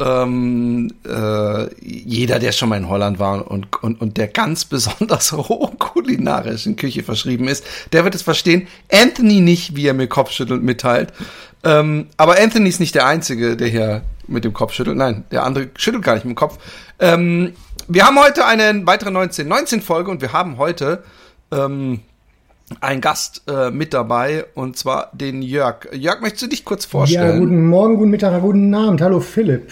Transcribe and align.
Ähm, 0.00 0.92
äh, 1.06 1.68
jeder, 1.82 2.38
der 2.38 2.52
schon 2.52 2.68
mal 2.68 2.76
in 2.76 2.88
Holland 2.88 3.18
war 3.18 3.50
und, 3.50 3.82
und, 3.82 4.00
und 4.00 4.16
der 4.16 4.28
ganz 4.28 4.64
besonders 4.64 5.32
hohen 5.48 5.78
kulinarischen 5.78 6.76
Küche 6.76 7.02
verschrieben 7.02 7.48
ist, 7.48 7.64
der 7.92 8.04
wird 8.04 8.14
es 8.14 8.22
verstehen. 8.22 8.66
Anthony 8.90 9.40
nicht, 9.40 9.76
wie 9.76 9.86
er 9.86 9.94
mir 9.94 10.08
Kopfschüttelnd 10.08 10.62
mitteilt. 10.62 11.12
Ähm, 11.64 12.06
aber 12.16 12.38
Anthony 12.38 12.68
ist 12.68 12.80
nicht 12.80 12.94
der 12.94 13.06
Einzige, 13.06 13.56
der 13.56 13.68
hier 13.68 14.02
mit 14.26 14.44
dem 14.44 14.52
Kopf 14.52 14.72
schüttelt. 14.72 14.96
Nein, 14.96 15.24
der 15.30 15.44
andere 15.44 15.70
schüttelt 15.76 16.04
gar 16.04 16.14
nicht 16.14 16.24
mit 16.24 16.34
dem 16.34 16.38
Kopf. 16.38 16.58
Ähm, 16.98 17.54
wir 17.88 18.06
haben 18.06 18.18
heute 18.18 18.44
eine 18.44 18.86
weitere 18.86 19.10
19-19-Folge 19.10 20.10
und 20.10 20.20
wir 20.20 20.32
haben 20.32 20.58
heute 20.58 21.02
ähm, 21.50 22.00
ein 22.80 23.00
Gast 23.00 23.42
äh, 23.48 23.70
mit 23.70 23.94
dabei 23.94 24.46
und 24.54 24.76
zwar 24.76 25.10
den 25.12 25.42
Jörg. 25.42 25.88
Jörg, 25.92 26.20
möchtest 26.20 26.42
du 26.42 26.46
dich 26.48 26.64
kurz 26.64 26.84
vorstellen? 26.84 27.34
Ja, 27.34 27.38
guten 27.38 27.66
Morgen, 27.66 27.96
guten 27.96 28.10
Mittag, 28.10 28.40
guten 28.40 28.74
Abend. 28.74 29.00
Hallo 29.00 29.20
Philipp. 29.20 29.70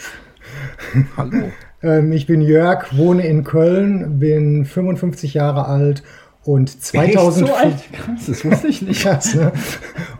Hallo. 1.16 1.50
ähm, 1.82 2.12
ich 2.12 2.26
bin 2.26 2.40
Jörg, 2.40 2.96
wohne 2.96 3.26
in 3.26 3.44
Köln, 3.44 4.18
bin 4.18 4.64
55 4.64 5.34
Jahre 5.34 5.66
alt 5.66 6.02
und 6.44 6.82
2000 6.82 7.48
so 7.48 7.54
alt? 7.54 7.92
Krass, 7.92 8.26
das 8.26 8.44
wusste 8.44 8.68
ich 8.68 8.82
nicht. 8.82 9.02
Krass, 9.02 9.34
ne? 9.34 9.52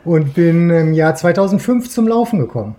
und 0.04 0.34
bin 0.34 0.70
im 0.70 0.92
Jahr 0.92 1.14
2005 1.14 1.88
zum 1.90 2.08
Laufen 2.08 2.38
gekommen. 2.38 2.74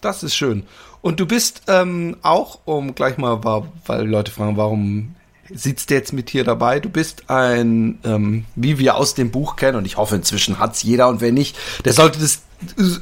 Das 0.00 0.22
ist 0.22 0.34
schön. 0.34 0.64
Und 1.00 1.20
du 1.20 1.26
bist 1.26 1.62
ähm, 1.68 2.16
auch, 2.22 2.60
um 2.64 2.94
gleich 2.94 3.16
mal, 3.16 3.40
weil 3.86 4.06
Leute 4.06 4.30
fragen, 4.30 4.56
warum 4.56 5.14
sitzt 5.54 5.90
jetzt 5.90 6.12
mit 6.12 6.30
hier 6.30 6.44
dabei. 6.44 6.80
Du 6.80 6.88
bist 6.88 7.28
ein, 7.28 7.98
ähm, 8.04 8.44
wie 8.54 8.78
wir 8.78 8.96
aus 8.96 9.14
dem 9.14 9.30
Buch 9.30 9.56
kennen, 9.56 9.78
und 9.78 9.86
ich 9.86 9.96
hoffe, 9.96 10.16
inzwischen 10.16 10.58
hat's 10.58 10.82
jeder, 10.82 11.08
und 11.08 11.20
wenn 11.20 11.34
nicht, 11.34 11.56
der 11.84 11.92
sollte 11.92 12.18
das 12.18 12.42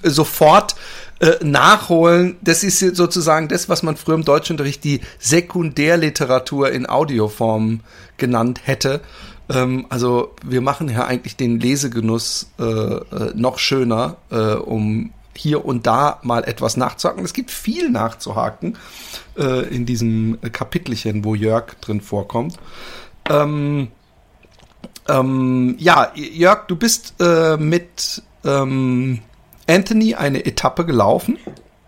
sofort 0.03 0.75
äh, 1.21 1.45
nachholen. 1.45 2.37
Das 2.43 2.65
ist 2.65 2.81
sozusagen 2.81 3.49
das, 3.49 3.69
was 3.69 3.83
man 3.83 3.97
früher 3.97 4.17
im 4.17 4.25
Deutschunterricht 4.25 4.83
die 4.85 5.01
Sekundärliteratur 5.19 6.73
in 6.73 6.89
Audioform 6.89 7.81
genannt 8.17 8.61
hätte. 8.65 9.01
Ähm, 9.49 9.87
also 9.91 10.35
wir 10.45 10.61
machen 10.61 10.89
ja 10.89 11.05
eigentlich 11.05 11.37
den 11.37 11.61
Lesegenuss 11.61 12.51
äh, 12.59 12.65
äh, 12.65 13.33
noch 13.35 13.59
schöner, 13.59 14.17
um 14.31 15.13
hier 15.37 15.65
und 15.65 15.87
da 15.87 16.19
mal 16.23 16.45
etwas 16.45 16.77
nachzuhaken. 16.77 17.25
Es 17.25 17.33
gibt 17.33 17.51
viel 17.51 17.91
nachzuhaken 17.91 18.77
äh, 19.37 19.67
in 19.69 19.87
diesem 19.87 20.39
Kapitelchen, 20.53 21.25
wo 21.25 21.35
Jörg 21.35 21.75
drin 21.81 22.01
vorkommt. 22.01 22.57
Ähm, 23.29 23.89
ähm, 25.09 25.77
ja, 25.79 26.13
Jörg, 26.15 26.67
du 26.67 26.77
bist 26.77 27.15
äh, 27.21 27.57
mit 27.57 28.23
ähm, 28.45 29.21
Anthony 29.67 30.15
eine 30.15 30.45
Etappe 30.45 30.85
gelaufen. 30.85 31.39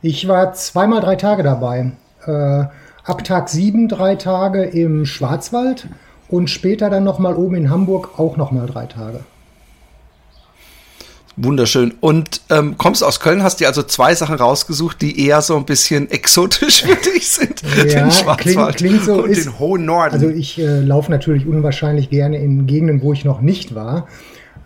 Ich 0.03 0.29
war 0.29 0.53
zweimal 0.55 1.01
drei 1.01 1.17
Tage 1.17 1.43
dabei. 1.43 1.93
Äh, 2.27 2.65
ab 3.05 3.25
Tag 3.25 3.49
sieben 3.49 3.89
drei 3.89 4.17
Tage 4.17 4.65
im 4.65 5.07
Schwarzwald 5.07 5.89
und 6.29 6.51
später 6.51 6.91
dann 6.91 7.05
nochmal 7.05 7.37
oben 7.37 7.55
in 7.57 7.71
Hamburg 7.71 8.19
auch 8.19 8.37
nochmal 8.37 8.67
drei 8.67 8.87
Tage. 8.87 9.21
Wunderschön. 11.37 11.93
Und 12.01 12.41
ähm, 12.49 12.79
kommst 12.79 13.05
aus 13.05 13.21
Köln, 13.21 13.43
hast 13.43 13.61
dir 13.61 13.69
also 13.69 13.83
zwei 13.83 14.15
Sachen 14.15 14.37
rausgesucht, 14.37 15.03
die 15.03 15.27
eher 15.27 15.43
so 15.43 15.57
ein 15.57 15.67
bisschen 15.67 16.11
exotisch 16.11 16.83
für 16.83 16.97
dich 16.97 17.29
sind. 17.29 17.63
Ja, 17.77 17.85
den 17.85 18.11
Schwarzwald 18.11 18.39
klingt, 18.39 18.77
klingt 18.77 19.05
so, 19.05 19.23
und 19.23 19.31
ist, 19.31 19.45
den 19.45 19.59
hohen 19.59 19.85
Norden. 19.85 20.15
Also 20.15 20.31
ich 20.31 20.59
äh, 20.59 20.81
laufe 20.81 21.11
natürlich 21.11 21.47
unwahrscheinlich 21.47 22.09
gerne 22.09 22.39
in 22.39 22.67
Gegenden, 22.67 23.03
wo 23.03 23.13
ich 23.13 23.25
noch 23.27 23.43
nicht 23.43 23.75
war. 23.75 24.07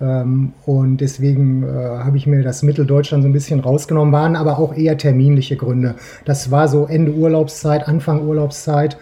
Ähm, 0.01 0.53
und 0.65 0.99
deswegen 0.99 1.65
äh, 1.65 1.67
habe 1.69 2.17
ich 2.17 2.29
mir 2.29 2.43
das 2.43 2.63
Mitteldeutschland 2.63 3.25
so 3.25 3.29
ein 3.29 3.33
bisschen 3.33 3.59
rausgenommen, 3.59 4.13
waren 4.13 4.37
aber 4.37 4.61
auch 4.61 4.75
eher 4.75 4.97
terminliche 4.97 5.57
Gründe. 5.57 5.97
Das 6.25 6.53
war 6.53 6.69
so 6.69 6.87
Ende 6.87 7.13
Urlaubszeit, 7.13 7.89
Anfang 7.89 8.27
Urlaubszeit. 8.27 8.97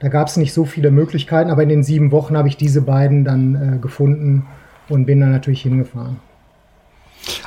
Da 0.00 0.08
gab 0.08 0.28
es 0.28 0.36
nicht 0.36 0.52
so 0.52 0.66
viele 0.66 0.90
Möglichkeiten, 0.90 1.50
aber 1.50 1.62
in 1.62 1.70
den 1.70 1.82
sieben 1.82 2.12
Wochen 2.12 2.36
habe 2.36 2.48
ich 2.48 2.58
diese 2.58 2.82
beiden 2.82 3.24
dann 3.24 3.54
äh, 3.54 3.78
gefunden 3.78 4.46
und 4.90 5.06
bin 5.06 5.20
dann 5.20 5.32
natürlich 5.32 5.62
hingefahren. 5.62 6.18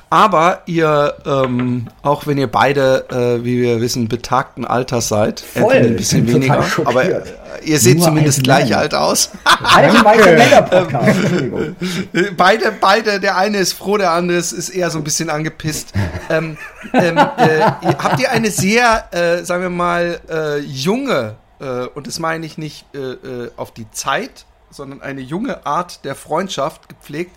Aber 0.10 0.64
ihr, 0.66 1.16
ähm, 1.26 1.88
auch 2.02 2.26
wenn 2.26 2.38
ihr 2.38 2.48
beide, 2.48 3.06
äh, 3.10 3.44
wie 3.44 3.62
wir 3.62 3.80
wissen, 3.80 4.08
betagten 4.08 4.66
Alters 4.66 5.08
seid, 5.08 5.40
Voll, 5.40 5.76
ein 5.76 5.96
bisschen 5.96 6.28
weniger, 6.28 6.66
aber 6.86 7.06
äh, 7.06 7.22
ihr 7.64 7.80
seht 7.80 7.98
Nur 7.98 8.08
zumindest 8.08 8.44
gleich 8.44 8.76
alt 8.76 8.96
aus. 8.96 9.30
Alte 9.44 10.04
Männer 10.04 10.62
Podcast, 10.64 11.20
Entschuldigung. 11.20 11.76
Beide, 12.36 12.72
beide, 12.80 13.20
der 13.20 13.38
eine 13.38 13.58
ist 13.58 13.74
froh, 13.74 13.98
der 13.98 14.12
andere 14.12 14.40
ist, 14.40 14.70
eher 14.70 14.90
so 14.90 14.98
ein 14.98 15.04
bisschen 15.04 15.30
angepisst. 15.30 15.94
ähm, 16.30 16.58
ähm, 16.94 17.18
äh, 17.18 17.62
habt 18.02 18.20
ihr 18.20 18.32
eine 18.32 18.50
sehr, 18.50 19.08
äh, 19.12 19.44
sagen 19.44 19.62
wir 19.62 19.70
mal, 19.70 20.20
äh, 20.30 20.58
junge, 20.60 21.36
äh, 21.60 21.86
und 21.86 22.08
das 22.08 22.20
meine 22.20 22.46
ich 22.46 22.58
nicht 22.58 22.86
auf 23.58 23.72
die 23.72 23.90
Zeit, 23.92 24.46
sondern 24.72 25.02
eine 25.02 25.22
junge 25.22 25.66
Art 25.66 26.06
der 26.06 26.16
Freundschaft 26.16 26.90
gepflegt, 26.90 27.32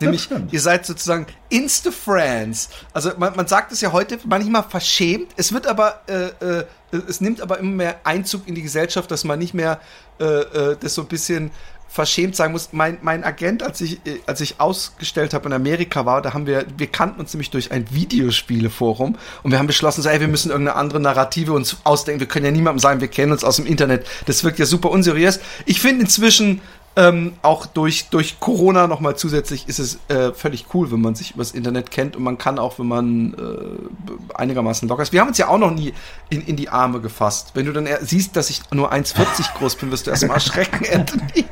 Nämlich, 0.00 0.28
ihr 0.50 0.60
seid 0.60 0.86
sozusagen 0.86 1.26
Insta-Friends. 1.48 2.68
Also 2.92 3.10
man, 3.18 3.34
man 3.36 3.46
sagt 3.46 3.72
es 3.72 3.80
ja 3.80 3.92
heute 3.92 4.18
manchmal 4.26 4.62
verschämt. 4.62 5.32
Es 5.36 5.52
wird 5.52 5.66
aber, 5.66 6.02
äh, 6.06 6.28
äh, 6.44 6.64
es 7.08 7.20
nimmt 7.20 7.40
aber 7.40 7.58
immer 7.58 7.72
mehr 7.74 8.00
Einzug 8.04 8.46
in 8.46 8.54
die 8.54 8.62
Gesellschaft, 8.62 9.10
dass 9.10 9.24
man 9.24 9.38
nicht 9.38 9.54
mehr 9.54 9.80
äh, 10.20 10.24
äh, 10.24 10.76
das 10.80 10.94
so 10.94 11.02
ein 11.02 11.08
bisschen 11.08 11.50
verschämt 11.88 12.36
sagen 12.36 12.52
muss. 12.52 12.68
Mein, 12.72 12.98
mein 13.02 13.24
Agent, 13.24 13.62
als 13.62 13.80
ich, 13.80 14.06
äh, 14.06 14.20
als 14.26 14.40
ich 14.40 14.60
ausgestellt 14.60 15.34
habe 15.34 15.48
in 15.48 15.52
Amerika 15.54 16.04
war, 16.06 16.22
da 16.22 16.34
haben 16.34 16.46
wir, 16.46 16.66
wir 16.76 16.86
kannten 16.86 17.18
uns 17.18 17.32
nämlich 17.32 17.50
durch 17.50 17.72
ein 17.72 17.86
Videospieleforum 17.90 19.16
und 19.42 19.50
wir 19.50 19.58
haben 19.58 19.66
beschlossen, 19.66 20.02
so, 20.02 20.08
ey, 20.08 20.20
wir 20.20 20.28
müssen 20.28 20.50
irgendeine 20.50 20.76
andere 20.78 21.00
Narrative 21.00 21.52
uns 21.52 21.78
ausdenken. 21.84 22.20
Wir 22.20 22.28
können 22.28 22.44
ja 22.44 22.50
niemandem 22.50 22.78
sagen, 22.78 23.00
wir 23.00 23.08
kennen 23.08 23.32
uns 23.32 23.42
aus 23.42 23.56
dem 23.56 23.66
Internet. 23.66 24.06
Das 24.26 24.44
wirkt 24.44 24.58
ja 24.58 24.66
super 24.66 24.90
unseriös. 24.90 25.40
Ich 25.64 25.80
finde 25.80 26.02
inzwischen 26.02 26.60
ähm, 26.98 27.34
auch 27.42 27.64
durch, 27.66 28.08
durch 28.08 28.40
Corona 28.40 28.88
nochmal 28.88 29.14
zusätzlich 29.14 29.68
ist 29.68 29.78
es 29.78 30.00
äh, 30.08 30.32
völlig 30.32 30.66
cool, 30.74 30.90
wenn 30.90 31.00
man 31.00 31.14
sich 31.14 31.36
übers 31.36 31.52
Internet 31.52 31.92
kennt 31.92 32.16
und 32.16 32.24
man 32.24 32.38
kann 32.38 32.58
auch, 32.58 32.80
wenn 32.80 32.88
man 32.88 33.34
äh, 33.34 34.34
einigermaßen 34.34 34.88
locker 34.88 35.04
ist. 35.04 35.12
Wir 35.12 35.20
haben 35.20 35.28
uns 35.28 35.38
ja 35.38 35.46
auch 35.46 35.58
noch 35.58 35.70
nie 35.70 35.94
in, 36.28 36.42
in 36.42 36.56
die 36.56 36.68
Arme 36.68 37.00
gefasst. 37.00 37.52
Wenn 37.54 37.66
du 37.66 37.72
dann 37.72 37.88
siehst, 38.00 38.34
dass 38.34 38.50
ich 38.50 38.62
nur 38.72 38.92
1,40 38.92 39.54
groß 39.56 39.76
bin, 39.76 39.92
wirst 39.92 40.08
du 40.08 40.10
erstmal 40.10 40.34
erschrecken, 40.34 40.84
Anthony. 40.92 41.44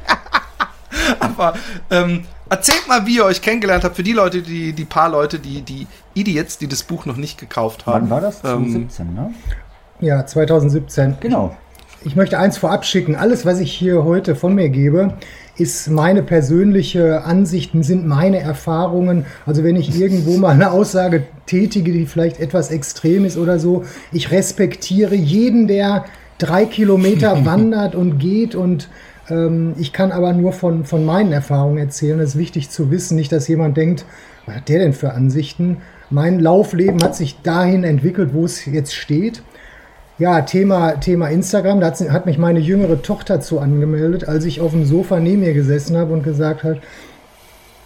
Aber 1.20 1.54
ähm, 1.90 2.24
erzählt 2.50 2.88
mal, 2.88 3.06
wie 3.06 3.18
ihr 3.18 3.24
euch 3.24 3.40
kennengelernt 3.40 3.84
habt, 3.84 3.94
für 3.94 4.02
die 4.02 4.14
Leute, 4.14 4.42
die, 4.42 4.72
die 4.72 4.84
paar 4.84 5.08
Leute, 5.08 5.38
die, 5.38 5.62
die 5.62 5.86
Idiots, 6.14 6.58
die 6.58 6.66
das 6.66 6.82
Buch 6.82 7.06
noch 7.06 7.16
nicht 7.16 7.38
gekauft 7.38 7.86
haben. 7.86 8.02
Wann 8.02 8.10
war 8.10 8.20
das? 8.20 8.40
2017, 8.40 9.06
ähm, 9.06 9.14
ne? 9.14 9.34
Ja, 10.00 10.26
2017. 10.26 11.18
Genau. 11.20 11.56
Ich 12.06 12.14
möchte 12.14 12.38
eins 12.38 12.56
vorab 12.56 12.84
schicken. 12.84 13.16
Alles, 13.16 13.44
was 13.44 13.58
ich 13.58 13.72
hier 13.72 14.04
heute 14.04 14.36
von 14.36 14.54
mir 14.54 14.68
gebe, 14.68 15.14
ist 15.56 15.90
meine 15.90 16.22
persönliche 16.22 17.24
Ansicht, 17.24 17.72
sind 17.80 18.06
meine 18.06 18.38
Erfahrungen. 18.38 19.26
Also 19.44 19.64
wenn 19.64 19.74
ich 19.74 20.00
irgendwo 20.00 20.36
mal 20.36 20.50
eine 20.50 20.70
Aussage 20.70 21.24
tätige, 21.46 21.90
die 21.90 22.06
vielleicht 22.06 22.38
etwas 22.38 22.70
extrem 22.70 23.24
ist 23.24 23.36
oder 23.36 23.58
so, 23.58 23.84
ich 24.12 24.30
respektiere 24.30 25.16
jeden, 25.16 25.66
der 25.66 26.04
drei 26.38 26.64
Kilometer 26.64 27.44
wandert 27.44 27.96
und 27.96 28.20
geht 28.20 28.54
und 28.54 28.88
ähm, 29.28 29.74
ich 29.76 29.92
kann 29.92 30.12
aber 30.12 30.32
nur 30.32 30.52
von, 30.52 30.84
von 30.84 31.04
meinen 31.04 31.32
Erfahrungen 31.32 31.78
erzählen. 31.78 32.20
Es 32.20 32.30
ist 32.30 32.38
wichtig 32.38 32.70
zu 32.70 32.92
wissen, 32.92 33.16
nicht, 33.16 33.32
dass 33.32 33.48
jemand 33.48 33.76
denkt, 33.76 34.04
was 34.46 34.54
hat 34.54 34.68
der 34.68 34.78
denn 34.78 34.92
für 34.92 35.12
Ansichten? 35.12 35.78
Mein 36.08 36.38
Laufleben 36.38 37.02
hat 37.02 37.16
sich 37.16 37.42
dahin 37.42 37.82
entwickelt, 37.82 38.32
wo 38.32 38.44
es 38.44 38.64
jetzt 38.64 38.94
steht. 38.94 39.42
Ja, 40.18 40.40
Thema, 40.40 40.92
Thema 40.92 41.28
Instagram. 41.28 41.80
Da 41.80 41.92
hat, 41.92 42.24
mich 42.24 42.38
meine 42.38 42.58
jüngere 42.58 43.02
Tochter 43.02 43.42
zu 43.42 43.60
angemeldet, 43.60 44.26
als 44.26 44.46
ich 44.46 44.62
auf 44.62 44.70
dem 44.70 44.86
Sofa 44.86 45.20
neben 45.20 45.42
ihr 45.42 45.52
gesessen 45.52 45.94
habe 45.94 46.14
und 46.14 46.22
gesagt 46.22 46.64
hat 46.64 46.78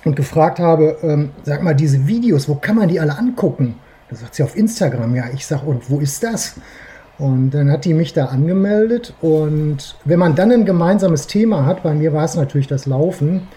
und 0.04 0.14
gefragt 0.14 0.60
habe, 0.60 0.96
ähm, 1.02 1.30
sag 1.42 1.64
mal, 1.64 1.74
diese 1.74 2.06
Videos, 2.06 2.48
wo 2.48 2.54
kann 2.54 2.76
man 2.76 2.88
die 2.88 3.00
alle 3.00 3.18
angucken? 3.18 3.74
Da 4.08 4.14
sagt 4.14 4.36
sie 4.36 4.44
auf 4.44 4.56
Instagram. 4.56 5.16
Ja, 5.16 5.24
ich 5.34 5.44
sag, 5.44 5.66
und 5.66 5.90
wo 5.90 5.98
ist 5.98 6.22
das? 6.22 6.54
Und 7.18 7.50
dann 7.50 7.68
hat 7.68 7.84
die 7.84 7.94
mich 7.94 8.12
da 8.12 8.26
angemeldet. 8.26 9.12
Und 9.20 9.96
wenn 10.04 10.20
man 10.20 10.36
dann 10.36 10.52
ein 10.52 10.64
gemeinsames 10.64 11.26
Thema 11.26 11.66
hat, 11.66 11.82
bei 11.82 11.94
mir 11.94 12.12
war 12.12 12.24
es 12.26 12.36
natürlich 12.36 12.68
das 12.68 12.86
Laufen, 12.86 13.48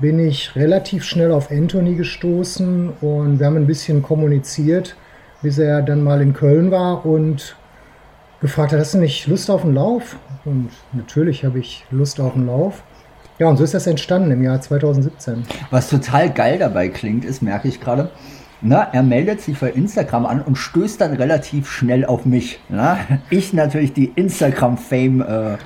bin 0.00 0.18
ich 0.18 0.56
relativ 0.56 1.04
schnell 1.04 1.30
auf 1.30 1.50
Anthony 1.50 1.94
gestoßen 1.94 2.88
und 3.02 3.38
wir 3.38 3.46
haben 3.46 3.56
ein 3.56 3.66
bisschen 3.66 4.02
kommuniziert, 4.02 4.96
bis 5.42 5.58
er 5.58 5.82
dann 5.82 6.02
mal 6.02 6.22
in 6.22 6.32
Köln 6.32 6.70
war 6.70 7.04
und 7.04 7.54
gefragt 8.44 8.72
hat, 8.72 8.78
hast 8.78 8.92
du 8.92 8.98
nicht 8.98 9.26
Lust 9.26 9.50
auf 9.50 9.64
einen 9.64 9.74
Lauf? 9.74 10.16
Und 10.44 10.68
natürlich 10.92 11.46
habe 11.46 11.58
ich 11.58 11.86
Lust 11.90 12.20
auf 12.20 12.34
einen 12.34 12.46
Lauf. 12.46 12.82
Ja, 13.38 13.48
und 13.48 13.56
so 13.56 13.64
ist 13.64 13.72
das 13.72 13.86
entstanden 13.86 14.30
im 14.32 14.42
Jahr 14.42 14.60
2017. 14.60 15.44
Was 15.70 15.88
total 15.88 16.30
geil 16.30 16.58
dabei 16.58 16.90
klingt, 16.90 17.24
ist, 17.24 17.40
merke 17.40 17.68
ich 17.68 17.80
gerade, 17.80 18.10
na, 18.66 18.82
er 18.82 19.02
meldet 19.02 19.42
sich 19.42 19.58
bei 19.58 19.70
Instagram 19.70 20.24
an 20.24 20.40
und 20.40 20.56
stößt 20.56 20.98
dann 21.00 21.12
relativ 21.12 21.70
schnell 21.70 22.06
auf 22.06 22.24
mich. 22.24 22.60
Na? 22.70 22.98
Ich 23.28 23.52
natürlich 23.52 23.92
die 23.92 24.06
Instagram-Fame 24.06 25.20
äh, 25.20 25.56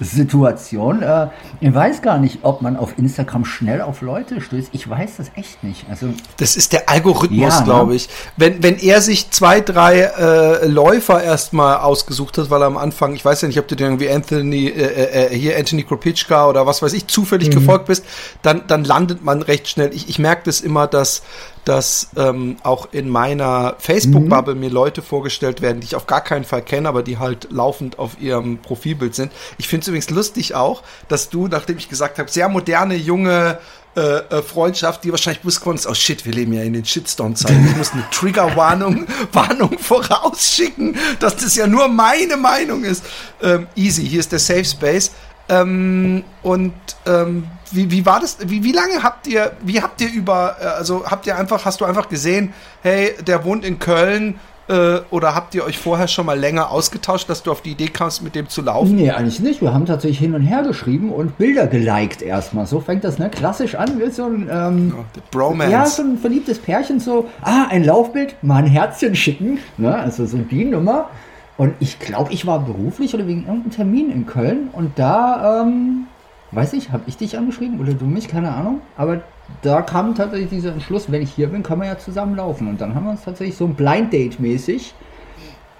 Situation. 0.00 1.02
Äh, 1.02 1.28
ich 1.60 1.74
weiß 1.74 2.02
gar 2.02 2.18
nicht, 2.18 2.40
ob 2.42 2.62
man 2.62 2.76
auf 2.76 2.98
Instagram 2.98 3.44
schnell 3.44 3.80
auf 3.80 4.00
Leute 4.00 4.40
stößt. 4.40 4.68
Ich 4.72 4.88
weiß 4.88 5.16
das 5.16 5.30
echt 5.34 5.64
nicht. 5.64 5.86
Also 5.88 6.08
das 6.36 6.56
ist 6.56 6.72
der 6.72 6.88
Algorithmus, 6.88 7.54
ja, 7.54 7.58
ne? 7.60 7.64
glaube 7.64 7.94
ich. 7.94 8.08
Wenn, 8.36 8.62
wenn 8.62 8.78
er 8.78 9.00
sich 9.00 9.30
zwei, 9.30 9.60
drei 9.60 10.00
äh, 10.00 10.66
Läufer 10.66 11.22
erstmal 11.22 11.78
ausgesucht 11.78 12.38
hat, 12.38 12.50
weil 12.50 12.62
er 12.62 12.66
am 12.66 12.76
Anfang, 12.76 13.14
ich 13.14 13.24
weiß 13.24 13.42
ja 13.42 13.48
nicht, 13.48 13.58
ob 13.58 13.68
du 13.68 13.74
dir 13.74 13.84
irgendwie 13.84 14.10
Anthony, 14.10 14.68
äh, 14.68 14.82
äh, 14.82 15.26
äh 15.26 15.36
hier 15.36 15.56
Anthony 15.56 15.82
Kropitschka 15.82 16.48
oder 16.48 16.66
was 16.66 16.82
weiß 16.82 16.92
ich, 16.92 17.06
zufällig 17.06 17.48
mhm. 17.48 17.54
gefolgt 17.54 17.86
bist, 17.86 18.04
dann, 18.42 18.62
dann 18.66 18.84
landet 18.84 19.24
man 19.24 19.42
recht 19.42 19.68
schnell. 19.68 19.90
Ich, 19.94 20.08
ich 20.08 20.18
merke 20.18 20.42
das 20.44 20.60
immer, 20.60 20.86
dass 20.86 21.22
dass 21.66 22.10
ähm, 22.16 22.56
auch 22.62 22.88
in 22.92 23.08
meiner 23.08 23.74
Facebook-Bubble 23.78 24.54
mhm. 24.54 24.60
mir 24.60 24.70
Leute 24.70 25.02
vorgestellt 25.02 25.60
werden, 25.60 25.80
die 25.80 25.86
ich 25.86 25.96
auf 25.96 26.06
gar 26.06 26.20
keinen 26.20 26.44
Fall 26.44 26.62
kenne, 26.62 26.88
aber 26.88 27.02
die 27.02 27.18
halt 27.18 27.48
laufend 27.50 27.98
auf 27.98 28.20
ihrem 28.20 28.58
Profilbild 28.58 29.16
sind. 29.16 29.32
Ich 29.58 29.66
finde 29.66 29.82
es 29.82 29.88
übrigens 29.88 30.08
lustig 30.10 30.54
auch, 30.54 30.84
dass 31.08 31.28
du, 31.28 31.48
nachdem 31.48 31.76
ich 31.76 31.88
gesagt 31.88 32.20
habe, 32.20 32.30
sehr 32.30 32.48
moderne, 32.48 32.94
junge 32.94 33.58
äh, 33.96 34.00
äh, 34.00 34.42
Freundschaft, 34.42 35.02
die 35.02 35.10
wahrscheinlich 35.10 35.42
geworden 35.42 35.76
ist, 35.76 35.88
oh 35.88 35.94
shit, 35.94 36.24
wir 36.24 36.32
leben 36.32 36.52
ja 36.52 36.62
in 36.62 36.72
den 36.72 36.84
Shitstorm-Zeiten. 36.84 37.66
Ich 37.70 37.76
muss 37.76 37.92
eine 37.92 38.04
Trigger-Warnung 38.12 39.06
Warnung 39.32 39.76
vorausschicken, 39.78 40.96
dass 41.18 41.34
das 41.36 41.56
ja 41.56 41.66
nur 41.66 41.88
meine 41.88 42.36
Meinung 42.36 42.84
ist. 42.84 43.04
Ähm, 43.42 43.66
easy, 43.74 44.06
hier 44.06 44.20
ist 44.20 44.30
der 44.30 44.38
Safe 44.38 44.64
Space. 44.64 45.10
Ähm, 45.48 46.22
und 46.42 46.74
ähm, 47.06 47.48
wie, 47.72 47.90
wie 47.90 48.06
war 48.06 48.20
das? 48.20 48.38
Wie, 48.46 48.62
wie 48.62 48.72
lange 48.72 49.02
habt 49.02 49.26
ihr, 49.26 49.52
wie 49.62 49.80
habt 49.80 50.00
ihr 50.00 50.12
über, 50.12 50.56
äh, 50.60 50.64
also 50.64 51.04
habt 51.06 51.26
ihr 51.26 51.36
einfach, 51.36 51.64
hast 51.64 51.80
du 51.80 51.84
einfach 51.84 52.08
gesehen, 52.08 52.52
hey, 52.82 53.14
der 53.26 53.44
wohnt 53.44 53.64
in 53.64 53.78
Köln, 53.78 54.38
äh, 54.68 55.00
oder 55.10 55.34
habt 55.34 55.54
ihr 55.54 55.64
euch 55.64 55.78
vorher 55.78 56.08
schon 56.08 56.26
mal 56.26 56.38
länger 56.38 56.70
ausgetauscht, 56.70 57.28
dass 57.28 57.42
du 57.42 57.52
auf 57.52 57.60
die 57.60 57.70
Idee 57.70 57.86
kamst, 57.86 58.22
mit 58.22 58.34
dem 58.34 58.48
zu 58.48 58.62
laufen? 58.62 58.96
Nee, 58.96 59.10
eigentlich 59.10 59.40
nicht. 59.40 59.62
Wir 59.62 59.72
haben 59.72 59.86
tatsächlich 59.86 60.18
hin 60.18 60.34
und 60.34 60.42
her 60.42 60.62
geschrieben 60.62 61.12
und 61.12 61.38
Bilder 61.38 61.66
geliked 61.66 62.22
erstmal. 62.22 62.66
So 62.66 62.80
fängt 62.80 63.04
das 63.04 63.18
ne, 63.18 63.30
klassisch 63.30 63.76
an. 63.76 64.00
Wie 64.00 64.10
so 64.10 64.24
ein, 64.24 64.48
ähm, 64.50 64.94
oh, 64.98 65.20
Bromance. 65.30 65.72
Ja, 65.72 65.86
so 65.86 66.02
ein 66.02 66.18
verliebtes 66.18 66.58
Pärchen, 66.58 66.98
so, 66.98 67.28
ah, 67.42 67.66
ein 67.70 67.84
Laufbild, 67.84 68.42
mal 68.42 68.56
ein 68.56 68.66
Herzchen 68.66 69.14
schicken. 69.14 69.58
Ne? 69.76 69.94
Also 69.94 70.26
so 70.26 70.38
die 70.38 70.64
Nummer. 70.64 71.10
Und 71.56 71.74
ich 71.80 71.98
glaube, 72.00 72.32
ich 72.32 72.46
war 72.46 72.58
beruflich 72.58 73.14
oder 73.14 73.26
wegen 73.26 73.46
irgendeinem 73.46 73.70
Termin 73.70 74.10
in 74.10 74.26
Köln 74.26 74.68
und 74.72 74.98
da 74.98 75.62
ähm, 75.62 76.06
weiß 76.52 76.72
ich, 76.74 76.92
habe 76.92 77.04
ich 77.06 77.16
dich 77.16 77.36
angeschrieben 77.36 77.80
oder 77.80 77.92
du 77.92 78.04
mich, 78.04 78.28
keine 78.28 78.52
Ahnung. 78.52 78.80
Aber 78.96 79.22
da 79.62 79.82
kam 79.82 80.14
tatsächlich 80.14 80.50
dieser 80.50 80.72
Entschluss, 80.72 81.10
wenn 81.10 81.22
ich 81.22 81.32
hier 81.32 81.48
bin, 81.48 81.62
können 81.62 81.82
wir 81.82 81.88
ja 81.88 81.98
zusammen 81.98 82.36
laufen. 82.36 82.68
Und 82.68 82.80
dann 82.80 82.94
haben 82.94 83.04
wir 83.04 83.10
uns 83.10 83.24
tatsächlich 83.24 83.56
so 83.56 83.64
ein 83.64 83.74
Blind 83.74 84.12
Date 84.12 84.40
mäßig 84.40 84.94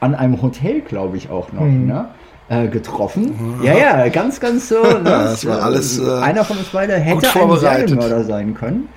an 0.00 0.14
einem 0.14 0.40
Hotel, 0.42 0.80
glaube 0.80 1.16
ich, 1.16 1.30
auch 1.30 1.52
noch, 1.52 1.62
mhm. 1.62 1.86
ne? 1.86 2.08
Äh, 2.48 2.68
getroffen. 2.68 3.58
Ja, 3.64 3.74
ja, 3.74 4.08
ganz, 4.08 4.38
ganz 4.38 4.68
so. 4.68 4.76
Ne? 4.82 5.02
das 5.02 5.44
war 5.46 5.62
alles. 5.62 5.98
Äh, 5.98 6.08
einer 6.20 6.44
von 6.44 6.56
uns 6.56 6.68
beide 6.68 6.94
hätte 6.94 7.28
ein 7.28 7.58
Serienmörder 7.58 8.22
sein 8.22 8.54
können. 8.54 8.88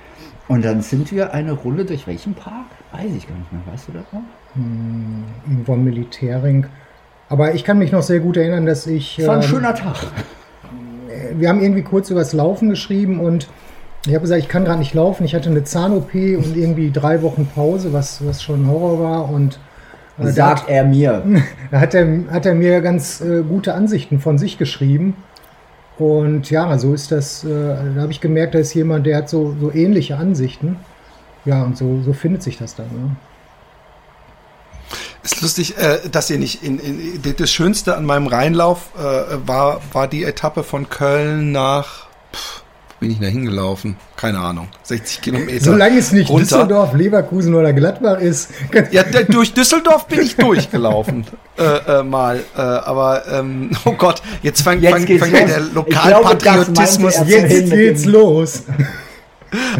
Und 0.46 0.64
dann 0.64 0.82
sind 0.82 1.10
wir 1.10 1.34
eine 1.34 1.52
Runde 1.52 1.84
durch 1.84 2.06
welchen 2.06 2.34
Park? 2.34 2.66
Weiß 2.92 3.10
ich 3.16 3.26
gar 3.26 3.36
nicht 3.36 3.52
mehr. 3.52 3.62
Weißt 3.72 3.88
du 3.88 3.92
das 3.92 4.04
noch? 4.12 4.22
Hm, 4.54 5.24
irgendwo 5.48 5.74
Militärring. 5.74 6.66
Aber 7.28 7.54
ich 7.54 7.64
kann 7.64 7.78
mich 7.78 7.90
noch 7.90 8.02
sehr 8.02 8.20
gut 8.20 8.36
erinnern, 8.36 8.66
dass 8.66 8.86
ich. 8.86 9.18
Es 9.18 9.26
war 9.26 9.36
ein 9.36 9.42
ähm, 9.42 9.48
schöner 9.48 9.74
Tag 9.74 9.96
wir 11.34 11.48
haben 11.48 11.62
irgendwie 11.62 11.82
kurz 11.82 12.10
über 12.10 12.20
das 12.20 12.32
Laufen 12.32 12.68
geschrieben 12.68 13.20
und 13.20 13.48
ich 14.06 14.14
habe 14.14 14.22
gesagt, 14.22 14.40
ich 14.40 14.48
kann 14.48 14.64
gerade 14.64 14.78
nicht 14.78 14.94
laufen. 14.94 15.24
Ich 15.24 15.34
hatte 15.34 15.50
eine 15.50 15.64
Zahn-OP 15.64 16.14
und 16.14 16.56
irgendwie 16.56 16.90
drei 16.90 17.20
Wochen 17.22 17.46
Pause, 17.46 17.92
was, 17.92 18.24
was 18.26 18.42
schon 18.42 18.66
Horror 18.66 19.00
war. 19.00 19.30
Und 19.30 19.58
äh, 20.18 20.28
sagt 20.28 20.62
hat, 20.62 20.68
er 20.68 20.84
mir. 20.84 21.22
Da 21.70 21.80
hat 21.80 21.94
er, 21.94 22.24
hat 22.30 22.46
er 22.46 22.54
mir 22.54 22.80
ganz 22.80 23.20
äh, 23.20 23.42
gute 23.42 23.74
Ansichten 23.74 24.18
von 24.18 24.38
sich 24.38 24.56
geschrieben. 24.56 25.16
Und 25.98 26.50
ja, 26.50 26.78
so 26.78 26.94
ist 26.94 27.12
das. 27.12 27.44
Äh, 27.44 27.76
da 27.94 28.00
habe 28.00 28.12
ich 28.12 28.22
gemerkt, 28.22 28.54
da 28.54 28.58
ist 28.58 28.72
jemand, 28.72 29.06
der 29.06 29.18
hat 29.18 29.28
so, 29.28 29.54
so 29.60 29.70
ähnliche 29.70 30.16
Ansichten. 30.16 30.76
Ja, 31.44 31.62
und 31.62 31.76
so, 31.76 32.00
so 32.02 32.14
findet 32.14 32.42
sich 32.42 32.56
das 32.56 32.74
dann. 32.74 32.86
Ne? 32.86 33.16
Ist 35.22 35.42
lustig, 35.42 35.76
äh, 35.76 36.08
dass 36.10 36.30
ihr 36.30 36.38
nicht 36.38 36.62
in, 36.62 36.78
in, 36.78 37.22
das 37.36 37.50
Schönste 37.50 37.96
an 37.96 38.04
meinem 38.04 38.26
Rheinlauf 38.26 38.90
äh, 38.96 39.36
war, 39.46 39.80
war 39.92 40.08
die 40.08 40.24
Etappe 40.24 40.62
von 40.62 40.88
Köln 40.88 41.52
nach 41.52 42.06
pff, 42.34 42.62
bin 43.00 43.12
ich 43.12 43.18
da 43.18 43.26
hingelaufen? 43.26 43.96
Keine 44.16 44.38
Ahnung. 44.38 44.68
60 44.82 45.22
Kilometer. 45.22 45.64
Solange 45.64 45.98
es 45.98 46.12
nicht 46.12 46.28
runter. 46.28 46.44
Düsseldorf, 46.44 46.92
Leverkusen 46.92 47.54
oder 47.54 47.72
Gladbach 47.72 48.20
ist. 48.20 48.50
Ja, 48.90 49.02
durch 49.04 49.54
Düsseldorf 49.54 50.06
bin 50.06 50.20
ich 50.20 50.36
durchgelaufen. 50.36 51.24
äh, 51.58 52.00
äh, 52.00 52.02
mal. 52.02 52.40
Äh, 52.54 52.60
aber, 52.60 53.22
ähm, 53.32 53.70
oh 53.86 53.92
Gott, 53.92 54.20
jetzt 54.42 54.60
fängt 54.60 54.84
fang, 54.84 55.06
fang, 55.06 55.18
fang 55.18 55.32
der 55.32 55.60
Lokalpatriotismus. 55.60 57.14
Jetzt 57.26 57.70
geht's 57.70 58.04
los. 58.04 58.64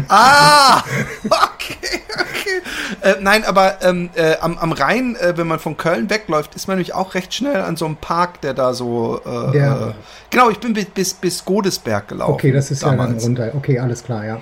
Ah! 0.09 0.83
Okay, 1.25 1.77
okay. 2.09 2.61
Äh, 3.01 3.15
nein, 3.21 3.43
aber 3.45 3.81
ähm, 3.81 4.09
äh, 4.15 4.37
am, 4.39 4.57
am 4.57 4.71
Rhein, 4.71 5.15
äh, 5.15 5.37
wenn 5.37 5.47
man 5.47 5.59
von 5.59 5.77
Köln 5.77 6.09
wegläuft, 6.09 6.55
ist 6.55 6.67
man 6.67 6.77
nämlich 6.77 6.93
auch 6.93 7.13
recht 7.13 7.33
schnell 7.33 7.61
an 7.61 7.77
so 7.77 7.85
einem 7.85 7.95
Park, 7.97 8.41
der 8.41 8.53
da 8.53 8.73
so. 8.73 9.21
Äh, 9.25 9.51
der, 9.51 9.71
äh, 9.71 9.93
genau, 10.29 10.49
ich 10.49 10.59
bin 10.59 10.73
bis, 10.73 10.85
bis, 10.85 11.13
bis 11.13 11.45
Godesberg 11.45 12.07
gelaufen. 12.07 12.33
Okay, 12.33 12.51
das 12.51 12.71
ist 12.71 12.83
damals. 12.83 13.23
ja 13.23 13.29
dann 13.29 13.37
runter. 13.37 13.51
Okay, 13.55 13.79
alles 13.79 14.03
klar, 14.03 14.25
ja. 14.25 14.41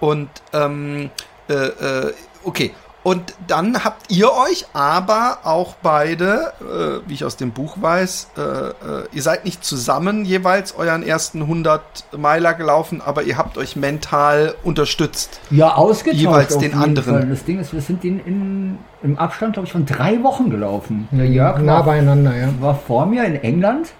Und 0.00 0.28
ähm, 0.52 1.10
äh, 1.48 2.12
okay. 2.44 2.72
Und 3.06 3.34
dann 3.46 3.84
habt 3.84 4.10
ihr 4.10 4.32
euch 4.32 4.66
aber 4.72 5.38
auch 5.44 5.76
beide, 5.80 6.52
äh, 6.60 7.08
wie 7.08 7.14
ich 7.14 7.24
aus 7.24 7.36
dem 7.36 7.52
Buch 7.52 7.76
weiß, 7.80 8.30
äh, 8.36 8.40
äh, 8.40 8.72
ihr 9.12 9.22
seid 9.22 9.44
nicht 9.44 9.62
zusammen 9.62 10.24
jeweils 10.24 10.74
euren 10.74 11.04
ersten 11.04 11.42
100 11.42 11.82
Meiler 12.18 12.54
gelaufen, 12.54 13.00
aber 13.00 13.22
ihr 13.22 13.38
habt 13.38 13.58
euch 13.58 13.76
mental 13.76 14.56
unterstützt. 14.64 15.38
Ja, 15.50 15.76
ausgetauscht. 15.76 16.20
Jeweils 16.20 16.58
den 16.58 16.74
anderen. 16.74 17.20
Fall. 17.20 17.28
Das 17.28 17.44
Ding 17.44 17.60
ist, 17.60 17.72
wir 17.72 17.80
sind 17.80 18.04
in, 18.04 18.18
in 18.26 18.78
im 19.04 19.16
Abstand, 19.20 19.52
glaube 19.52 19.68
ich, 19.68 19.72
von 19.72 19.86
drei 19.86 20.20
Wochen 20.24 20.50
gelaufen. 20.50 21.06
Der 21.12 21.28
Jörg 21.28 21.60
nah 21.60 21.74
war, 21.74 21.84
beieinander, 21.84 22.36
ja. 22.36 22.48
war 22.58 22.74
vor 22.74 23.06
mir 23.06 23.22
in 23.22 23.36
England. 23.36 23.92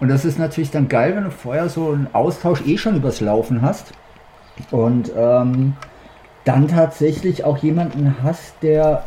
Und 0.00 0.08
das 0.08 0.24
ist 0.24 0.38
natürlich 0.38 0.70
dann 0.70 0.88
geil, 0.88 1.14
wenn 1.14 1.24
du 1.24 1.30
vorher 1.30 1.68
so 1.68 1.90
einen 1.90 2.08
Austausch 2.14 2.62
eh 2.64 2.78
schon 2.78 2.96
übers 2.96 3.20
Laufen 3.20 3.60
hast. 3.60 3.92
Und 4.70 5.12
ähm, 5.14 5.74
dann 6.44 6.68
tatsächlich 6.68 7.44
auch 7.44 7.58
jemanden 7.58 8.16
hast, 8.22 8.54
der 8.62 9.04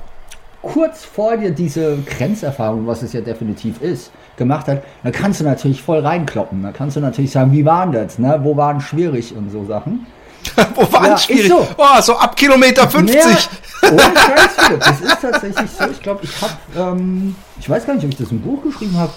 kurz 0.61 1.05
vor 1.05 1.37
dir 1.37 1.51
diese 1.51 1.97
Grenzerfahrung, 1.97 2.87
was 2.87 3.03
es 3.03 3.13
ja 3.13 3.21
definitiv 3.21 3.81
ist, 3.81 4.11
gemacht 4.35 4.67
hat, 4.67 4.83
dann 5.03 5.11
kannst 5.11 5.39
du 5.39 5.43
natürlich 5.43 5.81
voll 5.81 5.99
reinkloppen. 5.99 6.63
Da 6.63 6.71
kannst 6.71 6.95
du 6.95 7.01
natürlich 7.01 7.31
sagen, 7.31 7.51
wie 7.51 7.65
waren 7.65 7.91
das, 7.91 8.17
ne? 8.17 8.39
wo 8.41 8.57
waren 8.57 8.81
schwierig 8.81 9.35
und 9.35 9.51
so 9.51 9.65
Sachen. 9.65 10.07
wo 10.75 10.91
waren 10.91 11.11
ja, 11.11 11.17
schwierig? 11.17 11.49
So. 11.49 11.67
Oh, 11.77 12.01
so 12.01 12.15
ab 12.17 12.35
Kilometer 12.35 12.89
50. 12.89 13.15
Ja, 13.15 13.91
ohne 13.91 13.99
Scheiß, 13.99 14.79
das 14.79 15.01
ist 15.01 15.21
tatsächlich 15.21 15.71
so. 15.71 15.85
Ich 15.89 16.01
glaube, 16.01 16.21
ich 16.23 16.41
habe, 16.41 16.53
ähm, 16.77 17.35
ich 17.59 17.69
weiß 17.69 17.85
gar 17.85 17.95
nicht, 17.95 18.03
ob 18.03 18.11
ich 18.11 18.17
das 18.17 18.31
im 18.31 18.41
Buch 18.41 18.63
geschrieben 18.63 18.97
habe, 18.97 19.11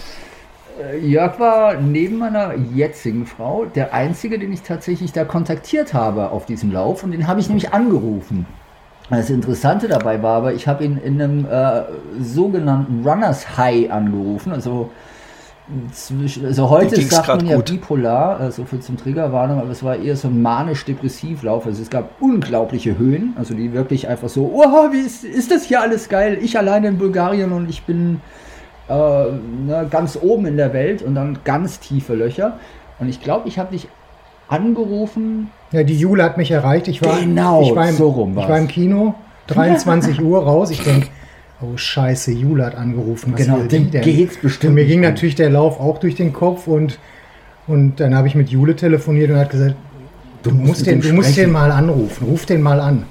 Jörg 1.00 1.38
war 1.40 1.74
neben 1.74 2.18
meiner 2.18 2.54
jetzigen 2.54 3.26
Frau 3.26 3.64
der 3.64 3.92
einzige, 3.94 4.38
den 4.38 4.52
ich 4.52 4.62
tatsächlich 4.62 5.12
da 5.12 5.24
kontaktiert 5.24 5.94
habe 5.94 6.30
auf 6.30 6.46
diesem 6.46 6.72
Lauf 6.72 7.02
und 7.02 7.12
den 7.12 7.26
habe 7.26 7.40
ich 7.40 7.48
nämlich 7.48 7.72
angerufen. 7.72 8.46
Das 9.10 9.30
Interessante 9.30 9.88
dabei 9.88 10.22
war 10.22 10.36
aber, 10.36 10.52
ich 10.52 10.68
habe 10.68 10.84
ihn 10.84 10.98
in 10.98 11.20
einem 11.20 11.46
äh, 11.46 11.82
sogenannten 12.20 13.06
Runners 13.06 13.56
High 13.56 13.90
angerufen, 13.90 14.52
also 14.52 14.90
zwischen, 15.92 16.46
also 16.46 16.70
heute 16.70 17.00
sagt 17.00 17.28
man 17.28 17.46
ja 17.46 17.56
gut. 17.56 17.70
bipolar, 17.70 18.38
also 18.40 18.64
für 18.64 18.80
zum 18.80 18.96
Triggerwarnung, 18.96 19.60
aber 19.60 19.70
es 19.70 19.82
war 19.82 19.96
eher 19.96 20.16
so 20.16 20.28
ein 20.28 20.40
manisch-depressiv-Lauf. 20.40 21.66
Also 21.66 21.82
es 21.82 21.90
gab 21.90 22.10
unglaubliche 22.20 22.98
Höhen, 22.98 23.34
also 23.36 23.54
die 23.54 23.72
wirklich 23.72 24.08
einfach 24.08 24.28
so, 24.28 24.50
oh, 24.54 24.92
wie 24.92 25.00
ist, 25.00 25.24
ist 25.24 25.50
das 25.50 25.64
hier 25.64 25.80
alles 25.80 26.08
geil? 26.08 26.38
Ich 26.40 26.58
alleine 26.58 26.88
in 26.88 26.98
Bulgarien 26.98 27.52
und 27.52 27.68
ich 27.68 27.82
bin 27.82 28.20
äh, 28.88 28.92
ne, 28.92 29.86
ganz 29.90 30.18
oben 30.20 30.46
in 30.46 30.56
der 30.56 30.72
Welt 30.72 31.02
und 31.02 31.14
dann 31.14 31.38
ganz 31.44 31.80
tiefe 31.80 32.14
Löcher. 32.14 32.58
Und 32.98 33.08
ich 33.08 33.22
glaube, 33.22 33.48
ich 33.48 33.58
habe 33.58 33.72
dich 33.72 33.88
angerufen. 34.48 35.50
Ja, 35.72 35.82
die 35.82 35.96
Jule 35.96 36.24
hat 36.24 36.38
mich 36.38 36.50
erreicht. 36.50 36.88
Ich 36.88 37.02
war, 37.02 37.20
genau, 37.20 37.62
ich 37.62 37.74
war, 37.74 37.88
im, 37.88 37.94
so 37.94 38.08
rum 38.08 38.38
ich 38.38 38.48
war 38.48 38.58
im 38.58 38.68
Kino, 38.68 39.14
23 39.48 40.20
Uhr 40.22 40.42
raus. 40.42 40.70
Ich 40.70 40.82
denke, 40.82 41.08
oh 41.60 41.76
scheiße, 41.76 42.32
Jule 42.32 42.66
hat 42.66 42.74
angerufen. 42.74 43.32
Was 43.32 43.40
genau, 43.40 43.58
dem 43.58 43.90
geht's 43.90 44.38
bestimmt. 44.38 44.70
Und 44.70 44.74
mir 44.74 44.86
ging 44.86 45.00
natürlich 45.00 45.34
der 45.34 45.50
Lauf 45.50 45.78
auch 45.80 45.98
durch 45.98 46.14
den 46.14 46.32
Kopf 46.32 46.66
und, 46.66 46.98
und 47.66 48.00
dann 48.00 48.14
habe 48.14 48.28
ich 48.28 48.34
mit 48.34 48.48
Jule 48.48 48.74
telefoniert 48.74 49.30
und 49.30 49.36
hat 49.36 49.50
gesagt, 49.50 49.76
du 50.42 50.50
musst, 50.50 50.86
den, 50.86 51.00
du 51.00 51.12
musst 51.12 51.36
den 51.36 51.52
mal 51.52 51.70
anrufen, 51.70 52.26
ruf 52.26 52.46
den 52.46 52.62
mal 52.62 52.80
an. 52.80 53.04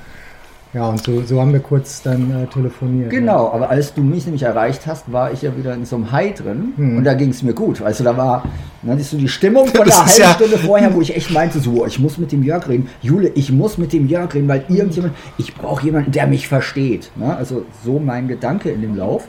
Ja, 0.74 0.90
und 0.90 1.02
so, 1.02 1.22
so 1.22 1.40
haben 1.40 1.54
wir 1.54 1.62
kurz 1.62 2.04
dann 2.04 2.30
äh, 2.44 2.46
telefoniert. 2.48 3.10
Genau, 3.10 3.52
aber 3.52 3.70
als 3.70 3.94
du 3.94 4.02
mich 4.04 4.26
nämlich 4.26 4.44
erreicht 4.44 4.86
hast, 4.86 5.12
war 5.12 5.32
ich 5.32 5.42
ja 5.42 5.56
wieder 5.58 5.74
in 5.74 5.86
so 5.86 5.96
einem 5.96 6.12
High 6.12 6.36
drin 6.36 6.74
Hm. 6.76 6.98
und 6.98 7.04
da 7.06 7.14
ging 7.14 7.30
es 7.30 7.42
mir 7.42 7.54
gut. 7.54 7.80
Weißt 7.82 8.02
du, 8.02 8.04
da 8.04 8.18
war, 8.18 8.44
ne, 8.84 8.92
das 8.92 9.04
ist 9.04 9.12
so 9.12 9.18
die 9.18 9.30
Stimmung 9.30 9.68
von 9.68 9.86
der 9.86 9.98
halben 9.98 10.22
ja- 10.22 10.34
Stunde 10.34 10.58
vorher, 10.58 10.94
wo 10.94 11.00
ich 11.02 11.16
echt 11.16 11.32
meinte, 11.32 11.60
so, 11.60 11.86
ich 11.86 12.00
muss 12.00 12.18
mit 12.18 12.32
dem 12.34 12.44
Jörg 12.44 12.68
reden. 12.68 12.90
Jule, 13.02 13.30
ich 13.30 13.52
muss 13.52 13.78
mit 13.78 13.94
dem 13.94 14.08
Jörg 14.08 14.34
reden, 14.36 14.48
weil 14.50 14.66
irgendjemand, 14.68 15.14
ich 15.38 15.56
brauche 15.56 15.86
jemanden, 15.86 16.12
der 16.12 16.28
mich 16.28 16.48
versteht. 16.50 17.12
Ne? 17.16 17.36
Also 17.36 17.64
so 17.86 17.98
mein 18.00 18.28
Gedanke 18.28 18.70
in 18.70 18.82
dem 18.82 18.96
Lauf. 18.98 19.28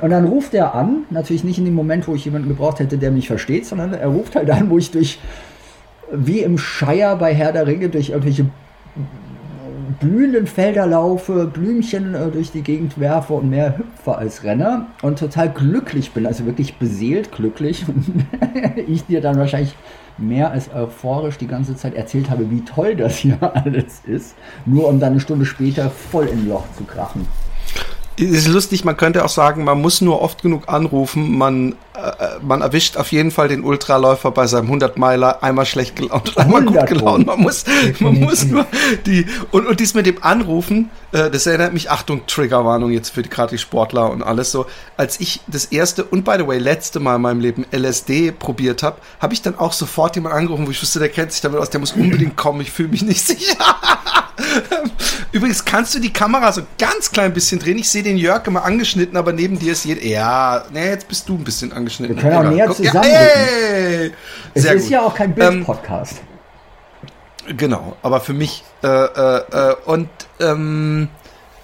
Und 0.00 0.08
dann 0.08 0.24
ruft 0.24 0.54
er 0.54 0.74
an, 0.74 1.04
natürlich 1.10 1.44
nicht 1.44 1.58
in 1.58 1.66
dem 1.66 1.74
Moment, 1.74 2.08
wo 2.08 2.14
ich 2.14 2.24
jemanden 2.24 2.48
gebraucht 2.48 2.78
hätte, 2.78 2.96
der 2.96 3.10
mich 3.10 3.26
versteht, 3.26 3.66
sondern 3.66 3.92
er 3.92 4.06
ruft 4.08 4.34
halt 4.36 4.48
an, 4.50 4.70
wo 4.70 4.78
ich 4.78 4.90
durch, 4.90 5.18
wie 6.10 6.38
im 6.40 6.56
Shire 6.56 7.16
bei 7.20 7.34
Herr 7.34 7.52
der 7.52 7.66
Ringe, 7.66 7.90
durch 7.90 8.08
irgendwelche 8.10 8.46
blühenden 10.00 10.46
Felder 10.46 10.86
laufe, 10.86 11.46
Blümchen 11.46 12.14
äh, 12.14 12.30
durch 12.30 12.50
die 12.50 12.62
Gegend 12.62 12.98
werfe 12.98 13.34
und 13.34 13.50
mehr 13.50 13.78
hüpfe 13.78 14.16
als 14.16 14.44
Renner 14.44 14.86
und 15.02 15.18
total 15.18 15.50
glücklich 15.50 16.12
bin, 16.12 16.26
also 16.26 16.46
wirklich 16.46 16.76
beseelt 16.78 17.32
glücklich 17.32 17.84
ich 18.86 19.04
dir 19.06 19.20
dann 19.20 19.38
wahrscheinlich 19.38 19.74
mehr 20.18 20.50
als 20.50 20.72
euphorisch 20.72 21.38
die 21.38 21.46
ganze 21.46 21.76
Zeit 21.76 21.94
erzählt 21.94 22.30
habe, 22.30 22.50
wie 22.50 22.64
toll 22.64 22.96
das 22.96 23.16
hier 23.16 23.38
alles 23.64 24.00
ist, 24.06 24.34
nur 24.64 24.88
um 24.88 25.00
dann 25.00 25.12
eine 25.12 25.20
Stunde 25.20 25.46
später 25.46 25.90
voll 25.90 26.26
in 26.26 26.48
Loch 26.48 26.64
zu 26.76 26.84
krachen. 26.84 27.26
Ist 28.16 28.48
lustig, 28.48 28.82
man 28.84 28.96
könnte 28.96 29.24
auch 29.24 29.28
sagen, 29.28 29.64
man 29.64 29.80
muss 29.80 30.00
nur 30.00 30.22
oft 30.22 30.40
genug 30.40 30.70
anrufen, 30.70 31.36
man, 31.36 31.74
man 32.42 32.62
erwischt 32.62 32.96
auf 32.96 33.12
jeden 33.12 33.30
Fall 33.30 33.48
den 33.48 33.64
Ultraläufer 33.64 34.30
bei 34.30 34.46
seinem 34.46 34.70
100-Meiler 34.70 35.42
einmal 35.42 35.66
schlecht 35.66 35.96
gelaunt 35.96 36.30
und 36.30 36.38
einmal 36.38 36.62
gut 36.62 36.76
100 36.76 36.88
gelaunt. 36.88 37.26
Man 37.26 37.40
muss, 37.40 37.64
man 38.00 38.18
muss 38.20 38.44
nur 38.44 38.66
die, 39.06 39.26
und, 39.50 39.66
und 39.66 39.80
dies 39.80 39.94
mit 39.94 40.06
dem 40.06 40.22
Anrufen, 40.22 40.90
äh, 41.12 41.30
das 41.30 41.46
erinnert 41.46 41.72
mich, 41.72 41.90
Achtung, 41.90 42.26
Triggerwarnung 42.26 42.90
jetzt 42.90 43.10
für 43.10 43.22
die, 43.22 43.30
gerade 43.30 43.50
die 43.50 43.58
Sportler 43.58 44.10
und 44.10 44.22
alles 44.22 44.52
so. 44.52 44.66
Als 44.96 45.20
ich 45.20 45.40
das 45.46 45.66
erste 45.66 46.04
und 46.04 46.24
by 46.24 46.34
the 46.38 46.46
way, 46.46 46.58
letzte 46.58 47.00
Mal 47.00 47.16
in 47.16 47.22
meinem 47.22 47.40
Leben 47.40 47.66
LSD 47.70 48.32
probiert 48.32 48.82
habe, 48.82 48.98
habe 49.20 49.34
ich 49.34 49.42
dann 49.42 49.58
auch 49.58 49.72
sofort 49.72 50.16
jemanden 50.16 50.38
angerufen, 50.38 50.66
wo 50.66 50.70
ich 50.70 50.80
wusste, 50.80 50.98
der 50.98 51.08
kennt 51.08 51.32
sich 51.32 51.40
damit 51.40 51.60
aus, 51.60 51.70
der 51.70 51.80
muss 51.80 51.92
unbedingt 51.92 52.36
kommen, 52.36 52.60
ich 52.60 52.70
fühle 52.70 52.88
mich 52.88 53.02
nicht 53.02 53.20
sicher. 53.26 53.56
Übrigens 55.32 55.64
kannst 55.64 55.94
du 55.94 55.98
die 55.98 56.12
Kamera 56.12 56.52
so 56.52 56.62
ganz 56.78 57.10
klein 57.10 57.32
bisschen 57.32 57.58
drehen. 57.58 57.78
Ich 57.78 57.88
sehe 57.88 58.02
den 58.02 58.16
Jörg 58.16 58.46
immer 58.46 58.64
angeschnitten, 58.64 59.16
aber 59.16 59.32
neben 59.32 59.58
dir 59.58 59.72
ist 59.72 59.84
jeder. 59.84 60.04
Ja, 60.04 60.64
nee, 60.72 60.88
jetzt 60.88 61.08
bist 61.08 61.28
du 61.28 61.34
ein 61.34 61.44
bisschen 61.44 61.72
angeschnitten. 61.72 61.85
Wir 61.86 62.14
können 62.16 62.34
auch 62.34 62.40
Egal. 62.40 62.52
näher 62.54 62.66
Guck, 62.66 62.78
ja, 62.80 62.92
zusammenrücken. 62.92 64.12
Es 64.54 64.64
ist 64.64 64.82
gut. 64.82 64.90
ja 64.90 65.02
auch 65.02 65.14
kein 65.14 65.30
Ähm, 65.30 65.34
Bild-Podcast. 65.34 66.20
Genau, 67.56 67.96
aber 68.02 68.20
für 68.20 68.32
mich 68.32 68.64
äh, 68.82 68.86
äh, 68.88 69.36
äh, 69.52 69.74
und 69.84 70.08
ähm, 70.40 71.08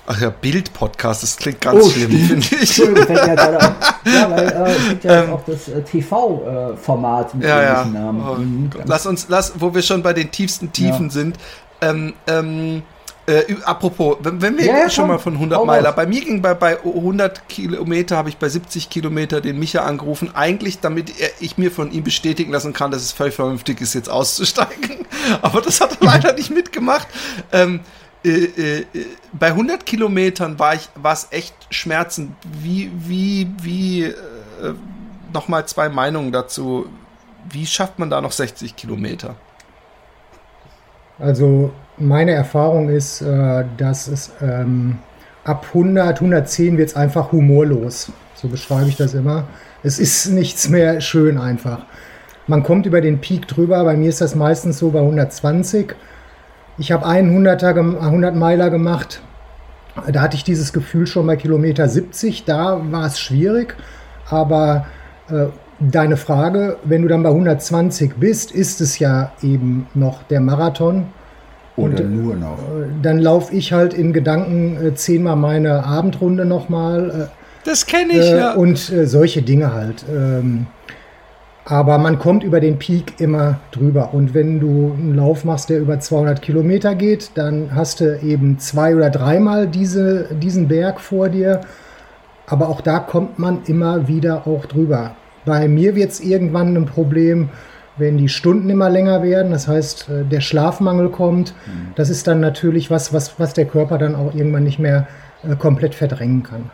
ach 0.07 0.21
ja, 0.21 0.31
Bild-Podcast, 0.31 1.25
das 1.25 1.37
klingt 1.37 1.61
ganz 1.61 1.85
Oh, 1.85 1.91
schlimm, 1.91 2.11
finde 2.13 2.47
ich. 2.61 2.77
Ja, 4.05 4.31
weil 4.31 4.49
äh, 4.49 4.71
es 4.77 4.89
gibt 4.91 5.05
ja 5.05 5.21
jetzt 5.23 5.31
auch 5.33 5.45
das 5.45 5.69
äh, 5.69 5.83
TV-Format 5.83 7.35
mit 7.35 7.45
Ähm. 7.45 7.49
Ja, 7.51 7.63
ja. 7.63 7.85
Namen. 7.85 8.23
Oh, 8.29 8.35
Mhm, 8.37 8.71
lass 8.85 9.07
uns, 9.07 9.27
lass, 9.29 9.53
wo 9.59 9.75
wir 9.75 9.83
schon 9.83 10.03
bei 10.03 10.13
den 10.13 10.31
tiefsten 10.31 10.73
Tiefen 10.73 11.07
Ja. 11.07 11.11
sind. 11.11 11.37
Ähm, 11.81 12.15
ähm, 12.29 12.83
äh, 13.27 13.55
apropos, 13.65 14.17
wenn, 14.21 14.43
wenn 14.43 14.59
wir 14.59 14.67
Ja, 14.67 14.91
schon 14.91 15.05
komm. 15.05 15.13
mal 15.13 15.19
von 15.19 15.35
100 15.35 15.59
Hau 15.59 15.65
Meiler, 15.65 15.93
bei 15.93 16.07
mir 16.07 16.21
ging 16.21 16.43
bei, 16.43 16.55
bei 16.55 16.79
100 16.79 17.49
Kilometer, 17.49 18.17
habe 18.17 18.29
ich 18.29 18.37
bei 18.37 18.49
70 18.49 18.91
Kilometer 18.91 19.41
den 19.41 19.59
Micha 19.59 19.83
angerufen, 19.83 20.31
eigentlich 20.35 20.81
damit 20.81 21.21
er, 21.21 21.31
ich 21.41 21.57
mir 21.57 21.71
von 21.71 21.93
ihm 21.93 22.03
bestätigen 22.03 22.53
lassen 22.53 22.73
kann, 22.73 22.91
dass 22.91 23.03
es 23.03 23.13
völlig 23.13 23.35
vernünftig 23.35 23.81
ist, 23.81 23.95
jetzt 23.95 24.09
auszusteigen. 24.11 25.07
Aber 25.43 25.61
das 25.61 25.81
hat 25.81 25.99
er 26.01 26.07
leider 26.07 26.33
nicht 26.33 26.51
mitgemacht. 26.51 27.07
Ähm, 27.53 27.81
äh, 28.25 28.29
äh, 28.29 28.79
äh, 28.81 29.07
bei 29.33 29.49
100 29.49 29.85
Kilometern 29.87 30.59
war 30.59 30.75
ich, 30.75 30.89
war 30.95 31.13
es 31.13 31.29
echt 31.31 31.55
schmerzend. 31.71 32.33
Wie, 32.61 32.91
wie, 32.95 33.49
wie, 33.63 34.03
äh, 34.05 34.15
nochmal 35.33 35.67
zwei 35.67 35.89
Meinungen 35.89 36.33
dazu. 36.33 36.87
Wie 37.51 37.67
schafft 37.67 37.99
man 37.99 38.11
da 38.11 38.21
noch 38.21 38.33
60 38.33 38.77
Kilometer? 38.77 39.35
Also 41.19 41.73
meine 41.99 42.33
Erfahrung 42.33 42.89
ist, 42.89 43.23
äh, 43.23 43.65
dass 43.77 44.09
es 44.09 44.33
ähm, 44.41 44.99
ab 45.45 45.67
100, 45.69 46.21
110 46.21 46.79
wird 46.79 46.91
es 46.91 46.97
einfach 46.97 47.33
humorlos. 47.33 48.11
So 48.35 48.49
beschreibe 48.49 48.89
ich 48.89 48.97
das 48.97 49.15
immer. 49.15 49.45
Es 49.83 49.99
ist 49.99 50.27
nichts 50.31 50.69
mehr 50.69 51.01
schön 51.01 51.39
einfach. 51.39 51.81
Man 52.47 52.63
kommt 52.63 52.87
über 52.87 53.01
den 53.01 53.21
Peak 53.21 53.47
drüber. 53.47 53.85
Bei 53.85 53.97
mir 53.97 54.09
ist 54.09 54.21
das 54.21 54.35
meistens 54.35 54.79
so 54.79 54.91
bei 54.91 55.01
120. 55.01 55.95
Ich 56.79 56.91
habe 56.91 57.07
einen 57.07 57.47
100er, 57.47 57.75
gem- 57.75 57.99
100 57.99 58.35
Meiler 58.35 58.71
gemacht. 58.71 59.21
Da 60.11 60.23
hatte 60.23 60.37
ich 60.37 60.43
dieses 60.45 60.73
Gefühl 60.73 61.07
schon 61.07 61.27
bei 61.27 61.37
Kilometer 61.37 61.87
70. 61.89 62.45
Da 62.45 62.81
war 62.91 63.07
es 63.07 63.21
schwierig. 63.21 63.77
Aber 64.29 64.87
äh, 65.29 65.47
deine 65.79 66.17
Frage, 66.17 66.79
wenn 66.85 67.03
du 67.03 67.09
dann 67.09 67.23
bei 67.23 67.29
120 67.29 68.15
bist, 68.15 68.51
ist 68.53 68.81
es 68.81 68.99
ja 68.99 69.33
eben 69.43 69.87
noch 69.95 70.23
der 70.25 70.41
Marathon. 70.41 71.07
Oder 71.77 72.05
Und, 72.05 72.23
nur 72.23 72.37
noch. 72.37 72.59
Dann 73.03 73.19
laufe 73.19 73.55
ich 73.55 73.73
halt 73.73 73.95
in 73.95 74.13
Gedanken 74.13 74.77
äh, 74.77 74.95
zehnmal 74.95 75.37
meine 75.37 75.85
Abendrunde 75.85 76.45
nochmal 76.45 77.31
Das 77.65 77.87
kenne 77.87 78.13
äh, 78.13 78.19
ich, 78.19 78.31
äh, 78.31 78.39
ja. 78.39 78.55
und 78.55 78.91
äh, 78.91 79.07
solche 79.07 79.43
Dinge 79.43 79.73
halt. 79.73 80.05
Ähm, 80.11 80.67
aber 81.65 81.99
man 81.99 82.19
kommt 82.19 82.43
über 82.43 82.61
den 82.61 82.79
Peak 82.79 83.21
immer 83.21 83.61
drüber. 83.71 84.13
Und 84.13 84.35
wenn 84.35 84.59
du 84.59 84.97
einen 84.99 85.15
Lauf 85.15 85.45
machst, 85.45 85.71
der 85.71 85.79
über 85.79 86.01
200 86.01 86.43
Kilometer 86.43 86.95
geht, 86.95 87.31
dann 87.37 87.75
hast 87.75 88.01
du 88.01 88.19
eben 88.21 88.59
zwei 88.59 88.97
oder 88.97 89.11
dreimal 89.11 89.69
diese, 89.69 90.29
diesen 90.35 90.67
Berg 90.67 91.01
vor 91.01 91.29
dir. 91.29 91.61
Aber 92.47 92.69
auch 92.69 92.81
da 92.81 92.99
kommt 92.99 93.39
man 93.39 93.63
immer 93.67 94.09
wieder 94.09 94.47
auch 94.49 94.67
drüber. 94.67 95.15
Bei 95.45 95.69
mir 95.69 95.95
wird 95.95 96.11
es 96.11 96.21
irgendwann 96.21 96.77
ein 96.77 96.87
Problem, 96.87 97.49
wenn 97.97 98.17
die 98.17 98.29
Stunden 98.29 98.71
immer 98.71 98.91
länger 98.91 99.23
werden. 99.23 99.53
Das 99.53 99.69
heißt, 99.69 100.09
äh, 100.09 100.25
der 100.25 100.41
Schlafmangel 100.41 101.11
kommt. 101.11 101.55
Das 101.95 102.11
ist 102.11 102.27
dann 102.27 102.41
natürlich 102.41 102.91
was, 102.91 103.13
was, 103.13 103.39
was 103.39 103.55
der 103.55 103.67
Körper 103.67 103.99
dann 103.99 104.15
auch 104.15 104.35
irgendwann 104.35 104.65
nicht 104.65 104.79
mehr 104.79 105.07
äh, 105.43 105.57
komplett 105.57 105.95
verdrängen 105.95 106.43
kann. 106.43 106.71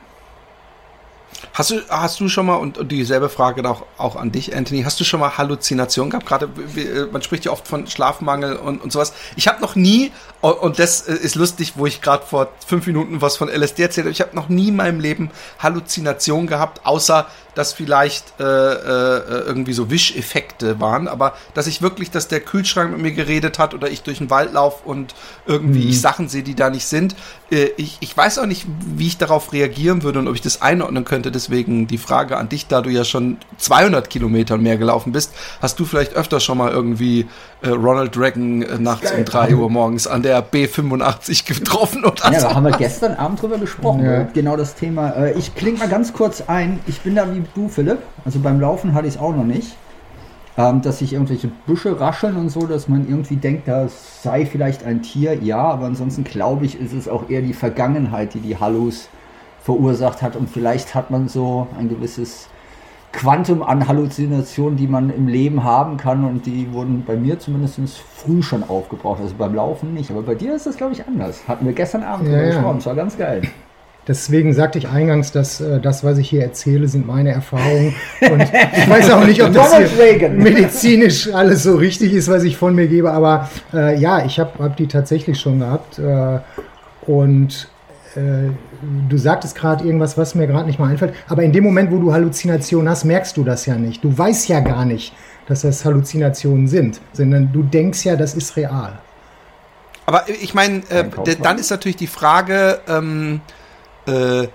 Hast 1.58 1.70
du, 1.70 1.80
hast 1.88 2.20
du 2.20 2.28
schon 2.28 2.46
mal, 2.46 2.54
und, 2.54 2.78
und 2.78 2.92
dieselbe 2.92 3.28
Frage 3.28 3.68
auch, 3.68 3.84
auch 3.96 4.14
an 4.14 4.30
dich, 4.30 4.54
Anthony, 4.54 4.84
hast 4.84 5.00
du 5.00 5.04
schon 5.04 5.18
mal 5.18 5.38
Halluzinationen 5.38 6.08
gehabt? 6.08 6.24
Gerade, 6.24 6.48
äh, 6.76 7.06
man 7.10 7.20
spricht 7.20 7.46
ja 7.46 7.50
oft 7.50 7.66
von 7.66 7.88
Schlafmangel 7.88 8.54
und, 8.54 8.80
und 8.80 8.92
sowas. 8.92 9.12
Ich 9.34 9.48
habe 9.48 9.60
noch 9.60 9.74
nie, 9.74 10.12
und, 10.40 10.78
das 10.78 11.08
äh, 11.08 11.14
ist 11.14 11.34
lustig, 11.34 11.72
wo 11.74 11.86
ich 11.86 12.00
gerade 12.00 12.24
vor 12.24 12.52
fünf 12.64 12.86
Minuten 12.86 13.20
was 13.20 13.36
von 13.36 13.48
LSD 13.48 13.82
erzählt 13.82 14.04
habe, 14.04 14.12
ich 14.12 14.20
habe 14.20 14.36
noch 14.36 14.48
nie 14.48 14.68
in 14.68 14.76
meinem 14.76 15.00
Leben 15.00 15.32
Halluzinationen 15.58 16.46
gehabt, 16.46 16.86
außer 16.86 17.26
dass 17.56 17.72
vielleicht 17.72 18.38
äh, 18.38 18.44
äh, 18.44 19.40
irgendwie 19.44 19.72
so 19.72 19.90
Wischeffekte 19.90 20.78
waren, 20.78 21.08
aber 21.08 21.34
dass 21.54 21.66
ich 21.66 21.82
wirklich, 21.82 22.12
dass 22.12 22.28
der 22.28 22.38
Kühlschrank 22.38 22.92
mit 22.92 23.00
mir 23.00 23.10
geredet 23.10 23.58
hat 23.58 23.74
oder 23.74 23.90
ich 23.90 24.02
durch 24.02 24.18
den 24.18 24.30
Wald 24.30 24.52
laufe 24.52 24.88
und 24.88 25.16
irgendwie 25.44 25.88
ich 25.88 26.00
Sachen 26.00 26.28
sehe, 26.28 26.44
die 26.44 26.54
da 26.54 26.70
nicht 26.70 26.86
sind. 26.86 27.16
Äh, 27.50 27.70
ich, 27.76 27.96
ich 28.00 28.16
weiß 28.16 28.38
auch 28.38 28.46
nicht, 28.46 28.66
wie 28.94 29.06
ich 29.06 29.18
darauf 29.18 29.52
reagieren 29.52 30.02
würde 30.02 30.18
und 30.18 30.28
ob 30.28 30.34
ich 30.34 30.40
das 30.40 30.60
einordnen 30.62 31.04
könnte. 31.04 31.30
Deswegen 31.30 31.86
die 31.86 31.98
Frage 31.98 32.36
an 32.36 32.48
dich, 32.48 32.66
da 32.66 32.80
du 32.82 32.90
ja 32.90 33.04
schon 33.04 33.38
200 33.58 34.10
Kilometer 34.10 34.56
mehr 34.58 34.76
gelaufen 34.76 35.12
bist, 35.12 35.32
hast 35.62 35.78
du 35.80 35.84
vielleicht 35.84 36.14
öfter 36.14 36.40
schon 36.40 36.58
mal 36.58 36.70
irgendwie 36.70 37.26
äh, 37.62 37.68
Ronald 37.70 38.16
Reagan 38.18 38.62
äh, 38.62 38.78
nachts 38.78 39.10
um 39.12 39.24
3 39.24 39.54
Uhr 39.54 39.70
morgens 39.70 40.06
an 40.06 40.22
der 40.22 40.44
B85 40.44 41.46
getroffen 41.46 42.04
oder 42.04 42.32
Ja, 42.32 42.40
so? 42.40 42.48
da 42.48 42.54
haben 42.54 42.64
wir 42.64 42.72
gestern 42.76 43.14
Abend 43.14 43.40
drüber 43.42 43.58
gesprochen. 43.58 44.04
Ja. 44.04 44.22
Genau 44.34 44.56
das 44.56 44.74
Thema. 44.74 45.10
Äh, 45.10 45.38
Ich 45.38 45.54
klinge 45.54 45.78
mal 45.78 45.88
ganz 45.88 46.12
kurz 46.12 46.42
ein. 46.46 46.80
Ich 46.86 47.00
bin 47.00 47.14
da 47.14 47.32
wie 47.34 47.42
du, 47.54 47.68
Philipp. 47.68 47.98
Also 48.24 48.38
beim 48.40 48.60
Laufen 48.60 48.94
hatte 48.94 49.08
ich 49.08 49.14
es 49.14 49.20
auch 49.20 49.34
noch 49.34 49.44
nicht. 49.44 49.68
Ähm, 50.58 50.82
dass 50.82 50.98
sich 50.98 51.12
irgendwelche 51.12 51.46
Büsche 51.66 52.00
rascheln 52.00 52.36
und 52.36 52.48
so, 52.50 52.66
dass 52.66 52.88
man 52.88 53.08
irgendwie 53.08 53.36
denkt, 53.36 53.68
das 53.68 54.22
sei 54.24 54.44
vielleicht 54.44 54.84
ein 54.84 55.02
Tier. 55.02 55.34
Ja, 55.34 55.62
aber 55.62 55.86
ansonsten 55.86 56.24
glaube 56.24 56.64
ich, 56.66 56.80
ist 56.80 56.92
es 56.92 57.08
auch 57.08 57.30
eher 57.30 57.42
die 57.42 57.52
Vergangenheit, 57.52 58.34
die 58.34 58.40
die 58.40 58.56
Hallus 58.58 59.08
verursacht 59.62 60.20
hat. 60.20 60.34
Und 60.34 60.50
vielleicht 60.50 60.96
hat 60.96 61.12
man 61.12 61.28
so 61.28 61.68
ein 61.78 61.88
gewisses 61.88 62.48
Quantum 63.12 63.62
an 63.62 63.86
Halluzinationen, 63.86 64.76
die 64.76 64.88
man 64.88 65.10
im 65.10 65.28
Leben 65.28 65.62
haben 65.62 65.96
kann. 65.96 66.24
Und 66.24 66.44
die 66.46 66.72
wurden 66.72 67.04
bei 67.06 67.14
mir 67.14 67.38
zumindest 67.38 67.78
früh 67.98 68.42
schon 68.42 68.64
aufgebraucht. 68.64 69.20
Also 69.20 69.36
beim 69.38 69.54
Laufen 69.54 69.94
nicht. 69.94 70.10
Aber 70.10 70.22
bei 70.22 70.34
dir 70.34 70.56
ist 70.56 70.66
das, 70.66 70.76
glaube 70.76 70.92
ich, 70.92 71.06
anders. 71.06 71.46
Hatten 71.46 71.66
wir 71.66 71.72
gestern 71.72 72.02
Abend 72.02 72.26
Ja, 72.26 72.32
drüber 72.34 72.46
ja. 72.48 72.54
gesprochen. 72.54 72.76
Das 72.78 72.86
war 72.86 72.94
ganz 72.96 73.16
geil. 73.16 73.42
Deswegen 74.08 74.54
sagte 74.54 74.78
ich 74.78 74.88
eingangs, 74.88 75.32
dass 75.32 75.60
äh, 75.60 75.80
das, 75.80 76.02
was 76.02 76.16
ich 76.16 76.30
hier 76.30 76.42
erzähle, 76.42 76.88
sind 76.88 77.06
meine 77.06 77.30
Erfahrungen. 77.30 77.94
Und 78.22 78.42
ich 78.42 78.88
weiß 78.88 79.10
auch 79.10 79.24
nicht, 79.24 79.42
ob 79.42 79.52
das 79.52 79.70
medizinisch 80.30 81.32
alles 81.32 81.62
so 81.62 81.76
richtig 81.76 82.14
ist, 82.14 82.28
was 82.28 82.42
ich 82.42 82.56
von 82.56 82.74
mir 82.74 82.88
gebe. 82.88 83.12
Aber 83.12 83.50
äh, 83.74 84.00
ja, 84.00 84.24
ich 84.24 84.40
habe 84.40 84.64
hab 84.64 84.78
die 84.78 84.86
tatsächlich 84.86 85.38
schon 85.38 85.58
gehabt. 85.58 85.98
Äh, 85.98 86.38
und 87.06 87.68
äh, 88.14 88.50
du 89.08 89.18
sagtest 89.18 89.54
gerade 89.54 89.84
irgendwas, 89.84 90.16
was 90.16 90.34
mir 90.34 90.46
gerade 90.46 90.66
nicht 90.66 90.78
mal 90.78 90.88
einfällt. 90.88 91.12
Aber 91.28 91.42
in 91.42 91.52
dem 91.52 91.64
Moment, 91.64 91.92
wo 91.92 91.98
du 91.98 92.12
Halluzinationen 92.12 92.88
hast, 92.88 93.04
merkst 93.04 93.36
du 93.36 93.44
das 93.44 93.66
ja 93.66 93.76
nicht. 93.76 94.02
Du 94.02 94.16
weißt 94.16 94.48
ja 94.48 94.60
gar 94.60 94.86
nicht, 94.86 95.12
dass 95.46 95.60
das 95.60 95.84
Halluzinationen 95.84 96.66
sind, 96.66 97.00
sondern 97.12 97.52
du 97.52 97.62
denkst 97.62 98.06
ja, 98.06 98.16
das 98.16 98.34
ist 98.34 98.56
real. 98.56 98.98
Aber 100.06 100.24
ich 100.40 100.54
meine, 100.54 100.78
äh, 100.88 101.04
dann 101.42 101.58
ist 101.58 101.70
natürlich 101.70 101.96
die 101.96 102.06
Frage, 102.06 102.80
ähm, 102.88 103.42
äh, 104.08 104.48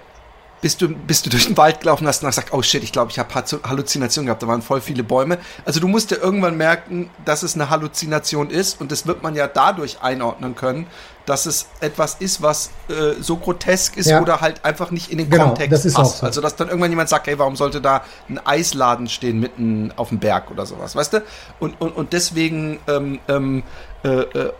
bist 0.64 0.82
du, 0.82 0.88
bist 0.88 1.26
du 1.26 1.30
durch 1.30 1.46
den 1.46 1.58
Wald 1.58 1.82
gelaufen 1.82 2.08
hast 2.08 2.24
und 2.24 2.28
hast 2.28 2.38
gesagt, 2.38 2.54
oh 2.54 2.62
shit, 2.64 2.84
ich 2.84 2.92
glaube, 2.92 3.12
ich 3.12 3.20
habe 3.20 3.30
Halluzinationen 3.64 4.28
gehabt, 4.28 4.42
da 4.42 4.48
waren 4.48 4.62
voll 4.62 4.82
viele 4.82 5.04
Bäume. 5.04 5.38
Also 5.66 5.80
du 5.80 5.88
musst 5.88 6.10
ja 6.10 6.18
irgendwann 6.18 6.58
merken, 6.58 7.10
dass 7.26 7.44
es 7.44 7.54
eine 7.54 7.70
Halluzination 7.70 8.50
ist 8.50 8.82
und 8.82 8.92
das 8.92 9.06
wird 9.06 9.22
man 9.22 9.36
ja 9.36 9.48
dadurch 9.48 10.02
einordnen 10.02 10.56
können, 10.56 10.88
dass 11.26 11.46
es 11.46 11.68
etwas 11.80 12.16
ist, 12.16 12.42
was 12.42 12.72
äh, 12.90 13.22
so 13.22 13.38
grotesk 13.38 13.98
ist 13.98 14.08
ja. 14.08 14.22
oder 14.22 14.42
halt 14.42 14.66
einfach 14.66 14.92
nicht 14.92 15.12
in 15.12 15.18
den 15.18 15.30
genau, 15.30 15.48
Kontext 15.48 15.72
das 15.72 15.86
ist 15.86 15.94
passt. 15.96 16.20
So. 16.20 16.26
Also 16.26 16.42
dass 16.42 16.56
dann 16.56 16.68
irgendwann 16.68 16.90
jemand 16.90 17.10
sagt, 17.10 17.28
hey, 17.28 17.38
warum 17.38 17.56
sollte 17.56 17.82
da 17.82 18.04
ein 18.30 18.40
Eisladen 18.46 19.08
stehen 19.08 19.40
mitten 19.40 19.94
auf 19.96 20.10
dem 20.10 20.20
Berg 20.20 20.50
oder 20.50 20.66
sowas, 20.66 20.96
weißt 20.96 21.14
du? 21.14 21.24
Und, 21.60 21.80
und, 21.80 21.96
und 21.96 22.14
deswegen 22.14 22.80
ähm, 22.88 23.20
ähm, 23.28 23.64
äh, 23.64 23.64
äh, 23.64 23.64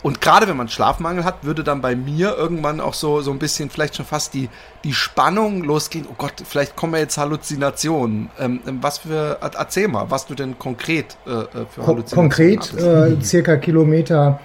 und 0.02 0.22
gerade 0.22 0.48
wenn 0.48 0.56
man 0.56 0.68
Schlafmangel 0.68 1.24
hat, 1.24 1.44
würde 1.44 1.62
dann 1.62 1.82
bei 1.82 1.94
mir 1.94 2.34
irgendwann 2.36 2.80
auch 2.80 2.94
so, 2.94 3.20
so 3.20 3.30
ein 3.30 3.38
bisschen 3.38 3.68
vielleicht 3.68 3.96
schon 3.96 4.06
fast 4.06 4.32
die, 4.32 4.48
die 4.84 4.94
Spannung 4.94 5.64
losgehen. 5.64 6.06
Oh 6.10 6.14
Gott, 6.16 6.32
vielleicht 6.44 6.76
kommen 6.76 6.94
ja 6.94 7.00
jetzt 7.00 7.18
Halluzinationen. 7.18 8.30
Ähm, 8.40 8.60
ähm 8.66 8.78
was 8.80 8.98
für, 8.98 9.38
erzähl 9.40 9.88
mal, 9.88 10.10
was 10.10 10.26
du 10.26 10.34
denn 10.34 10.58
konkret 10.58 11.18
äh, 11.26 11.30
äh 11.30 11.46
für 11.68 11.86
Halluzinationen 11.86 12.30
Konkret, 12.30 12.74
äh, 12.74 13.22
circa 13.22 13.56
Kilometer 13.56 14.40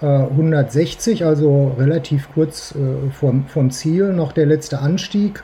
160, 0.00 1.24
also 1.24 1.74
relativ 1.76 2.28
kurz 2.32 2.72
vom, 3.18 3.46
vom 3.48 3.70
Ziel, 3.72 4.12
noch 4.12 4.30
der 4.30 4.46
letzte 4.46 4.78
Anstieg. 4.78 5.42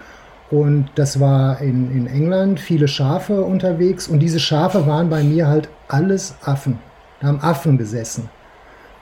Und 0.50 0.90
das 0.94 1.18
war 1.18 1.60
in, 1.60 1.90
in 1.90 2.06
England, 2.06 2.60
viele 2.60 2.86
Schafe 2.86 3.42
unterwegs. 3.42 4.06
Und 4.06 4.20
diese 4.20 4.38
Schafe 4.38 4.86
waren 4.86 5.10
bei 5.10 5.24
mir 5.24 5.48
halt 5.48 5.68
alles 5.88 6.36
Affen. 6.44 6.78
Da 7.20 7.26
haben 7.26 7.40
Affen 7.40 7.78
gesessen. 7.78 8.30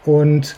Und 0.04 0.56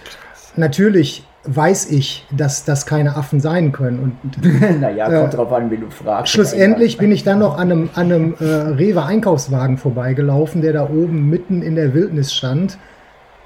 natürlich 0.56 1.24
weiß 1.46 1.90
ich, 1.90 2.26
dass 2.30 2.64
das 2.64 2.86
keine 2.86 3.16
Affen 3.16 3.40
sein 3.40 3.72
können. 3.72 3.98
Und, 4.22 4.80
naja, 4.80 5.06
kommt 5.10 5.34
äh, 5.34 5.36
drauf 5.36 5.52
an, 5.52 5.70
wie 5.70 5.76
du 5.76 5.90
fragst. 5.90 6.32
Schlussendlich 6.32 6.96
bin 6.98 7.12
ich 7.12 7.22
dann 7.22 7.38
noch 7.38 7.58
an 7.58 7.70
einem, 7.70 7.90
an 7.94 8.12
einem 8.12 8.34
äh, 8.40 8.44
Rewe-Einkaufswagen 8.44 9.76
vorbeigelaufen, 9.76 10.62
der 10.62 10.72
da 10.72 10.88
oben 10.88 11.28
mitten 11.28 11.62
in 11.62 11.74
der 11.74 11.92
Wildnis 11.94 12.32
stand, 12.32 12.78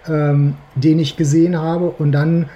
ähm, 0.08 0.54
den 0.76 0.98
ich 0.98 1.16
gesehen 1.16 1.60
habe. 1.60 1.90
Und 1.90 2.12
dann 2.12 2.48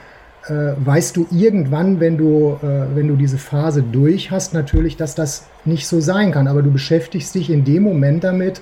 äh, 0.47 0.73
weißt 0.77 1.17
du 1.17 1.27
irgendwann, 1.31 1.99
wenn 1.99 2.19
du, 2.19 2.59
äh, 2.63 2.97
wenn 2.97 3.09
du 3.09 3.17
diese 3.17 3.39
Phase 3.39 3.83
durch 3.83 4.31
hast, 4.31 4.55
natürlich, 4.55 4.97
dass 4.97 5.15
das 5.15 5.47
nicht 5.65 5.89
so 5.89 6.01
sein 6.01 6.31
kann. 6.31 6.47
Aber 6.47 6.63
du 6.63 6.71
beschäftigst 6.71 7.35
dich 7.35 7.51
in 7.51 7.65
dem 7.65 7.83
Moment 7.83 8.23
damit, 8.23 8.61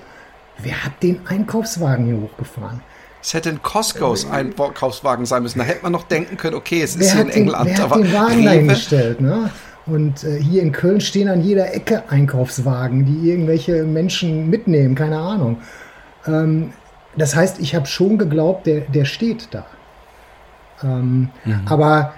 wer 0.57 0.83
hat 0.83 1.03
den 1.03 1.19
Einkaufswagen 1.27 2.05
hier 2.05 2.21
hochgefahren? 2.21 2.81
Es 3.21 3.33
hätte 3.33 3.49
ein 3.49 3.61
Costco's 3.61 4.29
Einkaufswagen 4.29 5.25
sein 5.25 5.43
müssen. 5.43 5.59
Da 5.59 5.65
hätte 5.65 5.83
man 5.83 5.91
noch 5.91 6.03
denken 6.03 6.37
können, 6.37 6.55
okay, 6.55 6.81
es 6.81 6.95
ist 6.95 7.11
hier 7.11 7.21
in 7.21 7.27
den, 7.27 7.37
England. 7.37 7.69
Wer 7.69 7.89
hat 7.89 7.95
den 7.95 8.13
Wagen 8.13 8.45
dahingestellt, 8.45 9.21
ne? 9.21 9.51
Und 9.85 10.23
äh, 10.23 10.41
hier 10.41 10.61
in 10.61 10.71
Köln 10.71 11.01
stehen 11.01 11.27
an 11.27 11.41
jeder 11.41 11.73
Ecke 11.73 12.03
Einkaufswagen, 12.09 13.05
die 13.05 13.29
irgendwelche 13.29 13.83
Menschen 13.83 14.49
mitnehmen, 14.49 14.95
keine 14.95 15.19
Ahnung. 15.19 15.57
Ähm, 16.27 16.73
das 17.15 17.35
heißt, 17.35 17.59
ich 17.59 17.75
habe 17.75 17.87
schon 17.87 18.17
geglaubt, 18.17 18.67
der, 18.67 18.81
der 18.81 19.05
steht 19.05 19.49
da. 19.51 19.65
Ähm, 20.83 21.29
mhm. 21.45 21.61
Aber 21.65 22.13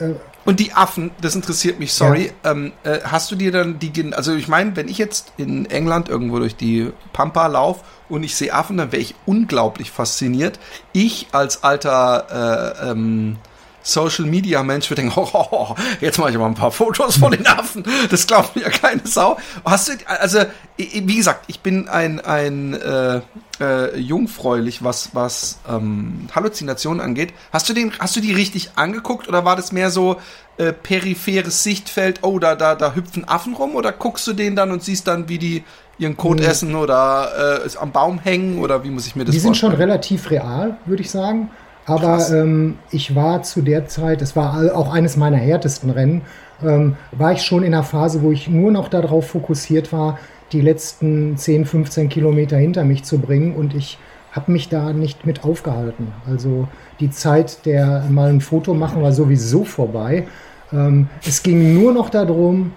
äh, 0.00 0.10
und 0.46 0.60
die 0.60 0.72
Affen, 0.72 1.10
das 1.20 1.34
interessiert 1.34 1.78
mich, 1.78 1.92
sorry. 1.92 2.32
Ja. 2.44 2.52
Ähm, 2.52 2.72
äh, 2.84 3.00
hast 3.04 3.30
du 3.30 3.36
dir 3.36 3.50
dann 3.50 3.78
die, 3.78 4.14
also 4.14 4.34
ich 4.34 4.48
meine, 4.48 4.76
wenn 4.76 4.88
ich 4.88 4.96
jetzt 4.96 5.32
in 5.36 5.66
England 5.66 6.08
irgendwo 6.08 6.38
durch 6.38 6.54
die 6.54 6.92
Pampa 7.12 7.48
laufe 7.48 7.84
und 8.08 8.22
ich 8.22 8.36
sehe 8.36 8.54
Affen, 8.54 8.76
dann 8.76 8.92
wäre 8.92 9.02
ich 9.02 9.16
unglaublich 9.26 9.90
fasziniert. 9.90 10.60
Ich 10.92 11.26
als 11.32 11.64
alter 11.64 12.78
äh, 12.80 12.90
ähm, 12.90 13.38
Social 13.86 14.24
Media 14.24 14.64
Mensch 14.64 14.90
würde 14.90 15.02
denken, 15.02 15.14
oh, 15.20 15.28
oh, 15.32 15.46
oh, 15.50 15.74
jetzt 16.00 16.18
mache 16.18 16.30
ich 16.30 16.38
mal 16.38 16.46
ein 16.46 16.54
paar 16.54 16.72
Fotos 16.72 17.18
von 17.18 17.30
den 17.30 17.46
Affen. 17.46 17.84
Das 18.10 18.26
glaubt 18.26 18.56
mir 18.56 18.62
ja 18.62 18.70
keine 18.70 19.06
Sau. 19.06 19.38
Hast 19.64 19.88
du, 19.88 19.92
also, 20.06 20.40
wie 20.76 21.16
gesagt, 21.16 21.44
ich 21.46 21.60
bin 21.60 21.88
ein, 21.88 22.18
ein 22.20 22.74
äh, 22.74 23.20
äh, 23.60 23.96
jungfräulich, 23.96 24.82
was, 24.82 25.10
was 25.14 25.60
ähm, 25.68 26.28
Halluzinationen 26.34 27.00
angeht. 27.00 27.32
Hast 27.52 27.68
du 27.68 27.74
den, 27.74 27.92
hast 28.00 28.16
du 28.16 28.20
die 28.20 28.32
richtig 28.32 28.70
angeguckt 28.74 29.28
oder 29.28 29.44
war 29.44 29.54
das 29.54 29.70
mehr 29.70 29.90
so 29.90 30.16
äh, 30.58 30.72
peripheres 30.72 31.62
Sichtfeld, 31.62 32.20
oh, 32.22 32.40
da, 32.40 32.56
da, 32.56 32.74
da 32.74 32.94
hüpfen 32.94 33.28
Affen 33.28 33.54
rum 33.54 33.76
oder 33.76 33.92
guckst 33.92 34.26
du 34.26 34.32
den 34.32 34.56
dann 34.56 34.72
und 34.72 34.82
siehst 34.82 35.06
dann, 35.06 35.28
wie 35.28 35.38
die 35.38 35.64
ihren 35.98 36.16
Kot 36.16 36.40
essen 36.40 36.74
oder 36.74 37.62
äh, 37.64 37.78
am 37.78 37.92
Baum 37.92 38.18
hängen 38.18 38.58
oder 38.58 38.82
wie 38.82 38.90
muss 38.90 39.06
ich 39.06 39.16
mir 39.16 39.24
das 39.24 39.34
die 39.34 39.40
vorstellen? 39.40 39.70
Die 39.70 39.76
sind 39.76 39.78
schon 39.78 39.88
relativ 39.88 40.30
real, 40.30 40.76
würde 40.86 41.02
ich 41.02 41.10
sagen. 41.10 41.50
Aber 41.86 42.28
ähm, 42.30 42.78
ich 42.90 43.14
war 43.14 43.42
zu 43.42 43.62
der 43.62 43.86
Zeit, 43.86 44.20
es 44.20 44.34
war 44.34 44.74
auch 44.74 44.92
eines 44.92 45.16
meiner 45.16 45.36
härtesten 45.36 45.90
Rennen, 45.90 46.22
ähm, 46.62 46.96
war 47.12 47.32
ich 47.32 47.42
schon 47.42 47.62
in 47.62 47.72
einer 47.72 47.84
Phase, 47.84 48.22
wo 48.22 48.32
ich 48.32 48.48
nur 48.48 48.72
noch 48.72 48.88
darauf 48.88 49.28
fokussiert 49.28 49.92
war, 49.92 50.18
die 50.52 50.60
letzten 50.60 51.36
10, 51.36 51.64
15 51.64 52.08
Kilometer 52.08 52.56
hinter 52.56 52.84
mich 52.84 53.04
zu 53.04 53.18
bringen 53.18 53.54
und 53.54 53.74
ich 53.74 53.98
habe 54.32 54.52
mich 54.52 54.68
da 54.68 54.92
nicht 54.92 55.24
mit 55.26 55.44
aufgehalten. 55.44 56.12
Also 56.28 56.68
die 57.00 57.10
Zeit 57.10 57.64
der 57.64 58.04
mal 58.10 58.30
ein 58.30 58.40
Foto 58.40 58.74
machen 58.74 59.02
war 59.02 59.12
sowieso 59.12 59.64
vorbei. 59.64 60.26
Ähm, 60.72 61.08
es 61.26 61.42
ging 61.42 61.74
nur 61.74 61.92
noch 61.92 62.10
darum, 62.10 62.72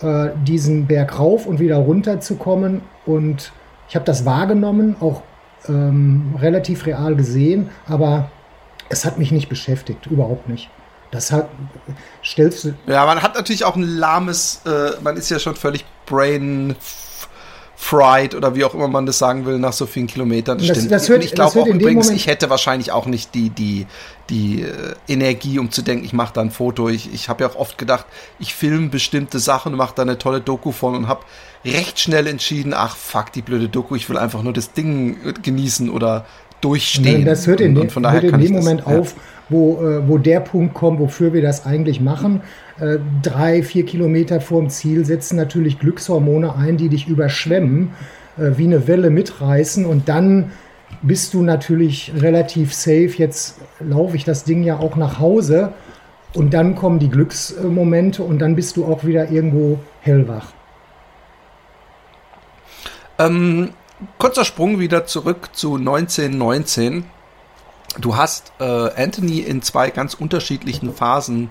äh, 0.00 0.30
diesen 0.46 0.86
Berg 0.86 1.18
rauf 1.18 1.46
und 1.46 1.60
wieder 1.60 1.76
runter 1.76 2.20
zu 2.20 2.36
kommen 2.36 2.80
und 3.06 3.52
ich 3.88 3.94
habe 3.94 4.04
das 4.06 4.24
wahrgenommen, 4.24 4.96
auch 5.00 5.22
ähm, 5.68 6.34
relativ 6.40 6.86
real 6.86 7.14
gesehen, 7.14 7.68
aber 7.86 8.30
es 8.88 9.04
hat 9.04 9.18
mich 9.18 9.32
nicht 9.32 9.48
beschäftigt, 9.48 10.06
überhaupt 10.06 10.48
nicht. 10.48 10.70
Das 11.10 11.30
hat, 11.30 11.48
stellst 12.24 12.64
du. 12.64 12.74
Ja, 12.86 13.06
man 13.06 13.22
hat 13.22 13.36
natürlich 13.36 13.64
auch 13.64 13.76
ein 13.76 13.82
lahmes, 13.82 14.62
äh, 14.66 15.00
man 15.00 15.16
ist 15.16 15.30
ja 15.30 15.38
schon 15.38 15.54
völlig 15.54 15.84
brain 16.06 16.74
fried 17.76 18.34
oder 18.34 18.54
wie 18.54 18.64
auch 18.64 18.74
immer 18.74 18.88
man 18.88 19.04
das 19.04 19.18
sagen 19.18 19.44
will 19.44 19.58
nach 19.58 19.72
so 19.72 19.86
vielen 19.86 20.06
Kilometern. 20.06 20.58
Das, 20.58 20.68
das, 20.68 20.88
das 20.88 21.08
hört, 21.08 21.22
ich 21.22 21.32
glaube 21.32 21.60
auch 21.60 21.66
übrigens, 21.66 22.08
ich 22.10 22.26
hätte 22.26 22.48
wahrscheinlich 22.48 22.92
auch 22.92 23.06
nicht 23.06 23.34
die, 23.34 23.50
die, 23.50 23.86
die 24.30 24.62
äh, 24.62 24.94
Energie, 25.06 25.58
um 25.58 25.70
zu 25.70 25.82
denken, 25.82 26.04
ich 26.04 26.12
mache 26.12 26.32
da 26.32 26.40
ein 26.40 26.50
Foto. 26.50 26.88
Ich, 26.88 27.12
ich 27.12 27.28
habe 27.28 27.44
ja 27.44 27.50
auch 27.50 27.56
oft 27.56 27.76
gedacht, 27.76 28.06
ich 28.38 28.54
filme 28.54 28.88
bestimmte 28.88 29.38
Sachen 29.38 29.72
und 29.72 29.78
mache 29.78 29.94
da 29.94 30.02
eine 30.02 30.18
tolle 30.18 30.40
Doku 30.40 30.72
von 30.72 30.94
und 30.94 31.08
habe 31.08 31.24
recht 31.64 31.98
schnell 32.00 32.26
entschieden, 32.26 32.74
ach 32.74 32.96
fuck, 32.96 33.32
die 33.32 33.42
blöde 33.42 33.68
Doku, 33.68 33.96
ich 33.96 34.08
will 34.08 34.18
einfach 34.18 34.42
nur 34.42 34.52
das 34.52 34.72
Ding 34.72 35.34
genießen 35.42 35.90
oder 35.90 36.26
durchstehen. 36.64 37.24
Das 37.24 37.46
hört 37.46 37.60
in, 37.60 37.76
und, 37.76 37.96
und 37.96 38.10
hört 38.10 38.24
in 38.24 38.40
dem 38.40 38.52
Moment 38.52 38.80
das, 38.80 38.86
auf, 38.86 39.14
ja. 39.14 39.20
wo, 39.50 39.82
äh, 39.82 40.08
wo 40.08 40.18
der 40.18 40.40
Punkt 40.40 40.74
kommt, 40.74 40.98
wofür 40.98 41.32
wir 41.32 41.42
das 41.42 41.66
eigentlich 41.66 42.00
machen. 42.00 42.40
Äh, 42.80 42.98
drei, 43.22 43.62
vier 43.62 43.84
Kilometer 43.84 44.40
vorm 44.40 44.70
Ziel 44.70 45.04
setzen 45.04 45.36
natürlich 45.36 45.78
Glückshormone 45.78 46.56
ein, 46.56 46.76
die 46.76 46.88
dich 46.88 47.06
überschwemmen, 47.06 47.90
äh, 48.38 48.52
wie 48.56 48.64
eine 48.64 48.88
Welle 48.88 49.10
mitreißen 49.10 49.84
und 49.84 50.08
dann 50.08 50.52
bist 51.02 51.34
du 51.34 51.42
natürlich 51.42 52.12
relativ 52.18 52.72
safe. 52.72 53.10
Jetzt 53.16 53.58
laufe 53.80 54.16
ich 54.16 54.24
das 54.24 54.44
Ding 54.44 54.62
ja 54.62 54.78
auch 54.78 54.96
nach 54.96 55.18
Hause 55.18 55.72
und 56.34 56.54
dann 56.54 56.74
kommen 56.74 56.98
die 56.98 57.10
Glücksmomente 57.10 58.22
und 58.22 58.38
dann 58.40 58.56
bist 58.56 58.76
du 58.76 58.84
auch 58.84 59.04
wieder 59.04 59.30
irgendwo 59.30 59.78
hellwach. 60.00 60.52
Ähm, 63.18 63.70
kurzer 64.18 64.44
Sprung 64.44 64.78
wieder 64.78 65.06
zurück 65.06 65.50
zu 65.52 65.76
1919. 65.76 67.04
Du 67.98 68.16
hast 68.16 68.52
äh, 68.58 68.64
Anthony 68.64 69.40
in 69.40 69.62
zwei 69.62 69.90
ganz 69.90 70.14
unterschiedlichen 70.14 70.92
Phasen 70.94 71.50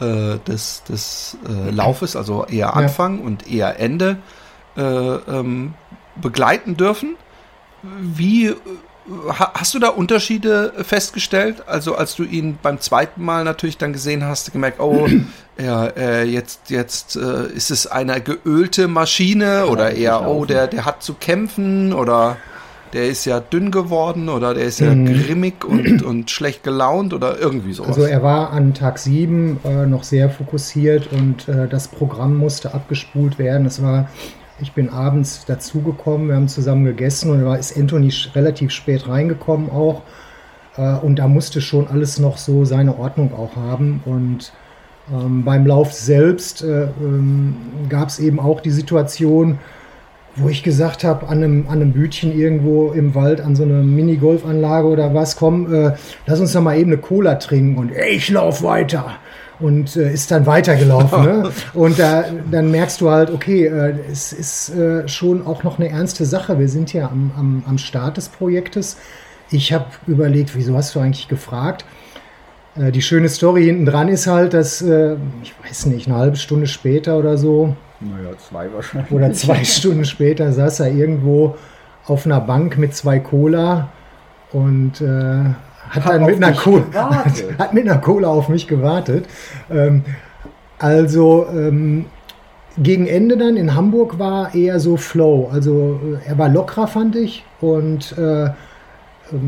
äh, 0.00 0.38
des, 0.46 0.82
des 0.84 1.36
äh, 1.48 1.70
Laufes, 1.70 2.16
also 2.16 2.46
eher 2.46 2.76
Anfang 2.76 3.18
ja. 3.18 3.24
und 3.24 3.50
eher 3.50 3.78
Ende, 3.78 4.18
äh, 4.76 4.82
ähm, 4.82 5.74
begleiten 6.16 6.76
dürfen. 6.76 7.16
Wie 7.82 8.54
Hast 9.28 9.74
du 9.74 9.78
da 9.78 9.88
Unterschiede 9.88 10.72
festgestellt? 10.82 11.62
Also 11.66 11.94
als 11.94 12.16
du 12.16 12.24
ihn 12.24 12.58
beim 12.60 12.80
zweiten 12.80 13.24
Mal 13.24 13.44
natürlich 13.44 13.78
dann 13.78 13.92
gesehen 13.92 14.24
hast, 14.24 14.52
gemerkt, 14.52 14.80
oh, 14.80 15.06
ja, 15.58 15.86
äh, 15.86 16.24
jetzt 16.24 16.70
jetzt 16.70 17.16
äh, 17.16 17.46
ist 17.54 17.70
es 17.70 17.86
eine 17.86 18.20
geölte 18.20 18.88
Maschine 18.88 19.66
oder 19.66 19.92
eher, 19.92 20.26
oh, 20.28 20.44
der 20.44 20.66
der 20.66 20.84
hat 20.84 21.02
zu 21.02 21.14
kämpfen 21.14 21.92
oder 21.92 22.36
der 22.92 23.08
ist 23.08 23.24
ja 23.24 23.40
dünn 23.40 23.70
geworden 23.70 24.28
oder 24.28 24.54
der 24.54 24.64
ist 24.64 24.80
ja 24.80 24.94
mhm. 24.94 25.06
grimmig 25.06 25.64
und, 25.64 26.02
und 26.04 26.30
schlecht 26.30 26.62
gelaunt 26.62 27.14
oder 27.14 27.38
irgendwie 27.38 27.72
sowas. 27.72 27.96
Also 27.96 28.08
er 28.08 28.22
war 28.22 28.50
an 28.50 28.74
Tag 28.74 28.98
7 28.98 29.60
äh, 29.64 29.86
noch 29.86 30.02
sehr 30.02 30.30
fokussiert 30.30 31.10
und 31.12 31.48
äh, 31.48 31.68
das 31.68 31.88
Programm 31.88 32.36
musste 32.36 32.74
abgespult 32.74 33.38
werden. 33.38 33.66
Es 33.66 33.82
war 33.82 34.08
ich 34.60 34.72
bin 34.72 34.88
abends 34.88 35.44
dazugekommen, 35.44 36.28
wir 36.28 36.36
haben 36.36 36.48
zusammen 36.48 36.84
gegessen 36.84 37.30
und 37.30 37.42
da 37.42 37.54
ist 37.56 37.76
Anthony 37.76 38.12
relativ 38.34 38.70
spät 38.70 39.08
reingekommen 39.08 39.70
auch. 39.70 40.02
Äh, 40.76 40.94
und 40.96 41.18
da 41.18 41.28
musste 41.28 41.60
schon 41.60 41.88
alles 41.88 42.18
noch 42.18 42.38
so 42.38 42.64
seine 42.64 42.98
Ordnung 42.98 43.34
auch 43.34 43.56
haben. 43.56 44.00
Und 44.04 44.52
ähm, 45.12 45.44
beim 45.44 45.66
Lauf 45.66 45.92
selbst 45.92 46.62
äh, 46.62 46.84
ähm, 47.00 47.56
gab 47.88 48.08
es 48.08 48.18
eben 48.18 48.40
auch 48.40 48.60
die 48.60 48.70
Situation, 48.70 49.58
wo 50.36 50.48
ich 50.48 50.62
gesagt 50.62 51.04
habe, 51.04 51.28
an 51.28 51.42
einem, 51.42 51.66
an 51.68 51.80
einem 51.80 51.92
Bütchen 51.92 52.36
irgendwo 52.36 52.92
im 52.92 53.14
Wald, 53.14 53.40
an 53.40 53.56
so 53.56 53.62
einer 53.62 53.82
Minigolfanlage 53.82 54.86
oder 54.86 55.14
was, 55.14 55.36
komm, 55.36 55.72
äh, 55.72 55.92
lass 56.26 56.40
uns 56.40 56.52
doch 56.52 56.60
mal 56.60 56.76
eben 56.76 56.92
eine 56.92 57.00
Cola 57.00 57.36
trinken 57.36 57.78
und 57.78 57.92
ich 57.92 58.28
lauf 58.30 58.62
weiter 58.62 59.16
und 59.58 59.96
äh, 59.96 60.12
ist 60.12 60.30
dann 60.30 60.46
weitergelaufen. 60.46 61.22
ne? 61.24 61.50
Und 61.74 61.98
da, 61.98 62.24
dann 62.50 62.70
merkst 62.70 63.00
du 63.00 63.10
halt, 63.10 63.30
okay, 63.30 63.66
äh, 63.66 63.94
es 64.10 64.32
ist 64.32 64.70
äh, 64.74 65.08
schon 65.08 65.46
auch 65.46 65.62
noch 65.62 65.78
eine 65.78 65.88
ernste 65.88 66.24
Sache. 66.26 66.58
Wir 66.58 66.68
sind 66.68 66.92
ja 66.92 67.06
am, 67.08 67.30
am, 67.36 67.62
am 67.66 67.78
Start 67.78 68.16
des 68.18 68.28
Projektes. 68.28 68.96
Ich 69.50 69.72
habe 69.72 69.86
überlegt, 70.06 70.54
wieso 70.56 70.76
hast 70.76 70.94
du 70.94 71.00
eigentlich 71.00 71.28
gefragt? 71.28 71.84
Äh, 72.76 72.92
die 72.92 73.02
schöne 73.02 73.28
Story 73.28 73.64
hinten 73.64 73.86
dran 73.86 74.08
ist 74.08 74.26
halt, 74.26 74.52
dass, 74.54 74.82
äh, 74.82 75.16
ich 75.42 75.54
weiß 75.64 75.86
nicht, 75.86 76.06
eine 76.06 76.16
halbe 76.16 76.36
Stunde 76.36 76.66
später 76.66 77.16
oder 77.16 77.38
so, 77.38 77.74
Naja, 78.00 78.36
zwei 78.48 78.68
wahrscheinlich. 78.74 79.10
oder 79.10 79.32
zwei 79.32 79.64
Stunden 79.64 80.04
später 80.04 80.52
saß 80.52 80.80
er 80.80 80.92
irgendwo 80.92 81.56
auf 82.06 82.26
einer 82.26 82.40
Bank 82.40 82.76
mit 82.76 82.94
zwei 82.94 83.18
Cola 83.20 83.88
und 84.52 85.00
äh, 85.00 85.44
hat, 85.90 86.04
Hat 86.04 86.20
mit 86.20 86.36
einer, 86.36 86.52
Cola, 86.52 86.84
gewartet. 86.90 87.58
hat 87.58 87.74
mit 87.74 87.88
einer 87.88 87.98
Cola 87.98 88.28
auf 88.28 88.48
mich 88.48 88.66
gewartet. 88.66 89.26
Ähm, 89.70 90.04
also 90.78 91.46
ähm, 91.52 92.06
gegen 92.78 93.06
Ende 93.06 93.36
dann 93.36 93.56
in 93.56 93.74
Hamburg 93.74 94.18
war 94.18 94.54
eher 94.54 94.80
so 94.80 94.96
Flow. 94.96 95.48
Also 95.52 96.00
äh, 96.24 96.28
er 96.28 96.38
war 96.38 96.48
lockerer, 96.48 96.86
fand 96.86 97.16
ich. 97.16 97.44
Und 97.60 98.16
äh, 98.18 98.50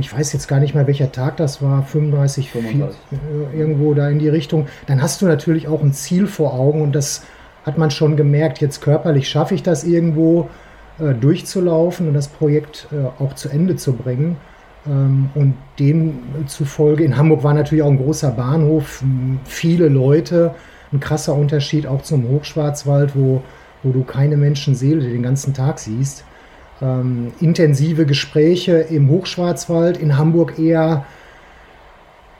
ich 0.00 0.12
weiß 0.12 0.32
jetzt 0.32 0.48
gar 0.48 0.60
nicht 0.60 0.74
mehr, 0.74 0.86
welcher 0.86 1.12
Tag 1.12 1.36
das 1.36 1.62
war, 1.62 1.82
35, 1.82 2.50
35. 2.50 2.98
äh, 3.12 3.58
irgendwo 3.58 3.94
da 3.94 4.08
in 4.08 4.18
die 4.18 4.28
Richtung. 4.28 4.66
Dann 4.86 5.02
hast 5.02 5.22
du 5.22 5.26
natürlich 5.26 5.68
auch 5.68 5.82
ein 5.82 5.92
Ziel 5.92 6.26
vor 6.26 6.54
Augen 6.54 6.82
und 6.82 6.94
das 6.94 7.22
hat 7.64 7.78
man 7.78 7.90
schon 7.90 8.16
gemerkt. 8.16 8.60
Jetzt 8.60 8.80
körperlich 8.80 9.28
schaffe 9.28 9.54
ich 9.54 9.62
das 9.62 9.84
irgendwo 9.84 10.48
äh, 10.98 11.14
durchzulaufen 11.14 12.08
und 12.08 12.14
das 12.14 12.28
Projekt 12.28 12.88
äh, 12.92 13.22
auch 13.22 13.34
zu 13.34 13.48
Ende 13.50 13.76
zu 13.76 13.92
bringen. 13.92 14.36
Ähm, 14.86 15.30
und 15.34 15.54
demzufolge, 15.78 17.04
in 17.04 17.16
Hamburg 17.16 17.42
war 17.42 17.54
natürlich 17.54 17.82
auch 17.82 17.90
ein 17.90 17.98
großer 17.98 18.30
Bahnhof, 18.30 19.02
viele 19.44 19.88
Leute, 19.88 20.54
ein 20.92 21.00
krasser 21.00 21.34
Unterschied 21.34 21.86
auch 21.86 22.02
zum 22.02 22.28
Hochschwarzwald, 22.28 23.14
wo, 23.14 23.42
wo 23.82 23.90
du 23.90 24.04
keine 24.04 24.36
Menschenseele 24.36 25.08
den 25.08 25.22
ganzen 25.22 25.54
Tag 25.54 25.78
siehst. 25.78 26.24
Ähm, 26.80 27.32
intensive 27.40 28.06
Gespräche 28.06 28.78
im 28.78 29.10
Hochschwarzwald, 29.10 29.98
in 29.98 30.16
Hamburg 30.16 30.58
eher, 30.58 31.04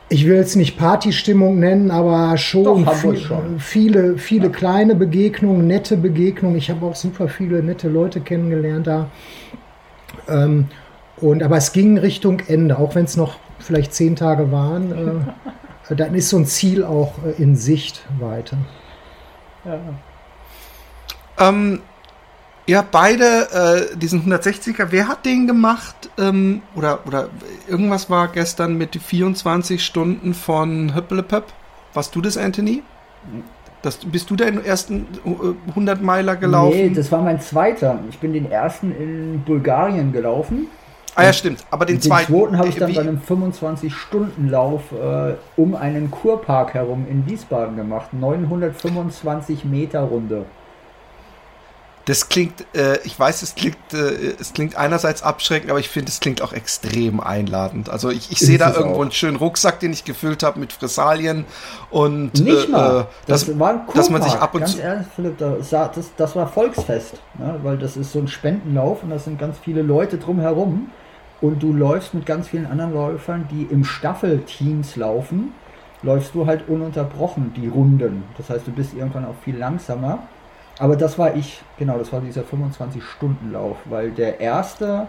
ich 0.09 0.27
will 0.27 0.37
jetzt 0.37 0.57
nicht 0.57 0.79
Partystimmung 0.79 1.59
nennen, 1.59 1.91
aber 1.91 2.39
schon, 2.39 2.85
Doch, 2.85 2.95
viel, 2.95 3.17
schon. 3.17 3.59
viele, 3.59 4.17
viele 4.17 4.49
kleine 4.49 4.95
Begegnungen, 4.95 5.67
nette 5.67 5.99
Begegnungen. 5.99 6.57
Ich 6.57 6.71
habe 6.71 6.87
auch 6.87 6.95
super 6.95 7.29
viele 7.29 7.63
nette 7.63 7.89
Leute 7.89 8.21
kennengelernt 8.21 8.87
da. 8.87 9.11
Ähm, 10.29 10.69
und, 11.21 11.43
aber 11.43 11.57
es 11.57 11.73
ging 11.73 11.99
Richtung 11.99 12.41
Ende, 12.41 12.79
auch 12.79 12.95
wenn 12.95 13.05
es 13.05 13.17
noch 13.17 13.37
vielleicht 13.59 13.95
zehn 13.95 14.17
Tage 14.17 14.51
waren. 14.53 15.27
Äh, 15.89 15.95
dann 15.97 16.15
ist 16.15 16.29
so 16.29 16.37
ein 16.37 16.47
Ziel 16.47 16.85
auch 16.85 17.15
äh, 17.25 17.43
in 17.43 17.57
Sicht 17.57 18.05
weiter. 18.19 18.59
Ähm, 21.39 21.81
ihr 22.67 22.79
habt 22.79 22.91
beide 22.91 23.89
äh, 23.93 23.97
diesen 23.97 24.23
160er. 24.23 24.89
Wer 24.91 25.09
hat 25.09 25.25
den 25.27 25.47
gemacht? 25.47 26.11
Ähm, 26.19 26.63
oder, 26.75 27.01
oder 27.07 27.29
irgendwas 27.69 28.11
war 28.11 28.29
gestern 28.29 28.77
mit 28.77 28.97
24 28.97 29.85
Stunden 29.85 30.35
von 30.35 30.95
Höpplepöpp. 30.95 31.47
Warst 31.95 32.15
du 32.15 32.21
das, 32.21 32.37
Anthony? 32.37 32.83
Das, 33.83 33.99
bist 33.99 34.29
du 34.31 34.37
den 34.37 34.65
ersten 34.65 35.07
äh, 35.25 35.71
100 35.71 36.03
Meiler 36.03 36.37
gelaufen? 36.37 36.77
Nee, 36.77 36.91
das 36.91 37.13
war 37.13 37.23
mein 37.23 37.41
zweiter. 37.41 38.01
Ich 38.11 38.19
bin 38.19 38.33
den 38.33 38.51
ersten 38.51 38.93
in 38.93 39.43
Bulgarien 39.45 40.13
gelaufen. 40.13 40.67
Ah 41.19 41.25
ja, 41.25 41.33
stimmt. 41.33 41.65
Aber 41.71 41.85
den, 41.87 41.97
Den 41.97 42.03
zweiten, 42.03 42.33
zweiten. 42.33 42.59
habe 42.59 42.69
ich 42.69 42.77
dann 42.77 42.89
wie- 42.91 42.95
bei 42.95 43.01
einem 43.03 43.21
25-Stunden-Lauf 43.21 44.83
äh, 44.93 45.35
um 45.57 45.75
einen 45.75 46.11
Kurpark 46.11 46.75
herum 46.75 47.07
in 47.11 47.27
Wiesbaden 47.27 47.77
gemacht. 47.77 48.13
925 48.13 49.65
Meter 49.65 50.01
Runde. 50.01 50.45
Das 52.05 52.31
klingt, 52.31 52.65
äh, 52.75 52.99
ich 53.05 53.21
weiß, 53.21 53.43
es 53.43 53.55
klingt, 53.55 53.77
äh, 53.93 54.33
es 54.41 54.55
klingt 54.55 54.77
einerseits 54.77 55.23
abschreckend, 55.23 55.71
aber 55.71 55.79
ich 55.79 55.91
finde, 55.91 56.09
es 56.11 56.21
klingt 56.21 56.41
auch 56.41 56.55
extrem 56.55 57.21
einladend. 57.21 57.91
Also 57.91 58.09
ich, 58.09 58.33
ich 58.33 58.39
sehe 58.39 58.57
da 58.57 58.73
irgendwo 58.73 58.97
auch. 58.97 59.03
einen 59.03 59.13
schönen 59.13 59.37
Rucksack, 59.37 59.79
den 59.81 59.93
ich 59.93 60.05
gefüllt 60.05 60.43
habe 60.43 60.59
mit 60.59 60.73
Fressalien 60.73 61.45
und 61.91 62.33
Nicht 62.41 62.69
äh, 62.69 62.71
mal. 62.71 63.01
äh, 63.01 63.05
das, 63.27 63.45
das, 63.45 63.59
war 63.59 63.69
ein 63.73 63.77
Kurpark. 63.81 63.95
dass 63.97 64.09
man 64.09 64.23
sich 64.23 64.33
ab 64.33 64.55
und 64.55 64.61
ganz 64.61 64.77
zu- 64.77 64.81
ehrlich, 64.81 65.07
Philipp, 65.15 65.37
das, 65.37 65.69
das, 65.69 66.11
das 66.17 66.35
war 66.35 66.49
Volksfest. 66.49 67.21
Ne? 67.39 67.61
Weil 67.63 67.77
das 67.77 67.99
ist 67.99 68.11
so 68.11 68.21
ein 68.21 68.29
Spendenlauf 68.29 69.03
und 69.03 69.11
da 69.11 69.19
sind 69.19 69.39
ganz 69.39 69.59
viele 69.63 69.83
Leute 69.83 70.17
drumherum. 70.17 70.91
Und 71.41 71.63
du 71.63 71.73
läufst 71.73 72.15
mit 72.15 72.27
ganz 72.27 72.49
vielen 72.49 72.67
anderen 72.67 72.93
Läufern, 72.93 73.47
die 73.51 73.63
im 73.71 73.85
Staffelteams 73.85 74.97
laufen, 74.97 75.53
läufst 76.03 76.35
du 76.35 76.47
halt 76.47 76.69
ununterbrochen 76.69 77.53
die 77.55 77.69
Runden. 77.69 78.25
Das 78.37 78.51
heißt, 78.51 78.67
du 78.67 78.73
bist 78.73 78.95
irgendwann 78.95 79.25
auch 79.25 79.37
viel 79.45 79.57
langsamer. 79.57 80.21
Aber 80.79 80.97
das 80.97 81.19
war 81.19 81.35
ich, 81.35 81.61
genau, 81.77 81.99
das 81.99 82.13
war 82.13 82.21
dieser 82.21 82.43
25-Stunden-Lauf, 82.43 83.77
weil 83.87 84.11
der 84.13 84.41
erste 84.41 85.09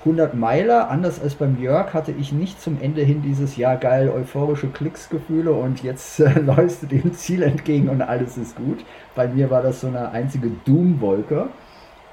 100 0.00 0.34
Meiler, 0.34 0.88
anders 0.88 1.20
als 1.20 1.34
beim 1.34 1.60
Jörg, 1.60 1.92
hatte 1.92 2.12
ich 2.12 2.32
nicht 2.32 2.60
zum 2.62 2.80
Ende 2.80 3.02
hin 3.02 3.22
dieses 3.22 3.56
ja 3.56 3.74
geil 3.74 4.08
euphorische 4.08 4.68
Klicksgefühle 4.68 5.52
und 5.52 5.82
jetzt 5.82 6.20
äh, 6.20 6.38
läufst 6.40 6.82
du 6.82 6.86
dem 6.86 7.12
Ziel 7.12 7.42
entgegen 7.42 7.88
und 7.88 8.02
alles 8.02 8.38
ist 8.38 8.56
gut. 8.56 8.84
Bei 9.14 9.26
mir 9.26 9.50
war 9.50 9.62
das 9.62 9.80
so 9.80 9.88
eine 9.88 10.10
einzige 10.10 10.50
Doom-Wolke. 10.64 11.48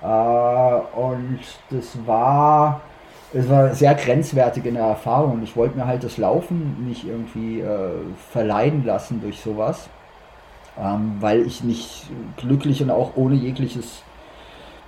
Äh, 0.02 0.06
und 0.06 1.40
das 1.70 1.98
war, 2.06 2.82
es 3.34 3.50
war 3.50 3.74
sehr 3.76 3.96
grenzwertig 3.96 4.66
in 4.66 4.76
der 4.76 4.84
Erfahrung. 4.86 5.34
Und 5.34 5.44
ich 5.44 5.56
wollte 5.56 5.78
mir 5.78 5.86
halt 5.88 6.04
das 6.04 6.18
Laufen 6.18 6.86
nicht 6.88 7.06
irgendwie 7.06 7.62
äh, 7.62 7.92
verleiden 8.32 8.86
lassen 8.86 9.22
durch 9.22 9.40
sowas, 9.42 9.90
ähm, 10.80 11.18
weil 11.20 11.42
ich 11.46 11.64
nicht 11.64 12.06
glücklich 12.38 12.82
und 12.82 12.92
auch 12.92 13.12
ohne 13.16 13.36
jegliches 13.36 14.04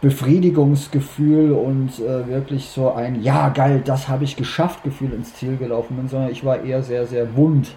Befriedigungsgefühl 0.01 1.53
und 1.53 1.99
äh, 1.99 2.27
wirklich 2.27 2.69
so 2.69 2.91
ein 2.91 3.23
Ja, 3.23 3.49
geil, 3.49 3.81
das 3.85 4.07
habe 4.09 4.23
ich 4.25 4.35
geschafft 4.35 4.83
Gefühl 4.83 5.13
ins 5.13 5.33
Ziel 5.35 5.57
gelaufen 5.57 5.95
bin, 5.97 6.07
sondern 6.09 6.31
ich 6.31 6.43
war 6.45 6.63
eher 6.63 6.83
sehr, 6.83 7.07
sehr 7.07 7.35
wund 7.35 7.75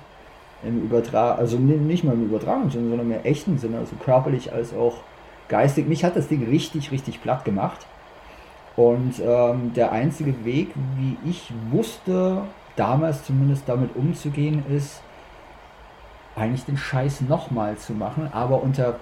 im 0.65 0.83
Übertrag, 0.83 1.39
also 1.39 1.59
ni- 1.59 1.77
nicht 1.77 2.05
mal 2.05 2.15
im 2.15 2.25
Übertragen, 2.27 2.71
sondern 2.71 3.01
im 3.01 3.13
echten 3.25 3.59
Sinne, 3.59 3.79
also 3.79 3.97
körperlich 3.97 4.53
als 4.53 4.75
auch 4.75 4.99
geistig. 5.49 5.89
Mich 5.89 6.05
hat 6.05 6.17
das 6.17 6.29
Ding 6.29 6.45
richtig, 6.49 6.93
richtig 6.93 7.23
platt 7.23 7.45
gemacht. 7.45 7.87
Und 8.79 9.15
ähm, 9.19 9.73
der 9.75 9.91
einzige 9.91 10.45
Weg, 10.45 10.69
wie 10.97 11.17
ich 11.29 11.53
wusste, 11.73 12.43
damals 12.77 13.25
zumindest 13.25 13.69
damit 13.69 13.97
umzugehen, 13.97 14.65
ist, 14.71 15.03
eigentlich 16.37 16.65
den 16.65 16.77
Scheiß 16.77 17.23
nochmal 17.23 17.77
zu 17.77 17.93
machen, 17.93 18.31
aber 18.33 18.63
unter 18.63 19.01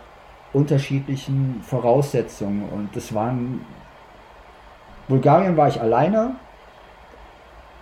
unterschiedlichen 0.54 1.60
Voraussetzungen. 1.62 2.66
Und 2.70 2.96
das 2.96 3.12
waren. 3.12 3.66
Bulgarien 5.08 5.58
war 5.58 5.68
ich 5.68 5.78
alleine, 5.78 6.36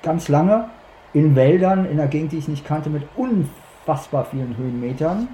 ganz 0.03 0.29
lange, 0.29 0.71
in 1.13 1.37
Wäldern, 1.37 1.85
in 1.85 2.01
einer 2.01 2.09
Gegend, 2.09 2.33
die 2.33 2.39
ich 2.39 2.49
nicht 2.49 2.67
kannte, 2.67 2.91
mit 2.91 3.05
unfassbar 3.15 4.25
vielen 4.25 4.57
Höhenmetern. 4.57 5.29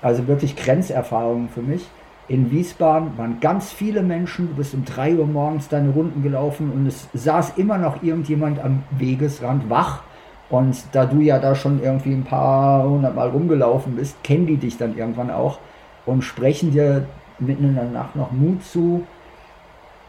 Also 0.00 0.26
wirklich 0.26 0.56
Grenzerfahrungen 0.56 1.50
für 1.50 1.60
mich. 1.60 1.86
In 2.28 2.50
Wiesbaden 2.50 3.16
waren 3.16 3.40
ganz 3.40 3.72
viele 3.72 4.02
Menschen. 4.02 4.48
Du 4.48 4.56
bist 4.56 4.74
um 4.74 4.84
3 4.84 5.16
Uhr 5.16 5.26
morgens 5.26 5.68
deine 5.68 5.90
Runden 5.90 6.22
gelaufen 6.22 6.70
und 6.70 6.86
es 6.86 7.08
saß 7.14 7.56
immer 7.56 7.78
noch 7.78 8.02
irgendjemand 8.02 8.62
am 8.62 8.82
Wegesrand 8.90 9.70
wach. 9.70 10.02
Und 10.50 10.76
da 10.92 11.06
du 11.06 11.20
ja 11.20 11.38
da 11.38 11.54
schon 11.54 11.82
irgendwie 11.82 12.12
ein 12.12 12.24
paar 12.24 12.84
hundert 12.84 13.14
Mal 13.14 13.30
rumgelaufen 13.30 13.96
bist, 13.96 14.22
kennen 14.22 14.46
die 14.46 14.58
dich 14.58 14.76
dann 14.76 14.96
irgendwann 14.96 15.30
auch 15.30 15.58
und 16.04 16.22
sprechen 16.22 16.70
dir 16.70 17.06
mitten 17.38 17.64
in 17.64 17.74
der 17.74 17.84
Nacht 17.84 18.14
noch 18.14 18.30
Mut 18.30 18.62
zu. 18.62 19.06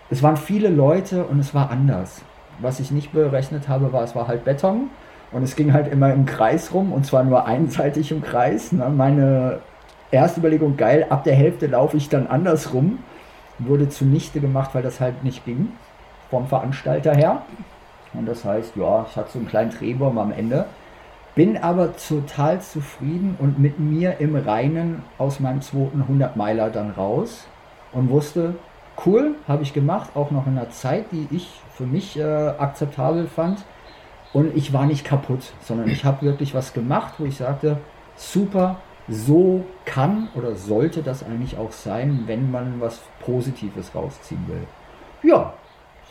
Es 0.10 0.22
waren 0.22 0.38
viele 0.38 0.70
Leute 0.70 1.24
und 1.24 1.40
es 1.40 1.54
war 1.54 1.70
anders. 1.70 2.22
Was 2.60 2.82
ich 2.82 2.92
nicht 2.92 3.14
berechnet 3.14 3.70
habe, 3.70 3.94
war, 3.94 4.04
es 4.04 4.16
war 4.16 4.28
halt 4.28 4.44
Beton 4.44 4.90
und 5.32 5.44
es 5.44 5.56
ging 5.56 5.72
halt 5.72 5.90
immer 5.90 6.14
im 6.14 6.26
Kreis 6.26 6.74
rum 6.74 6.92
und 6.92 7.06
zwar 7.06 7.24
nur 7.24 7.46
einseitig 7.46 8.12
im 8.12 8.22
Kreis. 8.22 8.74
Ne? 8.74 8.90
Meine 8.90 9.60
erste 10.12 10.39
Überlegung, 10.39 10.78
geil, 10.78 11.06
ab 11.10 11.24
der 11.24 11.36
Hälfte 11.36 11.67
laufe 11.67 11.98
ich 11.98 12.10
dann 12.10 12.28
andersrum, 12.28 13.00
wurde 13.60 13.89
zunichte 13.89 14.39
gemacht, 14.39 14.72
weil 14.74 14.84
das 14.84 15.00
halt 15.00 15.24
nicht 15.24 15.45
ging 15.45 15.69
vom 16.30 16.48
Veranstalter 16.48 17.15
her. 17.15 17.41
Und 18.13 18.26
das 18.28 18.45
heißt, 18.45 18.76
ja, 18.76 19.06
ich 19.10 19.15
hatte 19.15 19.32
so 19.32 19.39
einen 19.39 19.48
kleinen 19.48 19.72
Drehbaum 19.72 20.17
am 20.17 20.32
Ende. 20.32 20.65
Bin 21.36 21.58
aber 21.58 21.95
total 21.95 22.60
zufrieden 22.62 23.36
und 23.39 23.60
mit 23.60 23.80
mir 23.80 24.19
im 24.19 24.36
Reinen 24.36 25.04
aus 25.17 25.39
meinem 25.39 25.62
zweiten 25.62 26.02
100 26.02 26.36
Meiler 26.36 26.69
dann 26.69 26.91
raus 26.91 27.48
und 27.91 28.10
wusste, 28.10 28.56
cool, 29.06 29.36
habe 29.48 29.63
ich 29.63 29.74
gemacht, 29.74 30.12
auch 30.15 30.32
noch 30.32 30.48
in 30.48 30.58
einer 30.58 30.69
Zeit, 30.72 31.06
die 31.12 31.28
ich 31.32 31.62
für 31.74 31.86
mich 31.86 32.19
äh, 32.19 32.24
akzeptabel 32.24 33.28
fand. 33.28 33.63
Und 34.34 34.56
ich 34.56 34.74
war 34.74 34.86
nicht 34.86 35.06
kaputt, 35.06 35.54
sondern 35.62 35.88
ich 35.88 36.04
habe 36.04 36.24
wirklich 36.26 36.54
was 36.54 36.74
gemacht, 36.74 37.15
wo 37.17 37.26
ich 37.26 37.38
sagte, 37.38 37.78
super, 38.15 38.78
so 39.10 39.63
kann 39.86 40.30
oder 40.36 40.56
sollte 40.56 41.02
das 41.02 41.24
eigentlich 41.24 41.58
auch 41.58 41.72
sein, 41.72 42.24
wenn 42.28 42.52
man 42.52 42.80
was 42.80 43.00
Positives 43.26 43.93
rausziehen 43.93 44.45
will. 44.48 44.67
Ja, 45.30 45.54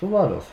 so 0.00 0.10
war 0.10 0.28
das. 0.28 0.44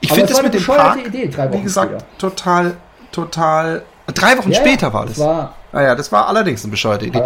Ich 0.00 0.12
finde 0.12 0.28
das 0.28 0.42
mit 0.42 0.52
eine 0.52 0.60
dem 0.60 0.66
Park, 0.66 1.06
Idee, 1.06 1.28
drei 1.28 1.52
wie 1.52 1.62
gesagt, 1.62 1.90
später. 1.90 2.18
total, 2.18 2.76
total. 3.12 3.82
Drei 4.14 4.38
Wochen 4.38 4.50
Ja, 4.52 4.60
später 4.60 4.92
war 4.92 5.06
das 5.06 5.16
das. 5.16 5.26
war- 5.26 5.54
naja, 5.72 5.94
das 5.94 6.10
war 6.10 6.26
allerdings 6.28 6.62
eine 6.64 6.70
bescheuerte 6.70 7.04
Idee. 7.06 7.20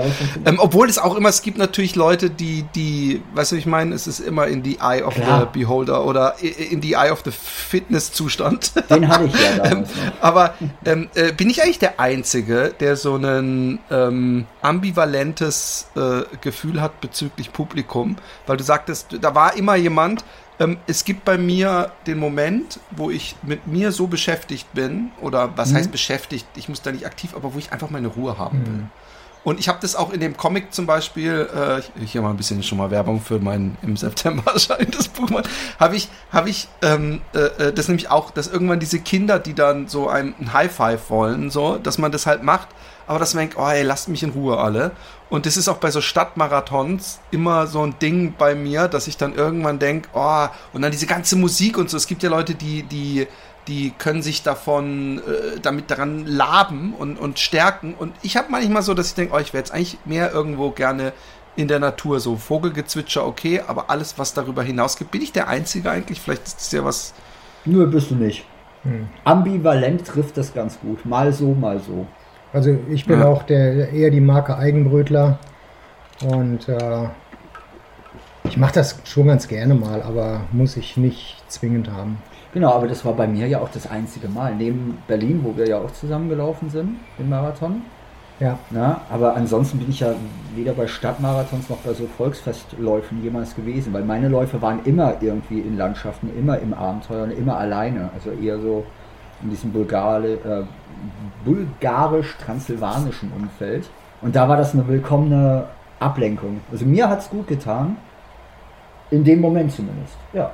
Ähm, 0.45 0.59
obwohl 0.59 0.89
es 0.89 0.99
auch 0.99 1.15
immer, 1.15 1.29
es 1.29 1.43
gibt 1.43 1.57
natürlich 1.57 1.95
Leute, 1.95 2.31
die, 2.31 2.65
die, 2.75 3.23
weißt 3.35 3.53
du, 3.53 3.57
ich 3.57 3.67
meine, 3.67 3.95
es 3.95 4.09
ist 4.09 4.19
immer 4.19 4.49
in 4.49 4.65
die 4.65 4.79
Eye 4.81 5.03
of 5.05 5.15
Klar. 5.15 5.41
the 5.53 5.59
Beholder 5.61 6.05
oder 6.05 6.35
in 6.41 6.81
die 6.81 6.95
Eye 6.95 7.11
of 7.13 7.21
the 7.25 7.31
Fitness-Zustand. 7.31 8.73
Den 8.91 9.07
hatte 9.09 9.27
ich 9.27 9.35
ja 9.35 9.51
Ähm, 9.65 9.71
damals 9.71 9.89
noch. 9.95 10.03
aber 10.21 10.55
ähm, 10.85 11.09
äh, 11.15 11.33
bin 11.33 11.49
ich 11.49 11.63
eigentlich 11.63 11.79
der 11.79 12.01
Einzige, 12.01 12.75
der 12.81 12.97
so 12.97 13.15
ein 13.17 13.79
ähm, 13.91 14.47
ambivalentes 14.63 15.87
äh, 15.97 16.23
Gefühl 16.41 16.81
hat 16.81 17.01
bezüglich 17.01 17.53
Publikum? 17.53 18.17
Weil 18.47 18.57
du 18.57 18.65
sagtest, 18.65 19.17
da 19.21 19.35
war 19.35 19.57
immer 19.57 19.77
jemand. 19.77 20.25
Ähm, 20.61 20.77
es 20.87 21.05
gibt 21.05 21.25
bei 21.25 21.39
mir 21.39 21.91
den 22.07 22.19
Moment, 22.19 22.79
wo 22.91 23.11
ich 23.11 23.35
mit 23.43 23.67
mir 23.67 23.91
so 23.93 24.07
beschäftigt 24.07 24.73
bin, 24.75 25.11
oder 25.21 25.57
was 25.57 25.71
Mhm. 25.71 25.77
heißt 25.77 25.91
beschäftigt, 25.93 26.47
ich 26.57 26.69
muss 26.69 26.83
da 26.83 26.93
nicht 26.93 27.07
aktiv, 27.07 27.35
aber 27.35 27.55
wo 27.55 27.59
ich 27.59 27.73
einfach 27.73 27.91
meine 27.91 28.09
Ruhe 28.09 28.39
haben 28.39 28.67
will. 28.67 28.85
Und 29.43 29.59
ich 29.59 29.71
habe 29.71 29.79
das 29.81 29.97
auch 29.97 30.13
in 30.13 30.21
dem 30.21 30.37
Comic 30.37 30.75
zum 30.75 30.85
Beispiel, 30.85 31.49
äh, 31.57 31.79
ich- 32.03 32.13
hier 32.13 32.21
mal 32.21 32.29
ein 32.29 32.37
bisschen 32.37 32.63
schon 32.63 32.77
mal 32.77 32.91
Werbung 32.91 33.23
für 33.23 33.39
mein 33.39 33.79
im 33.81 33.97
September 33.97 34.43
erscheinendes 34.53 35.09
Buch, 35.09 35.31
habe 35.79 35.97
ich, 35.97 36.09
habe 36.31 36.51
ich 36.51 36.69
ähm, 36.83 37.23
äh, 37.35 37.39
äh, 37.69 37.73
das 37.73 37.89
nämlich 37.89 38.11
auch, 38.11 38.31
dass 38.31 38.49
irgendwann 38.49 38.81
diese 38.81 38.99
Kinder, 39.01 39.39
die 39.39 39.55
dann 39.55 39.89
so 39.89 40.11
ein, 40.11 40.35
ein 40.39 40.53
High 40.53 40.71
Five 40.71 41.09
wollen, 41.09 41.49
so, 41.51 41.79
dass 41.79 41.97
man 41.97 42.13
das 42.13 42.27
halt 42.27 42.43
macht, 42.43 42.69
aber 43.11 43.19
dass 43.19 43.35
man 43.35 43.41
denkt, 43.41 43.57
oh 43.59 43.69
ey, 43.69 43.83
lasst 43.83 44.09
mich 44.09 44.23
in 44.23 44.31
Ruhe 44.31 44.57
alle. 44.57 44.93
Und 45.31 45.45
das 45.45 45.57
ist 45.57 45.67
auch 45.67 45.79
bei 45.79 45.91
so 45.91 46.01
Stadtmarathons 46.01 47.19
immer 47.33 47.67
so 47.67 47.83
ein 47.83 47.99
Ding 48.01 48.35
bei 48.39 48.55
mir, 48.55 48.87
dass 48.87 49.09
ich 49.09 49.17
dann 49.17 49.35
irgendwann 49.35 49.81
denke, 49.81 50.09
oh, 50.13 50.47
und 50.73 50.83
dann 50.83 50.93
diese 50.93 51.09
ganze 51.09 51.35
Musik 51.35 51.77
und 51.77 51.91
so. 51.91 51.97
Es 51.97 52.07
gibt 52.07 52.23
ja 52.23 52.31
Leute, 52.31 52.55
die, 52.55 52.85
die, 52.85 53.27
die 53.67 53.91
können 53.99 54.23
sich 54.23 54.45
davon, 54.45 55.19
äh, 55.19 55.59
damit 55.61 55.91
daran 55.91 56.25
laben 56.25 56.95
und, 56.95 57.19
und 57.19 57.41
stärken. 57.41 57.97
Und 57.99 58.15
ich 58.23 58.37
habe 58.37 58.47
manchmal 58.49 58.83
so, 58.83 58.95
dass 58.95 59.09
ich 59.09 59.15
denke, 59.15 59.35
oh, 59.35 59.39
ich 59.41 59.53
wäre 59.53 59.63
jetzt 59.63 59.73
eigentlich 59.73 59.99
mehr 60.05 60.31
irgendwo 60.31 60.71
gerne 60.71 61.13
in 61.57 61.67
der 61.67 61.81
Natur, 61.81 62.21
so 62.21 62.37
Vogelgezwitscher, 62.37 63.27
okay, 63.27 63.61
aber 63.67 63.91
alles, 63.91 64.21
was 64.21 64.35
darüber 64.35 64.63
hinaus 64.63 64.97
gibt, 64.97 65.11
bin 65.11 65.21
ich 65.21 65.33
der 65.33 65.49
Einzige 65.49 65.91
eigentlich? 65.91 66.21
Vielleicht 66.21 66.47
ist 66.47 66.61
das 66.61 66.71
ja 66.71 66.85
was. 66.85 67.13
Nö, 67.65 67.89
bist 67.89 68.13
du 68.13 68.15
nicht. 68.15 68.45
Ambivalent 69.25 70.07
trifft 70.07 70.37
das 70.37 70.55
ganz 70.55 70.79
gut. 70.79 71.05
Mal 71.05 71.33
so, 71.33 71.55
mal 71.55 71.81
so. 71.81 72.07
Also 72.53 72.77
ich 72.91 73.07
bin 73.07 73.21
Ja. 73.21 73.27
auch 73.29 73.43
der 73.45 73.93
eher 73.93 74.11
die 74.11 74.21
Marke 74.21 74.57
Eigenbrötler 74.57 75.39
und 76.29 76.69
äh, 76.69 77.09
ich 78.45 78.57
mache 78.57 78.75
das 78.75 79.01
schon 79.05 79.29
ganz 79.29 79.47
gerne 79.47 79.75
mal, 79.75 80.03
aber 80.03 80.43
muss 80.53 80.77
ich 80.77 80.97
nicht 80.97 81.37
zwingend 81.49 81.91
haben. 81.91 82.19
Genau, 82.53 82.73
aber 82.73 82.89
das 82.89 83.05
war 83.05 83.13
bei 83.13 83.29
mir 83.29 83.47
ja 83.47 83.61
auch 83.61 83.71
das 83.71 83.89
einzige 83.89 84.29
Mal. 84.29 84.55
Neben 84.57 84.99
Berlin, 85.07 85.41
wo 85.45 85.57
wir 85.57 85.69
ja 85.69 85.79
auch 85.79 85.93
zusammengelaufen 85.93 86.69
sind, 86.71 86.97
im 87.19 87.29
Marathon. 87.29 87.83
Ja, 88.41 88.59
Na, 88.71 89.03
aber 89.11 89.37
ansonsten 89.37 89.79
bin 89.79 89.91
ich 89.91 90.01
ja 90.01 90.15
weder 90.57 90.73
bei 90.73 90.87
Stadtmarathons 90.87 91.69
noch 91.69 91.77
bei 91.79 91.93
so 91.93 92.07
Volksfestläufen 92.17 93.23
jemals 93.23 93.55
gewesen, 93.55 93.93
weil 93.93 94.03
meine 94.03 94.29
Läufe 94.29 94.63
waren 94.63 94.81
immer 94.87 95.17
irgendwie 95.21 95.61
in 95.61 95.77
Landschaften, 95.77 96.31
immer 96.37 96.59
im 96.59 96.73
Abenteuer 96.73 97.25
und 97.25 97.33
immer 97.33 97.59
alleine. 97.59 98.09
Also 98.15 98.31
eher 98.31 98.59
so 98.59 98.85
in 99.43 99.51
diesem 99.51 99.73
Bulgari, 99.73 100.35
äh, 100.35 100.65
bulgarisch-transsilvanischen 101.45 103.33
Umfeld. 103.33 103.89
Und 104.21 104.37
da 104.37 104.49
war 104.49 104.57
das 104.57 104.75
eine 104.75 104.87
willkommene 104.87 105.65
Ablenkung. 105.99 106.61
Also 106.71 106.85
mir 106.85 107.09
hat 107.09 107.21
es 107.21 107.31
gut 107.31 107.47
getan. 107.47 107.97
In 109.11 109.25
dem 109.25 109.41
Moment 109.41 109.73
zumindest. 109.73 110.15
Ja. 110.33 110.53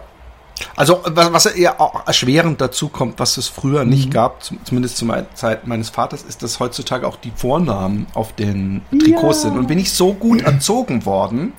Also, 0.74 1.00
was, 1.04 1.32
was 1.32 1.46
eher 1.46 1.78
auch 1.78 2.06
erschwerend 2.06 2.60
dazu 2.62 2.88
kommt, 2.88 3.18
was 3.18 3.36
es 3.36 3.48
früher 3.48 3.84
nicht 3.84 4.10
gab, 4.10 4.42
zum, 4.42 4.64
zumindest 4.64 4.96
zu 4.96 5.04
meiner 5.04 5.30
Zeit 5.34 5.66
meines 5.66 5.90
Vaters, 5.90 6.22
ist, 6.22 6.42
dass 6.42 6.58
heutzutage 6.60 7.06
auch 7.06 7.16
die 7.16 7.32
Vornamen 7.34 8.06
auf 8.14 8.32
den 8.32 8.80
Trikots 8.90 9.44
Ja. 9.44 9.50
sind. 9.50 9.58
Und 9.58 9.66
bin 9.68 9.78
ich 9.78 9.92
so 9.92 10.14
gut 10.14 10.40
erzogen 10.42 11.04
worden, 11.04 11.52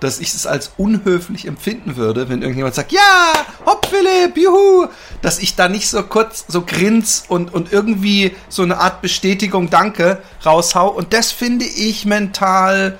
dass 0.00 0.18
ich 0.18 0.34
es 0.34 0.46
als 0.46 0.72
unhöflich 0.76 1.46
empfinden 1.46 1.96
würde, 1.96 2.28
wenn 2.28 2.40
irgendjemand 2.42 2.74
sagt, 2.74 2.92
ja, 2.92 3.32
hopp 3.66 3.86
Philipp, 3.86 4.36
juhu, 4.36 4.88
dass 5.22 5.38
ich 5.38 5.54
da 5.54 5.68
nicht 5.68 5.88
so 5.88 6.02
kurz 6.02 6.44
so 6.48 6.62
grins 6.62 7.24
und, 7.28 7.52
und 7.52 7.72
irgendwie 7.72 8.34
so 8.48 8.62
eine 8.62 8.78
Art 8.78 9.02
Bestätigung, 9.02 9.70
danke, 9.70 10.22
raushau. 10.44 10.88
Und 10.88 11.12
das 11.12 11.30
finde 11.30 11.66
ich 11.66 12.06
mental 12.06 12.98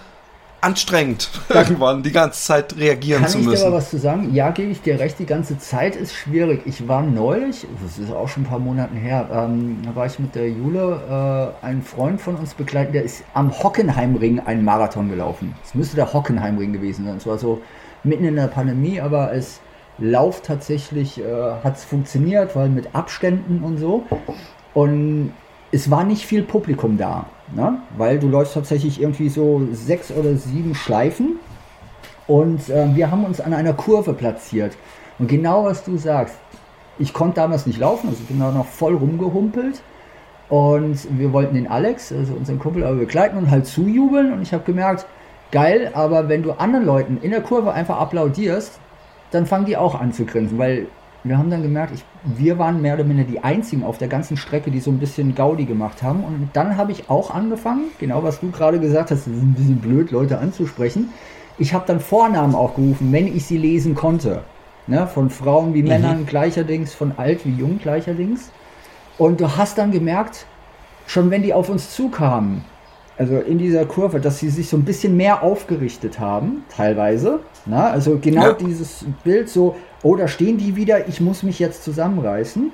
anstrengend, 0.60 1.30
irgendwann 1.48 2.02
die 2.02 2.12
ganze 2.12 2.40
Zeit 2.40 2.76
reagieren 2.76 3.22
Kann 3.22 3.30
zu 3.30 3.38
ich 3.38 3.44
dir 3.44 3.50
müssen. 3.50 3.66
aber 3.66 3.76
was 3.76 3.90
zu 3.90 3.98
sagen? 3.98 4.34
Ja, 4.34 4.50
gebe 4.50 4.70
ich 4.70 4.82
dir 4.82 4.98
recht, 4.98 5.18
die 5.18 5.26
ganze 5.26 5.58
Zeit 5.58 5.96
ist 5.96 6.14
schwierig. 6.14 6.62
Ich 6.64 6.86
war 6.88 7.02
neulich, 7.02 7.66
das 7.82 7.98
ist 7.98 8.12
auch 8.12 8.28
schon 8.28 8.44
ein 8.44 8.46
paar 8.46 8.58
Monate 8.58 8.94
her, 8.94 9.28
ähm, 9.32 9.78
da 9.84 9.94
war 9.94 10.06
ich 10.06 10.18
mit 10.18 10.34
der 10.34 10.48
Jule, 10.48 11.54
äh, 11.62 11.66
ein 11.66 11.82
Freund 11.82 12.20
von 12.20 12.36
uns 12.36 12.54
begleitet, 12.54 12.94
der 12.94 13.04
ist 13.04 13.24
am 13.34 13.50
Hockenheimring 13.52 14.40
einen 14.40 14.64
Marathon 14.64 15.08
gelaufen. 15.08 15.54
Es 15.64 15.74
müsste 15.74 15.96
der 15.96 16.12
Hockenheimring 16.12 16.72
gewesen 16.72 17.04
sein. 17.06 17.16
Es 17.16 17.26
war 17.26 17.38
so 17.38 17.60
mitten 18.04 18.24
in 18.24 18.36
der 18.36 18.48
Pandemie, 18.48 19.00
aber 19.00 19.28
als 19.28 19.60
Lauf 19.98 20.40
tatsächlich 20.42 21.20
äh, 21.20 21.24
hat 21.62 21.76
es 21.76 21.84
funktioniert, 21.84 22.56
weil 22.56 22.68
mit 22.70 22.94
Abständen 22.94 23.62
und 23.62 23.78
so. 23.78 24.04
Und 24.72 25.32
es 25.72 25.90
war 25.90 26.04
nicht 26.04 26.24
viel 26.24 26.42
Publikum 26.42 26.96
da, 26.96 27.26
ne? 27.54 27.78
weil 27.96 28.18
du 28.18 28.28
läufst 28.28 28.54
tatsächlich 28.54 29.00
irgendwie 29.00 29.28
so 29.28 29.62
sechs 29.72 30.10
oder 30.10 30.34
sieben 30.36 30.74
Schleifen 30.74 31.38
und 32.26 32.68
äh, 32.68 32.94
wir 32.94 33.10
haben 33.10 33.24
uns 33.24 33.40
an 33.40 33.52
einer 33.52 33.72
Kurve 33.72 34.12
platziert. 34.12 34.76
Und 35.18 35.26
genau 35.26 35.64
was 35.64 35.82
du 35.84 35.96
sagst, 35.96 36.36
ich 36.98 37.12
konnte 37.12 37.36
damals 37.36 37.66
nicht 37.66 37.78
laufen, 37.78 38.08
also 38.08 38.20
ich 38.20 38.28
bin 38.28 38.38
da 38.38 38.52
noch 38.52 38.66
voll 38.66 38.94
rumgehumpelt. 38.94 39.82
Und 40.48 41.18
wir 41.18 41.32
wollten 41.32 41.54
den 41.54 41.68
Alex, 41.68 42.12
also 42.12 42.34
unseren 42.34 42.58
Kumpel, 42.58 42.84
aber 42.84 42.96
begleiten 42.96 43.36
und 43.36 43.50
halt 43.50 43.66
zujubeln. 43.66 44.32
Und 44.32 44.42
ich 44.42 44.52
habe 44.52 44.64
gemerkt, 44.64 45.06
geil, 45.50 45.90
aber 45.94 46.28
wenn 46.28 46.42
du 46.42 46.52
anderen 46.52 46.84
Leuten 46.84 47.18
in 47.20 47.30
der 47.30 47.40
Kurve 47.40 47.72
einfach 47.72 47.98
applaudierst, 47.98 48.78
dann 49.30 49.46
fangen 49.46 49.66
die 49.66 49.76
auch 49.76 50.00
an 50.00 50.12
zu 50.12 50.24
grinsen, 50.24 50.58
weil 50.58 50.86
wir 51.22 51.36
haben 51.36 51.50
dann 51.50 51.62
gemerkt, 51.62 51.92
ich, 51.94 52.04
wir 52.24 52.58
waren 52.58 52.80
mehr 52.80 52.94
oder 52.94 53.04
minder 53.04 53.24
die 53.24 53.42
einzigen 53.44 53.82
auf 53.84 53.98
der 53.98 54.08
ganzen 54.08 54.36
Strecke, 54.36 54.70
die 54.70 54.80
so 54.80 54.90
ein 54.90 54.98
bisschen 54.98 55.34
Gaudi 55.34 55.64
gemacht 55.66 56.02
haben. 56.02 56.24
Und 56.24 56.48
dann 56.54 56.76
habe 56.76 56.92
ich 56.92 57.10
auch 57.10 57.30
angefangen, 57.34 57.84
genau 57.98 58.22
was 58.22 58.40
du 58.40 58.50
gerade 58.50 58.80
gesagt 58.80 59.10
hast, 59.10 59.26
es 59.26 59.26
ist 59.26 59.42
ein 59.42 59.54
bisschen 59.54 59.76
blöd, 59.78 60.10
Leute 60.10 60.38
anzusprechen. 60.38 61.10
Ich 61.58 61.74
habe 61.74 61.84
dann 61.86 62.00
Vornamen 62.00 62.54
auch 62.54 62.74
gerufen, 62.74 63.12
wenn 63.12 63.26
ich 63.26 63.44
sie 63.44 63.58
lesen 63.58 63.94
konnte. 63.94 64.42
Ne, 64.86 65.06
von 65.06 65.30
Frauen 65.30 65.74
wie 65.74 65.82
Männern 65.82 66.26
gleicherdings, 66.26 66.94
von 66.94 67.12
alt 67.16 67.44
wie 67.44 67.50
jung 67.50 67.78
gleicherdings. 67.78 68.50
Und 69.18 69.40
du 69.40 69.56
hast 69.56 69.76
dann 69.78 69.92
gemerkt, 69.92 70.46
schon 71.06 71.30
wenn 71.30 71.42
die 71.42 71.52
auf 71.52 71.68
uns 71.68 71.94
zukamen, 71.94 72.64
also 73.18 73.36
in 73.38 73.58
dieser 73.58 73.84
Kurve, 73.84 74.18
dass 74.20 74.38
sie 74.38 74.48
sich 74.48 74.68
so 74.68 74.78
ein 74.78 74.84
bisschen 74.84 75.16
mehr 75.16 75.42
aufgerichtet 75.42 76.18
haben, 76.18 76.64
teilweise. 76.74 77.40
Na, 77.66 77.90
also 77.90 78.18
genau 78.18 78.46
Ja. 78.46 78.52
dieses 78.54 79.04
Bild 79.22 79.50
so, 79.50 79.76
da 80.02 80.28
stehen 80.28 80.58
die 80.58 80.76
wieder, 80.76 81.08
ich 81.08 81.20
muss 81.20 81.42
mich 81.42 81.58
jetzt 81.58 81.84
zusammenreißen. 81.84 82.72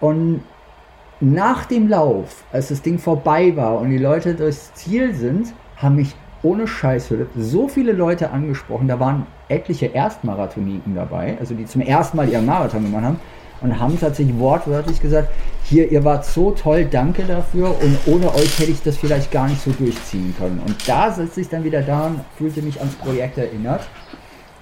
Und 0.00 0.42
nach 1.20 1.64
dem 1.64 1.88
Lauf, 1.88 2.44
als 2.52 2.68
das 2.68 2.82
Ding 2.82 2.98
vorbei 2.98 3.56
war 3.56 3.80
und 3.80 3.90
die 3.90 3.98
Leute 3.98 4.34
durchs 4.34 4.74
Ziel 4.74 5.14
sind, 5.14 5.54
haben 5.76 5.96
mich 5.96 6.14
ohne 6.42 6.66
Scheiß, 6.66 7.12
so 7.36 7.68
viele 7.68 7.92
Leute 7.92 8.30
angesprochen. 8.30 8.88
Da 8.88 9.00
waren 9.00 9.26
etliche 9.48 9.86
Erstmarathoniken 9.86 10.94
dabei, 10.94 11.36
also 11.40 11.54
die 11.54 11.64
zum 11.64 11.80
ersten 11.80 12.16
Mal 12.16 12.28
ihren 12.28 12.46
Marathon 12.46 12.84
gemacht 12.84 13.04
haben 13.04 13.20
und 13.62 13.80
haben 13.80 13.98
tatsächlich 13.98 14.38
wortwörtlich 14.38 15.00
gesagt, 15.00 15.30
hier, 15.64 15.90
ihr 15.90 16.04
wart 16.04 16.24
so 16.24 16.50
toll, 16.50 16.84
danke 16.84 17.24
dafür 17.24 17.74
und 17.80 17.98
ohne 18.06 18.32
euch 18.34 18.58
hätte 18.58 18.70
ich 18.70 18.82
das 18.82 18.96
vielleicht 18.96 19.32
gar 19.32 19.48
nicht 19.48 19.62
so 19.62 19.70
durchziehen 19.70 20.34
können. 20.38 20.60
Und 20.64 20.76
da 20.86 21.10
sitze 21.10 21.40
ich 21.40 21.48
dann 21.48 21.64
wieder 21.64 21.82
da 21.82 22.06
und 22.06 22.20
fühlte 22.36 22.62
mich 22.62 22.78
ans 22.78 22.94
Projekt 22.94 23.38
erinnert, 23.38 23.88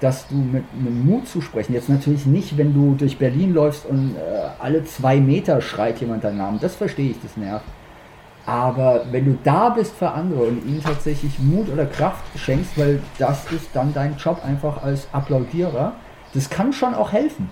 dass 0.05 0.29
du 0.29 0.35
mit, 0.35 0.65
mit 0.75 0.93
Mut 0.93 1.27
zu 1.27 1.41
sprechen, 1.41 1.73
jetzt 1.73 1.89
natürlich 1.89 2.27
nicht, 2.27 2.59
wenn 2.59 2.75
du 2.75 2.95
durch 2.95 3.17
Berlin 3.17 3.55
läufst 3.55 3.87
und 3.87 4.17
äh, 4.17 4.49
alle 4.61 4.85
zwei 4.85 5.19
Meter 5.19 5.63
schreit 5.63 5.99
jemand 5.99 6.25
deinen 6.25 6.37
Namen, 6.37 6.59
das 6.61 6.75
verstehe 6.75 7.13
ich, 7.13 7.23
das 7.23 7.39
nervt. 7.39 7.65
Aber 8.45 9.07
wenn 9.11 9.25
du 9.25 9.39
da 9.43 9.71
bist 9.71 9.95
für 9.97 10.11
andere 10.11 10.43
und 10.43 10.63
ihnen 10.67 10.83
tatsächlich 10.83 11.39
Mut 11.39 11.71
oder 11.73 11.87
Kraft 11.87 12.23
schenkst, 12.39 12.77
weil 12.77 13.01
das 13.19 13.51
ist 13.51 13.71
dann 13.73 13.95
dein 13.95 14.19
Job 14.19 14.45
einfach 14.45 14.83
als 14.83 15.09
Applaudierer, 15.13 15.95
das 16.35 16.51
kann 16.51 16.75
schon 16.75 16.95
auch 16.95 17.13
helfen. 17.13 17.49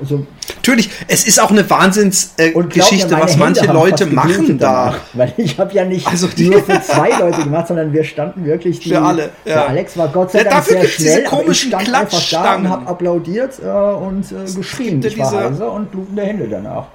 Also 0.00 0.26
Natürlich, 0.56 0.90
es 1.08 1.26
ist 1.26 1.40
auch 1.40 1.50
eine 1.50 1.68
Wahnsinnsgeschichte, 1.68 3.14
äh, 3.14 3.20
was 3.20 3.30
Hände 3.32 3.38
manche 3.38 3.68
haben 3.68 3.74
Leute 3.74 4.06
machen 4.06 4.58
da. 4.58 4.94
Weil 5.14 5.32
ich 5.36 5.58
habe 5.58 5.72
ja 5.74 5.84
nicht 5.84 6.06
Also 6.06 6.26
die- 6.28 6.48
nur 6.50 6.62
für 6.62 6.80
zwei 6.82 7.10
Leute 7.18 7.42
gemacht, 7.42 7.68
sondern 7.68 7.92
wir 7.92 8.04
standen 8.04 8.44
wirklich 8.44 8.80
die, 8.80 8.90
Für 8.90 9.00
alle, 9.02 9.30
ja. 9.44 9.66
Alex 9.66 9.96
war 9.96 10.08
Gott 10.08 10.30
sei 10.32 10.38
Ja, 10.38 10.44
Dank 10.44 10.56
dafür 10.56 10.72
sehr 10.72 10.80
gibt's 10.82 10.96
diese 10.98 11.08
schnell, 11.10 11.26
aber 11.26 11.34
ich 11.36 11.38
komischen 11.44 11.68
stand 11.70 11.94
einfach 11.94 12.30
da 12.30 12.56
und 12.56 12.68
habe 12.68 12.86
applaudiert 12.86 13.58
äh, 13.62 13.66
und 13.68 14.30
äh, 14.32 14.52
geschrien. 14.54 15.02
Ich 15.04 15.16
ja 15.16 15.24
war 15.24 15.30
diese- 15.32 15.44
heiser 15.44 15.72
und 15.72 15.90
blutende 15.90 16.22
Hände 16.22 16.48
danach. 16.48 16.86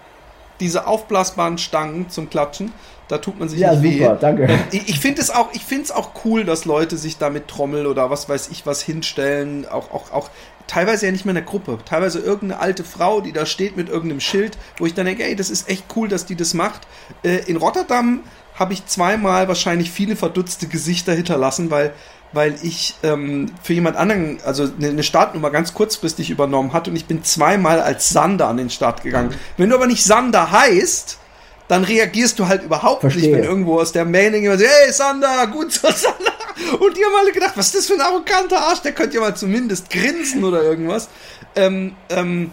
Diese 0.60 0.86
aufblasbaren 0.88 1.58
Stangen 1.58 2.10
zum 2.10 2.30
Klatschen, 2.30 2.72
da 3.10 3.18
tut 3.18 3.38
man 3.40 3.50
sich 3.50 3.60
Ja, 3.60 3.74
nicht 3.76 4.00
super, 4.00 4.14
weh. 4.14 4.18
danke. 4.22 4.60
Ich, 4.72 4.88
ich 4.88 5.00
finde 5.00 5.22
es 5.22 5.30
auch, 5.30 5.50
ich 5.54 5.64
finde 5.66 5.84
es 5.86 5.92
auch 5.92 6.12
cool, 6.24 6.46
dass 6.46 6.64
Leute 6.66 6.96
sich 6.96 7.18
damit 7.18 7.48
Trommel 7.48 7.86
oder 7.88 8.10
was 8.10 8.30
weiß 8.30 8.50
ich 8.52 8.66
was 8.66 8.82
hinstellen. 8.82 9.66
Auch, 9.70 9.92
auch, 9.92 10.12
auch 10.14 10.30
teilweise 10.68 11.06
ja 11.06 11.12
nicht 11.12 11.26
mehr 11.26 11.32
in 11.32 11.36
der 11.36 11.44
Gruppe, 11.44 11.80
teilweise 11.86 12.20
irgendeine 12.20 12.62
alte 12.62 12.84
Frau, 12.84 13.22
die 13.22 13.32
da 13.32 13.46
steht 13.46 13.78
mit 13.78 13.90
irgendeinem 13.90 14.20
Schild, 14.20 14.58
wo 14.78 14.86
ich 14.86 14.94
dann 14.94 15.06
denke, 15.06 15.24
ey, 15.24 15.36
das 15.36 15.50
ist 15.50 15.70
echt 15.70 15.86
cool, 15.96 16.08
dass 16.08 16.26
die 16.26 16.36
das 16.36 16.54
macht. 16.54 16.82
Äh, 17.24 17.40
in 17.48 17.58
Rotterdam 17.58 18.22
habe 18.56 18.74
ich 18.74 18.86
zweimal 18.86 19.48
wahrscheinlich 19.48 19.92
viele 19.92 20.16
verdutzte 20.16 20.68
Gesichter 20.68 21.14
hinterlassen, 21.14 21.72
weil 21.72 21.94
weil 22.34 22.56
ich 22.64 22.96
ähm, 23.04 23.52
für 23.62 23.74
jemand 23.74 23.96
anderen, 23.96 24.40
also 24.44 24.68
eine 24.82 25.04
Startnummer 25.04 25.52
ganz 25.52 25.74
kurzfristig 25.74 26.32
übernommen 26.32 26.74
hatte 26.74 26.90
und 26.90 26.96
ich 26.96 27.06
bin 27.06 27.24
zweimal 27.24 27.80
als 27.80 28.10
Sander 28.10 28.48
an 28.48 28.58
den 28.58 28.72
Start 28.72 29.04
gegangen. 29.04 29.30
Mhm. 29.30 29.36
Wenn 29.58 29.70
du 29.70 29.76
aber 29.76 29.88
nicht 29.88 30.04
Sander 30.04 30.52
heißt, 30.52 31.20
dann 31.68 31.84
reagierst 31.84 32.40
du 32.40 32.48
halt 32.48 32.64
überhaupt 32.64 33.02
Verstehe. 33.02 33.24
nicht, 33.24 33.34
wenn 33.34 33.44
irgendwo 33.44 33.80
aus 33.80 33.92
der 33.92 34.06
Mailing 34.06 34.46
immer 34.46 34.58
so, 34.58 34.66
hey 34.66 34.92
Sander, 34.92 35.48
gut 35.48 35.72
so 35.72 35.88
Sander. 35.90 36.34
Und 36.80 36.98
die 36.98 37.04
haben 37.04 37.14
alle 37.20 37.32
gedacht, 37.32 37.54
was 37.56 37.68
ist 37.68 37.76
das 37.76 37.88
für 37.88 37.94
ein 37.94 38.02
arroganter 38.02 38.60
Arsch, 38.60 38.82
der 38.82 38.92
könnte 38.92 39.16
ja 39.16 39.22
mal 39.22 39.36
zumindest 39.36 39.90
grinsen 39.90 40.44
oder 40.44 40.62
irgendwas. 40.62 41.10
Ähm, 41.56 41.96
ähm, 42.10 42.52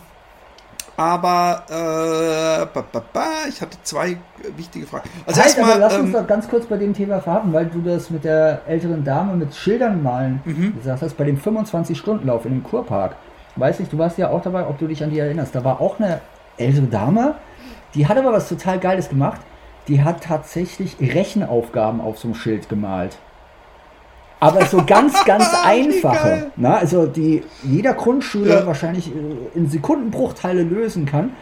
aber 1.01 1.65
äh, 1.71 2.67
ba, 2.75 2.85
ba, 2.93 3.03
ba, 3.13 3.27
ich 3.49 3.61
hatte 3.63 3.79
zwei 3.83 4.19
wichtige 4.55 4.87
Fragen. 4.87 5.09
Also 5.25 5.41
halt, 5.41 5.57
erstmal, 5.57 5.79
lass 5.79 5.95
uns 5.95 6.09
ähm, 6.09 6.13
doch 6.13 6.27
ganz 6.27 6.47
kurz 6.47 6.67
bei 6.67 6.77
dem 6.77 6.93
Thema 6.93 7.21
verhaben, 7.21 7.55
weil 7.55 7.67
du 7.67 7.81
das 7.81 8.11
mit 8.11 8.25
der 8.25 8.61
älteren 8.67 9.03
Dame 9.03 9.35
mit 9.35 9.55
Schildern 9.55 10.03
malen 10.03 10.41
mhm. 10.45 10.77
gesagt 10.77 11.01
hast, 11.01 11.17
bei 11.17 11.25
dem 11.25 11.41
25-Stunden-Lauf 11.41 12.45
in 12.45 12.53
dem 12.53 12.63
Kurpark. 12.63 13.17
Weiß 13.57 13.81
ich, 13.81 13.89
du 13.89 13.97
warst 13.97 14.19
ja 14.19 14.29
auch 14.29 14.43
dabei, 14.43 14.67
ob 14.67 14.79
du 14.79 14.87
dich 14.89 15.03
an 15.03 15.11
die 15.11 15.19
erinnerst. 15.19 15.55
Da 15.55 15.65
war 15.65 15.81
auch 15.81 15.99
eine 15.99 16.21
ältere 16.59 16.87
Dame, 16.87 17.35
die 17.95 18.07
hat 18.07 18.17
aber 18.19 18.33
was 18.33 18.49
total 18.49 18.79
Geiles 18.79 19.09
gemacht. 19.09 19.41
Die 19.89 20.03
hat 20.03 20.23
tatsächlich 20.23 20.97
Rechenaufgaben 21.01 22.01
auf 22.01 22.19
so 22.19 22.29
einem 22.29 22.35
Schild 22.35 22.69
gemalt. 22.69 23.19
Aber 24.39 24.65
so 24.65 24.83
ganz, 24.85 25.25
ganz 25.25 25.49
einfache. 25.65 26.51
Na, 26.57 26.77
also 26.77 27.07
die 27.07 27.43
jeder 27.63 27.95
Grundschüler 27.95 28.61
ja. 28.61 28.67
wahrscheinlich 28.67 29.09
äh, 29.09 29.59
in 29.59 29.69
Sekundenbruchteile 29.69 30.63
lösen 30.63 31.07
kann. 31.07 31.33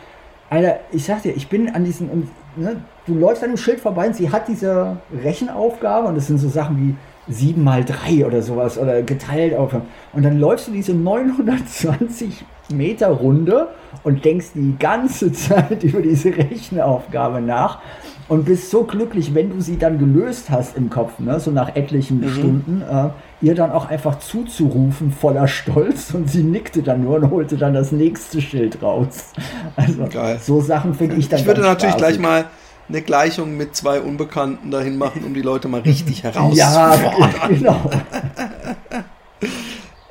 Alter, 0.50 0.80
ich 0.92 1.04
sag 1.04 1.22
dir, 1.22 1.36
ich 1.36 1.48
bin 1.48 1.68
an 1.74 1.84
diesen, 1.84 2.30
ne, 2.56 2.82
du 3.06 3.14
läufst 3.14 3.44
an 3.44 3.50
dem 3.50 3.58
Schild 3.58 3.80
vorbei 3.80 4.06
und 4.06 4.16
sie 4.16 4.30
hat 4.30 4.48
diese 4.48 4.96
Rechenaufgabe 5.22 6.08
und 6.08 6.14
das 6.14 6.26
sind 6.26 6.38
so 6.38 6.48
Sachen 6.48 6.78
wie 6.78 7.32
7 7.32 7.62
mal 7.62 7.84
3 7.84 8.24
oder 8.24 8.40
sowas 8.40 8.78
oder 8.78 9.02
geteilt 9.02 9.54
auf. 9.54 9.74
Und 10.12 10.22
dann 10.24 10.38
läufst 10.38 10.68
du 10.68 10.72
diese 10.72 10.94
920 10.94 12.44
Meter 12.70 13.08
Runde 13.08 13.68
und 14.02 14.24
denkst 14.24 14.48
die 14.54 14.76
ganze 14.78 15.32
Zeit 15.32 15.82
über 15.84 16.02
diese 16.02 16.36
Rechenaufgabe 16.36 17.40
nach 17.40 17.80
und 18.28 18.44
bist 18.44 18.70
so 18.70 18.84
glücklich, 18.84 19.34
wenn 19.34 19.50
du 19.50 19.60
sie 19.60 19.78
dann 19.78 19.98
gelöst 19.98 20.50
hast 20.50 20.76
im 20.76 20.90
Kopf, 20.90 21.18
ne, 21.18 21.40
so 21.40 21.50
nach 21.50 21.74
etlichen 21.74 22.20
mhm. 22.20 22.30
Stunden, 22.30 22.82
äh, 22.82 23.08
ihr 23.40 23.54
dann 23.54 23.72
auch 23.72 23.88
einfach 23.88 24.18
zuzurufen 24.18 25.12
voller 25.12 25.48
Stolz 25.48 26.12
und 26.12 26.30
sie 26.30 26.42
nickte 26.42 26.82
dann 26.82 27.04
nur 27.04 27.16
und 27.16 27.30
holte 27.30 27.56
dann 27.56 27.74
das 27.74 27.92
nächste 27.92 28.40
Schild 28.40 28.82
raus. 28.82 29.32
Also 29.76 30.06
Geil. 30.10 30.38
so 30.42 30.60
Sachen 30.60 30.94
finde 30.94 31.16
ich 31.16 31.28
dann. 31.28 31.40
Ich 31.40 31.46
würde 31.46 31.62
natürlich 31.62 31.94
spaßig. 31.94 32.18
gleich 32.18 32.18
mal 32.18 32.44
eine 32.88 33.02
Gleichung 33.02 33.56
mit 33.56 33.76
zwei 33.76 34.00
Unbekannten 34.00 34.70
dahin 34.70 34.96
machen, 34.96 35.24
um 35.24 35.34
die 35.34 35.42
Leute 35.42 35.68
mal 35.68 35.80
richtig 35.80 36.22
herauszufordern. 36.22 37.12
Ja, 37.40 37.48
genau. 37.48 37.90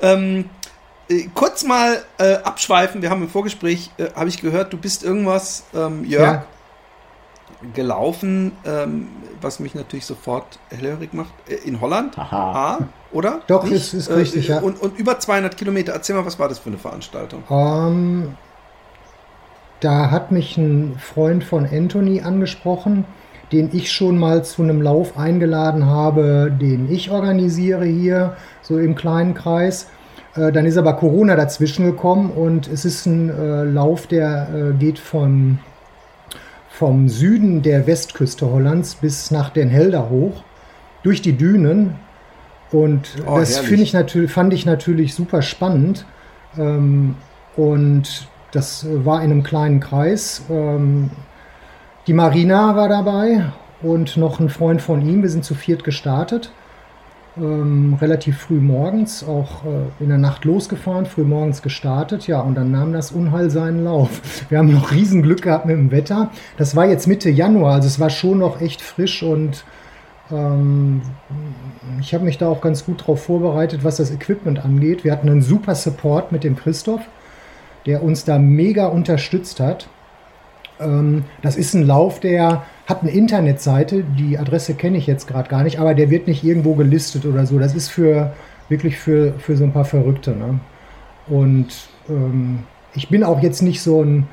ähm, 0.00 0.38
äh, 0.38 0.44
kurz 1.34 1.64
mal 1.64 2.02
äh, 2.18 2.34
abschweifen, 2.36 3.02
wir 3.02 3.10
haben 3.10 3.22
im 3.22 3.28
Vorgespräch, 3.28 3.90
äh, 3.98 4.10
habe 4.14 4.28
ich 4.28 4.40
gehört, 4.40 4.72
du 4.72 4.76
bist 4.76 5.02
irgendwas, 5.04 5.64
ähm, 5.74 6.04
Jörg, 6.04 6.42
ja. 6.42 6.46
gelaufen, 7.74 8.52
ähm, 8.64 9.08
was 9.40 9.60
mich 9.60 9.74
natürlich 9.74 10.06
sofort 10.06 10.58
hellhörig 10.70 11.14
macht, 11.14 11.32
äh, 11.48 11.54
in 11.66 11.80
Holland, 11.80 12.18
Aha. 12.18 12.76
A, 12.76 12.88
oder? 13.12 13.40
Doch, 13.46 13.64
Nicht? 13.64 13.74
ist, 13.74 13.94
ist 13.94 14.10
richtig, 14.10 14.48
äh, 14.48 14.54
ja. 14.54 14.60
Und, 14.60 14.80
und, 14.80 14.98
über 14.98 15.18
200 15.18 15.56
Kilometer, 15.56 15.92
erzähl 15.92 16.14
mal, 16.14 16.26
was 16.26 16.38
war 16.38 16.48
das 16.48 16.58
für 16.58 16.68
eine 16.68 16.78
Veranstaltung? 16.78 17.42
Um, 17.48 17.56
ähm, 17.56 18.34
da 19.80 20.10
hat 20.10 20.32
mich 20.32 20.56
ein 20.56 20.98
Freund 20.98 21.44
von 21.44 21.64
Anthony 21.64 22.20
angesprochen, 22.20 23.04
den 23.52 23.70
ich 23.72 23.92
schon 23.92 24.18
mal 24.18 24.44
zu 24.44 24.62
einem 24.62 24.82
Lauf 24.82 25.16
eingeladen 25.16 25.86
habe, 25.86 26.52
den 26.60 26.90
ich 26.90 27.10
organisiere 27.10 27.86
hier, 27.86 28.36
so 28.60 28.78
im 28.78 28.94
kleinen 28.94 29.34
Kreis. 29.34 29.88
Äh, 30.34 30.52
dann 30.52 30.66
ist 30.66 30.76
aber 30.76 30.94
Corona 30.94 31.36
dazwischen 31.36 31.86
gekommen 31.86 32.30
und 32.30 32.68
es 32.68 32.84
ist 32.84 33.06
ein 33.06 33.30
äh, 33.30 33.64
Lauf, 33.64 34.06
der 34.06 34.48
äh, 34.54 34.72
geht 34.78 34.98
vom, 34.98 35.58
vom 36.68 37.08
Süden 37.08 37.62
der 37.62 37.86
Westküste 37.86 38.50
Hollands 38.50 38.96
bis 38.96 39.30
nach 39.30 39.50
Den 39.50 39.68
Helder 39.68 40.10
hoch, 40.10 40.44
durch 41.02 41.22
die 41.22 41.36
Dünen. 41.36 41.94
Und 42.70 43.16
oh, 43.26 43.38
das 43.38 43.62
ich 43.70 43.92
natürlich, 43.94 44.30
fand 44.30 44.52
ich 44.52 44.66
natürlich 44.66 45.14
super 45.14 45.42
spannend. 45.42 46.04
Ähm, 46.58 47.14
und 47.56 48.28
das 48.52 48.86
war 48.90 49.22
in 49.22 49.30
einem 49.30 49.42
kleinen 49.42 49.80
Kreis. 49.80 50.42
Ähm, 50.50 51.10
die 52.06 52.12
Marina 52.12 52.76
war 52.76 52.88
dabei 52.88 53.46
und 53.82 54.16
noch 54.16 54.40
ein 54.40 54.48
Freund 54.48 54.82
von 54.82 55.06
ihm. 55.06 55.22
Wir 55.22 55.30
sind 55.30 55.44
zu 55.44 55.54
viert 55.54 55.84
gestartet 55.84 56.52
ähm, 57.40 57.96
relativ 58.00 58.38
früh 58.38 58.60
morgens, 58.60 59.24
auch 59.24 59.64
äh, 59.64 60.02
in 60.02 60.08
der 60.08 60.18
Nacht 60.18 60.44
losgefahren, 60.44 61.06
früh 61.06 61.24
morgens 61.24 61.62
gestartet, 61.62 62.26
ja, 62.26 62.40
und 62.40 62.54
dann 62.54 62.70
nahm 62.70 62.92
das 62.92 63.12
Unheil 63.12 63.50
seinen 63.50 63.84
Lauf. 63.84 64.44
Wir 64.48 64.58
haben 64.58 64.72
noch 64.72 64.92
Riesenglück 64.92 65.42
gehabt 65.42 65.66
mit 65.66 65.76
dem 65.76 65.90
Wetter. 65.90 66.30
Das 66.56 66.76
war 66.76 66.86
jetzt 66.86 67.06
Mitte 67.06 67.30
Januar, 67.30 67.74
also 67.74 67.86
es 67.86 68.00
war 68.00 68.10
schon 68.10 68.38
noch 68.38 68.60
echt 68.60 68.82
frisch 68.82 69.22
und 69.22 69.64
ähm, 70.30 71.02
ich 72.00 72.14
habe 72.14 72.24
mich 72.24 72.38
da 72.38 72.48
auch 72.48 72.60
ganz 72.60 72.84
gut 72.84 73.00
darauf 73.00 73.24
vorbereitet, 73.24 73.84
was 73.84 73.96
das 73.96 74.10
Equipment 74.10 74.64
angeht. 74.64 75.04
Wir 75.04 75.12
hatten 75.12 75.28
einen 75.28 75.42
super 75.42 75.74
Support 75.74 76.32
mit 76.32 76.44
dem 76.44 76.56
Christoph, 76.56 77.02
der 77.86 78.02
uns 78.02 78.24
da 78.24 78.38
mega 78.38 78.86
unterstützt 78.86 79.60
hat. 79.60 79.88
Ähm, 80.80 81.24
das 81.42 81.56
ist 81.56 81.74
ein 81.74 81.86
Lauf, 81.86 82.20
der 82.20 82.64
hat 82.88 83.02
eine 83.02 83.10
Internetseite, 83.10 84.02
die 84.02 84.38
Adresse 84.38 84.72
kenne 84.72 84.96
ich 84.96 85.06
jetzt 85.06 85.28
gerade 85.28 85.50
gar 85.50 85.62
nicht, 85.62 85.78
aber 85.78 85.94
der 85.94 86.08
wird 86.08 86.26
nicht 86.26 86.42
irgendwo 86.42 86.74
gelistet 86.74 87.26
oder 87.26 87.44
so. 87.44 87.58
Das 87.58 87.74
ist 87.74 87.90
für 87.90 88.32
wirklich 88.70 88.96
für, 88.96 89.34
für 89.34 89.58
so 89.58 89.64
ein 89.64 89.72
paar 89.72 89.84
Verrückte. 89.84 90.30
Ne? 90.30 90.58
Und 91.28 91.68
ähm, 92.08 92.60
ich 92.94 93.10
bin 93.10 93.24
auch 93.24 93.42
jetzt 93.42 93.60
nicht 93.60 93.82
so 93.82 94.02
ein 94.02 94.26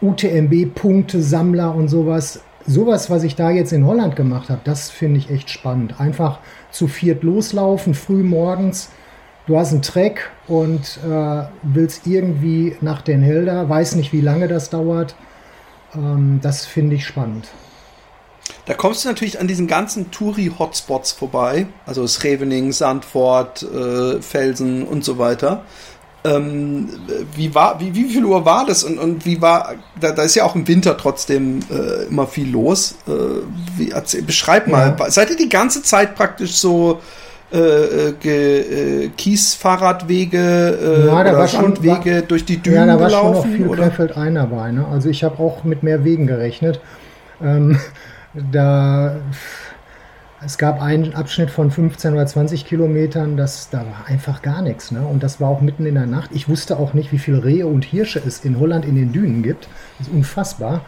UTMB-Punktesammler 0.00 1.74
und 1.74 1.88
sowas. 1.88 2.42
Sowas, 2.64 3.10
was 3.10 3.24
ich 3.24 3.34
da 3.34 3.50
jetzt 3.50 3.72
in 3.72 3.84
Holland 3.84 4.14
gemacht 4.14 4.48
habe, 4.48 4.60
das 4.62 4.90
finde 4.90 5.18
ich 5.18 5.30
echt 5.30 5.50
spannend. 5.50 6.00
Einfach 6.00 6.38
zu 6.70 6.86
viert 6.86 7.24
loslaufen, 7.24 7.94
früh 7.94 8.22
morgens. 8.22 8.90
Du 9.46 9.58
hast 9.58 9.72
einen 9.72 9.82
Track 9.82 10.30
und 10.46 11.00
äh, 11.04 11.42
willst 11.62 12.06
irgendwie 12.06 12.76
nach 12.80 13.02
Den 13.02 13.22
Helder, 13.22 13.68
weiß 13.68 13.96
nicht, 13.96 14.12
wie 14.12 14.20
lange 14.20 14.46
das 14.46 14.70
dauert. 14.70 15.16
Ähm, 15.96 16.38
das 16.42 16.64
finde 16.64 16.94
ich 16.94 17.06
spannend. 17.06 17.48
Da 18.66 18.74
kommst 18.74 19.04
du 19.04 19.08
natürlich 19.08 19.40
an 19.40 19.48
diesen 19.48 19.66
ganzen 19.66 20.10
Touri-Hotspots 20.10 21.12
vorbei, 21.12 21.66
also 21.86 22.06
Scheveningen, 22.06 22.72
Sandford, 22.72 23.62
äh, 23.62 24.22
Felsen 24.22 24.84
und 24.84 25.04
so 25.04 25.18
weiter. 25.18 25.64
Ähm, 26.24 26.88
wie, 27.34 27.54
war, 27.54 27.80
wie, 27.80 27.94
wie 27.94 28.04
viel 28.04 28.24
Uhr 28.24 28.44
war 28.44 28.66
das 28.66 28.82
und, 28.82 28.98
und 28.98 29.24
wie 29.24 29.40
war, 29.40 29.74
da, 30.00 30.10
da 30.10 30.22
ist 30.22 30.34
ja 30.34 30.44
auch 30.44 30.56
im 30.56 30.66
Winter 30.66 30.96
trotzdem 30.96 31.60
äh, 31.70 32.06
immer 32.06 32.26
viel 32.26 32.50
los. 32.50 32.96
Äh, 33.06 33.12
wie, 33.76 33.92
erzähl, 33.92 34.22
beschreib 34.22 34.66
mal, 34.66 34.96
ja. 34.98 35.10
seid 35.10 35.30
ihr 35.30 35.36
die 35.36 35.48
ganze 35.48 35.82
Zeit 35.82 36.16
praktisch 36.16 36.56
so 36.56 37.00
äh, 37.52 37.56
äh, 37.56 39.04
äh 39.04 39.08
Kiesfahrradwege 39.16 40.78
äh, 40.82 41.06
ja, 41.06 41.20
oder 41.20 41.46
Sandwege 41.46 42.16
war, 42.16 42.22
durch 42.22 42.44
die 42.44 42.58
Dünen 42.58 42.76
ja, 42.76 42.86
da 42.86 43.00
war 43.00 43.06
gelaufen? 43.06 43.42
Schon 43.42 43.50
noch 43.50 43.56
viel 43.56 43.68
oder? 43.68 43.82
Krefeld 43.84 44.16
ein 44.16 44.34
dabei. 44.34 44.72
Ne? 44.72 44.86
Also 44.86 45.08
ich 45.08 45.22
habe 45.22 45.38
auch 45.40 45.64
mit 45.64 45.82
mehr 45.82 46.04
Wegen 46.04 46.26
gerechnet. 46.26 46.80
Ähm, 47.40 47.78
da 48.34 49.16
es 50.44 50.56
gab 50.56 50.80
einen 50.80 51.14
Abschnitt 51.14 51.50
von 51.50 51.70
15 51.70 52.14
oder 52.14 52.26
20 52.26 52.64
Kilometern, 52.64 53.36
das, 53.36 53.70
da 53.70 53.78
war 53.78 54.06
einfach 54.06 54.40
gar 54.40 54.62
nichts. 54.62 54.92
Ne? 54.92 55.04
Und 55.04 55.22
das 55.22 55.40
war 55.40 55.48
auch 55.48 55.60
mitten 55.60 55.84
in 55.84 55.94
der 55.94 56.06
Nacht. 56.06 56.30
Ich 56.32 56.48
wusste 56.48 56.78
auch 56.78 56.94
nicht, 56.94 57.10
wie 57.12 57.18
viele 57.18 57.44
Rehe 57.44 57.66
und 57.66 57.84
Hirsche 57.84 58.22
es 58.24 58.44
in 58.44 58.60
Holland 58.60 58.84
in 58.84 58.94
den 58.94 59.12
Dünen 59.12 59.42
gibt. 59.42 59.68
Das 59.98 60.06
ist 60.06 60.14
unfassbar. 60.14 60.82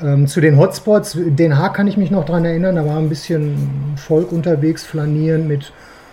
Ähm, 0.00 0.28
zu 0.28 0.40
den 0.40 0.56
Hotspots, 0.56 1.18
Den 1.18 1.58
Haag 1.58 1.74
kann 1.74 1.88
ich 1.88 1.96
mich 1.96 2.12
noch 2.12 2.24
dran 2.24 2.44
erinnern, 2.44 2.76
da 2.76 2.86
war 2.86 2.98
ein 2.98 3.08
bisschen 3.08 3.94
Volk 3.96 4.30
unterwegs, 4.30 4.84
flanieren 4.84 5.48
mit 5.48 5.72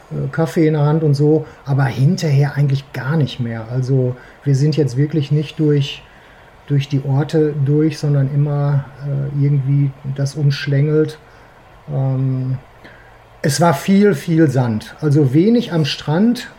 äh, 0.09 0.27
Kaffee 0.31 0.65
in 0.65 0.73
der 0.73 0.85
Hand 0.85 1.03
und 1.03 1.13
so, 1.13 1.45
aber 1.65 1.83
hinterher 1.83 2.55
eigentlich 2.55 2.91
gar 2.93 3.15
nicht 3.15 3.39
mehr. 3.39 3.67
Also 3.69 4.15
wir 4.43 4.55
sind 4.55 4.75
jetzt 4.75 4.97
wirklich 4.97 5.31
nicht 5.31 5.59
durch 5.59 6.01
durch 6.67 6.87
die 6.89 7.03
Orte 7.03 7.53
durch, 7.65 7.99
sondern 7.99 8.33
immer 8.33 8.85
äh, 9.05 9.43
irgendwie 9.43 9.91
das 10.15 10.35
umschlängelt. 10.35 11.19
Ähm, 11.93 12.57
es 13.41 13.61
war 13.61 13.73
viel, 13.73 14.15
viel 14.15 14.49
Sand. 14.49 14.95
Also 15.01 15.33
wenig 15.33 15.71
am 15.71 15.85
Strand. 15.85 16.49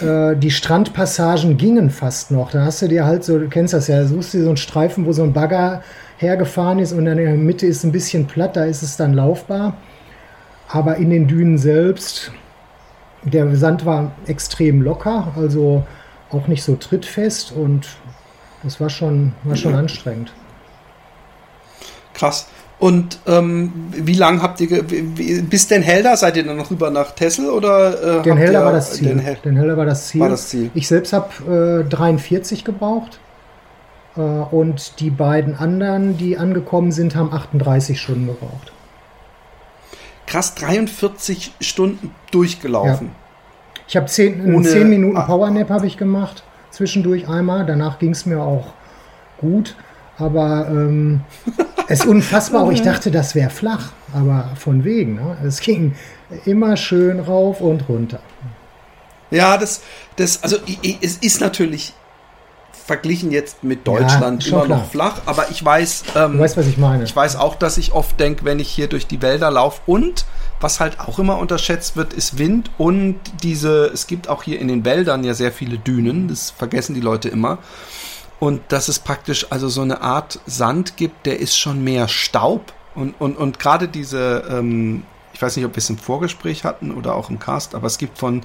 Äh, 0.00 0.34
die 0.36 0.50
Strandpassagen 0.50 1.56
gingen 1.56 1.90
fast 1.90 2.32
noch. 2.32 2.50
Da 2.50 2.64
hast 2.64 2.82
du 2.82 2.88
dir 2.88 3.04
halt 3.04 3.22
so, 3.22 3.38
du 3.38 3.48
kennst 3.48 3.74
das 3.74 3.86
ja, 3.86 4.04
suchst 4.04 4.34
dir 4.34 4.42
so 4.42 4.48
einen 4.48 4.56
Streifen, 4.56 5.06
wo 5.06 5.12
so 5.12 5.22
ein 5.22 5.32
Bagger 5.32 5.82
hergefahren 6.16 6.80
ist 6.80 6.92
und 6.92 7.04
dann 7.04 7.18
in 7.18 7.24
der 7.26 7.34
Mitte 7.34 7.66
ist 7.66 7.84
ein 7.84 7.92
bisschen 7.92 8.26
platt, 8.26 8.56
da 8.56 8.64
ist 8.64 8.82
es 8.82 8.96
dann 8.96 9.14
laufbar. 9.14 9.76
Aber 10.68 10.96
in 10.96 11.10
den 11.10 11.28
Dünen 11.28 11.58
selbst, 11.58 12.32
der 13.22 13.54
Sand 13.56 13.86
war 13.86 14.12
extrem 14.26 14.82
locker. 14.82 15.32
Also 15.36 15.86
auch 16.30 16.48
nicht 16.48 16.62
so 16.62 16.74
trittfest 16.74 17.52
und 17.52 17.86
das 18.68 18.80
war 18.80 18.90
schon, 18.90 19.32
war 19.44 19.56
schon 19.56 19.74
anstrengend. 19.74 20.30
Krass. 22.12 22.48
Und 22.78 23.18
ähm, 23.26 23.72
wie 23.90 24.12
lange 24.12 24.42
habt 24.42 24.60
ihr, 24.60 24.82
bis 24.82 25.68
Den 25.68 25.80
Helder, 25.82 26.18
seid 26.18 26.36
ihr 26.36 26.44
dann 26.44 26.58
noch 26.58 26.70
rüber 26.70 26.90
nach 26.90 27.12
Tessel 27.12 27.48
oder? 27.48 28.18
Äh, 28.20 28.22
Den 28.22 28.36
Helder 28.36 28.66
war 28.66 28.72
das 28.72 28.92
Ziel. 28.92 29.08
Den, 29.08 29.18
Hel 29.20 29.38
den 29.42 29.56
Helder 29.56 29.78
war 29.78 29.86
das 29.86 30.08
Ziel. 30.08 30.20
War 30.20 30.28
das 30.28 30.50
Ziel. 30.50 30.70
Ich 30.74 30.86
selbst 30.86 31.14
habe 31.14 31.82
äh, 31.86 31.88
43 31.88 32.62
gebraucht 32.62 33.20
äh, 34.16 34.20
und 34.20 35.00
die 35.00 35.10
beiden 35.10 35.56
anderen, 35.56 36.18
die 36.18 36.36
angekommen 36.36 36.92
sind, 36.92 37.16
haben 37.16 37.32
38 37.32 37.98
Stunden 37.98 38.26
gebraucht. 38.26 38.70
Krass, 40.26 40.54
43 40.56 41.54
Stunden 41.60 42.10
durchgelaufen. 42.30 43.06
Ja. 43.06 43.14
Ich 43.88 43.96
habe 43.96 44.06
10, 44.06 44.54
Ohne, 44.54 44.68
10 44.68 44.90
Minuten 44.90 45.16
ah. 45.16 45.22
Powernap 45.22 45.70
habe 45.70 45.86
ich 45.86 45.96
gemacht, 45.96 46.44
zwischendurch 46.78 47.28
einmal. 47.28 47.66
Danach 47.66 47.98
ging 47.98 48.12
es 48.12 48.24
mir 48.24 48.40
auch 48.40 48.68
gut. 49.38 49.74
Aber 50.16 50.66
ähm, 50.70 51.20
es 51.88 52.00
ist 52.00 52.06
unfassbar. 52.06 52.62
Auch 52.62 52.72
ich 52.72 52.82
dachte, 52.82 53.10
das 53.10 53.34
wäre 53.34 53.50
flach. 53.50 53.92
Aber 54.14 54.50
von 54.56 54.84
wegen. 54.84 55.16
Ne? 55.16 55.36
Es 55.44 55.60
ging 55.60 55.94
immer 56.46 56.76
schön 56.76 57.20
rauf 57.20 57.60
und 57.60 57.88
runter. 57.88 58.20
Ja, 59.30 59.58
das, 59.58 59.82
das, 60.16 60.42
also 60.42 60.56
es 61.02 61.18
ist 61.18 61.40
natürlich 61.40 61.92
verglichen 62.72 63.30
jetzt 63.30 63.62
mit 63.62 63.86
Deutschland 63.86 64.44
ja, 64.44 64.52
immer 64.52 64.64
klar. 64.64 64.78
noch 64.78 64.90
flach, 64.90 65.20
aber 65.26 65.50
ich 65.50 65.62
weiß, 65.62 66.04
ähm, 66.16 66.32
du 66.32 66.38
weißt, 66.38 66.56
was 66.56 66.66
ich 66.66 66.78
meine. 66.78 67.04
Ich 67.04 67.14
weiß 67.14 67.36
auch, 67.36 67.54
dass 67.54 67.76
ich 67.76 67.92
oft 67.92 68.18
denke, 68.18 68.46
wenn 68.46 68.60
ich 68.60 68.70
hier 68.70 68.86
durch 68.86 69.06
die 69.06 69.20
Wälder 69.20 69.50
laufe 69.50 69.82
und 69.84 70.24
was 70.60 70.80
halt 70.80 71.00
auch 71.00 71.18
immer 71.18 71.38
unterschätzt 71.38 71.96
wird, 71.96 72.12
ist 72.12 72.38
Wind 72.38 72.70
und 72.78 73.16
diese, 73.42 73.86
es 73.86 74.06
gibt 74.06 74.28
auch 74.28 74.42
hier 74.42 74.58
in 74.60 74.68
den 74.68 74.84
Wäldern 74.84 75.24
ja 75.24 75.34
sehr 75.34 75.52
viele 75.52 75.78
Dünen, 75.78 76.28
das 76.28 76.50
vergessen 76.50 76.94
die 76.94 77.00
Leute 77.00 77.28
immer. 77.28 77.58
Und 78.40 78.60
dass 78.68 78.88
es 78.88 78.98
praktisch 78.98 79.46
also 79.50 79.68
so 79.68 79.82
eine 79.82 80.00
Art 80.00 80.40
Sand 80.46 80.96
gibt, 80.96 81.26
der 81.26 81.40
ist 81.40 81.58
schon 81.58 81.82
mehr 81.82 82.06
Staub. 82.06 82.72
Und, 82.94 83.20
und, 83.20 83.36
und 83.36 83.58
gerade 83.58 83.88
diese, 83.88 84.44
ähm, 84.48 85.02
ich 85.32 85.42
weiß 85.42 85.56
nicht, 85.56 85.66
ob 85.66 85.74
wir 85.74 85.78
es 85.78 85.90
im 85.90 85.98
Vorgespräch 85.98 86.64
hatten 86.64 86.92
oder 86.92 87.14
auch 87.14 87.30
im 87.30 87.38
Cast, 87.38 87.74
aber 87.74 87.86
es 87.86 87.98
gibt 87.98 88.18
von 88.18 88.42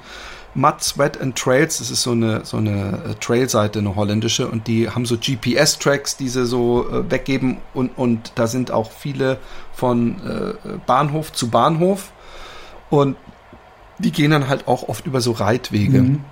Mud, 0.54 0.82
Sweat 0.82 1.20
and 1.20 1.36
Trails, 1.36 1.78
das 1.78 1.90
ist 1.90 2.02
so 2.02 2.12
eine, 2.12 2.44
so 2.44 2.58
eine 2.58 3.00
äh, 3.10 3.14
Trailseite, 3.20 3.80
eine 3.80 3.96
holländische, 3.96 4.48
und 4.48 4.66
die 4.68 4.88
haben 4.88 5.04
so 5.04 5.16
GPS-Tracks, 5.16 6.16
die 6.16 6.28
sie 6.28 6.46
so 6.46 6.88
äh, 6.88 7.10
weggeben 7.10 7.58
und, 7.74 7.96
und 7.98 8.32
da 8.36 8.46
sind 8.46 8.70
auch 8.70 8.92
viele 8.92 9.38
von 9.72 10.20
äh, 10.26 10.78
Bahnhof 10.86 11.32
zu 11.32 11.50
Bahnhof 11.50 12.12
und 12.90 13.16
die 13.98 14.12
gehen 14.12 14.30
dann 14.30 14.48
halt 14.48 14.68
auch 14.68 14.88
oft 14.88 15.06
über 15.06 15.20
so 15.20 15.32
Reitwege. 15.32 16.02
Mhm. 16.02 16.24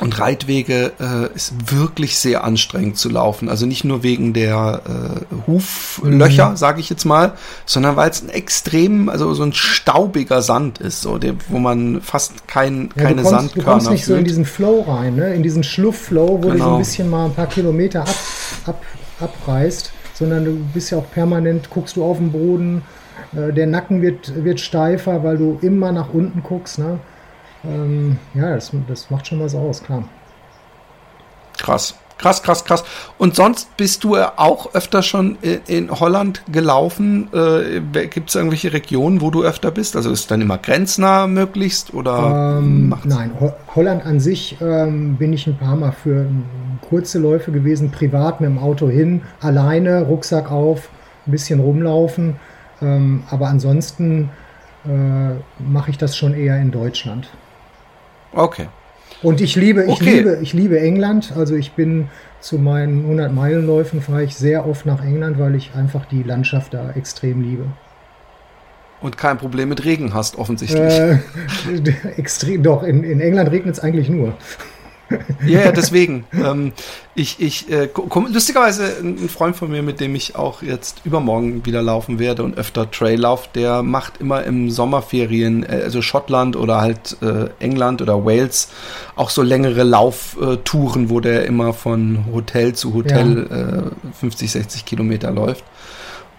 Und 0.00 0.18
Reitwege 0.18 0.92
äh, 0.98 1.34
ist 1.34 1.70
wirklich 1.70 2.18
sehr 2.18 2.44
anstrengend 2.44 2.96
zu 2.96 3.10
laufen. 3.10 3.48
Also 3.48 3.66
nicht 3.66 3.84
nur 3.84 4.02
wegen 4.02 4.32
der 4.32 4.80
äh, 4.86 5.46
Huflöcher, 5.46 6.50
mhm. 6.50 6.56
sage 6.56 6.80
ich 6.80 6.88
jetzt 6.88 7.04
mal, 7.04 7.34
sondern 7.66 7.96
weil 7.96 8.10
es 8.10 8.22
ein 8.22 8.30
extrem, 8.30 9.10
also 9.10 9.32
so 9.34 9.42
ein 9.42 9.52
staubiger 9.52 10.40
Sand 10.40 10.78
ist, 10.78 11.02
so 11.02 11.18
der, 11.18 11.34
wo 11.48 11.58
man 11.58 12.00
fast 12.00 12.48
kein, 12.48 12.90
ja, 12.96 13.02
keine 13.04 13.22
du 13.22 13.22
kommst, 13.22 13.30
Sandkörner 13.30 13.64
Du 13.64 13.70
kommst 13.70 13.90
nicht 13.90 14.04
fühlt. 14.04 14.16
so 14.16 14.18
in 14.18 14.24
diesen 14.24 14.44
Flow 14.46 14.80
rein, 14.80 15.16
ne? 15.16 15.34
in 15.34 15.42
diesen 15.42 15.62
Schluffflow, 15.62 16.42
wo 16.42 16.48
genau. 16.48 16.50
du 16.50 16.50
so 16.50 16.52
ein 16.52 16.58
genau. 16.58 16.78
bisschen 16.78 17.10
mal 17.10 17.24
ein 17.26 17.34
paar 17.34 17.48
Kilometer 17.48 18.00
ab, 18.00 18.16
ab, 18.66 18.82
abreißt, 19.20 19.92
sondern 20.14 20.44
du 20.46 20.52
bist 20.72 20.90
ja 20.90 20.98
auch 20.98 21.10
permanent, 21.10 21.68
guckst 21.68 21.96
du 21.96 22.04
auf 22.04 22.16
den 22.16 22.32
Boden, 22.32 22.82
äh, 23.34 23.52
der 23.52 23.66
Nacken 23.66 24.00
wird, 24.00 24.42
wird 24.42 24.58
steifer, 24.58 25.22
weil 25.22 25.36
du 25.36 25.58
immer 25.60 25.92
nach 25.92 26.12
unten 26.12 26.42
guckst. 26.42 26.78
Ne? 26.78 26.98
Ähm, 27.64 28.18
ja, 28.34 28.54
das, 28.54 28.72
das 28.88 29.10
macht 29.10 29.26
schon 29.26 29.40
was 29.40 29.54
aus, 29.54 29.82
klar. 29.82 30.04
Krass. 31.58 31.94
Krass, 32.22 32.40
krass, 32.44 32.64
krass. 32.64 32.84
Und 33.18 33.34
sonst 33.34 33.76
bist 33.76 34.04
du 34.04 34.16
auch 34.16 34.74
öfter 34.74 35.02
schon 35.02 35.38
in 35.66 35.90
Holland 35.90 36.44
gelaufen? 36.52 37.28
Äh, 37.34 37.80
Gibt 38.06 38.28
es 38.28 38.36
irgendwelche 38.36 38.72
Regionen, 38.72 39.20
wo 39.20 39.30
du 39.30 39.42
öfter 39.42 39.72
bist? 39.72 39.96
Also 39.96 40.12
ist 40.12 40.20
es 40.20 40.26
dann 40.28 40.40
immer 40.40 40.56
grenznah 40.56 41.26
möglichst 41.26 41.92
oder? 41.92 42.58
Ähm, 42.60 42.94
nein, 43.02 43.32
Ho 43.40 43.52
Holland 43.74 44.06
an 44.06 44.20
sich 44.20 44.56
ähm, 44.60 45.16
bin 45.16 45.32
ich 45.32 45.48
ein 45.48 45.58
paar 45.58 45.74
Mal 45.74 45.90
für 45.90 46.26
kurze 46.88 47.18
Läufe 47.18 47.50
gewesen, 47.50 47.90
privat 47.90 48.40
mit 48.40 48.50
dem 48.50 48.58
Auto 48.58 48.88
hin, 48.88 49.22
alleine, 49.40 50.02
Rucksack 50.02 50.52
auf, 50.52 50.90
ein 51.26 51.32
bisschen 51.32 51.58
rumlaufen. 51.58 52.36
Ähm, 52.80 53.24
aber 53.30 53.48
ansonsten 53.48 54.30
äh, 54.84 55.34
mache 55.58 55.90
ich 55.90 55.98
das 55.98 56.16
schon 56.16 56.34
eher 56.34 56.56
in 56.60 56.70
Deutschland. 56.70 57.28
Okay. 58.32 58.68
Und 59.22 59.40
ich 59.40 59.54
liebe, 59.54 59.84
ich 59.84 59.90
okay. 59.90 60.16
liebe, 60.18 60.38
ich 60.42 60.52
liebe 60.52 60.80
England. 60.80 61.32
Also 61.36 61.54
ich 61.54 61.72
bin 61.72 62.08
zu 62.40 62.58
meinen 62.58 63.02
100 63.02 63.32
Meilenläufen 63.32 64.02
fahre 64.02 64.24
ich 64.24 64.34
sehr 64.34 64.66
oft 64.66 64.84
nach 64.84 65.04
England, 65.04 65.38
weil 65.38 65.54
ich 65.54 65.74
einfach 65.74 66.06
die 66.06 66.22
Landschaft 66.22 66.74
da 66.74 66.90
extrem 66.90 67.42
liebe. 67.42 67.66
Und 69.00 69.16
kein 69.16 69.38
Problem 69.38 69.68
mit 69.68 69.84
Regen 69.84 70.14
hast, 70.14 70.38
offensichtlich. 70.38 70.80
Äh, 70.80 71.18
extrem, 72.16 72.62
doch, 72.62 72.82
in, 72.82 73.04
in 73.04 73.20
England 73.20 73.50
regnet 73.50 73.76
es 73.76 73.80
eigentlich 73.80 74.08
nur. 74.08 74.34
Ja, 75.46 75.60
ja, 75.64 75.72
deswegen. 75.72 76.24
ähm, 76.32 76.72
ich, 77.14 77.40
ich, 77.40 77.70
äh, 77.70 77.88
komm, 77.92 78.32
lustigerweise 78.32 78.96
ein 79.00 79.28
Freund 79.28 79.56
von 79.56 79.70
mir, 79.70 79.82
mit 79.82 80.00
dem 80.00 80.14
ich 80.14 80.36
auch 80.36 80.62
jetzt 80.62 81.02
übermorgen 81.04 81.66
wieder 81.66 81.82
laufen 81.82 82.18
werde 82.18 82.42
und 82.42 82.56
öfter 82.56 82.90
Trail 82.90 83.20
lauf, 83.20 83.48
der 83.52 83.82
macht 83.82 84.20
immer 84.20 84.44
im 84.44 84.70
Sommerferien, 84.70 85.64
äh, 85.64 85.82
also 85.84 86.00
Schottland 86.00 86.56
oder 86.56 86.80
halt 86.80 87.16
äh, 87.20 87.48
England 87.58 88.02
oder 88.02 88.24
Wales, 88.24 88.68
auch 89.16 89.30
so 89.30 89.42
längere 89.42 89.82
Lauftouren, 89.82 91.10
wo 91.10 91.20
der 91.20 91.44
immer 91.46 91.72
von 91.72 92.24
Hotel 92.32 92.74
zu 92.74 92.94
Hotel 92.94 93.46
ja. 93.50 94.12
50, 94.18 94.50
60 94.50 94.84
Kilometer 94.84 95.30
läuft. 95.30 95.64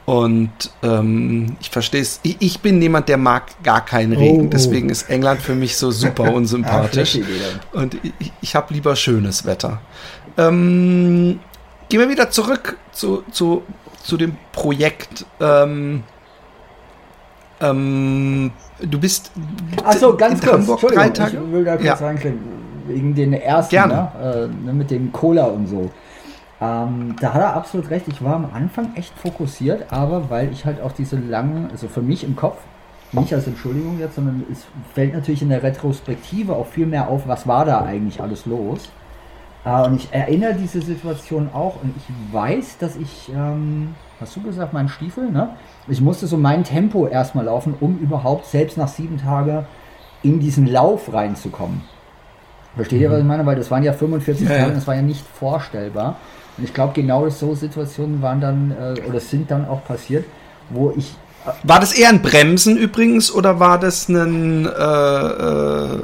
Und 0.06 0.52
ähm, 0.82 1.56
ich 1.62 1.70
verstehe 1.70 2.02
es. 2.02 2.20
Ich, 2.24 2.38
ich, 2.40 2.60
bin 2.60 2.82
jemand, 2.82 3.08
der 3.08 3.18
mag 3.18 3.44
gar 3.64 3.86
keinen 3.86 4.12
Regen. 4.14 4.42
Oh, 4.42 4.46
oh. 4.46 4.50
Deswegen 4.52 4.90
ist 4.90 5.10
England 5.10 5.42
für 5.42 5.56
mich 5.56 5.78
so 5.78 5.92
super 5.92 6.34
unsympathisch. 6.34 7.20
ah, 7.22 7.78
und 7.78 7.98
ich, 8.20 8.34
ich 8.42 8.56
habe 8.56 8.74
lieber 8.74 8.96
schönes 8.98 9.46
Wetter. 9.46 9.80
Ähm, 10.38 11.40
gehen 11.88 12.00
wir 12.00 12.10
wieder 12.10 12.30
zurück 12.32 12.78
zu, 12.92 13.24
zu, 13.32 13.64
zu 14.04 14.18
dem 14.18 14.36
Projekt. 14.52 15.26
Ähm, 15.40 16.04
ähm, 17.62 18.52
du 18.82 19.00
bist. 19.00 19.32
Achso, 19.86 20.18
ganz 20.18 20.42
kurz. 20.42 20.54
Hamburg 20.54 20.82
drei 20.82 21.10
Tage. 21.10 21.38
Ich 21.38 21.52
will 21.52 21.64
da 21.64 21.76
kurz 21.76 21.86
ja. 21.86 21.96
sagen, 21.96 22.40
wegen 22.88 23.16
den 23.16 23.34
ersten, 23.34 23.72
Gerne. 23.72 24.12
Ne, 24.20 24.50
äh, 24.70 24.74
mit 24.74 24.92
dem 24.92 25.12
Cola 25.12 25.46
und 25.46 25.68
so. 25.68 25.90
Ähm, 26.64 27.16
da 27.20 27.34
hat 27.34 27.42
er 27.42 27.56
absolut 27.56 27.90
recht. 27.90 28.08
Ich 28.08 28.24
war 28.24 28.36
am 28.36 28.50
Anfang 28.54 28.96
echt 28.96 29.14
fokussiert, 29.20 29.92
aber 29.92 30.30
weil 30.30 30.52
ich 30.54 30.66
halt 30.66 30.82
auch 30.82 30.94
diese 30.94 31.18
langen, 31.18 31.70
also 31.72 31.90
für 31.90 32.02
mich 32.02 32.24
im 32.24 32.38
Kopf, 32.38 32.58
nicht 33.12 33.34
als 33.34 33.48
Entschuldigung 33.48 34.00
jetzt, 34.00 34.16
sondern 34.16 34.44
es 34.52 34.66
fällt 34.94 35.14
natürlich 35.14 35.42
in 35.42 35.50
der 35.50 35.62
Retrospektive 35.62 36.56
auch 36.56 36.68
viel 36.68 36.86
mehr 36.86 37.10
auf, 37.10 37.28
was 37.28 37.48
war 37.48 37.66
da 37.66 37.82
eigentlich 37.82 38.22
alles 38.22 38.46
los. 38.46 38.90
Äh, 39.66 39.84
und 39.84 39.96
ich 39.96 40.08
erinnere 40.12 40.54
diese 40.54 40.82
Situation 40.82 41.50
auch 41.54 41.82
und 41.84 41.94
ich 41.98 42.34
weiß, 42.34 42.78
dass 42.78 42.96
ich, 42.96 43.30
ähm, 43.36 43.96
hast 44.22 44.36
du 44.36 44.42
gesagt, 44.42 44.72
mein 44.72 44.88
Stiefel, 44.88 45.32
ne? 45.32 45.50
Ich 45.90 46.00
musste 46.00 46.28
so 46.28 46.38
mein 46.38 46.64
Tempo 46.64 47.08
erstmal 47.08 47.46
laufen, 47.46 47.76
um 47.80 47.98
überhaupt 48.00 48.46
selbst 48.46 48.78
nach 48.78 48.88
sieben 48.88 49.18
Tagen 49.18 49.66
in 50.22 50.40
diesen 50.40 50.66
Lauf 50.66 51.12
reinzukommen. 51.12 51.82
Versteht 52.76 53.02
ihr, 53.02 53.12
was 53.12 53.20
ich 53.20 53.26
meine? 53.26 53.46
Weil 53.46 53.58
das 53.58 53.70
waren 53.70 53.84
ja 53.84 53.94
45 53.94 54.48
ja, 54.48 54.58
Tage, 54.60 54.74
das 54.74 54.88
war 54.88 54.96
ja 54.96 55.02
nicht 55.02 55.26
vorstellbar. 55.28 56.16
Und 56.58 56.64
ich 56.64 56.74
glaube, 56.74 56.94
genau 56.94 57.30
so 57.30 57.56
Situationen 57.56 58.22
waren 58.22 58.42
dann 58.42 58.72
äh, 58.72 59.02
oder 59.08 59.20
sind 59.20 59.50
dann 59.50 59.68
auch 59.68 59.84
passiert, 59.84 60.26
wo 60.70 60.94
ich. 60.96 61.16
Äh, 61.46 61.52
war 61.64 61.80
das 61.80 61.94
eher 61.94 62.10
ein 62.10 62.22
Bremsen 62.22 62.78
übrigens 62.78 63.32
oder 63.32 63.60
war 63.60 63.80
das 63.80 64.08
ein 64.08 64.66
äh, 64.66 64.70
äh, 64.70 66.00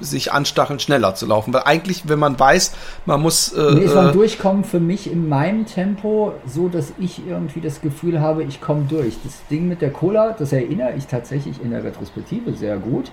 sich 0.00 0.32
anstacheln, 0.32 0.78
schneller 0.78 1.14
zu 1.14 1.26
laufen? 1.26 1.52
Weil 1.52 1.62
eigentlich, 1.64 2.08
wenn 2.08 2.18
man 2.18 2.38
weiß, 2.38 2.72
man 3.04 3.20
muss. 3.20 3.52
Äh, 3.52 3.74
nee, 3.74 3.84
es 3.84 3.94
war 3.94 4.04
ein 4.04 4.10
äh, 4.10 4.12
Durchkommen 4.12 4.64
für 4.64 4.80
mich 4.80 5.10
in 5.10 5.28
meinem 5.28 5.66
Tempo, 5.66 6.32
so 6.46 6.68
dass 6.68 6.92
ich 6.98 7.20
irgendwie 7.26 7.60
das 7.60 7.82
Gefühl 7.82 8.20
habe, 8.20 8.44
ich 8.44 8.60
komme 8.60 8.86
durch. 8.88 9.16
Das 9.24 9.34
Ding 9.50 9.68
mit 9.68 9.82
der 9.82 9.90
Cola, 9.90 10.34
das 10.38 10.52
erinnere 10.52 10.94
ich 10.96 11.06
tatsächlich 11.06 11.62
in 11.62 11.70
der 11.70 11.84
Retrospektive 11.84 12.52
sehr 12.54 12.78
gut 12.78 13.10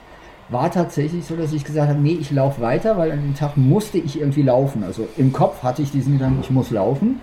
war 0.49 0.71
tatsächlich 0.71 1.25
so, 1.25 1.35
dass 1.35 1.53
ich 1.53 1.63
gesagt 1.63 1.89
habe, 1.89 1.99
nee, 1.99 2.17
ich 2.19 2.31
laufe 2.31 2.61
weiter, 2.61 2.97
weil 2.97 3.11
an 3.11 3.21
dem 3.21 3.35
Tag 3.35 3.57
musste 3.57 3.97
ich 3.97 4.19
irgendwie 4.19 4.43
laufen. 4.43 4.83
Also 4.83 5.07
im 5.17 5.33
Kopf 5.33 5.63
hatte 5.63 5.81
ich 5.81 5.91
diesen 5.91 6.13
Gedanken, 6.13 6.39
ich 6.41 6.49
muss 6.49 6.71
laufen. 6.71 7.19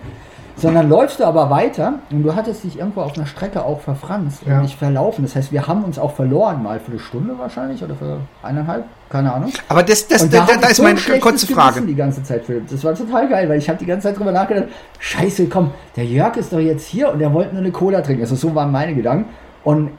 Sondern 0.57 0.89
läufst 0.89 1.19
du 1.19 1.23
aber 1.23 1.49
weiter 1.49 1.99
und 2.11 2.23
du 2.23 2.35
hattest 2.35 2.63
dich 2.63 2.77
irgendwo 2.77 3.01
auf 3.01 3.15
einer 3.15 3.25
Strecke 3.25 3.63
auch 3.63 3.79
verfranst 3.79 4.43
ja. 4.45 4.57
und 4.57 4.63
nicht 4.63 4.77
verlaufen. 4.77 5.23
Das 5.23 5.35
heißt, 5.35 5.51
wir 5.51 5.65
haben 5.65 5.83
uns 5.83 5.97
auch 5.97 6.13
verloren, 6.13 6.61
mal 6.61 6.79
für 6.79 6.91
eine 6.91 6.99
Stunde 6.99 7.39
wahrscheinlich 7.39 7.83
oder 7.83 7.95
für 7.95 8.19
eineinhalb, 8.43 8.83
keine 9.09 9.33
Ahnung. 9.33 9.51
Aber 9.69 9.81
das, 9.81 10.07
das, 10.07 10.29
da, 10.29 10.45
da, 10.45 10.57
da 10.57 10.67
ist 10.67 10.75
so 10.75 10.83
meine 10.83 10.99
kurze 11.19 11.47
Frage. 11.47 11.81
Die 11.81 11.95
ganze 11.95 12.21
Zeit, 12.21 12.45
Philipp. 12.45 12.69
Das 12.69 12.83
war 12.83 12.93
total 12.93 13.27
geil, 13.29 13.49
weil 13.49 13.57
ich 13.57 13.69
habe 13.69 13.79
die 13.79 13.85
ganze 13.85 14.09
Zeit 14.09 14.19
drüber 14.19 14.33
nachgedacht, 14.33 14.67
scheiße, 14.99 15.47
komm, 15.47 15.71
der 15.95 16.05
Jörg 16.05 16.35
ist 16.35 16.53
doch 16.53 16.59
jetzt 16.59 16.85
hier 16.85 17.11
und 17.11 17.21
er 17.21 17.33
wollte 17.33 17.53
nur 17.53 17.63
eine 17.63 17.71
Cola 17.71 18.01
trinken. 18.01 18.21
Also 18.21 18.35
so 18.35 18.53
waren 18.53 18.71
meine 18.71 18.93
Gedanken. 18.93 19.29
Und 19.63 19.91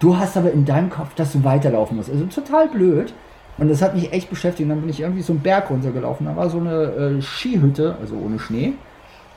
Du 0.00 0.16
hast 0.16 0.36
aber 0.36 0.50
in 0.50 0.64
deinem 0.64 0.90
Kopf, 0.90 1.14
dass 1.14 1.32
du 1.32 1.44
weiterlaufen 1.44 1.96
musst. 1.96 2.10
Also 2.10 2.24
total 2.24 2.68
blöd. 2.68 3.12
Und 3.58 3.68
das 3.68 3.82
hat 3.82 3.94
mich 3.94 4.12
echt 4.12 4.30
beschäftigt. 4.30 4.64
Und 4.64 4.70
dann 4.70 4.80
bin 4.80 4.88
ich 4.90 5.00
irgendwie 5.00 5.22
so 5.22 5.34
einen 5.34 5.42
Berg 5.42 5.70
runtergelaufen. 5.70 6.26
Da 6.26 6.34
war 6.34 6.48
so 6.48 6.58
eine 6.58 7.18
äh, 7.18 7.22
Skihütte, 7.22 7.96
also 8.00 8.16
ohne 8.16 8.38
Schnee. 8.38 8.72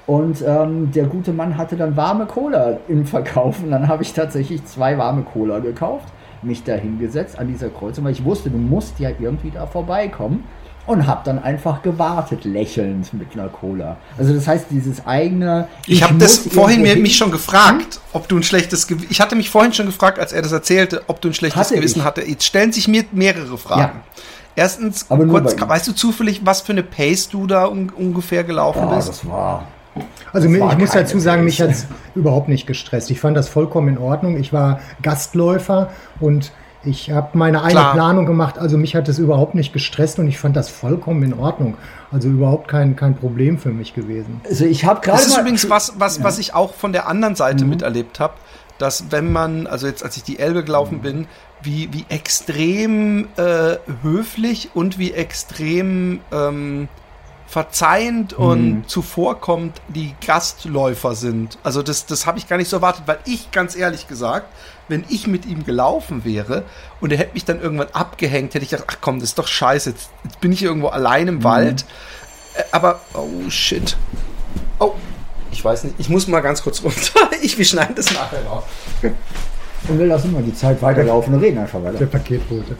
Und 0.07 0.41
ähm, 0.45 0.91
der 0.91 1.05
gute 1.05 1.33
Mann 1.33 1.57
hatte 1.57 1.75
dann 1.75 1.97
warme 1.97 2.25
Cola 2.25 2.77
im 2.87 3.05
Verkauf. 3.05 3.61
Und 3.61 3.71
dann 3.71 3.89
habe 3.89 4.03
ich 4.03 4.13
tatsächlich 4.13 4.63
zwei 4.65 4.97
warme 4.97 5.23
Cola 5.23 5.59
gekauft, 5.59 6.07
mich 6.41 6.63
da 6.63 6.73
hingesetzt 6.73 7.37
an 7.37 7.47
dieser 7.47 7.69
Kreuzung, 7.69 8.05
weil 8.05 8.13
ich 8.13 8.23
wusste, 8.23 8.49
du 8.49 8.57
musst 8.57 8.99
ja 8.99 9.11
irgendwie 9.19 9.51
da 9.51 9.65
vorbeikommen. 9.65 10.45
Und 10.85 11.07
habe 11.07 11.21
dann 11.23 11.41
einfach 11.41 11.81
gewartet, 11.81 12.43
lächelnd 12.43 13.13
mit 13.13 13.33
einer 13.33 13.47
Cola. 13.47 13.95
Also 14.17 14.33
das 14.33 14.47
heißt, 14.47 14.65
dieses 14.69 15.05
eigene... 15.07 15.69
Ich, 15.87 16.03
habe 16.03 16.15
das 16.15 16.39
vorhin 16.39 16.81
mir, 16.81 16.97
mich 16.97 17.15
schon 17.15 17.31
gefragt, 17.31 18.01
ob 18.11 18.27
du 18.27 18.35
ein 18.35 18.43
schlechtes 18.43 18.87
Gewissen... 18.87 19.07
Ich 19.09 19.21
hatte 19.21 19.35
mich 19.35 19.49
vorhin 19.49 19.71
schon 19.71 19.85
gefragt, 19.85 20.19
als 20.19 20.33
er 20.33 20.41
das 20.41 20.51
erzählte, 20.51 21.03
ob 21.07 21.21
du 21.21 21.29
ein 21.29 21.33
schlechtes 21.33 21.59
Hatte 21.59 21.75
Gewissen 21.75 21.99
ich. 21.99 22.05
hatte. 22.05 22.21
Jetzt 22.27 22.43
stellen 22.43 22.73
sich 22.73 22.89
mir 22.89 23.05
mehrere 23.13 23.57
Fragen. 23.57 24.01
Erstens, 24.55 25.05
Aber 25.09 25.25
nur 25.25 25.41
kurz, 25.41 25.55
weißt 25.59 25.87
du 25.87 25.93
zufällig, 25.93 26.41
was 26.45 26.61
für 26.61 26.73
eine 26.73 26.83
Pace 26.83 27.29
du 27.29 27.47
da 27.47 27.65
un 27.65 27.89
ungefähr 27.89 28.43
gelaufen 28.43 28.89
bist? 28.89 29.07
das 29.07 29.27
war... 29.27 29.67
Also 30.33 30.49
Das 30.49 30.59
war 30.59 30.73
ich 30.73 30.77
muss 30.79 30.91
dazu 30.91 31.19
sagen, 31.19 31.43
mich 31.43 31.61
hat 31.61 31.69
es 31.69 31.85
überhaupt 32.15 32.49
nicht 32.49 32.67
gestresst. 32.67 33.09
Ich 33.11 33.19
fand 33.19 33.37
das 33.37 33.47
vollkommen 33.47 33.87
in 33.89 33.97
Ordnung. 33.99 34.37
Ich 34.37 34.51
war 34.51 34.79
Gastläufer 35.01 35.91
und 36.19 36.51
ich 36.85 37.11
habe 37.11 37.37
meine 37.37 37.59
eigene 37.61 37.79
Klar. 37.81 37.93
Planung 37.93 38.25
gemacht. 38.25 38.57
Also 38.59 38.77
mich 38.77 38.95
hat 38.95 39.07
es 39.07 39.17
überhaupt 39.19 39.55
nicht 39.55 39.71
gestresst 39.73 40.19
und 40.19 40.27
ich 40.27 40.37
fand 40.37 40.55
das 40.55 40.69
vollkommen 40.69 41.23
in 41.23 41.33
Ordnung. 41.33 41.77
Also 42.11 42.27
überhaupt 42.29 42.67
kein, 42.67 42.95
kein 42.95 43.15
Problem 43.15 43.57
für 43.57 43.69
mich 43.69 43.93
gewesen. 43.93 44.41
Also 44.49 44.65
ich 44.65 44.83
habe 44.85 44.99
gerade 45.01 45.17
Das 45.17 45.27
ist 45.27 45.33
mal- 45.33 45.41
übrigens 45.41 45.69
was, 45.69 45.93
was, 45.97 46.23
was 46.23 46.39
ich 46.39 46.53
auch 46.53 46.73
von 46.73 46.91
der 46.93 47.07
anderen 47.07 47.33
Mhm. 47.33 47.37
Seite 47.37 47.65
miterlebt 47.65 48.19
habe, 48.19 48.33
dass 48.79 49.05
wenn 49.11 49.31
man, 49.31 49.65
also 49.67 49.87
jetzt 49.87 50.03
als 50.03 50.17
ich 50.17 50.23
die 50.23 50.39
Elbe 50.39 50.63
gelaufen 50.63 50.97
Mhm. 50.97 51.01
bin, 51.01 51.27
wie, 51.61 51.87
wie 51.93 52.05
extrem 52.09 53.27
äh, 53.37 53.77
höflich 54.01 54.71
und 54.73 54.99
wie 54.99 55.13
extrem 55.13 56.19
ähm, 56.33 56.89
verzeihend 57.47 58.37
Mhm. 58.37 58.45
und 58.45 58.89
zuvorkommt 58.89 59.79
die 59.87 60.15
Gastläufer 60.25 61.15
sind. 61.15 61.57
Also 61.63 61.81
das, 61.83 62.05
das 62.05 62.25
habe 62.25 62.37
ich 62.39 62.47
gar 62.47 62.57
nicht 62.57 62.69
so 62.69 62.77
erwartet, 62.77 63.03
weil 63.05 63.19
ich 63.25 63.51
ganz 63.51 63.75
ehrlich 63.75 64.07
gesagt, 64.07 64.47
wenn 64.89 65.03
ich 65.09 65.27
mit 65.27 65.45
ihm 65.45 65.65
gelaufen 65.65 66.25
wäre 66.25 66.63
und 67.01 67.11
er 67.11 67.17
hätte 67.17 67.33
mich 67.33 67.45
dann 67.45 67.61
irgendwann 67.61 67.87
abgehängt, 67.93 68.53
hätte 68.53 68.63
ich 68.65 68.71
gedacht, 68.71 68.87
ach 68.91 68.97
komm, 69.01 69.19
das 69.19 69.29
ist 69.29 69.39
doch 69.39 69.47
scheiße, 69.47 69.91
jetzt, 69.91 70.09
jetzt 70.23 70.41
bin 70.41 70.51
ich 70.51 70.61
irgendwo 70.63 70.87
allein 70.87 71.23
Mhm. 71.23 71.27
im 71.29 71.43
Wald. 71.43 71.85
Äh, 72.55 72.63
aber, 72.71 73.01
oh 73.13 73.49
shit. 73.49 73.95
Oh, 74.79 74.93
ich 75.51 75.63
weiß 75.63 75.85
nicht. 75.85 75.95
Ich 75.99 76.09
muss 76.09 76.27
mal 76.27 76.41
ganz 76.41 76.61
kurz 76.63 76.83
runter. 76.83 76.99
Ich, 77.41 77.57
wir 77.57 77.65
schneiden 77.65 77.95
das 77.95 78.13
nachher 78.13 78.45
raus. 78.45 78.63
Und 79.89 79.99
wir 79.99 80.05
lassen 80.05 80.31
mal 80.31 80.41
die 80.41 80.53
Zeit 80.55 80.81
weiterlaufen 80.81 81.33
und 81.33 81.41
reden 81.41 81.57
einfach 81.57 81.81
Der 81.81 81.93
weiter. 81.93 82.05
Paketbote. 82.05 82.75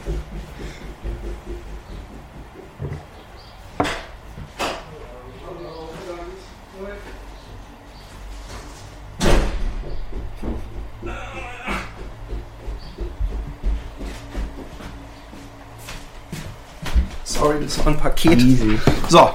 Sorry, 17.44 17.58
das 17.62 17.78
war 17.80 17.88
ein 17.88 17.98
Paket. 17.98 18.40
Easy. 18.40 18.78
So. 19.10 19.30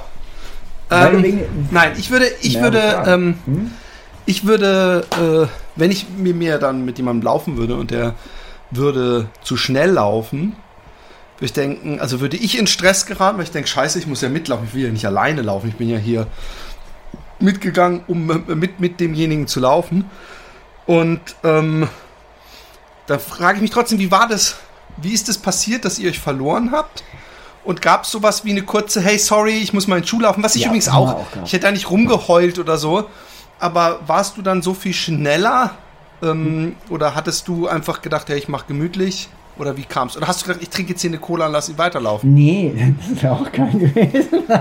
Ähm, 0.90 1.42
nein, 1.70 1.94
ich 1.96 2.10
würde, 2.10 2.26
ich 2.42 2.54
Ja, 2.54 2.64
würde, 2.64 3.04
ähm, 3.06 3.38
Hm? 3.46 3.72
ich 4.26 4.48
würde, 4.48 5.06
äh, 5.12 5.48
wenn 5.76 5.92
ich 5.92 6.08
mir 6.10 6.58
dann 6.58 6.86
mit 6.86 6.98
jemandem 6.98 7.24
laufen 7.24 7.58
würde 7.58 7.76
und 7.76 7.92
der 7.92 8.16
würde 8.72 9.30
zu 9.44 9.58
schnell 9.58 9.92
laufen, 9.92 10.56
würde 11.38 11.46
ich 11.46 11.54
denken, 11.54 12.00
also 12.00 12.20
würde 12.20 12.38
ich 12.38 12.58
in 12.58 12.66
Stress 12.66 13.06
geraten, 13.06 13.38
weil 13.38 13.44
ich 13.44 13.52
denke, 13.52 13.70
scheiße, 13.70 14.00
ich 14.00 14.08
muss 14.08 14.22
ja 14.22 14.30
mitlaufen, 14.30 14.66
ich 14.68 14.74
will 14.74 14.86
ja 14.86 14.92
nicht 14.92 15.06
alleine 15.06 15.44
laufen, 15.44 15.70
ich 15.70 15.76
bin 15.76 15.88
ja 15.88 16.00
hier 16.00 16.26
mitgegangen, 17.38 18.02
um 18.08 18.32
äh, 18.32 18.56
mit, 18.56 18.80
mit 18.80 19.00
demjenigen 19.00 19.46
zu 19.46 19.60
laufen. 19.60 20.10
Und 20.88 21.22
ähm, 21.44 21.88
da 23.06 23.20
frage 23.20 23.58
ich 23.58 23.62
mich 23.62 23.72
trotzdem, 23.72 24.00
wie 24.00 24.10
war 24.10 24.28
das? 24.28 24.56
Wie 24.98 25.14
ist 25.14 25.30
es 25.30 25.36
das 25.36 25.44
passiert, 25.44 25.86
dass 25.86 26.00
ihr 26.00 26.10
euch 26.10 26.20
verloren 26.20 26.72
habt? 26.72 27.04
Und 27.64 27.82
gab 27.82 28.04
es 28.04 28.12
sowas 28.12 28.46
wie 28.46 28.52
eine 28.52 28.64
kurze, 28.64 29.02
hey, 29.02 29.18
sorry, 29.18 29.58
ich 29.58 29.74
muss 29.74 29.88
mal 29.88 29.98
in 29.98 30.04
die 30.04 30.08
Schule 30.08 30.24
laufen, 30.24 30.44
was 30.44 30.56
ich 30.56 30.62
Ja, 30.62 30.68
übrigens 30.68 30.88
auch, 30.90 31.14
auch 31.14 31.26
ich 31.44 31.54
hätte 31.54 31.66
da 31.66 31.72
nicht 31.72 31.90
rumgeheult 31.90 32.58
oder 32.58 32.78
so, 32.78 33.06
aber 33.60 34.00
warst 34.08 34.38
du 34.38 34.42
dann 34.42 34.62
so 34.62 34.74
viel 34.74 34.94
schneller? 34.94 35.72
Ähm, 36.22 36.76
oder 36.90 37.16
hattest 37.16 37.48
du 37.48 37.68
einfach 37.68 38.02
gedacht, 38.02 38.30
hey, 38.30 38.38
ich 38.38 38.48
mach 38.48 38.68
gemütlich? 38.68 39.30
Oder 39.58 39.76
wie 39.76 39.84
kam's? 39.84 40.16
Oder 40.16 40.28
hast 40.28 40.42
du 40.42 40.46
gedacht, 40.48 40.62
ich 40.64 40.70
trinke 40.70 40.92
jetzt 40.92 41.02
hier 41.02 41.10
eine 41.10 41.18
Cola 41.20 41.48
und 41.48 41.52
lass 41.52 41.68
ihn 41.68 41.78
weiterlaufen? 41.78 42.34
Nee, 42.34 42.96
das 43.10 43.22
wäre 43.24 43.34
auch 43.34 43.52
kein 43.52 43.78
gewesen. 43.80 44.44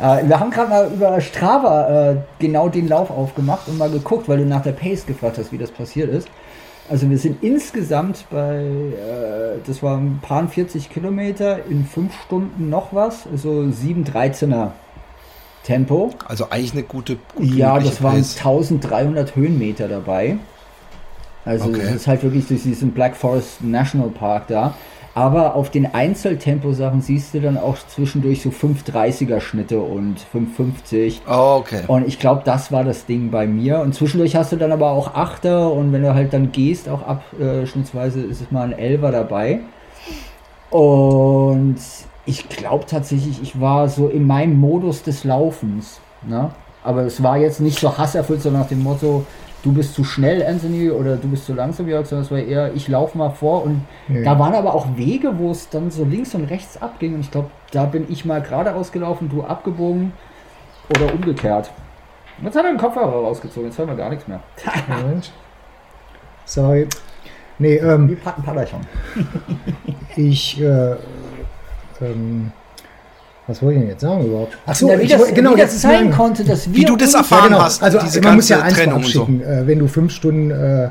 Äh, 0.00 0.28
Wir 0.28 0.38
haben 0.38 0.52
gerade 0.52 0.70
mal 0.70 0.92
über 0.92 1.20
Strava 1.20 2.10
äh, 2.12 2.16
genau 2.38 2.68
den 2.68 2.86
Lauf 2.86 3.10
aufgemacht 3.10 3.66
und 3.66 3.78
mal 3.78 3.90
geguckt, 3.90 4.28
weil 4.28 4.38
du 4.38 4.44
nach 4.44 4.62
der 4.62 4.70
Pace 4.70 5.04
gefragt 5.04 5.38
hast, 5.38 5.50
wie 5.50 5.58
das 5.58 5.72
passiert 5.72 6.08
ist. 6.08 6.28
Also 6.90 7.08
wir 7.10 7.18
sind 7.18 7.42
insgesamt 7.42 8.24
bei, 8.30 8.56
äh, 8.62 9.58
das 9.66 9.82
waren 9.82 10.06
ein 10.14 10.20
paar 10.22 10.48
40 10.48 10.88
Kilometer 10.90 11.64
in 11.68 11.84
fünf 11.84 12.12
Stunden 12.22 12.70
noch 12.70 12.92
was, 12.94 13.26
also 13.30 13.50
7,13er 13.62 14.70
Tempo. 15.64 16.14
Also 16.26 16.48
eigentlich 16.50 16.72
eine 16.72 16.82
gute, 16.84 17.18
gute 17.34 17.46
Ja, 17.54 17.78
das 17.78 18.02
waren 18.02 18.16
Pace. 18.16 18.36
1300 18.38 19.36
Höhenmeter 19.36 19.86
dabei. 19.88 20.38
Also 21.44 21.68
Okay. 21.68 21.80
das 21.82 21.94
ist 21.94 22.06
halt 22.06 22.22
wirklich 22.22 22.46
durch 22.48 22.62
diesen 22.62 22.92
Black 22.92 23.16
Forest 23.16 23.62
National 23.62 24.08
Park 24.08 24.46
da. 24.48 24.74
Aber 25.14 25.56
auf 25.56 25.70
den 25.70 25.92
Einzeltemposachen 25.92 27.00
siehst 27.00 27.34
du 27.34 27.40
dann 27.40 27.58
auch 27.58 27.76
zwischendurch 27.76 28.42
so 28.42 28.50
530er 28.50 29.40
Schnitte 29.40 29.80
und 29.80 30.20
550. 30.20 31.22
Oh, 31.28 31.56
okay. 31.60 31.82
Und 31.88 32.06
ich 32.06 32.18
glaube, 32.18 32.42
das 32.44 32.70
war 32.70 32.84
das 32.84 33.06
Ding 33.06 33.30
bei 33.30 33.46
mir. 33.46 33.80
Und 33.80 33.94
zwischendurch 33.94 34.36
hast 34.36 34.52
du 34.52 34.56
dann 34.56 34.70
aber 34.70 34.90
auch 34.90 35.14
Achter 35.14 35.72
und 35.72 35.92
wenn 35.92 36.02
du 36.02 36.14
halt 36.14 36.32
dann 36.32 36.52
gehst, 36.52 36.88
auch 36.88 37.02
abschnittsweise 37.02 38.20
ist 38.20 38.40
es 38.42 38.50
mal 38.50 38.62
ein 38.62 38.78
Elfer 38.78 39.10
dabei. 39.10 39.60
Und 40.70 41.78
ich 42.26 42.48
glaube 42.48 42.84
tatsächlich, 42.86 43.42
ich 43.42 43.60
war 43.60 43.88
so 43.88 44.08
in 44.08 44.26
meinem 44.26 44.60
Modus 44.60 45.02
des 45.02 45.24
Laufens. 45.24 46.00
Ne? 46.26 46.50
Aber 46.84 47.02
es 47.02 47.22
war 47.22 47.38
jetzt 47.38 47.60
nicht 47.60 47.78
so 47.80 47.96
hasserfüllt, 47.96 48.42
so 48.42 48.50
nach 48.50 48.68
dem 48.68 48.82
Motto, 48.82 49.24
du 49.62 49.72
bist 49.72 49.94
zu 49.94 50.04
schnell, 50.04 50.44
Anthony, 50.44 50.90
oder 50.90 51.16
du 51.16 51.28
bist 51.28 51.46
zu 51.46 51.54
langsam, 51.54 51.88
Jörg, 51.88 52.06
sondern 52.06 52.24
es 52.24 52.30
war 52.30 52.38
eher, 52.38 52.74
ich 52.74 52.88
laufe 52.88 53.16
mal 53.18 53.30
vor. 53.30 53.64
Und 53.64 53.82
Nee. 54.08 54.24
da 54.24 54.38
waren 54.38 54.54
aber 54.54 54.74
auch 54.74 54.96
Wege, 54.96 55.38
wo 55.38 55.50
es 55.50 55.68
dann 55.68 55.90
so 55.90 56.04
links 56.04 56.34
und 56.34 56.44
rechts 56.44 56.80
abging. 56.80 57.14
Und 57.14 57.20
ich 57.20 57.30
glaube, 57.30 57.50
da 57.72 57.84
bin 57.84 58.06
ich 58.08 58.24
mal 58.24 58.40
geradeaus 58.40 58.92
gelaufen, 58.92 59.28
du 59.28 59.42
abgebogen 59.42 60.12
oder 60.90 61.12
umgekehrt. 61.12 61.70
Jetzt 62.42 62.56
hat 62.56 62.64
er 62.64 62.70
den 62.72 62.78
Kopfhörer 62.78 63.10
rausgezogen, 63.10 63.68
jetzt 63.68 63.78
hören 63.78 63.88
wir 63.88 63.96
gar 63.96 64.10
nichts 64.10 64.28
mehr. 64.28 64.40
Moment. 64.88 65.32
Sorry. 66.44 66.86
Nee, 67.58 67.74
ähm, 67.76 68.08
Wie 68.08 68.14
Patten 68.14 68.42
Padachon. 68.44 68.80
ich, 70.16 70.60
äh, 70.60 70.94
ähm, 72.00 72.52
was 73.48 73.60
wollte 73.62 73.74
ich 73.76 73.80
denn 73.80 73.90
jetzt 73.90 74.02
sagen 74.02 74.24
überhaupt? 74.26 74.56
Ach 74.66 74.76
Na, 74.82 74.98
wie 74.98 75.02
ich 75.02 75.10
das, 75.10 75.20
wollte- 75.20 75.34
genau, 75.34 75.56
wie 75.56 75.60
das 75.60 75.80
sein 75.82 76.10
konnte, 76.12 76.44
dass 76.44 76.68
wir 76.68 76.76
Wie 76.76 76.84
du 76.84 76.96
das 76.96 77.14
erfahren 77.14 77.44
Ja, 77.44 77.48
genau. 77.48 77.62
hast, 77.62 77.82
Also 77.82 77.98
diese 77.98 78.20
man 78.20 78.36
muss 78.36 78.48
ja 78.48 78.60
eins 78.62 78.74
Trennung 78.74 78.96
und 78.96 79.06
so. 79.06 79.22
abschicken. 79.22 79.42
Äh, 79.42 79.66
wenn 79.66 79.78
du 79.80 79.88
fünf 79.88 80.12
Stunden 80.12 80.50
äh, 80.52 80.84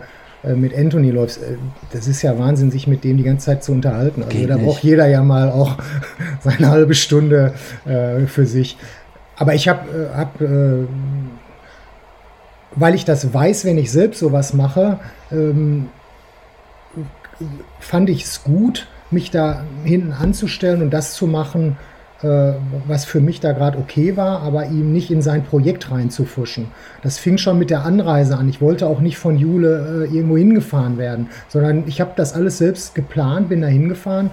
äh, 0.43 0.53
mit 0.55 0.76
Anthony 0.78 1.12
läufst, 1.12 1.38
äh, 1.41 1.55
das 1.93 2.08
ist 2.08 2.22
ja 2.24 2.38
Wahnsinn, 2.38 2.70
sich 2.72 2.88
mit 2.88 3.03
dem 3.05 3.16
die 3.18 3.24
ganze 3.24 3.45
Zeit 3.45 3.64
zu 3.64 3.72
unterhalten. 3.72 4.24
Also 4.24 4.36
Geht 4.38 4.49
da 4.49 4.55
nicht. 4.55 4.66
braucht 4.66 4.84
jeder 4.84 5.08
ja 5.08 5.24
mal 5.24 5.49
auch 5.51 5.78
seine 6.43 6.70
halbe 6.70 6.95
Stunde 6.95 7.53
äh, 7.86 8.26
für 8.26 8.45
sich. 8.45 8.78
Aber 9.38 9.53
ich 9.53 9.68
habe, 9.70 10.10
äh, 10.14 10.18
hab, 10.18 10.41
äh, 10.41 10.86
weil 12.76 12.95
ich 12.95 13.05
das 13.05 13.34
weiß, 13.34 13.66
wenn 13.66 13.78
ich 13.78 13.91
selbst 13.91 14.20
sowas 14.20 14.53
mache, 14.53 14.99
ähm, 15.32 15.89
fand 17.80 18.10
ich 18.10 18.24
es 18.24 18.43
gut, 18.43 18.88
mich 19.12 19.32
da 19.32 19.62
hinten 19.84 20.12
anzustellen 20.12 20.82
und 20.82 20.89
das 20.91 21.14
zu 21.14 21.28
machen, 21.28 21.78
was 22.22 23.05
für 23.05 23.22
mich 23.22 23.39
da 23.39 23.51
gerade 23.51 23.78
okay 23.78 24.18
war, 24.18 24.41
aber 24.41 24.65
ihm 24.65 24.91
nicht 24.91 25.11
in 25.11 25.22
sein 25.22 25.43
Projekt 25.43 25.91
reinzufuschen. 25.91 26.68
Das 27.03 27.20
fing 27.20 27.38
schon 27.38 27.59
mit 27.59 27.70
der 27.70 27.86
Anreise 27.86 28.38
an. 28.38 28.49
Ich 28.49 28.59
wollte 28.59 28.88
auch 28.88 29.01
nicht 29.01 29.18
von 29.18 29.38
Jule 29.38 30.07
äh, 30.09 30.15
irgendwo 30.15 30.38
hingefahren 30.38 30.97
werden, 30.97 31.30
sondern 31.47 31.84
ich 31.86 32.01
habe 32.01 32.13
das 32.15 32.34
alles 32.34 32.57
selbst 32.57 32.95
geplant, 32.95 33.49
bin 33.49 33.61
da 33.61 33.68
hingefahren, 33.68 34.32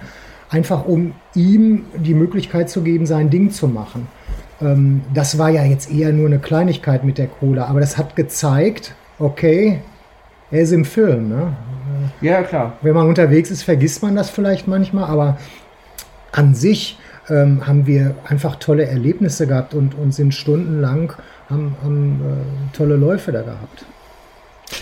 einfach 0.49 0.85
um 0.85 1.13
ihm 1.35 1.85
die 1.95 2.15
Möglichkeit 2.15 2.69
zu 2.69 2.81
geben, 2.81 3.05
sein 3.05 3.29
Ding 3.29 3.51
zu 3.51 3.67
machen. 3.67 4.07
Ähm, 4.61 5.01
das 5.13 5.37
war 5.37 5.49
ja 5.49 5.63
jetzt 5.63 5.91
eher 5.91 6.11
nur 6.11 6.25
eine 6.25 6.39
Kleinigkeit 6.39 7.03
mit 7.03 7.19
der 7.19 7.27
Cola, 7.27 7.65
aber 7.65 7.81
das 7.81 7.97
hat 7.97 8.15
gezeigt, 8.15 8.95
okay, 9.19 9.81
er 10.49 10.61
ist 10.61 10.71
im 10.71 10.85
Film. 10.85 11.29
Ne? 11.29 11.53
Ja, 12.21 12.41
klar. 12.41 12.73
Wenn 12.81 12.95
man 12.95 13.07
unterwegs 13.07 13.51
ist, 13.51 13.63
vergisst 13.63 14.01
man 14.01 14.15
das 14.15 14.29
vielleicht 14.29 14.67
manchmal, 14.67 15.05
aber 15.05 15.37
an 16.31 16.53
sich 16.55 16.97
ähm, 17.29 17.65
haben 17.65 17.87
wir 17.87 18.15
einfach 18.25 18.57
tolle 18.57 18.85
Erlebnisse 18.85 19.47
gehabt 19.47 19.73
und, 19.73 19.95
und 19.95 20.13
sind 20.13 20.33
stundenlang, 20.33 21.13
haben, 21.49 21.75
haben 21.83 22.21
äh, 22.21 22.75
tolle 22.75 22.95
Läufe 22.95 23.31
da 23.31 23.41
gehabt. 23.41 23.85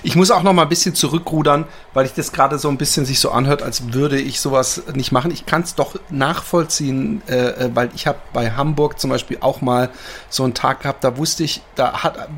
Ich 0.02 0.16
muss 0.16 0.32
auch 0.32 0.44
noch 0.44 0.54
mal 0.54 0.64
ein 0.64 0.70
bisschen 0.70 0.96
zurückrudern, 0.96 1.66
weil 1.94 2.06
ich 2.06 2.14
das 2.14 2.32
gerade 2.32 2.58
so 2.58 2.70
ein 2.70 2.78
bisschen 2.78 3.06
sich 3.06 3.20
so 3.20 3.32
anhört, 3.32 3.62
als 3.62 3.94
würde 3.94 4.20
ich 4.20 4.39
sowas 4.39 4.84
nicht 4.94 5.12
machen. 5.12 5.32
Ich 5.32 5.46
kann 5.46 5.62
es 5.62 5.76
doch 5.76 6.00
nachvollziehen, 6.10 7.22
äh, 7.28 7.36
äh 7.36 7.70
weil 7.74 7.89
ich 7.94 8.08
habe 8.08 8.18
bei 8.32 8.52
Hamburg 8.52 9.00
zum 9.00 9.10
Beispiel 9.10 9.38
auch 9.41 9.62
mal 9.62 9.89
so 10.30 10.44
einen 10.44 10.54
Tag 10.54 10.82
gehabt, 10.82 11.04
da 11.04 11.18
wusste 11.18 11.44
ich, 11.44 11.62
da 11.76 11.94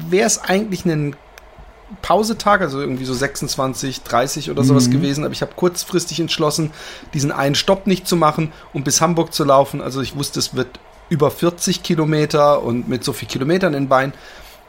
wäre 0.09 0.25
es 0.25 0.43
eigentlich 0.43 0.85
ein 0.85 1.15
Pausetag, 2.01 2.61
also 2.61 2.79
irgendwie 2.79 3.05
so 3.05 3.13
26, 3.13 4.01
30 4.01 4.51
oder 4.51 4.63
sowas 4.63 4.87
mhm. 4.87 4.91
gewesen, 4.91 5.23
aber 5.23 5.33
ich 5.33 5.41
habe 5.41 5.53
kurzfristig 5.55 6.19
entschlossen, 6.19 6.71
diesen 7.13 7.31
einen 7.31 7.55
Stopp 7.55 7.85
nicht 7.85 8.07
zu 8.07 8.15
machen, 8.15 8.51
um 8.73 8.83
bis 8.83 9.01
Hamburg 9.01 9.33
zu 9.33 9.43
laufen. 9.43 9.81
Also 9.81 10.01
ich 10.01 10.15
wusste, 10.15 10.39
es 10.39 10.55
wird 10.55 10.79
über 11.09 11.29
40 11.29 11.83
Kilometer 11.83 12.63
und 12.63 12.87
mit 12.87 13.03
so 13.03 13.13
viel 13.13 13.27
Kilometern 13.27 13.73
in 13.73 13.87
Bein. 13.87 14.13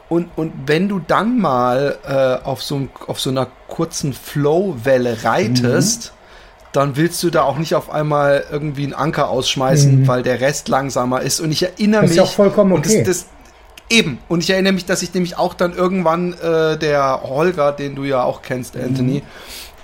Und, 0.09 0.29
und 0.35 0.53
wenn 0.67 0.87
du 0.87 0.99
dann 0.99 1.39
mal 1.39 1.97
äh, 2.07 2.45
auf, 2.45 2.63
so, 2.63 2.87
auf 3.07 3.19
so 3.19 3.29
einer 3.29 3.47
kurzen 3.67 4.13
Flow-Welle 4.13 5.23
reitest, 5.23 6.13
mhm. 6.13 6.67
dann 6.71 6.95
willst 6.95 7.21
du 7.23 7.29
da 7.29 7.43
auch 7.43 7.57
nicht 7.57 7.75
auf 7.75 7.89
einmal 7.89 8.45
irgendwie 8.49 8.83
einen 8.83 8.93
Anker 8.93 9.29
ausschmeißen, 9.29 10.01
mhm. 10.01 10.07
weil 10.07 10.23
der 10.23 10.39
Rest 10.39 10.69
langsamer 10.69 11.21
ist. 11.21 11.41
Und 11.41 11.51
ich 11.51 11.63
erinnere 11.63 12.03
das 12.03 12.11
mich. 12.11 12.19
Ist 12.19 12.23
auch 12.23 12.31
vollkommen 12.31 12.71
okay. 12.73 13.03
Das, 13.03 13.23
das, 13.23 13.25
eben. 13.89 14.19
Und 14.27 14.43
ich 14.43 14.49
erinnere 14.49 14.73
mich, 14.73 14.85
dass 14.85 15.01
ich 15.01 15.13
nämlich 15.13 15.37
auch 15.37 15.53
dann 15.53 15.73
irgendwann 15.73 16.33
äh, 16.33 16.77
der 16.77 17.21
Holger, 17.23 17.71
den 17.71 17.95
du 17.95 18.03
ja 18.03 18.23
auch 18.23 18.41
kennst, 18.41 18.75
mhm. 18.75 18.83
Anthony, 18.83 19.23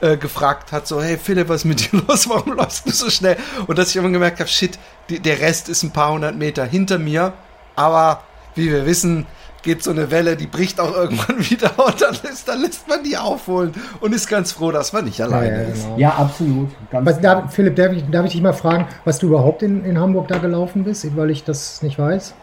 äh, 0.02 0.18
gefragt 0.18 0.72
hat, 0.72 0.88
so, 0.88 1.02
hey 1.02 1.18
Philipp, 1.18 1.50
was 1.50 1.62
ist 1.62 1.66
mit 1.66 1.92
dir 1.92 2.02
los? 2.08 2.28
Warum 2.30 2.54
läufst 2.54 2.86
du 2.88 2.92
so 2.92 3.10
schnell? 3.10 3.38
Und 3.68 3.78
dass 3.78 3.90
ich 3.90 3.96
immer 3.96 4.10
gemerkt 4.10 4.40
habe, 4.40 4.50
shit, 4.50 4.78
die, 5.10 5.20
der 5.20 5.40
Rest 5.40 5.70
ist 5.70 5.84
ein 5.84 5.92
paar 5.92 6.12
hundert 6.12 6.36
Meter 6.36 6.66
hinter 6.66 7.00
mir. 7.00 7.34
Aber 7.76 8.24
wie 8.56 8.70
wir 8.70 8.86
wissen, 8.86 9.26
geht 9.64 9.82
so 9.82 9.92
eine 9.92 10.12
Welle, 10.12 10.36
die 10.36 10.46
bricht 10.46 10.80
auch 10.80 10.94
irgendwann 10.94 11.40
wieder 11.50 11.72
und 11.80 12.02
dann, 12.02 12.16
ist, 12.32 12.48
dann 12.48 12.62
lässt 12.62 12.88
man 12.88 13.04
die 13.04 13.18
aufholen 13.18 13.74
und 14.02 14.14
ist 14.14 14.28
ganz 14.28 14.52
froh, 14.52 14.72
dass 14.72 14.94
man 14.94 15.06
nicht 15.06 15.22
alleine 15.22 15.56
ja, 15.56 15.62
ja, 15.62 15.68
ist. 15.70 15.84
Genau. 15.84 15.98
Ja, 15.98 16.10
absolut. 16.16 16.70
was, 16.92 17.22
da, 17.22 17.48
Philipp, 17.48 17.76
darf 17.78 17.94
ich, 17.94 18.04
darf 18.12 18.26
ich 18.26 18.34
dich 18.34 18.42
mal 18.42 18.54
fragen, 18.54 18.88
was 19.06 19.20
du 19.20 19.28
überhaupt 19.28 19.64
in, 19.64 19.86
in 19.86 20.00
Hamburg 20.00 20.28
da 20.28 20.38
gelaufen 20.38 20.84
bist, 20.84 21.16
weil 21.16 21.32
ich 21.32 21.44
das 21.44 21.82
nicht 21.82 21.98
weiß? 21.98 22.34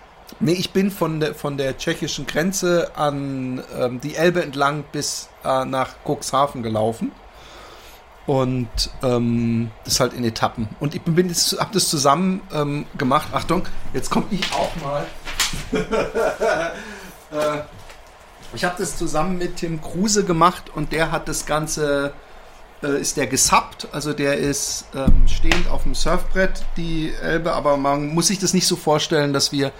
Nee, 0.42 0.52
ich 0.52 0.72
bin 0.72 0.90
von 0.90 1.20
der, 1.20 1.34
von 1.34 1.58
der 1.58 1.76
tschechischen 1.76 2.26
Grenze 2.26 2.92
an 2.96 3.62
ähm, 3.78 4.00
die 4.00 4.16
Elbe 4.16 4.42
entlang 4.42 4.84
bis 4.90 5.28
äh, 5.44 5.66
nach 5.66 5.96
Cuxhaven 6.06 6.62
gelaufen. 6.62 7.12
Und 8.26 8.68
ähm, 9.02 9.70
das 9.84 10.00
halt 10.00 10.14
in 10.14 10.24
Etappen. 10.24 10.68
Und 10.78 10.94
ich 10.94 11.02
bin, 11.02 11.28
jetzt, 11.28 11.58
hab 11.58 11.72
das 11.72 11.88
zusammen 11.88 12.40
ähm, 12.54 12.86
gemacht. 12.96 13.28
Achtung, 13.32 13.66
jetzt 13.92 14.10
komme 14.10 14.26
ich 14.30 14.52
auch 14.52 14.74
mal. 14.82 15.06
Äh, 17.32 17.62
ich 18.54 18.64
habe 18.64 18.74
das 18.78 18.96
zusammen 18.96 19.38
mit 19.38 19.56
Tim 19.56 19.80
Kruse 19.80 20.24
gemacht 20.24 20.64
und 20.74 20.90
der 20.90 21.12
hat 21.12 21.28
das 21.28 21.46
Ganze, 21.46 22.12
äh, 22.82 23.00
ist 23.00 23.16
der 23.16 23.28
gesappt, 23.28 23.86
also 23.92 24.12
der 24.12 24.38
ist 24.38 24.86
ähm, 24.96 25.28
stehend 25.28 25.68
auf 25.68 25.84
dem 25.84 25.94
Surfbrett, 25.94 26.64
die 26.76 27.12
Elbe, 27.22 27.52
aber 27.52 27.76
man 27.76 28.08
muss 28.08 28.26
sich 28.26 28.40
das 28.40 28.52
nicht 28.52 28.66
so 28.66 28.74
vorstellen, 28.74 29.32
dass 29.32 29.52
wir 29.52 29.70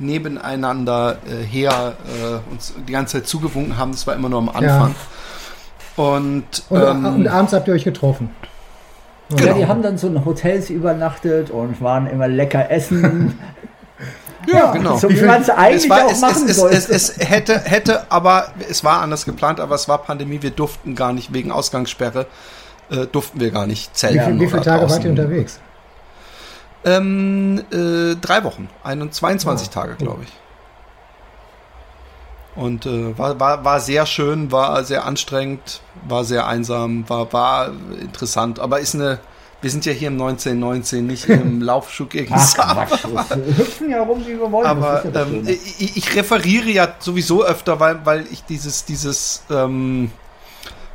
nebeneinander 0.00 1.18
äh, 1.26 1.44
her 1.44 1.94
äh, 2.06 2.52
uns 2.52 2.74
die 2.88 2.92
ganze 2.92 3.18
Zeit 3.18 3.26
zugewunken 3.26 3.76
haben, 3.76 3.92
das 3.92 4.06
war 4.06 4.14
immer 4.14 4.28
nur 4.28 4.38
am 4.38 4.48
Anfang. 4.48 4.94
Ja. 5.96 6.04
Und, 6.04 6.44
und, 6.68 6.82
ähm, 6.82 7.04
und 7.04 7.28
abends 7.28 7.52
habt 7.52 7.68
ihr 7.68 7.74
euch 7.74 7.84
getroffen. 7.84 8.30
Genau. 9.28 9.44
Ja, 9.44 9.54
die 9.54 9.66
haben 9.66 9.82
dann 9.82 9.98
so 9.98 10.08
in 10.08 10.24
Hotels 10.24 10.70
übernachtet 10.70 11.50
und 11.50 11.80
waren 11.80 12.06
immer 12.06 12.28
lecker 12.28 12.70
essen. 12.70 13.38
Ja, 14.46 14.72
genau. 14.72 14.96
So 14.96 15.10
wie, 15.10 15.20
wie 15.20 15.26
man 15.26 15.42
es 15.42 15.50
eigentlich 15.50 15.90
war, 15.90 16.06
auch 16.06 16.12
es, 16.12 16.20
machen 16.22 16.48
es, 16.48 16.56
sollte. 16.56 16.74
Es, 16.74 16.88
es, 16.88 17.18
hätte, 17.18 17.60
hätte, 17.60 18.10
aber 18.10 18.46
es 18.70 18.82
war 18.82 19.02
anders 19.02 19.26
geplant, 19.26 19.60
aber 19.60 19.74
es 19.74 19.86
war 19.86 19.98
Pandemie. 19.98 20.40
Wir 20.40 20.50
durften 20.50 20.94
gar 20.94 21.12
nicht 21.12 21.34
wegen 21.34 21.52
Ausgangssperre 21.52 22.26
äh, 22.90 23.06
durften 23.06 23.40
wir 23.40 23.50
gar 23.50 23.66
nicht 23.66 23.96
zelten. 23.96 24.18
Wie, 24.18 24.24
viel, 24.24 24.40
wie 24.40 24.46
viele 24.46 24.62
Tage 24.62 24.90
wart 24.90 25.04
ihr 25.04 25.10
unterwegs? 25.10 25.60
Ähm, 26.84 27.62
äh, 27.72 28.16
drei 28.16 28.42
Wochen, 28.44 28.68
21, 28.84 29.20
22 29.20 29.68
oh, 29.68 29.72
Tage, 29.72 29.96
glaube 29.96 30.22
ich. 30.24 30.32
Und 32.56 32.86
äh, 32.86 33.16
war, 33.16 33.38
war, 33.38 33.64
war 33.64 33.80
sehr 33.80 34.06
schön, 34.06 34.50
war 34.50 34.82
sehr 34.84 35.04
anstrengend, 35.04 35.82
war 36.08 36.24
sehr 36.24 36.46
einsam, 36.46 37.08
war, 37.08 37.32
war 37.32 37.70
interessant, 38.00 38.58
aber 38.58 38.80
ist 38.80 38.94
eine 38.94 39.20
wir 39.62 39.70
sind 39.70 39.84
ja 39.84 39.92
hier 39.92 40.08
im 40.08 40.14
1919, 40.14 41.06
nicht 41.06 41.28
im 41.28 41.60
Laufschuh 41.62 42.06
Ach, 42.30 42.56
Wir 42.56 43.56
hüpfen 43.58 43.90
ja 43.90 44.02
rum, 44.02 44.24
wie 44.26 44.38
wir 44.38 44.50
wollen. 44.50 44.66
Aber 44.66 45.04
ja 45.04 45.22
ähm, 45.22 45.46
ich, 45.46 45.96
ich, 45.98 46.16
referiere 46.16 46.70
ja 46.70 46.94
sowieso 46.98 47.44
öfter, 47.44 47.78
weil, 47.78 48.04
weil 48.04 48.26
ich 48.30 48.42
dieses, 48.44 48.86
dieses 48.86 49.42
ähm, 49.50 50.10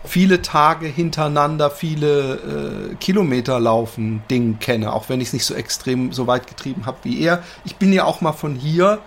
viele 0.06 0.42
Tage 0.42 0.88
hintereinander, 0.88 1.70
viele 1.70 2.92
äh, 2.92 2.96
Kilometer 2.96 3.60
laufen 3.60 4.24
Ding 4.30 4.60
kenne, 4.60 4.94
auch 4.94 5.10
wenn 5.10 5.22
ich 5.22 5.28
es 5.28 5.34
nicht 5.34 5.46
so 5.46 5.54
extrem 5.54 6.12
so 6.12 6.28
weit 6.28 6.48
getrieben 6.48 6.86
habe 6.86 6.98
wie 7.04 7.22
er. 7.22 7.44
Ich 7.64 7.76
bin 7.76 7.94
ja 7.94 8.06
auch 8.06 8.22
mal 8.22 8.34
von 8.34 8.56
hier 8.56 9.00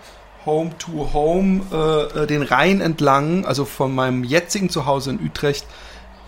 Home 0.45 0.71
to 0.77 1.09
Home 1.13 1.61
äh, 1.71 2.23
äh 2.23 2.27
den 2.27 2.41
Rhein 2.41 2.81
entlang, 2.81 3.45
also 3.45 3.65
von 3.65 3.93
meinem 3.93 4.23
jetzigen 4.23 4.69
Zuhause 4.69 5.11
in 5.11 5.19
Utrecht 5.19 5.65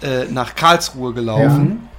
äh, 0.02 0.26
nach 0.26 0.56
Karlsruhe 0.56 1.14
gelaufen. 1.14 1.82
Ja 1.84 1.92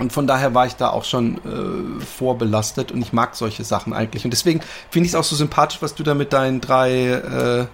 und 0.00 0.12
von 0.12 0.26
daher 0.26 0.54
war 0.54 0.66
ich 0.66 0.76
da 0.76 0.90
auch 0.90 1.04
schon 1.04 1.38
äh, 1.38 2.04
vorbelastet 2.04 2.92
und 2.92 3.02
ich 3.02 3.12
mag 3.12 3.34
solche 3.34 3.64
Sachen 3.64 3.92
eigentlich. 3.92 4.24
Und 4.24 4.30
deswegen 4.30 4.60
finde 4.90 5.06
ich 5.06 5.12
es 5.12 5.14
auch 5.16 5.24
so 5.24 5.34
sympathisch, 5.34 5.82
was 5.82 5.94
du 5.94 6.02
da 6.02 6.14
mit 6.14 6.32
deinen 6.32 6.60
drei 6.60 7.10
äh, 7.10 7.66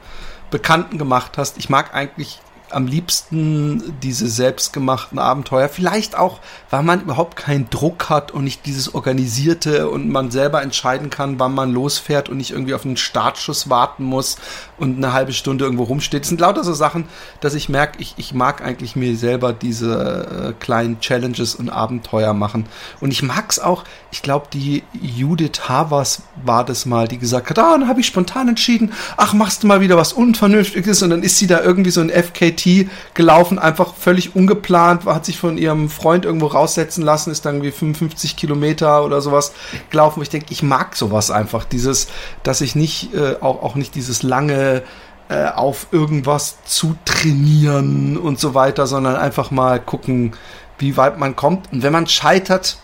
Bekannten 0.50 0.98
gemacht 0.98 1.36
hast. 1.36 1.58
Ich 1.58 1.68
mag 1.68 1.94
eigentlich 1.94 2.40
am 2.74 2.86
liebsten 2.86 3.94
diese 4.02 4.28
selbstgemachten 4.28 5.18
Abenteuer. 5.18 5.68
Vielleicht 5.68 6.16
auch, 6.16 6.40
weil 6.70 6.82
man 6.82 7.02
überhaupt 7.02 7.36
keinen 7.36 7.70
Druck 7.70 8.10
hat 8.10 8.32
und 8.32 8.44
nicht 8.44 8.66
dieses 8.66 8.94
Organisierte 8.94 9.88
und 9.88 10.08
man 10.08 10.30
selber 10.30 10.62
entscheiden 10.62 11.10
kann, 11.10 11.38
wann 11.38 11.54
man 11.54 11.72
losfährt 11.72 12.28
und 12.28 12.36
nicht 12.36 12.50
irgendwie 12.50 12.74
auf 12.74 12.84
einen 12.84 12.96
Startschuss 12.96 13.70
warten 13.70 14.04
muss 14.04 14.36
und 14.78 14.96
eine 14.96 15.12
halbe 15.12 15.32
Stunde 15.32 15.64
irgendwo 15.64 15.84
rumsteht. 15.84 16.22
Das 16.22 16.28
sind 16.28 16.40
lauter 16.40 16.64
so 16.64 16.74
Sachen, 16.74 17.06
dass 17.40 17.54
ich 17.54 17.68
merke, 17.68 18.00
ich, 18.00 18.14
ich 18.16 18.34
mag 18.34 18.62
eigentlich 18.62 18.96
mir 18.96 19.16
selber 19.16 19.52
diese 19.52 20.54
äh, 20.56 20.62
kleinen 20.62 21.00
Challenges 21.00 21.54
und 21.54 21.70
Abenteuer 21.70 22.34
machen. 22.34 22.66
Und 23.00 23.10
ich 23.10 23.22
mag 23.22 23.50
es 23.50 23.58
auch, 23.58 23.84
ich 24.14 24.22
glaube, 24.22 24.46
die 24.52 24.84
Judith 25.02 25.68
Havers 25.68 26.22
war 26.44 26.64
das 26.64 26.86
mal, 26.86 27.08
die 27.08 27.18
gesagt 27.18 27.50
hat, 27.50 27.58
ah, 27.58 27.76
dann 27.76 27.88
habe 27.88 27.98
ich 27.98 28.06
spontan 28.06 28.48
entschieden, 28.48 28.92
ach, 29.16 29.34
machst 29.34 29.64
du 29.64 29.66
mal 29.66 29.80
wieder 29.80 29.96
was 29.96 30.12
Unvernünftiges 30.12 31.02
und 31.02 31.10
dann 31.10 31.24
ist 31.24 31.36
sie 31.36 31.48
da 31.48 31.60
irgendwie 31.60 31.90
so 31.90 32.00
ein 32.00 32.10
FKT 32.10 32.88
gelaufen, 33.14 33.58
einfach 33.58 33.92
völlig 33.96 34.36
ungeplant, 34.36 35.04
hat 35.04 35.24
sich 35.24 35.36
von 35.36 35.58
ihrem 35.58 35.90
Freund 35.90 36.24
irgendwo 36.24 36.46
raussetzen 36.46 37.02
lassen, 37.02 37.32
ist 37.32 37.44
dann 37.44 37.56
irgendwie 37.56 37.72
55 37.72 38.36
Kilometer 38.36 39.04
oder 39.04 39.20
sowas 39.20 39.52
gelaufen. 39.90 40.22
Ich 40.22 40.28
denke, 40.28 40.46
ich 40.50 40.62
mag 40.62 40.94
sowas 40.94 41.32
einfach, 41.32 41.64
dieses, 41.64 42.06
dass 42.44 42.60
ich 42.60 42.76
nicht, 42.76 43.12
äh, 43.14 43.34
auch, 43.40 43.64
auch 43.64 43.74
nicht 43.74 43.96
dieses 43.96 44.22
lange 44.22 44.84
äh, 45.28 45.46
auf 45.46 45.88
irgendwas 45.90 46.62
zu 46.64 46.94
trainieren 47.04 48.16
und 48.16 48.38
so 48.38 48.54
weiter, 48.54 48.86
sondern 48.86 49.16
einfach 49.16 49.50
mal 49.50 49.80
gucken, 49.80 50.34
wie 50.78 50.96
weit 50.96 51.18
man 51.18 51.34
kommt. 51.34 51.72
Und 51.72 51.82
wenn 51.82 51.92
man 51.92 52.06
scheitert, 52.06 52.78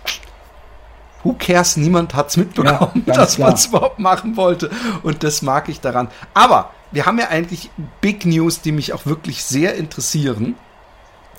who 1.23 1.35
cares? 1.39 1.77
Niemand 1.77 2.15
hat 2.15 2.29
es 2.29 2.37
mitbekommen, 2.37 3.05
ja, 3.07 3.15
dass 3.15 3.39
man 3.39 3.55
es 3.55 3.67
überhaupt 3.67 3.99
machen 3.99 4.37
wollte. 4.37 4.71
Und 5.03 5.23
das 5.23 5.43
mag 5.43 5.69
ich 5.69 5.81
daran. 5.81 6.09
Aber 6.35 6.71
wir 6.93 7.07
haben 7.07 7.19
ja 7.19 7.29
eigentlich 7.29 7.71
Big 8.01 8.25
News, 8.27 8.61
die 8.61 8.73
mich 8.73 8.93
auch 8.93 9.07
wirklich 9.07 9.45
sehr 9.45 9.75
interessieren. 9.75 10.57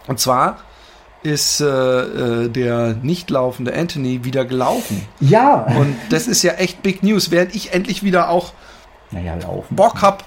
Und 0.07 0.19
zwar 0.19 0.57
ist 1.23 1.61
äh, 1.61 1.65
äh, 1.65 2.49
der 2.49 2.93
nicht 3.01 3.29
laufende 3.29 3.75
Anthony 3.75 4.23
wieder 4.23 4.45
gelaufen. 4.45 5.07
Ja. 5.19 5.65
Und 5.77 5.95
das 6.09 6.27
ist 6.27 6.41
ja 6.41 6.53
echt 6.53 6.81
Big 6.81 7.03
News, 7.03 7.29
während 7.29 7.53
ich 7.53 7.73
endlich 7.73 8.01
wieder 8.03 8.29
auch 8.29 8.53
naja. 9.11 9.37
Bock 9.69 10.01
hab, 10.01 10.23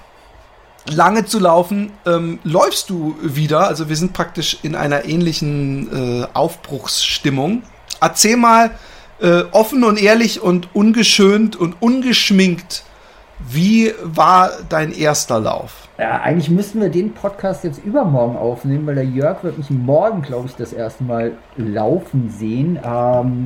lange 0.85 1.25
zu 1.25 1.39
laufen, 1.39 1.91
ähm, 2.05 2.39
läufst 2.43 2.89
du 2.89 3.15
wieder. 3.21 3.67
Also 3.67 3.89
wir 3.89 3.95
sind 3.95 4.13
praktisch 4.13 4.59
in 4.61 4.75
einer 4.75 5.05
ähnlichen 5.05 6.21
äh, 6.21 6.27
Aufbruchsstimmung. 6.33 7.63
Erzähl 7.99 8.37
mal 8.37 8.71
äh, 9.19 9.43
offen 9.51 9.83
und 9.83 10.01
ehrlich 10.01 10.41
und 10.41 10.75
ungeschönt 10.75 11.55
und 11.55 11.81
ungeschminkt, 11.81 12.83
wie 13.39 13.93
war 14.01 14.51
dein 14.69 14.91
erster 14.93 15.39
Lauf? 15.39 15.87
Ja, 15.97 16.21
eigentlich 16.21 16.49
müssten 16.49 16.81
wir 16.81 16.89
den 16.89 17.13
Podcast 17.13 17.63
jetzt 17.63 17.83
übermorgen 17.83 18.37
aufnehmen, 18.37 18.85
weil 18.85 18.95
der 18.95 19.05
Jörg 19.05 19.43
wird 19.43 19.57
mich 19.57 19.69
morgen, 19.69 20.21
glaube 20.21 20.47
ich, 20.47 20.55
das 20.55 20.73
erste 20.73 21.03
Mal 21.03 21.33
laufen 21.55 22.29
sehen. 22.29 22.79
Ähm, 22.83 23.45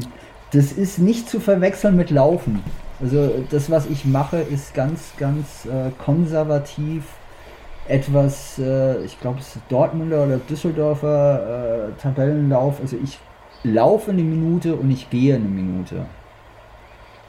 das 0.52 0.72
ist 0.72 0.98
nicht 0.98 1.30
zu 1.30 1.40
verwechseln 1.40 1.96
mit 1.96 2.10
Laufen. 2.10 2.64
Also 3.02 3.46
das, 3.50 3.70
was 3.70 3.86
ich 3.86 4.06
mache, 4.06 4.38
ist 4.38 4.74
ganz, 4.74 5.14
ganz 5.18 5.66
äh, 5.66 5.92
konservativ. 6.04 7.04
Etwas, 7.88 8.60
äh, 8.60 9.04
ich 9.04 9.20
glaube, 9.20 9.40
es 9.40 9.56
ist 9.56 9.64
Dortmunder 9.70 10.26
oder 10.26 10.38
Düsseldorfer 10.38 11.90
äh, 11.90 12.02
Tabellenlauf. 12.02 12.80
Also 12.82 12.98
ich 13.04 13.20
laufe 13.64 14.12
eine 14.12 14.24
Minute 14.24 14.76
und 14.76 14.92
ich 14.92 15.10
gehe 15.10 15.36
eine 15.36 15.46
Minute. 15.46 16.06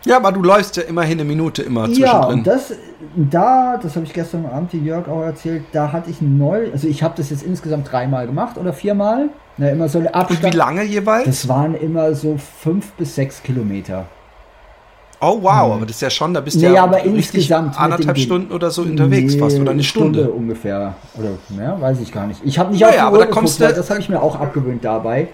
Ja, 0.05 0.17
aber 0.17 0.33
du 0.33 0.43
läufst 0.43 0.77
ja 0.77 0.85
immerhin 0.85 1.21
eine 1.21 1.25
Minute 1.25 1.63
immer 1.63 1.85
zwischendrin. 1.85 2.11
Ja, 2.11 2.27
und 2.27 2.47
das, 2.47 2.73
da, 3.17 3.77
das 3.77 3.97
habe 3.97 4.07
ich 4.07 4.15
gestern 4.15 4.47
Abend 4.47 4.73
die 4.73 4.83
Jörg 4.83 5.07
auch 5.09 5.23
erzählt, 5.23 5.65
da 5.73 5.93
hatte 5.93 6.11
ich 6.11 6.23
neu, 6.23 6.71
also 6.73 6.89
ich 6.89 7.03
habe 7.03 7.15
das 7.17 7.29
jetzt 7.29 7.43
insgesamt 7.43 7.91
dreimal 7.93 8.27
gemacht 8.27 8.57
oder 8.57 8.73
viermal. 8.73 9.29
Na, 9.59 9.69
immer 9.69 9.89
so 9.91 9.99
eine 9.99 10.15
Abstand. 10.15 10.43
Und 10.43 10.53
wie 10.53 10.57
lange 10.57 10.85
jeweils? 10.85 11.27
Das 11.27 11.49
waren 11.49 11.75
immer 11.75 12.15
so 12.15 12.39
fünf 12.39 12.93
bis 12.93 13.15
sechs 13.15 13.43
Kilometer. 13.43 14.07
Oh 15.21 15.39
wow, 15.43 15.67
hm. 15.67 15.73
aber 15.73 15.87
das 15.87 15.97
ist 15.97 16.03
ja 16.03 16.09
schon, 16.09 16.33
da 16.33 16.41
bist 16.41 16.57
du 16.57 16.67
nee, 16.67 16.75
ja 16.75 16.85
aber 16.85 17.03
insgesamt 17.03 17.79
anderthalb 17.79 18.17
Stunden 18.17 18.53
oder 18.55 18.71
so 18.71 18.81
unterwegs 18.81 19.35
nee, 19.35 19.41
fast 19.41 19.59
oder 19.61 19.73
eine 19.73 19.83
Stunde. 19.83 20.21
Stunde 20.21 20.33
ungefähr 20.33 20.95
oder 21.15 21.29
mehr, 21.51 21.79
weiß 21.79 22.01
ich 22.01 22.11
gar 22.11 22.27
nicht. 22.27 22.41
Ich 22.43 22.59
habe 22.59 22.71
nicht 22.71 22.81
naja, 22.81 22.89
auf 22.89 22.95
die 22.95 23.01
Uhr 23.03 23.07
aber 23.09 23.19
da 23.19 23.25
geguckt, 23.27 23.61
du, 23.61 23.69
das 23.69 23.91
habe 23.91 24.01
ich 24.01 24.09
mir 24.09 24.23
auch 24.23 24.41
abgewöhnt 24.41 24.83
dabei. 24.83 25.29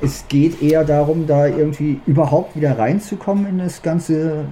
Es 0.00 0.26
geht 0.28 0.60
eher 0.62 0.84
darum, 0.84 1.26
da 1.26 1.46
irgendwie 1.46 2.00
überhaupt 2.06 2.56
wieder 2.56 2.78
reinzukommen 2.78 3.46
in 3.46 3.58
das 3.58 3.82
ganze 3.82 4.44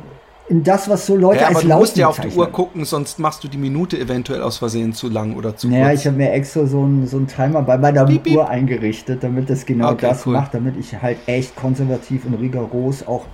in 0.49 0.63
das, 0.63 0.89
was 0.89 1.07
so 1.07 1.17
Leute 1.17 1.41
ja, 1.41 1.47
als 1.49 1.59
aber 1.59 1.69
du 1.69 1.75
musst 1.77 1.97
ja 1.97 2.09
auf 2.09 2.21
die 2.21 2.29
Uhr 2.29 2.51
gucken, 2.51 2.85
sonst 2.85 3.19
machst 3.19 3.43
du 3.45 3.49
die 3.49 3.59
Minute 3.59 3.99
eventuell 3.99 4.43
aus 4.43 4.59
Versehen 4.59 4.93
zu 4.93 5.09
lang 5.09 5.37
oder 5.37 5.57
zu 5.57 5.69
naja, 5.69 5.89
kurz. 5.89 6.01
ich 6.01 6.07
habe 6.07 6.17
mir 6.17 6.33
extra 6.33 6.67
so 6.67 6.83
einen 6.83 7.07
so 7.07 7.21
Timer 7.21 7.63
bei 7.63 7.79
meiner 7.79 8.05
piep. 8.05 8.27
Uhr 8.27 8.49
eingerichtet, 8.49 9.23
damit 9.23 9.49
das 9.49 9.65
genau 9.65 9.93
okay, 9.93 10.09
das 10.09 10.27
cool. 10.27 10.35
macht, 10.35 10.53
damit 10.53 10.77
ich 10.77 11.01
halt 11.01 11.19
echt 11.27 11.57
konservativ 11.57 12.27
und 12.27 12.35
rigoros 12.35 13.07
auch 13.07 13.25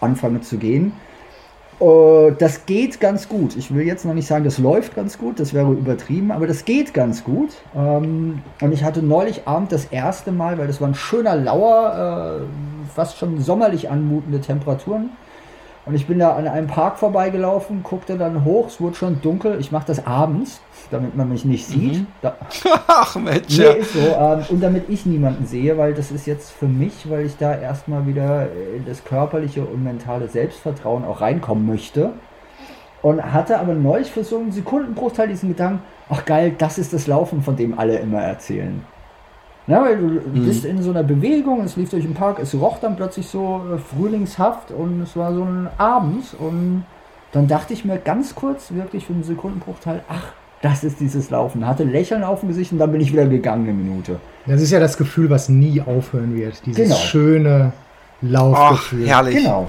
anfange 0.00 0.40
zu 0.42 0.58
gehen. 0.58 0.92
Uh, 1.82 2.30
das 2.38 2.64
geht 2.64 3.00
ganz 3.00 3.28
gut. 3.28 3.56
Ich 3.56 3.74
will 3.74 3.84
jetzt 3.84 4.04
noch 4.04 4.14
nicht 4.14 4.28
sagen, 4.28 4.44
das 4.44 4.58
läuft 4.58 4.94
ganz 4.94 5.18
gut, 5.18 5.40
das 5.40 5.52
wäre 5.52 5.72
übertrieben, 5.72 6.30
aber 6.30 6.46
das 6.46 6.64
geht 6.64 6.94
ganz 6.94 7.24
gut. 7.24 7.48
Ähm, 7.74 8.40
und 8.60 8.70
ich 8.72 8.84
hatte 8.84 9.02
neulich 9.02 9.48
Abend 9.48 9.72
das 9.72 9.86
erste 9.86 10.30
Mal, 10.30 10.58
weil 10.58 10.68
das 10.68 10.80
war 10.80 10.86
ein 10.86 10.94
schöner 10.94 11.34
Lauer, 11.34 12.40
uh, 12.40 12.88
fast 12.94 13.18
schon 13.18 13.40
sommerlich 13.40 13.90
anmutende 13.90 14.40
Temperaturen. 14.40 15.10
Und 15.84 15.96
ich 15.96 16.06
bin 16.06 16.20
da 16.20 16.36
an 16.36 16.46
einem 16.46 16.68
Park 16.68 16.98
vorbeigelaufen, 16.98 17.82
guckte 17.82 18.16
dann 18.16 18.44
hoch, 18.44 18.68
es 18.68 18.80
wurde 18.80 18.94
schon 18.94 19.20
dunkel. 19.20 19.58
Ich 19.58 19.72
mache 19.72 19.86
das 19.86 20.06
abends, 20.06 20.60
damit 20.92 21.16
man 21.16 21.28
mich 21.28 21.44
nicht 21.44 21.66
sieht. 21.66 21.94
Mhm. 21.94 22.06
Da, 22.20 22.36
Ach 22.86 23.16
Mensch, 23.16 23.58
nee, 23.58 23.80
ist 23.80 23.94
so. 23.94 23.98
Ähm, 23.98 24.44
und 24.48 24.60
damit 24.62 24.88
ich 24.88 25.06
niemanden 25.06 25.44
sehe, 25.46 25.76
weil 25.78 25.92
das 25.92 26.12
ist 26.12 26.26
jetzt 26.26 26.52
für 26.52 26.68
mich, 26.68 27.10
weil 27.10 27.26
ich 27.26 27.36
da 27.36 27.54
erstmal 27.54 28.06
wieder 28.06 28.46
in 28.76 28.84
das 28.86 29.04
körperliche 29.04 29.64
und 29.64 29.82
mentale 29.82 30.28
Selbstvertrauen 30.28 31.04
auch 31.04 31.20
reinkommen 31.20 31.66
möchte. 31.66 32.12
Und 33.02 33.20
hatte 33.32 33.58
aber 33.58 33.74
neulich 33.74 34.12
für 34.12 34.22
so 34.22 34.38
einen 34.38 34.52
Sekundenbruchteil 34.52 35.26
diesen 35.26 35.48
Gedanken, 35.48 35.82
ach 36.08 36.24
geil, 36.24 36.54
das 36.56 36.78
ist 36.78 36.92
das 36.92 37.08
Laufen, 37.08 37.42
von 37.42 37.56
dem 37.56 37.76
alle 37.76 37.96
immer 37.96 38.20
erzählen. 38.20 38.84
Ja, 39.66 39.82
weil 39.82 39.96
du 39.96 40.06
mhm. 40.06 40.44
bist 40.44 40.64
in 40.64 40.82
so 40.82 40.90
einer 40.90 41.04
Bewegung, 41.04 41.62
es 41.62 41.76
lief 41.76 41.90
durch 41.90 42.04
den 42.04 42.14
Park, 42.14 42.38
es 42.40 42.54
roch 42.54 42.78
dann 42.80 42.96
plötzlich 42.96 43.26
so 43.28 43.62
äh, 43.72 43.78
frühlingshaft 43.78 44.72
und 44.72 45.02
es 45.02 45.16
war 45.16 45.32
so 45.32 45.44
ein 45.44 45.68
Abend 45.78 46.34
und 46.38 46.84
dann 47.30 47.46
dachte 47.46 47.72
ich 47.72 47.84
mir 47.84 47.98
ganz 47.98 48.34
kurz, 48.34 48.72
wirklich 48.72 49.06
für 49.06 49.12
einen 49.12 49.22
Sekundenbruchteil, 49.22 50.02
ach, 50.08 50.32
das 50.62 50.84
ist 50.84 51.00
dieses 51.00 51.30
Laufen. 51.30 51.66
Hatte 51.66 51.84
Lächeln 51.84 52.22
auf 52.22 52.40
dem 52.40 52.48
Gesicht 52.48 52.72
und 52.72 52.78
dann 52.78 52.92
bin 52.92 53.00
ich 53.00 53.12
wieder 53.12 53.26
gegangen 53.26 53.64
eine 53.64 53.72
Minute. 53.72 54.20
Das 54.46 54.60
ist 54.60 54.70
ja 54.70 54.80
das 54.80 54.96
Gefühl, 54.96 55.30
was 55.30 55.48
nie 55.48 55.80
aufhören 55.80 56.36
wird. 56.36 56.64
Dieses 56.66 56.84
genau. 56.84 56.96
schöne 56.96 57.72
Laufgefühl. 58.20 59.04
Ach, 59.04 59.08
herrlich. 59.08 59.36
Genau. 59.36 59.68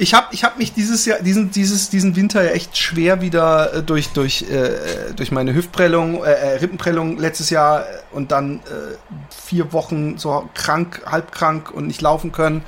Ich 0.00 0.14
habe 0.14 0.28
ich 0.30 0.44
hab 0.44 0.58
mich 0.58 0.72
dieses 0.72 1.04
Jahr, 1.06 1.18
diesen, 1.18 1.50
dieses, 1.50 1.90
diesen 1.90 2.14
Winter 2.14 2.44
ja 2.44 2.52
echt 2.52 2.78
schwer 2.78 3.20
wieder 3.20 3.74
äh, 3.74 3.82
durch, 3.82 4.10
durch, 4.10 4.42
äh, 4.42 5.12
durch 5.16 5.32
meine 5.32 5.52
Hüftprellung, 5.52 6.22
äh, 6.22 6.30
äh 6.30 6.56
Rippenprellung 6.58 7.18
letztes 7.18 7.50
Jahr 7.50 7.84
und 8.12 8.30
dann 8.30 8.60
äh, 8.60 8.94
vier 9.28 9.72
Wochen 9.72 10.16
so 10.16 10.48
krank, 10.54 11.02
halb 11.04 11.32
krank 11.32 11.72
und 11.72 11.88
nicht 11.88 12.00
laufen 12.00 12.30
können. 12.30 12.62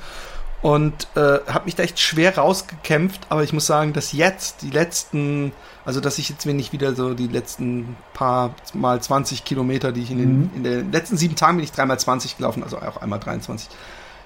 Und 0.61 1.07
äh, 1.15 1.39
habe 1.47 1.65
mich 1.65 1.75
da 1.75 1.83
echt 1.83 1.99
schwer 2.01 2.37
rausgekämpft, 2.37 3.21
aber 3.29 3.43
ich 3.43 3.53
muss 3.53 3.65
sagen, 3.65 3.93
dass 3.93 4.11
jetzt 4.11 4.61
die 4.61 4.69
letzten, 4.69 5.53
also 5.85 6.01
dass 6.01 6.19
ich 6.19 6.29
jetzt, 6.29 6.45
wenn 6.45 6.59
ich 6.59 6.73
wieder 6.73 6.93
so 6.95 7.13
die 7.13 7.27
letzten 7.27 7.95
paar 8.13 8.53
mal 8.73 9.01
20 9.01 9.45
Kilometer, 9.45 9.93
die 9.93 10.01
ich 10.01 10.11
in 10.11 10.17
den, 10.17 10.37
mhm. 10.37 10.49
in 10.57 10.63
den 10.63 10.91
letzten 10.91 11.15
sieben 11.15 11.37
Tagen 11.37 11.57
bin 11.57 11.63
ich 11.63 11.71
dreimal 11.71 11.97
20 11.97 12.37
gelaufen, 12.37 12.61
also 12.61 12.77
auch 12.77 12.97
einmal 12.97 13.19
23 13.19 13.69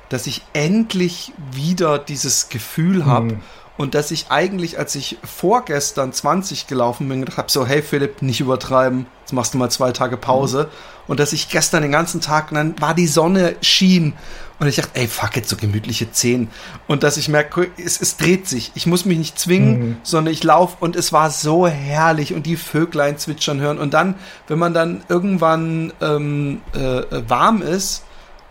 dass 0.10 0.28
ich 0.28 0.42
endlich 0.54 1.34
wieder 1.52 2.00
dieses 2.00 2.50
Gefühl 2.50 3.06
habe 3.06 3.36
mhm. 3.36 3.40
und 3.78 3.96
dass 3.96 4.12
ich 4.12 4.28
eigentlich, 4.30 4.78
als 4.78 4.96
ich 4.96 5.18
vorgestern 5.24 6.14
20 6.14 6.68
gelaufen 6.68 7.10
bin, 7.10 7.22
gedacht 7.22 7.38
habe, 7.38 7.52
so, 7.52 7.66
hey 7.66 7.82
Philipp, 7.82 8.22
nicht 8.22 8.40
übertreiben, 8.40 9.08
jetzt 9.22 9.34
machst 9.34 9.54
du 9.54 9.58
mal 9.58 9.72
zwei 9.72 9.92
Tage 9.92 10.18
Pause. 10.18 10.70
Mhm. 10.70 10.96
Und 11.08 11.20
dass 11.20 11.34
ich 11.34 11.50
gestern 11.50 11.84
den 11.84 11.92
ganzen 11.92 12.20
Tag, 12.20 12.52
und 12.52 12.56
dann 12.56 12.82
war 12.82 12.96
die 12.96 13.06
Sonne 13.06 13.56
schien 13.62 14.14
und 14.58 14.68
ich 14.68 14.78
dachte, 14.78 14.92
ey, 14.94 15.08
fuck, 15.08 15.36
jetzt 15.36 15.50
so 15.50 15.58
gemütliche 15.58 16.12
Zehen. 16.12 16.50
Und 16.88 17.04
dass 17.04 17.18
ich 17.18 17.28
merke, 17.28 17.70
es, 17.78 18.00
es 18.02 18.16
dreht 18.18 18.48
sich. 18.48 18.72
Ich 18.74 18.88
muss 18.88 19.06
mich 19.06 19.18
nicht 19.18 19.38
zwingen, 19.38 19.80
mhm. 19.80 19.98
sondern 20.04 20.34
ich 20.34 20.44
laufe 20.44 20.78
und 20.80 20.96
es 20.96 21.12
war 21.12 21.30
so 21.30 21.68
herrlich 21.68 22.34
und 22.34 22.46
die 22.46 22.56
Vöglein 22.56 23.18
zwitschern 23.18 23.60
hören. 23.60 23.78
Und 23.78 23.94
dann, 23.94 24.16
wenn 24.48 24.58
man 24.58 24.74
dann 24.74 25.04
irgendwann 25.10 25.92
ähm, 26.02 26.62
äh, 26.74 27.04
warm 27.28 27.62
ist 27.62 28.04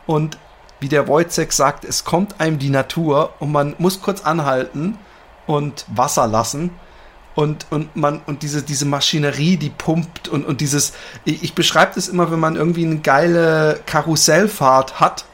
und 0.06 0.36
wie 0.80 0.88
der 0.88 1.08
Wojciech 1.08 1.52
sagt, 1.52 1.84
es 1.84 2.04
kommt 2.04 2.40
einem 2.40 2.58
die 2.58 2.70
Natur 2.70 3.32
und 3.38 3.52
man 3.52 3.74
muss 3.78 4.02
kurz 4.02 4.22
anhalten 4.22 4.98
und 5.46 5.84
Wasser 5.88 6.26
lassen. 6.26 6.70
Und, 7.34 7.66
und 7.70 7.96
man, 7.96 8.20
und 8.26 8.42
diese, 8.42 8.62
diese 8.62 8.84
Maschinerie, 8.84 9.56
die 9.56 9.70
pumpt 9.70 10.28
und, 10.28 10.46
und 10.46 10.60
dieses, 10.60 10.92
ich, 11.24 11.42
ich 11.42 11.54
beschreibe 11.54 11.92
das 11.96 12.06
immer, 12.06 12.30
wenn 12.30 12.38
man 12.38 12.54
irgendwie 12.54 12.84
eine 12.84 12.98
geile 12.98 13.80
Karussellfahrt 13.86 15.00
hat. 15.00 15.24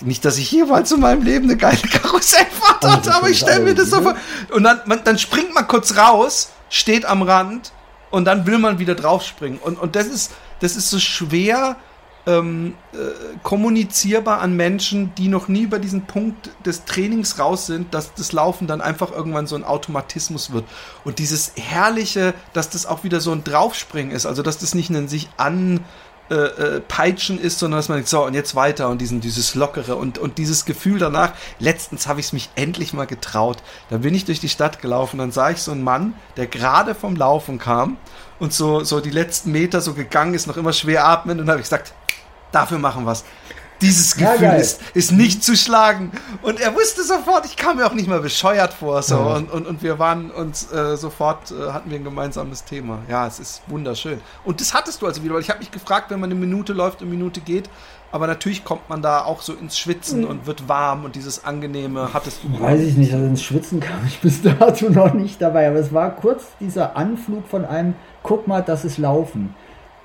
Nicht, 0.00 0.24
dass 0.24 0.38
ich 0.38 0.50
jeweils 0.50 0.90
in 0.92 1.00
meinem 1.00 1.22
Leben 1.22 1.44
eine 1.44 1.56
geile 1.56 1.76
Karussellfahrt 1.76 2.84
also 2.84 2.96
hatte, 2.96 3.14
aber 3.14 3.28
ich 3.28 3.38
stelle 3.38 3.60
mir 3.60 3.74
das 3.74 3.90
so 3.90 4.02
vor. 4.02 4.16
Und 4.50 4.64
dann, 4.64 4.80
man, 4.86 5.04
dann 5.04 5.18
springt 5.18 5.54
man 5.54 5.68
kurz 5.68 5.96
raus, 5.96 6.50
steht 6.68 7.04
am 7.04 7.22
Rand 7.22 7.72
und 8.10 8.24
dann 8.24 8.46
will 8.46 8.58
man 8.58 8.78
wieder 8.78 8.94
draufspringen. 8.94 9.58
Und, 9.58 9.78
und 9.78 9.94
das 9.94 10.06
ist, 10.06 10.32
das 10.60 10.74
ist 10.74 10.90
so 10.90 10.98
schwer, 10.98 11.76
ähm, 12.26 12.74
äh, 12.92 12.96
kommunizierbar 13.42 14.40
an 14.40 14.54
Menschen, 14.54 15.14
die 15.16 15.28
noch 15.28 15.48
nie 15.48 15.62
über 15.62 15.78
diesen 15.78 16.02
Punkt 16.02 16.50
des 16.64 16.84
Trainings 16.84 17.38
raus 17.38 17.66
sind, 17.66 17.94
dass 17.94 18.14
das 18.14 18.32
Laufen 18.32 18.66
dann 18.66 18.80
einfach 18.80 19.10
irgendwann 19.10 19.46
so 19.46 19.56
ein 19.56 19.64
Automatismus 19.64 20.52
wird. 20.52 20.64
Und 21.04 21.18
dieses 21.18 21.52
Herrliche, 21.56 22.34
dass 22.52 22.70
das 22.70 22.86
auch 22.86 23.04
wieder 23.04 23.20
so 23.20 23.32
ein 23.32 23.44
Draufspringen 23.44 24.12
ist, 24.12 24.26
also 24.26 24.42
dass 24.42 24.58
das 24.58 24.74
nicht 24.74 24.90
ein 24.90 25.08
sich 25.08 25.28
an 25.36 25.80
äh, 26.30 26.34
äh, 26.76 26.80
peitschen 26.80 27.40
ist, 27.40 27.58
sondern 27.58 27.78
dass 27.78 27.88
man 27.88 27.96
denkt, 27.96 28.08
so 28.08 28.24
und 28.24 28.34
jetzt 28.34 28.54
weiter 28.54 28.88
und 28.88 29.00
diesen, 29.00 29.20
dieses 29.20 29.56
Lockere 29.56 29.96
und, 29.96 30.16
und 30.16 30.38
dieses 30.38 30.64
Gefühl 30.64 31.00
danach, 31.00 31.32
letztens 31.58 32.06
habe 32.06 32.20
ich 32.20 32.26
es 32.26 32.32
mich 32.32 32.50
endlich 32.54 32.92
mal 32.92 33.06
getraut. 33.06 33.56
Da 33.88 33.98
bin 33.98 34.14
ich 34.14 34.26
durch 34.26 34.38
die 34.38 34.48
Stadt 34.48 34.80
gelaufen, 34.80 35.18
dann 35.18 35.32
sah 35.32 35.50
ich 35.50 35.60
so 35.60 35.72
einen 35.72 35.82
Mann, 35.82 36.14
der 36.36 36.46
gerade 36.46 36.94
vom 36.94 37.16
Laufen 37.16 37.58
kam 37.58 37.96
und 38.38 38.52
so, 38.52 38.84
so 38.84 39.00
die 39.00 39.10
letzten 39.10 39.50
Meter 39.50 39.80
so 39.80 39.92
gegangen 39.92 40.34
ist, 40.34 40.46
noch 40.46 40.56
immer 40.56 40.72
schwer 40.72 41.04
atmen 41.04 41.40
und 41.40 41.48
habe 41.48 41.58
ich 41.58 41.64
gesagt, 41.64 41.94
dafür 42.52 42.78
machen 42.78 43.04
wir 43.04 43.12
es. 43.12 43.24
Dieses 43.80 44.14
Gefühl 44.14 44.42
ja, 44.42 44.52
ist, 44.52 44.82
ist 44.92 45.10
nicht 45.10 45.42
zu 45.42 45.56
schlagen. 45.56 46.12
Und 46.42 46.60
er 46.60 46.74
wusste 46.74 47.02
sofort, 47.02 47.46
ich 47.46 47.56
kam 47.56 47.78
mir 47.78 47.86
auch 47.86 47.94
nicht 47.94 48.08
mal 48.08 48.20
bescheuert 48.20 48.74
vor. 48.74 49.02
So. 49.02 49.14
Ja. 49.14 49.36
Und, 49.36 49.50
und, 49.50 49.66
und 49.66 49.82
wir 49.82 49.98
waren 49.98 50.30
uns 50.30 50.70
äh, 50.70 50.98
sofort, 50.98 51.50
äh, 51.50 51.72
hatten 51.72 51.90
wir 51.90 51.98
ein 51.98 52.04
gemeinsames 52.04 52.64
Thema. 52.64 52.98
Ja, 53.08 53.26
es 53.26 53.40
ist 53.40 53.62
wunderschön. 53.68 54.20
Und 54.44 54.60
das 54.60 54.74
hattest 54.74 55.00
du 55.00 55.06
also 55.06 55.22
wieder, 55.22 55.32
weil 55.34 55.40
ich 55.40 55.48
habe 55.48 55.60
mich 55.60 55.70
gefragt, 55.70 56.10
wenn 56.10 56.20
man 56.20 56.30
eine 56.30 56.38
Minute 56.38 56.74
läuft, 56.74 57.00
eine 57.00 57.08
Minute 57.08 57.40
geht, 57.40 57.70
aber 58.12 58.26
natürlich 58.26 58.64
kommt 58.64 58.88
man 58.88 59.02
da 59.02 59.24
auch 59.24 59.40
so 59.40 59.54
ins 59.54 59.78
Schwitzen 59.78 60.24
und 60.24 60.46
wird 60.46 60.68
warm 60.68 61.04
und 61.04 61.14
dieses 61.14 61.44
angenehme 61.44 62.12
hattest 62.12 62.42
du. 62.42 62.60
Weiß 62.60 62.80
ich 62.80 62.96
nicht, 62.96 63.14
also 63.14 63.24
ins 63.24 63.42
Schwitzen 63.42 63.80
kam 63.80 64.04
ich 64.06 64.18
bis 64.22 64.42
dato 64.42 64.90
noch 64.90 65.14
nicht 65.14 65.40
dabei, 65.40 65.68
aber 65.68 65.76
es 65.78 65.92
war 65.92 66.14
kurz 66.16 66.44
dieser 66.58 66.96
Anflug 66.96 67.46
von 67.48 67.64
einem, 67.64 67.94
guck 68.22 68.48
mal, 68.48 68.62
das 68.62 68.84
ist 68.84 68.98
Laufen. 68.98 69.54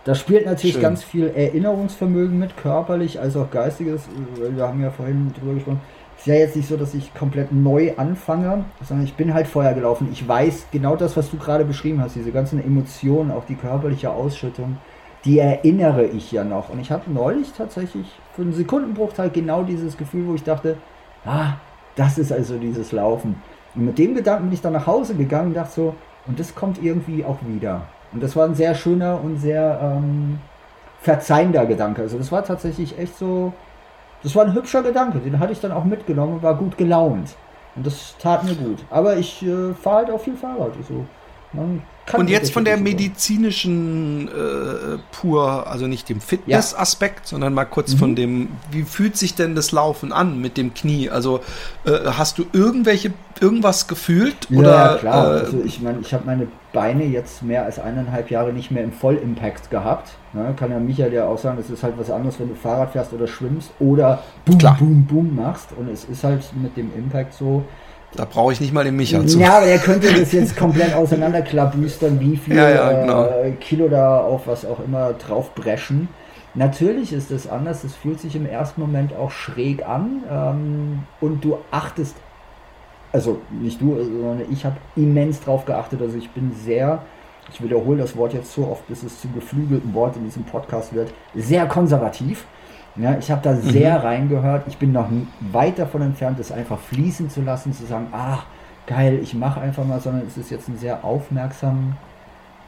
Da 0.06 0.14
spielt 0.14 0.46
natürlich 0.46 0.74
Schön. 0.74 0.84
ganz 0.84 1.04
viel 1.04 1.32
Erinnerungsvermögen 1.36 2.38
mit, 2.38 2.56
körperlich 2.58 3.20
als 3.20 3.36
auch 3.36 3.50
geistiges. 3.50 4.04
Wir 4.36 4.68
haben 4.68 4.80
ja 4.80 4.92
vorhin 4.92 5.34
drüber 5.34 5.56
gesprochen. 5.56 5.82
Es 6.16 6.22
ist 6.22 6.28
ja 6.28 6.36
jetzt 6.36 6.56
nicht 6.56 6.70
so, 6.70 6.78
dass 6.78 6.94
ich 6.94 7.12
komplett 7.16 7.52
neu 7.52 7.92
anfange, 7.98 8.66
sondern 8.84 9.04
ich 9.04 9.16
bin 9.16 9.34
halt 9.34 9.48
vorher 9.48 9.74
gelaufen. 9.74 10.08
Ich 10.12 10.26
weiß 10.28 10.68
genau 10.72 10.96
das, 10.96 11.18
was 11.18 11.32
du 11.32 11.38
gerade 11.38 11.66
beschrieben 11.66 12.02
hast, 12.02 12.16
diese 12.16 12.32
ganzen 12.32 12.64
Emotionen, 12.64 13.32
auch 13.32 13.46
die 13.46 13.56
körperliche 13.56 14.12
Ausschüttung, 14.12 14.78
die 15.26 15.40
erinnere 15.40 16.06
ich 16.06 16.32
ja 16.32 16.44
noch. 16.44 16.70
Und 16.70 16.80
ich 16.80 16.92
hatte 16.92 17.12
neulich 17.12 17.52
tatsächlich 17.54 18.06
für 18.36 18.44
einen 18.44 18.54
Sekundenbruchteil 18.54 19.32
genau 19.32 19.64
dieses 19.64 19.98
Gefühl, 19.98 20.28
wo 20.28 20.36
ich 20.36 20.44
dachte, 20.44 20.78
ah, 21.26 21.54
das 21.96 22.20
ist 22.20 22.32
also 22.32 22.60
dieses 22.60 22.92
Laufen. 22.92 23.42
Und 23.74 23.86
mit 23.86 23.98
dem 23.98 24.14
Gedanken 24.14 24.46
bin 24.46 24.54
ich 24.54 24.62
dann 24.62 24.74
nach 24.74 24.86
Hause 24.86 25.16
gegangen 25.16 25.48
und 25.48 25.54
dachte 25.56 25.74
so, 25.74 25.96
und 26.28 26.40
das 26.40 26.54
kommt 26.54 26.82
irgendwie 26.84 27.26
auch 27.26 27.40
wieder. 27.48 27.88
Und 28.16 28.24
das 28.24 28.34
war 28.38 28.46
ein 28.46 28.56
sehr 28.56 28.74
schöner 28.76 29.20
und 29.22 29.38
sehr 29.40 29.78
ähm, 29.82 30.40
verzeihender 31.02 31.66
Gedanke. 31.66 32.02
Also 32.02 32.18
das 32.18 32.32
war 32.32 32.46
tatsächlich 32.46 32.98
echt 32.98 33.18
so, 33.18 33.52
das 34.24 34.34
war 34.38 34.46
ein 34.46 34.54
hübscher 34.54 34.84
Gedanke. 34.84 35.20
Den 35.20 35.38
hatte 35.38 35.52
ich 35.52 35.60
dann 35.60 35.74
auch 35.74 35.84
mitgenommen 35.84 36.36
und 36.36 36.42
war 36.42 36.56
gut 36.56 36.78
gelaunt. 36.78 37.36
Und 37.76 37.86
das 37.86 38.16
tat 38.18 38.46
mir 38.46 38.56
gut. 38.56 38.80
Aber 38.90 39.18
ich 39.18 39.46
äh, 39.46 39.74
fahre 39.74 39.98
halt 39.98 40.12
auch 40.12 40.22
viel 40.22 40.38
Fahrrad. 40.38 40.72
Also, 40.78 41.06
man 41.52 41.82
und 42.14 42.30
jetzt 42.30 42.54
von 42.54 42.66
der 42.66 42.78
medizinischen 42.78 44.28
äh, 44.28 44.98
pur, 45.12 45.68
also 45.68 45.88
nicht 45.88 46.08
dem 46.08 46.22
Fitness-Aspekt, 46.22 47.22
ja. 47.22 47.30
sondern 47.30 47.54
mal 47.54 47.66
kurz 47.66 47.94
mhm. 47.94 47.98
von 47.98 48.16
dem, 48.16 48.50
wie 48.72 48.84
fühlt 48.84 49.18
sich 49.18 49.34
denn 49.34 49.56
das 49.56 49.72
Laufen 49.72 50.14
an 50.14 50.40
mit 50.40 50.58
dem 50.58 50.74
Knie? 50.74 51.10
Also 51.10 51.40
äh, 51.86 51.92
hast 52.06 52.38
du 52.38 52.46
irgendwelche, 52.54 53.12
irgendwas 53.42 53.88
gefühlt? 53.88 54.36
Ja, 54.50 54.60
oder, 54.60 54.98
klar. 55.00 55.26
Äh, 55.26 55.40
also 55.40 55.62
ich 55.66 55.82
meine, 55.82 56.00
ich 56.02 56.14
habe 56.14 56.26
meine 56.26 56.48
Beine 56.74 57.06
jetzt 57.06 57.42
mehr 57.42 57.64
als 57.64 57.80
eineinhalb 57.80 58.30
Jahre 58.30 58.54
nicht 58.54 58.70
mehr 58.70 58.84
im 58.84 58.92
Vollimpact 58.92 59.72
gehabt. 59.72 60.12
Ne? 60.34 60.54
Kann 60.56 60.70
ja 60.70 60.80
Michael 60.80 61.14
ja 61.14 61.26
auch 61.26 61.40
sagen, 61.40 61.58
es 61.60 61.72
ist 61.72 61.82
halt 61.82 61.98
was 61.98 62.12
anderes, 62.12 62.40
wenn 62.40 62.50
du 62.50 62.56
Fahrrad 62.56 62.92
fährst 62.92 63.14
oder 63.14 63.28
schwimmst 63.28 63.72
oder 63.80 64.22
boom, 64.46 64.58
klar. 64.60 64.78
boom, 64.78 65.06
boom 65.06 65.36
machst. 65.36 65.70
Und 65.76 65.90
es 65.90 66.04
ist 66.06 66.24
halt 66.24 66.44
mit 66.62 66.78
dem 66.78 66.94
Impact 66.96 67.34
so, 67.34 67.64
da 68.16 68.26
brauche 68.26 68.54
ich 68.54 68.62
nicht 68.62 68.74
mal 68.74 68.84
den 68.84 68.96
Micha 68.96 69.26
zu. 69.26 69.40
Ja, 69.40 69.58
aber 69.58 69.66
er 69.66 69.80
könnte 69.80 70.14
das 70.14 70.32
jetzt 70.32 70.56
komplett 70.56 70.94
auseinanderklabüstern, 70.94 72.20
wie 72.20 72.38
viel 72.38 72.56
ja, 72.56 72.70
ja, 72.70 73.02
genau. 73.02 73.26
äh, 73.26 73.52
Kilo 73.60 73.88
da 73.88 74.20
auf 74.20 74.48
was 74.48 74.66
auch 74.66 74.80
immer 74.80 75.14
drauf 75.14 75.54
brechen. 75.56 76.08
Natürlich 76.56 77.12
ist 77.12 77.32
es 77.32 77.48
anders, 77.48 77.84
es 77.84 77.96
fühlt 77.96 78.20
sich 78.22 78.36
im 78.36 78.46
ersten 78.46 78.80
Moment 78.80 79.14
auch 79.14 79.30
schräg 79.30 79.86
an 79.86 80.24
ähm, 80.32 81.04
und 81.20 81.44
du 81.44 81.58
achtest, 81.70 82.16
also 83.12 83.42
nicht 83.52 83.82
du, 83.82 83.98
sondern 84.02 84.44
ich 84.50 84.64
habe 84.64 84.78
immens 84.96 85.42
drauf 85.42 85.66
geachtet. 85.66 86.02
Also 86.02 86.18
ich 86.18 86.30
bin 86.32 86.54
sehr, 86.54 87.02
ich 87.52 87.62
wiederhole 87.62 87.98
das 87.98 88.16
Wort 88.16 88.34
jetzt 88.34 88.54
so 88.54 88.68
oft, 88.68 88.88
bis 88.88 89.04
es 89.04 89.20
zum 89.20 89.34
geflügelten 89.34 89.94
Wort 89.94 90.16
in 90.16 90.24
diesem 90.24 90.44
Podcast 90.46 90.94
wird, 90.94 91.14
sehr 91.36 91.66
konservativ. 91.66 92.46
Ja, 92.98 93.18
ich 93.18 93.30
habe 93.30 93.42
da 93.44 93.56
sehr 93.56 94.00
mhm. 94.00 94.06
reingehört. 94.06 94.64
Ich 94.68 94.78
bin 94.78 94.92
noch 94.92 95.10
weit 95.52 95.80
davon 95.80 96.02
entfernt, 96.02 96.40
das 96.40 96.52
einfach 96.52 96.80
fließen 96.80 97.30
zu 97.30 97.42
lassen, 97.42 97.74
zu 97.74 97.86
sagen, 97.86 98.08
ach, 98.12 98.46
geil, 98.88 99.20
ich 99.22 99.34
mache 99.34 99.60
einfach 99.60 99.86
mal, 99.86 100.00
sondern 100.00 100.26
es 100.28 100.38
ist 100.38 100.50
jetzt 100.50 100.70
ein 100.70 100.78
sehr 100.78 101.04
aufmerksam, 101.04 101.98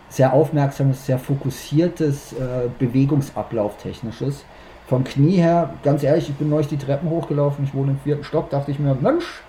sehr 0.10 0.34
aufmerksames, 0.34 1.06
sehr 1.06 1.20
fokussiertes 1.20 2.34
äh, 2.34 2.70
Bewegungsablauf-technisches. 2.80 4.44
Vom 4.88 5.04
Knie 5.04 5.38
her, 5.38 5.72
ganz 5.84 6.04
ehrlich, 6.04 6.30
ich 6.30 6.36
bin 6.36 6.50
neulich 6.50 6.68
die 6.68 6.78
Treppen 6.78 7.10
hochgelaufen, 7.10 7.66
ich 7.66 7.74
wohne 7.74 7.92
im 7.92 8.00
vierten 8.00 8.24
Stock, 8.24 8.50
dachte 8.50 8.72
ich 8.72 8.80
mir, 8.80 8.96
Mensch, 8.96 9.44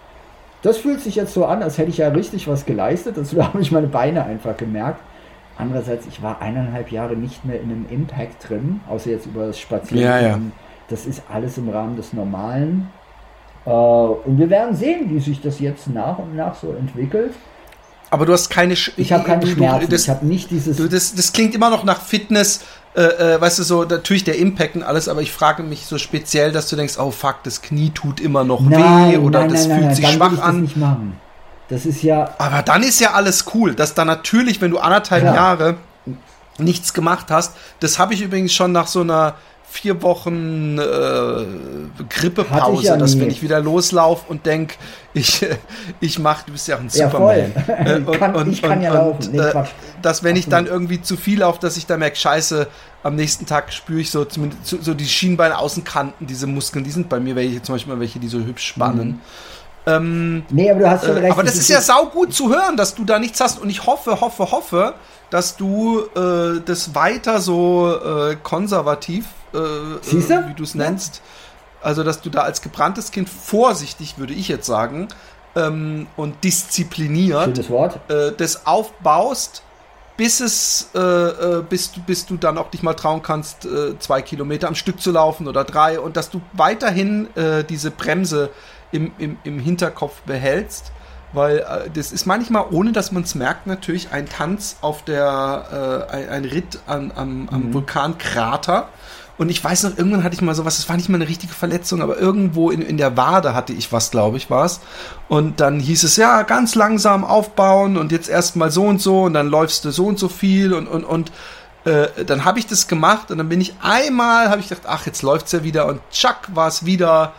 das 0.63 0.79
fühlt 0.79 1.01
sich 1.01 1.15
jetzt 1.15 1.33
so 1.33 1.45
an, 1.45 1.63
als 1.63 1.79
hätte 1.79 1.91
ich 1.91 1.99
ja 1.99 2.09
richtig 2.09 2.49
was 2.49 2.67
geleistet. 2.67 3.17
Dazu 3.17 3.45
habe 3.45 3.61
ich 3.61 3.73
meine 3.73 3.87
Beine 3.87 4.25
einfach 4.25 4.57
gemerkt. 4.57 5.01
Andererseits, 5.57 6.07
ich 6.07 6.23
war 6.23 6.41
eineinhalb 6.41 6.93
Jahre 6.93 7.17
nicht 7.17 7.45
mehr 7.45 7.61
in 7.61 7.71
einem 7.71 7.87
Impact 7.91 8.49
drin, 8.49 8.81
außer 8.89 9.11
jetzt 9.11 9.27
über 9.27 9.47
das 9.47 9.59
Spazieren. 9.59 10.05
Ja, 10.05 10.21
ja. 10.21 10.39
Das 10.89 11.07
ist 11.07 11.23
alles 11.31 11.59
im 11.59 11.69
Rahmen 11.69 11.97
des 11.97 12.13
Normalen. 12.13 12.89
Äh, 13.65 13.71
und 13.71 14.39
wir 14.39 14.49
werden 14.51 14.75
sehen, 14.75 15.11
wie 15.11 15.21
sich 15.21 15.41
das 15.41 15.61
jetzt 15.61 15.89
nach 15.89 16.19
und 16.19 16.37
nach 16.37 16.55
so 16.55 16.73
entwickelt. 16.73 17.35
Aber 18.11 18.25
du 18.25 18.33
hast 18.33 18.49
keine 18.49 18.75
Sch 18.75 18.93
Ich 18.97 19.13
habe 19.13 19.25
keine 19.25 19.43
du, 19.43 19.49
Schmerzen. 19.49 19.91
Das, 19.91 20.03
ich 20.05 20.09
habe 20.09 20.25
nicht 20.27 20.51
dieses. 20.51 20.79
Du, 20.79 20.89
das, 20.89 21.15
das 21.15 21.33
klingt 21.33 21.55
immer 21.55 21.69
noch 21.71 21.85
nach 21.85 22.01
Fitness. 22.01 22.65
Äh, 22.97 23.35
äh, 23.35 23.41
weißt 23.41 23.59
du, 23.59 23.63
so 23.65 23.85
natürlich 23.85 24.25
der 24.25 24.39
Impact 24.39 24.75
und 24.77 24.83
alles, 24.83 25.09
aber 25.09 25.21
ich 25.21 25.31
frage 25.31 25.63
mich 25.63 25.87
so 25.87 25.99
speziell, 25.99 26.53
dass 26.53 26.69
du 26.69 26.75
denkst, 26.75 26.99
oh 26.99 27.11
fuck, 27.11 27.43
das 27.45 27.61
Knie 27.61 27.91
tut 27.91 28.19
immer 28.19 28.45
noch 28.45 28.61
nein, 28.61 29.13
weh 29.13 29.19
oder 29.19 29.41
nein, 29.41 29.51
das 29.51 29.69
nein, 29.69 29.83
fühlt 29.83 29.97
sich 29.97 30.09
schwach 30.09 30.39
an. 30.41 30.55
Das 30.55 30.55
nicht 30.55 30.77
machen. 30.77 31.21
Das 31.69 31.85
ist 31.85 32.03
ja. 32.03 32.35
Aber 32.39 32.63
dann 32.63 32.83
ist 32.83 32.99
ja 32.99 33.13
alles 33.13 33.45
cool, 33.55 33.75
dass 33.75 33.95
da 33.95 34.07
natürlich, 34.07 34.61
wenn 34.63 34.71
du 34.71 34.79
anderthalb 34.79 35.23
ja. 35.23 35.35
Jahre 35.35 35.77
nichts 36.57 36.95
gemacht 36.95 37.27
hast, 37.31 37.55
das 37.81 37.99
habe 37.99 38.15
ich 38.15 38.23
übrigens 38.23 38.55
schon 38.55 38.73
nach 38.73 38.87
so 38.87 39.03
einer 39.03 39.35
vier 39.71 40.03
Wochen 40.03 40.79
äh, 40.79 41.45
Grippepause, 42.09 42.87
ja 42.87 42.97
dass 42.97 43.19
wenn 43.19 43.31
ich 43.31 43.43
wieder 43.43 43.61
loslaufe 43.61 44.25
und 44.29 44.47
denke, 44.47 44.75
ich, 45.15 45.47
ich 46.01 46.19
mache, 46.19 46.47
du 46.47 46.53
bist 46.53 46.69
ja 46.69 46.77
auch 46.77 46.81
ein 46.81 46.89
Superman. 46.89 47.53
Ja, 47.67 47.75
äh, 47.87 47.95
und, 47.97 48.19
kann, 48.19 48.35
und, 48.35 48.53
ich 48.53 48.63
kann 48.63 48.79
und, 48.79 48.85
ja 48.85 48.95
laufen. 48.95 49.33
Nee, 49.33 49.39
äh, 49.39 49.65
dass 50.03 50.23
wenn 50.23 50.37
ich 50.37 50.49
dann 50.49 50.67
irgendwie 50.67 51.03
zu 51.03 51.17
viel 51.17 51.41
laufe, 51.41 51.61
dass 51.61 51.77
ich 51.77 51.87
dann 51.87 52.01
merke, 52.01 52.17
scheiße, 52.17 52.67
am 53.03 53.15
nächsten 53.15 53.47
Tag 53.47 53.73
spüre 53.73 54.01
ich 54.01 54.11
so 54.11 54.25
zumindest 54.25 54.67
so, 54.67 54.79
so 54.81 54.95
die 54.95 55.07
Schienbeine 55.07 55.59
Außenkanten, 55.59 56.27
diese 56.27 56.47
Muskeln, 56.47 56.85
die 56.85 56.91
sind 56.91 57.09
bei 57.09 57.21
mir 57.21 57.37
welche, 57.37 57.63
zum 57.63 57.75
Beispiel 57.75 57.99
welche, 58.01 58.19
die 58.19 58.29
so 58.29 58.39
hübsch 58.39 58.67
spannen. 58.67 59.09
Mhm. 59.09 59.21
Ähm, 59.87 60.43
nee, 60.51 60.71
aber 60.71 60.81
du 60.81 60.91
hast 60.91 61.05
schon 61.05 61.17
äh, 61.17 61.21
recht. 61.21 61.33
Aber 61.33 61.43
das 61.43 61.57
ist 61.57 61.69
ja 61.69 61.81
saugut 61.81 62.35
zu 62.35 62.51
hören, 62.51 62.77
dass 62.77 62.95
du 62.95 63.05
da 63.05 63.19
nichts 63.19 63.41
hast. 63.41 63.61
Und 63.61 63.71
ich 63.71 63.87
hoffe, 63.87 64.21
hoffe, 64.21 64.51
hoffe, 64.51 64.95
dass 65.31 65.57
du 65.57 66.01
äh, 66.15 66.61
das 66.65 66.95
weiter 66.95 67.41
so 67.41 67.95
äh, 67.97 68.37
konservativ, 68.43 69.27
äh, 69.53 70.49
wie 70.49 70.55
du 70.55 70.63
es 70.63 70.75
nennst, 70.75 71.23
also 71.81 72.03
dass 72.03 72.21
du 72.21 72.31
da 72.31 72.43
als 72.43 72.63
gebranntes 72.63 73.11
Kind 73.11 73.29
vorsichtig, 73.29 74.19
würde 74.19 74.35
ich 74.35 74.49
jetzt 74.49 74.67
sagen, 74.67 75.09
ähm, 75.57 76.07
und 76.17 76.45
diszipliniert 76.45 77.71
äh, 78.09 78.33
das 78.37 78.67
aufbaust, 78.67 79.63
bis 80.17 80.41
es, 80.41 80.91
äh, 80.95 80.99
äh, 80.99 81.63
bis, 81.63 81.93
du, 81.93 82.01
bis 82.03 82.27
du 82.27 82.37
dann 82.37 82.59
auch 82.59 82.71
dich 82.71 82.83
mal 82.83 82.95
trauen 82.95 83.23
kannst, 83.23 83.65
äh, 83.65 83.99
zwei 83.99 84.21
Kilometer 84.21 84.67
am 84.67 84.75
Stück 84.75 85.01
zu 85.01 85.13
laufen 85.13 85.47
oder 85.47 85.65
drei 85.65 86.01
und 86.01 86.17
dass 86.17 86.31
du 86.31 86.41
weiterhin 86.53 87.35
äh, 87.37 87.63
diese 87.63 87.91
Bremse 87.91 88.51
im, 88.91 89.13
im, 89.19 89.39
im 89.45 89.61
Hinterkopf 89.61 90.21
behältst 90.23 90.93
weil 91.33 91.59
äh, 91.59 91.91
das 91.93 92.13
ist 92.13 92.27
manchmal, 92.27 92.67
ohne 92.71 92.93
dass 92.93 93.13
man 93.13 93.23
es 93.23 93.35
merkt, 93.35 93.67
natürlich 93.67 94.13
ein 94.13 94.27
Tanz 94.29 94.77
auf 94.81 95.05
der, 95.05 96.07
äh, 96.11 96.15
ein, 96.15 96.29
ein, 96.29 96.45
Ritt 96.45 96.81
an, 96.87 97.13
am, 97.15 97.49
am 97.51 97.69
mhm. 97.69 97.75
Vulkankrater. 97.75 98.89
Und 99.39 99.51
ich 99.51 99.63
weiß 99.63 99.85
noch, 99.85 99.97
irgendwann 99.97 100.25
hatte 100.25 100.35
ich 100.35 100.43
mal 100.43 100.55
sowas, 100.55 100.77
das 100.77 100.89
war 100.89 100.97
nicht 100.97 101.09
mal 101.09 101.15
eine 101.15 101.29
richtige 101.29 101.55
Verletzung, 101.55 102.03
aber 102.03 102.19
irgendwo 102.19 102.71
in, 102.71 102.83
in 102.83 102.99
der 102.99 103.17
Wade 103.17 103.55
hatte 103.55 103.73
ich 103.73 103.93
was, 103.93 104.11
glaube 104.11 104.37
ich, 104.37 104.51
war 104.51 104.65
es. 104.65 104.81
Und 105.29 105.61
dann 105.61 105.79
hieß 105.79 106.03
es, 106.03 106.17
ja, 106.17 106.43
ganz 106.43 106.75
langsam 106.75 107.25
aufbauen 107.25 107.97
und 107.97 108.11
jetzt 108.11 108.29
erstmal 108.29 108.73
so 108.73 108.85
und 108.85 109.01
so 109.01 109.23
und 109.23 109.35
dann 109.35 109.49
läufst 109.49 109.85
du 109.85 109.93
so 109.93 110.07
und 110.07 110.19
so 110.19 110.29
viel 110.29 110.75
und, 110.75 110.89
und, 110.89 111.05
und 111.05 111.33
äh, 111.85 112.25
dann 112.25 112.45
habe 112.45 112.59
ich 112.59 112.67
das 112.67 112.89
gemacht 112.89 113.31
und 113.31 113.39
dann 113.39 113.49
bin 113.49 113.61
ich 113.61 113.75
einmal, 113.81 114.51
habe 114.51 114.61
ich 114.61 114.69
gedacht, 114.69 114.87
ach, 114.89 115.07
jetzt 115.07 115.23
läuft's 115.23 115.53
ja 115.53 115.63
wieder 115.63 115.87
und 115.87 116.01
tschack, 116.11 116.49
war 116.53 116.67
es 116.67 116.85
wieder 116.85 117.33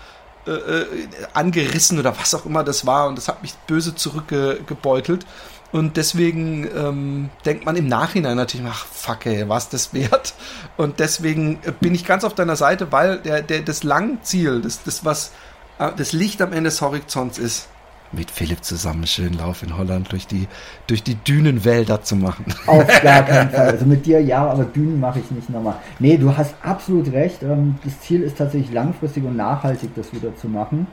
äh, 0.47 0.51
äh, 0.51 0.85
angerissen 1.33 1.99
oder 1.99 2.17
was 2.17 2.33
auch 2.33 2.45
immer 2.45 2.63
das 2.63 2.85
war 2.85 3.09
und 3.09 3.17
das 3.17 3.27
hat 3.27 3.41
mich 3.41 3.53
böse 3.67 3.93
zurückgebeutelt. 3.93 5.25
Und 5.71 5.97
deswegen 5.97 6.67
ähm, 6.75 7.29
denkt 7.45 7.65
man 7.65 7.75
im 7.75 7.87
Nachhinein 7.87 8.37
natürlich, 8.37 8.65
ach 8.67 8.85
fuck 8.85 9.25
ey, 9.25 9.47
was 9.47 9.69
das 9.69 9.93
wert? 9.93 10.33
Und 10.77 10.99
deswegen 10.99 11.59
bin 11.79 11.93
ich 11.93 12.05
ganz 12.05 12.23
auf 12.23 12.33
deiner 12.33 12.55
Seite, 12.55 12.91
weil 12.91 13.19
der, 13.19 13.41
der, 13.43 13.61
das 13.61 13.83
Langziel, 13.83 14.61
das, 14.61 14.83
das 14.83 15.05
was 15.05 15.31
äh, 15.77 15.91
das 15.95 16.11
Licht 16.11 16.41
am 16.41 16.53
Ende 16.53 16.69
des 16.69 16.81
Horizonts 16.81 17.37
ist, 17.37 17.67
mit 18.11 18.31
Philipp 18.31 18.63
zusammen 18.63 19.05
schön 19.05 19.33
Lauf 19.33 19.61
in 19.61 19.77
Holland 19.77 20.11
durch 20.11 20.25
die, 20.25 20.47
durch 20.87 21.03
die 21.03 21.15
Dünenwälder 21.15 22.01
zu 22.01 22.15
machen. 22.15 22.45
Auf 22.65 22.87
gar 23.03 23.23
keinen 23.23 23.51
Fall. 23.51 23.67
Also 23.69 23.85
mit 23.85 24.05
dir 24.05 24.19
ja, 24.19 24.47
aber 24.47 24.65
Dünen 24.65 24.99
mache 24.99 25.19
ich 25.19 25.29
nicht 25.29 25.49
nochmal. 25.49 25.75
Nee, 25.99 26.17
du 26.17 26.35
hast 26.35 26.55
absolut 26.63 27.11
recht. 27.11 27.43
Ähm, 27.43 27.77
das 27.83 27.99
Ziel 27.99 28.23
ist 28.23 28.37
tatsächlich 28.37 28.73
langfristig 28.73 29.23
und 29.23 29.35
nachhaltig, 29.35 29.91
das 29.95 30.11
wieder 30.11 30.35
zu 30.35 30.47
machen. 30.47 30.87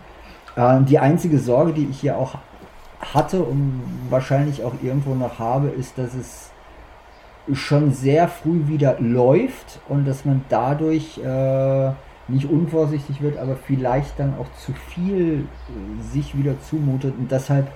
Ähm, 0.59 0.85
die 0.85 0.99
einzige 0.99 1.39
Sorge, 1.39 1.73
die 1.73 1.87
ich 1.91 2.01
hier 2.01 2.19
auch 2.19 2.35
hatte 3.01 3.43
und 3.43 3.83
wahrscheinlich 4.11 4.65
auch 4.65 4.75
irgendwo 4.83 5.15
noch 5.15 5.39
habe, 5.39 5.69
ist, 5.69 5.99
dass 5.99 6.15
es 6.15 6.51
schon 7.53 7.93
sehr 7.93 8.29
früh 8.29 8.67
wieder 8.67 8.97
läuft 9.01 9.81
und 9.89 10.07
dass 10.07 10.25
man 10.25 10.45
dadurch 10.49 11.19
äh, 11.19 11.91
nicht 12.29 12.51
unvorsichtig 12.51 13.21
wird, 13.21 13.39
aber 13.39 13.57
vielleicht 13.57 14.19
dann 14.19 14.35
auch 14.39 14.53
zu 14.59 14.73
viel 14.73 15.45
äh, 15.45 16.03
sich 16.13 16.37
wieder 16.37 16.61
zumutet 16.61 17.15
und 17.17 17.31
deshalb 17.31 17.69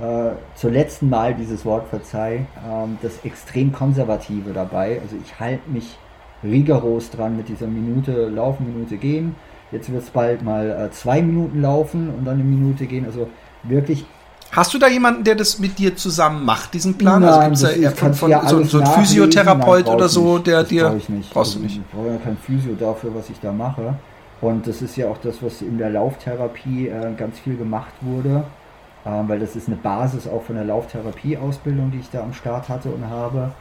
äh, 0.00 0.30
zur 0.54 0.70
letzten 0.70 1.10
Mal 1.10 1.34
dieses 1.34 1.66
Wort 1.66 1.88
verzeih, 1.88 2.36
äh, 2.36 2.86
das 3.02 3.24
extrem 3.24 3.72
konservative 3.72 4.52
dabei. 4.52 5.00
Also 5.02 5.16
ich 5.22 5.38
halte 5.38 5.68
mich 5.68 5.98
rigoros 6.42 7.10
dran 7.10 7.36
mit 7.36 7.48
dieser 7.48 7.66
Minute 7.66 8.28
laufen, 8.28 8.72
Minute 8.72 8.96
gehen. 8.96 9.34
Jetzt 9.70 9.92
wird 9.92 10.02
es 10.02 10.10
bald 10.10 10.42
mal 10.42 10.70
äh, 10.70 10.90
zwei 10.90 11.20
Minuten 11.20 11.60
laufen 11.60 12.08
und 12.08 12.24
dann 12.24 12.34
eine 12.34 12.44
Minute 12.44 12.86
gehen. 12.86 13.04
Also 13.04 13.28
wirklich 13.62 14.06
Hast 14.52 14.74
du 14.74 14.78
da 14.78 14.88
jemanden, 14.88 15.22
der 15.22 15.36
das 15.36 15.60
mit 15.60 15.78
dir 15.78 15.96
zusammen 15.96 16.44
macht, 16.44 16.74
diesen 16.74 16.98
Plan? 16.98 17.22
Also 17.22 17.38
Nein, 17.38 17.50
also 17.50 17.66
gibt 17.68 17.78
es 17.78 17.82
da 17.82 17.90
von, 17.90 18.14
von, 18.14 18.48
so, 18.48 18.64
so 18.64 18.80
ein 18.80 18.86
Physiotherapeut 18.86 19.86
Nein, 19.86 19.94
oder 19.94 20.08
so, 20.08 20.38
der 20.38 20.64
dir. 20.64 20.94
Ich 20.98 21.08
nicht. 21.08 21.32
Brauchst 21.32 21.54
du 21.54 21.60
nicht. 21.60 21.76
Ich 21.76 21.86
brauche 21.86 22.08
ja 22.08 22.16
kein 22.16 22.36
Physio 22.36 22.74
dafür, 22.74 23.14
was 23.14 23.30
ich 23.30 23.38
da 23.40 23.52
mache. 23.52 23.94
Und 24.40 24.66
das 24.66 24.82
ist 24.82 24.96
ja 24.96 25.08
auch 25.08 25.18
das, 25.18 25.42
was 25.42 25.62
in 25.62 25.78
der 25.78 25.90
Lauftherapie 25.90 26.88
äh, 26.88 27.12
ganz 27.16 27.38
viel 27.38 27.56
gemacht 27.56 27.92
wurde, 28.00 28.44
äh, 29.04 29.10
weil 29.26 29.38
das 29.38 29.54
ist 29.54 29.68
eine 29.68 29.76
Basis 29.76 30.26
auch 30.26 30.42
von 30.42 30.56
der 30.56 30.64
Lauftherapie-Ausbildung, 30.64 31.90
die 31.92 31.98
ich 31.98 32.10
da 32.10 32.22
am 32.22 32.32
Start 32.32 32.68
hatte 32.68 32.88
und 32.88 33.08
habe. 33.08 33.52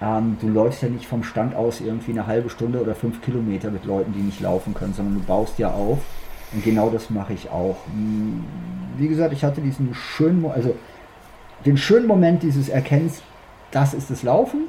Ähm, 0.00 0.36
du 0.40 0.48
läufst 0.48 0.82
ja 0.82 0.88
nicht 0.88 1.06
vom 1.06 1.24
Stand 1.24 1.54
aus 1.54 1.80
irgendwie 1.80 2.12
eine 2.12 2.26
halbe 2.26 2.50
Stunde 2.50 2.80
oder 2.80 2.94
fünf 2.94 3.22
Kilometer 3.22 3.70
mit 3.70 3.86
Leuten, 3.86 4.12
die 4.12 4.20
nicht 4.20 4.40
laufen 4.40 4.74
können, 4.74 4.92
sondern 4.94 5.14
du 5.14 5.20
baust 5.22 5.58
ja 5.58 5.70
auf. 5.70 5.98
Und 6.56 6.64
genau 6.64 6.88
das 6.88 7.10
mache 7.10 7.34
ich 7.34 7.50
auch. 7.50 7.76
Wie 8.96 9.08
gesagt, 9.08 9.34
ich 9.34 9.44
hatte 9.44 9.60
diesen 9.60 9.94
schönen, 9.94 10.44
also 10.50 10.74
den 11.66 11.76
schönen 11.76 12.06
Moment 12.06 12.42
dieses 12.42 12.70
Erkennens, 12.70 13.22
das 13.72 13.92
ist 13.92 14.10
das 14.10 14.22
Laufen. 14.22 14.62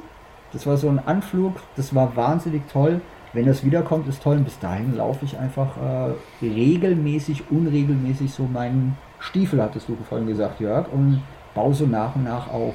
Das 0.52 0.66
war 0.66 0.76
so 0.76 0.88
ein 0.90 0.98
Anflug, 0.98 1.54
das 1.76 1.94
war 1.94 2.14
wahnsinnig 2.14 2.62
toll. 2.70 3.00
Wenn 3.32 3.46
das 3.46 3.64
wiederkommt, 3.64 4.06
ist 4.06 4.22
toll. 4.22 4.36
Und 4.36 4.44
bis 4.44 4.58
dahin 4.58 4.96
laufe 4.96 5.24
ich 5.24 5.38
einfach 5.38 5.76
äh, 5.78 6.46
regelmäßig, 6.46 7.44
unregelmäßig 7.50 8.32
so 8.32 8.44
meinen 8.44 8.96
Stiefel, 9.18 9.62
hattest 9.62 9.88
du 9.88 9.96
vorhin 10.08 10.26
gesagt, 10.26 10.60
Jörg, 10.60 10.92
und 10.92 11.22
baue 11.54 11.72
so 11.72 11.86
nach 11.86 12.14
und 12.16 12.24
nach 12.24 12.50
auf. 12.50 12.74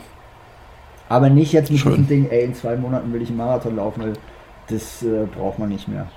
Aber 1.07 1.29
nicht 1.29 1.53
jetzt 1.53 1.69
mit 1.69 1.79
Schön. 1.79 1.91
diesem 1.91 2.07
Ding, 2.07 2.29
ey, 2.31 2.45
in 2.45 2.55
zwei 2.55 2.75
Monaten 2.75 3.13
will 3.13 3.21
ich 3.21 3.29
einen 3.29 3.37
Marathon 3.37 3.75
laufen, 3.75 4.01
weil 4.01 4.13
das 4.67 5.03
äh, 5.03 5.25
braucht 5.25 5.59
man 5.59 5.69
nicht 5.69 5.87
mehr. 5.87 6.07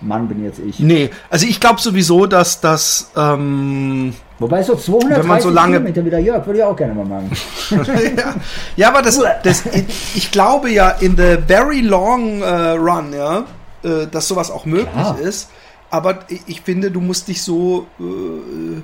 Mann 0.00 0.28
bin 0.28 0.44
jetzt 0.44 0.58
ich. 0.58 0.78
Nee, 0.80 1.10
also 1.30 1.46
ich 1.46 1.58
glaube 1.60 1.80
sowieso, 1.80 2.26
dass 2.26 2.60
das, 2.60 3.10
ähm, 3.16 4.14
Wobei 4.38 4.62
so 4.62 4.74
230 4.76 5.22
Wenn 5.22 5.26
man 5.28 5.40
so 5.40 5.48
lange- 5.50 5.72
Kilometer 5.78 6.04
wieder, 6.04 6.18
Jörg, 6.18 6.46
würde 6.46 6.58
ich 6.58 6.64
auch 6.64 6.76
gerne 6.76 6.94
mal 6.94 7.06
machen. 7.06 7.30
ja. 8.16 8.34
ja, 8.76 8.88
aber 8.88 9.00
das, 9.00 9.18
das 9.42 9.64
ich, 9.66 10.16
ich 10.16 10.30
glaube 10.30 10.70
ja 10.70 10.90
in 10.90 11.16
the 11.16 11.38
very 11.46 11.80
long 11.80 12.42
äh, 12.42 12.70
run, 12.72 13.14
ja, 13.14 13.44
äh, 13.82 14.06
dass 14.10 14.28
sowas 14.28 14.50
auch 14.50 14.66
möglich 14.66 14.90
Klar. 14.92 15.18
ist. 15.18 15.48
Aber 15.88 16.18
ich, 16.28 16.42
ich 16.46 16.60
finde, 16.60 16.90
du 16.90 17.00
musst 17.00 17.28
dich 17.28 17.42
so 17.42 17.86
äh, 17.98 18.82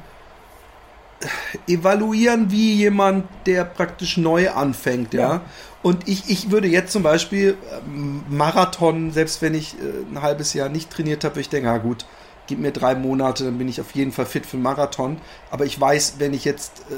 evaluieren 1.73 2.51
wie 2.51 2.75
jemand, 2.75 3.25
der 3.47 3.65
praktisch 3.65 4.17
neu 4.17 4.51
anfängt, 4.51 5.15
ja. 5.15 5.21
Ja. 5.35 5.41
Und 5.83 6.07
ich, 6.09 6.31
ich 6.31 6.51
würde 6.51 6.69
jetzt 6.69 6.93
zum 6.93 7.03
Beispiel 7.03 7.57
ähm, 7.87 8.23
Marathon, 8.29 9.11
selbst 9.11 9.43
wenn 9.43 9.55
ich 9.55 9.75
äh, 9.75 10.11
ein 10.15 10.23
halbes 10.23 10.55
Jahr 10.55 10.69
nicht 10.69 10.91
trainiert 10.91 11.25
habe, 11.25 11.35
würde 11.35 11.41
ich 11.43 11.49
denken, 11.49 11.69
ah 11.69 11.79
gut, 11.79 12.05
gib 12.47 12.61
mir 12.61 12.71
drei 12.73 12.95
Monate, 12.95 13.45
dann 13.45 13.59
bin 13.59 13.69
ich 13.69 13.81
auf 13.81 13.91
jeden 13.93 14.13
Fall 14.13 14.27
fit 14.27 14.47
für 14.47 14.55
einen 14.57 14.63
Marathon. 14.63 15.19
Aber 15.51 15.65
ich 15.65 15.81
weiß, 15.81 16.15
wenn 16.19 16.35
ich 16.35 16.45
jetzt 16.45 16.83
äh, 16.91 16.95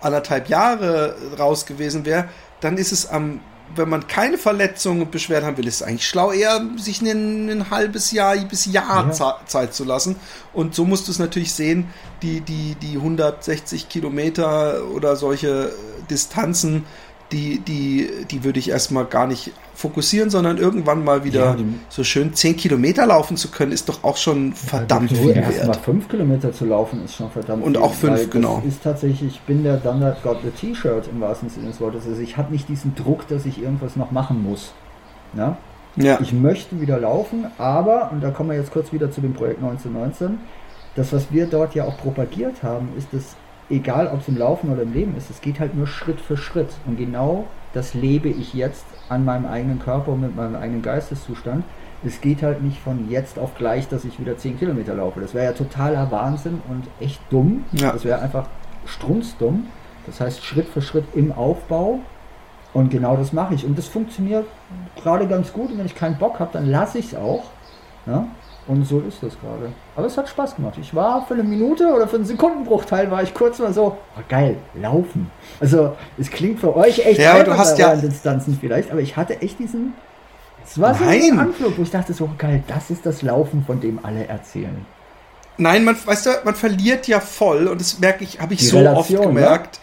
anderthalb 0.00 0.48
Jahre 0.48 1.14
raus 1.38 1.66
gewesen 1.66 2.04
wäre, 2.06 2.28
dann 2.60 2.78
ist 2.78 2.92
es 2.92 3.06
am, 3.06 3.40
wenn 3.74 3.88
man 3.88 4.06
keine 4.06 4.38
Verletzungen 4.38 5.02
und 5.02 5.10
Beschwerden 5.10 5.46
haben 5.46 5.56
will, 5.56 5.66
ist 5.66 5.76
es 5.76 5.82
eigentlich 5.82 6.06
schlau, 6.06 6.30
eher 6.32 6.60
sich 6.76 7.00
ein, 7.02 7.48
ein 7.50 7.70
halbes 7.70 8.12
Jahr 8.12 8.36
bis 8.36 8.66
Jahr 8.66 9.06
Ja. 9.08 9.12
Ze- 9.12 9.34
Zeit 9.46 9.74
zu 9.74 9.84
lassen. 9.84 10.16
Und 10.52 10.74
so 10.74 10.84
musst 10.84 11.06
du 11.06 11.10
es 11.12 11.18
natürlich 11.18 11.52
sehen, 11.52 11.88
die, 12.22 12.40
die, 12.40 12.76
die 12.76 12.96
160 12.96 13.88
Kilometer 13.88 14.84
oder 14.94 15.16
solche 15.16 15.68
äh, 15.68 15.72
Distanzen, 16.10 16.84
die, 17.32 17.58
die, 17.60 18.08
die 18.30 18.44
würde 18.44 18.58
ich 18.58 18.68
erstmal 18.70 19.06
gar 19.06 19.26
nicht 19.26 19.50
fokussieren, 19.74 20.28
sondern 20.30 20.58
irgendwann 20.58 21.02
mal 21.02 21.24
wieder 21.24 21.56
Ja, 21.56 21.64
so 21.88 22.04
schön 22.04 22.34
10 22.34 22.56
Kilometer 22.56 23.06
laufen 23.06 23.36
zu 23.36 23.50
können, 23.50 23.72
ist 23.72 23.88
doch 23.88 24.04
auch 24.04 24.16
schon 24.16 24.52
verdammt 24.52 25.10
die- 25.10 25.16
viel 25.16 25.34
mal 25.34 25.48
wert. 25.54 25.76
fünf 25.76 26.08
Kilometer 26.08 26.52
zu 26.52 26.66
laufen 26.66 27.04
ist 27.04 27.16
schon 27.16 27.30
verdammt 27.30 27.64
Und 27.64 27.76
viel, 27.76 27.82
auch 27.82 27.94
fünf, 27.94 28.18
weil 28.18 28.26
genau. 28.28 28.56
Das 28.64 28.74
ist 28.74 28.82
tatsächlich, 28.84 29.34
ich 29.36 29.40
bin 29.40 29.64
der 29.64 29.82
That 29.82 30.22
Got 30.22 30.38
the 30.44 30.50
T-Shirt 30.50 31.08
im 31.10 31.20
wahrsten 31.20 31.48
Sinne 31.48 31.68
des 31.68 31.80
Wortes. 31.80 32.06
Also 32.06 32.20
ich 32.20 32.36
habe 32.36 32.52
nicht 32.52 32.68
diesen 32.68 32.94
Druck, 32.94 33.26
dass 33.28 33.46
ich 33.46 33.60
irgendwas 33.62 33.96
noch 33.96 34.10
machen 34.10 34.42
muss. 34.42 34.72
Ja? 35.36 35.56
Ja. 35.96 36.18
Ich 36.20 36.32
möchte 36.32 36.80
wieder 36.80 36.98
laufen, 37.00 37.46
aber, 37.58 38.10
und 38.12 38.22
da 38.22 38.30
kommen 38.30 38.50
wir 38.50 38.56
jetzt 38.56 38.72
kurz 38.72 38.92
wieder 38.92 39.10
zu 39.10 39.20
dem 39.20 39.32
Projekt 39.34 39.62
1919, 39.62 40.38
das, 40.94 41.12
was 41.12 41.32
wir 41.32 41.46
dort 41.46 41.74
ja 41.74 41.84
auch 41.84 41.96
propagiert 41.96 42.62
haben, 42.62 42.90
ist, 42.98 43.08
dass 43.12 43.36
egal 43.72 44.08
ob 44.08 44.20
es 44.20 44.28
im 44.28 44.36
Laufen 44.36 44.70
oder 44.70 44.82
im 44.82 44.92
Leben 44.92 45.16
ist, 45.16 45.30
es 45.30 45.40
geht 45.40 45.58
halt 45.58 45.74
nur 45.74 45.86
Schritt 45.86 46.20
für 46.20 46.36
Schritt. 46.36 46.70
Und 46.86 46.96
genau 46.96 47.46
das 47.72 47.94
lebe 47.94 48.28
ich 48.28 48.54
jetzt 48.54 48.84
an 49.08 49.24
meinem 49.24 49.46
eigenen 49.46 49.78
Körper 49.78 50.12
und 50.12 50.20
mit 50.20 50.36
meinem 50.36 50.56
eigenen 50.56 50.82
Geisteszustand. 50.82 51.64
Es 52.04 52.20
geht 52.20 52.42
halt 52.42 52.62
nicht 52.62 52.80
von 52.80 53.08
jetzt 53.10 53.38
auf 53.38 53.54
gleich, 53.56 53.88
dass 53.88 54.04
ich 54.04 54.18
wieder 54.18 54.36
10 54.36 54.58
Kilometer 54.58 54.94
laufe. 54.94 55.20
Das 55.20 55.34
wäre 55.34 55.46
ja 55.46 55.52
totaler 55.52 56.10
Wahnsinn 56.10 56.60
und 56.68 56.84
echt 57.00 57.20
dumm. 57.30 57.64
Ja. 57.72 57.92
Das 57.92 58.04
wäre 58.04 58.20
einfach 58.20 58.46
strunzdumm. 58.86 59.66
Das 60.06 60.20
heißt 60.20 60.44
Schritt 60.44 60.68
für 60.68 60.82
Schritt 60.82 61.04
im 61.14 61.32
Aufbau. 61.32 62.00
Und 62.74 62.90
genau 62.90 63.16
das 63.16 63.32
mache 63.32 63.54
ich. 63.54 63.64
Und 63.64 63.78
das 63.78 63.86
funktioniert 63.86 64.46
gerade 65.00 65.28
ganz 65.28 65.52
gut. 65.52 65.70
Und 65.70 65.78
wenn 65.78 65.86
ich 65.86 65.94
keinen 65.94 66.18
Bock 66.18 66.40
habe, 66.40 66.50
dann 66.52 66.68
lasse 66.68 66.98
ich 66.98 67.12
es 67.12 67.14
auch. 67.14 67.44
Ja? 68.06 68.26
Und 68.68 68.84
so 68.86 69.00
ist 69.00 69.18
das 69.22 69.32
gerade. 69.40 69.72
Aber 69.96 70.06
es 70.06 70.16
hat 70.16 70.28
Spaß 70.28 70.54
gemacht. 70.56 70.74
Ich 70.80 70.94
war 70.94 71.26
für 71.26 71.34
eine 71.34 71.42
Minute 71.42 71.88
oder 71.92 72.06
für 72.06 72.16
einen 72.16 72.24
Sekundenbruchteil 72.24 73.10
war 73.10 73.22
ich 73.22 73.34
kurz 73.34 73.58
mal 73.58 73.72
so, 73.72 73.96
oh, 74.16 74.20
geil, 74.28 74.56
laufen. 74.74 75.30
Also 75.58 75.96
es 76.16 76.30
klingt 76.30 76.60
für 76.60 76.76
euch 76.76 77.00
echt 77.04 77.18
Ja, 77.20 77.32
aber 77.34 77.44
du 77.44 77.58
hast 77.58 77.76
ja- 77.78 77.96
Distanzen 77.96 78.56
vielleicht, 78.60 78.90
aber 78.92 79.00
ich 79.00 79.16
hatte 79.16 79.40
echt 79.42 79.58
diesen. 79.58 79.94
Es 80.64 80.80
war 80.80 80.94
so 80.94 81.02
ein 81.04 81.38
Anflug, 81.40 81.76
wo 81.76 81.82
ich 81.82 81.90
dachte 81.90 82.12
so, 82.12 82.30
geil, 82.38 82.62
das 82.68 82.88
ist 82.90 83.04
das 83.04 83.22
Laufen, 83.22 83.64
von 83.66 83.80
dem 83.80 83.98
alle 84.04 84.28
erzählen. 84.28 84.86
Nein, 85.58 85.84
man, 85.84 85.96
weißt 86.02 86.26
du, 86.26 86.30
man 86.44 86.54
verliert 86.54 87.08
ja 87.08 87.18
voll 87.18 87.66
und 87.66 87.80
das 87.80 87.98
merke 87.98 88.22
ich, 88.22 88.40
habe 88.40 88.54
ich 88.54 88.60
Die 88.60 88.66
so 88.66 88.78
Relation, 88.78 89.18
oft 89.18 89.26
gemerkt. 89.28 89.80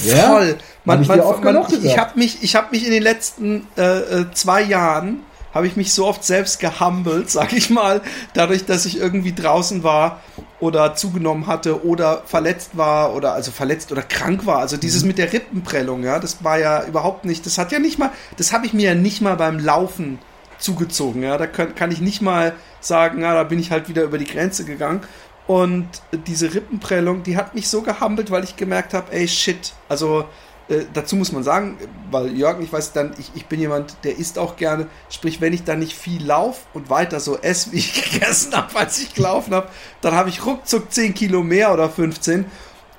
Ja? 0.00 0.16
Voll. 0.28 0.56
Man, 0.84 0.96
Hab 0.98 1.02
ich 1.02 1.08
man, 1.44 1.54
man, 1.54 1.66
ich 1.82 1.98
habe 1.98 2.18
mich, 2.18 2.42
ich 2.42 2.56
habe 2.56 2.66
mich 2.72 2.84
in 2.84 2.92
den 2.92 3.02
letzten 3.02 3.66
äh, 3.78 3.98
äh, 4.00 4.30
zwei 4.32 4.60
Jahren 4.62 5.20
habe 5.54 5.66
ich 5.66 5.76
mich 5.76 5.92
so 5.92 6.06
oft 6.06 6.24
selbst 6.24 6.60
gehumbelt, 6.60 7.30
sag 7.38 7.52
ich 7.52 7.70
mal, 7.70 8.00
dadurch, 8.34 8.64
dass 8.64 8.86
ich 8.86 8.98
irgendwie 8.98 9.32
draußen 9.34 9.82
war 9.82 10.20
oder 10.60 10.94
zugenommen 10.94 11.46
hatte 11.46 11.84
oder 11.84 12.22
verletzt 12.26 12.76
war 12.76 13.14
oder 13.14 13.32
also 13.34 13.50
verletzt 13.50 13.92
oder 13.92 14.02
krank 14.02 14.46
war. 14.46 14.58
Also 14.58 14.76
Mhm. 14.76 14.80
dieses 14.80 15.04
mit 15.04 15.18
der 15.18 15.32
Rippenprellung, 15.32 16.02
ja, 16.04 16.18
das 16.18 16.42
war 16.44 16.58
ja 16.58 16.84
überhaupt 16.84 17.24
nicht, 17.24 17.44
das 17.46 17.58
hat 17.58 17.72
ja 17.72 17.78
nicht 17.78 17.98
mal, 17.98 18.10
das 18.36 18.52
habe 18.52 18.66
ich 18.66 18.72
mir 18.72 18.90
ja 18.90 18.94
nicht 18.94 19.20
mal 19.20 19.36
beim 19.36 19.58
Laufen 19.58 20.18
zugezogen, 20.58 21.22
ja, 21.22 21.36
da 21.38 21.46
kann, 21.46 21.74
kann 21.74 21.90
ich 21.90 22.00
nicht 22.00 22.22
mal 22.22 22.54
sagen, 22.80 23.22
ja, 23.22 23.34
da 23.34 23.42
bin 23.44 23.58
ich 23.58 23.70
halt 23.70 23.88
wieder 23.88 24.02
über 24.04 24.18
die 24.18 24.26
Grenze 24.26 24.64
gegangen. 24.64 25.00
Und 25.48 25.88
diese 26.28 26.54
Rippenprellung, 26.54 27.24
die 27.24 27.36
hat 27.36 27.54
mich 27.54 27.68
so 27.68 27.82
gehampelt, 27.82 28.30
weil 28.30 28.44
ich 28.44 28.56
gemerkt 28.56 28.94
habe, 28.94 29.12
ey, 29.12 29.26
shit. 29.26 29.72
Also 29.88 30.24
äh, 30.72 30.86
dazu 30.92 31.16
muss 31.16 31.32
man 31.32 31.42
sagen, 31.42 31.76
weil 32.10 32.36
Jörg, 32.36 32.60
ich 32.60 32.72
weiß 32.72 32.92
dann, 32.92 33.14
ich, 33.18 33.30
ich 33.34 33.46
bin 33.46 33.60
jemand, 33.60 33.96
der 34.04 34.18
isst 34.18 34.38
auch 34.38 34.56
gerne. 34.56 34.86
Sprich, 35.10 35.40
wenn 35.40 35.52
ich 35.52 35.64
dann 35.64 35.80
nicht 35.80 35.94
viel 35.94 36.24
lauf 36.24 36.66
und 36.72 36.88
weiter 36.88 37.20
so 37.20 37.38
esse, 37.38 37.72
wie 37.72 37.78
ich 37.78 38.10
gegessen 38.12 38.56
habe, 38.56 38.76
als 38.76 38.98
ich 38.98 39.14
gelaufen 39.14 39.54
habe, 39.54 39.68
dann 40.00 40.14
habe 40.14 40.30
ich 40.30 40.44
ruckzuck 40.46 40.90
10 40.90 41.14
Kilo 41.14 41.42
mehr 41.42 41.72
oder 41.72 41.90
15. 41.90 42.46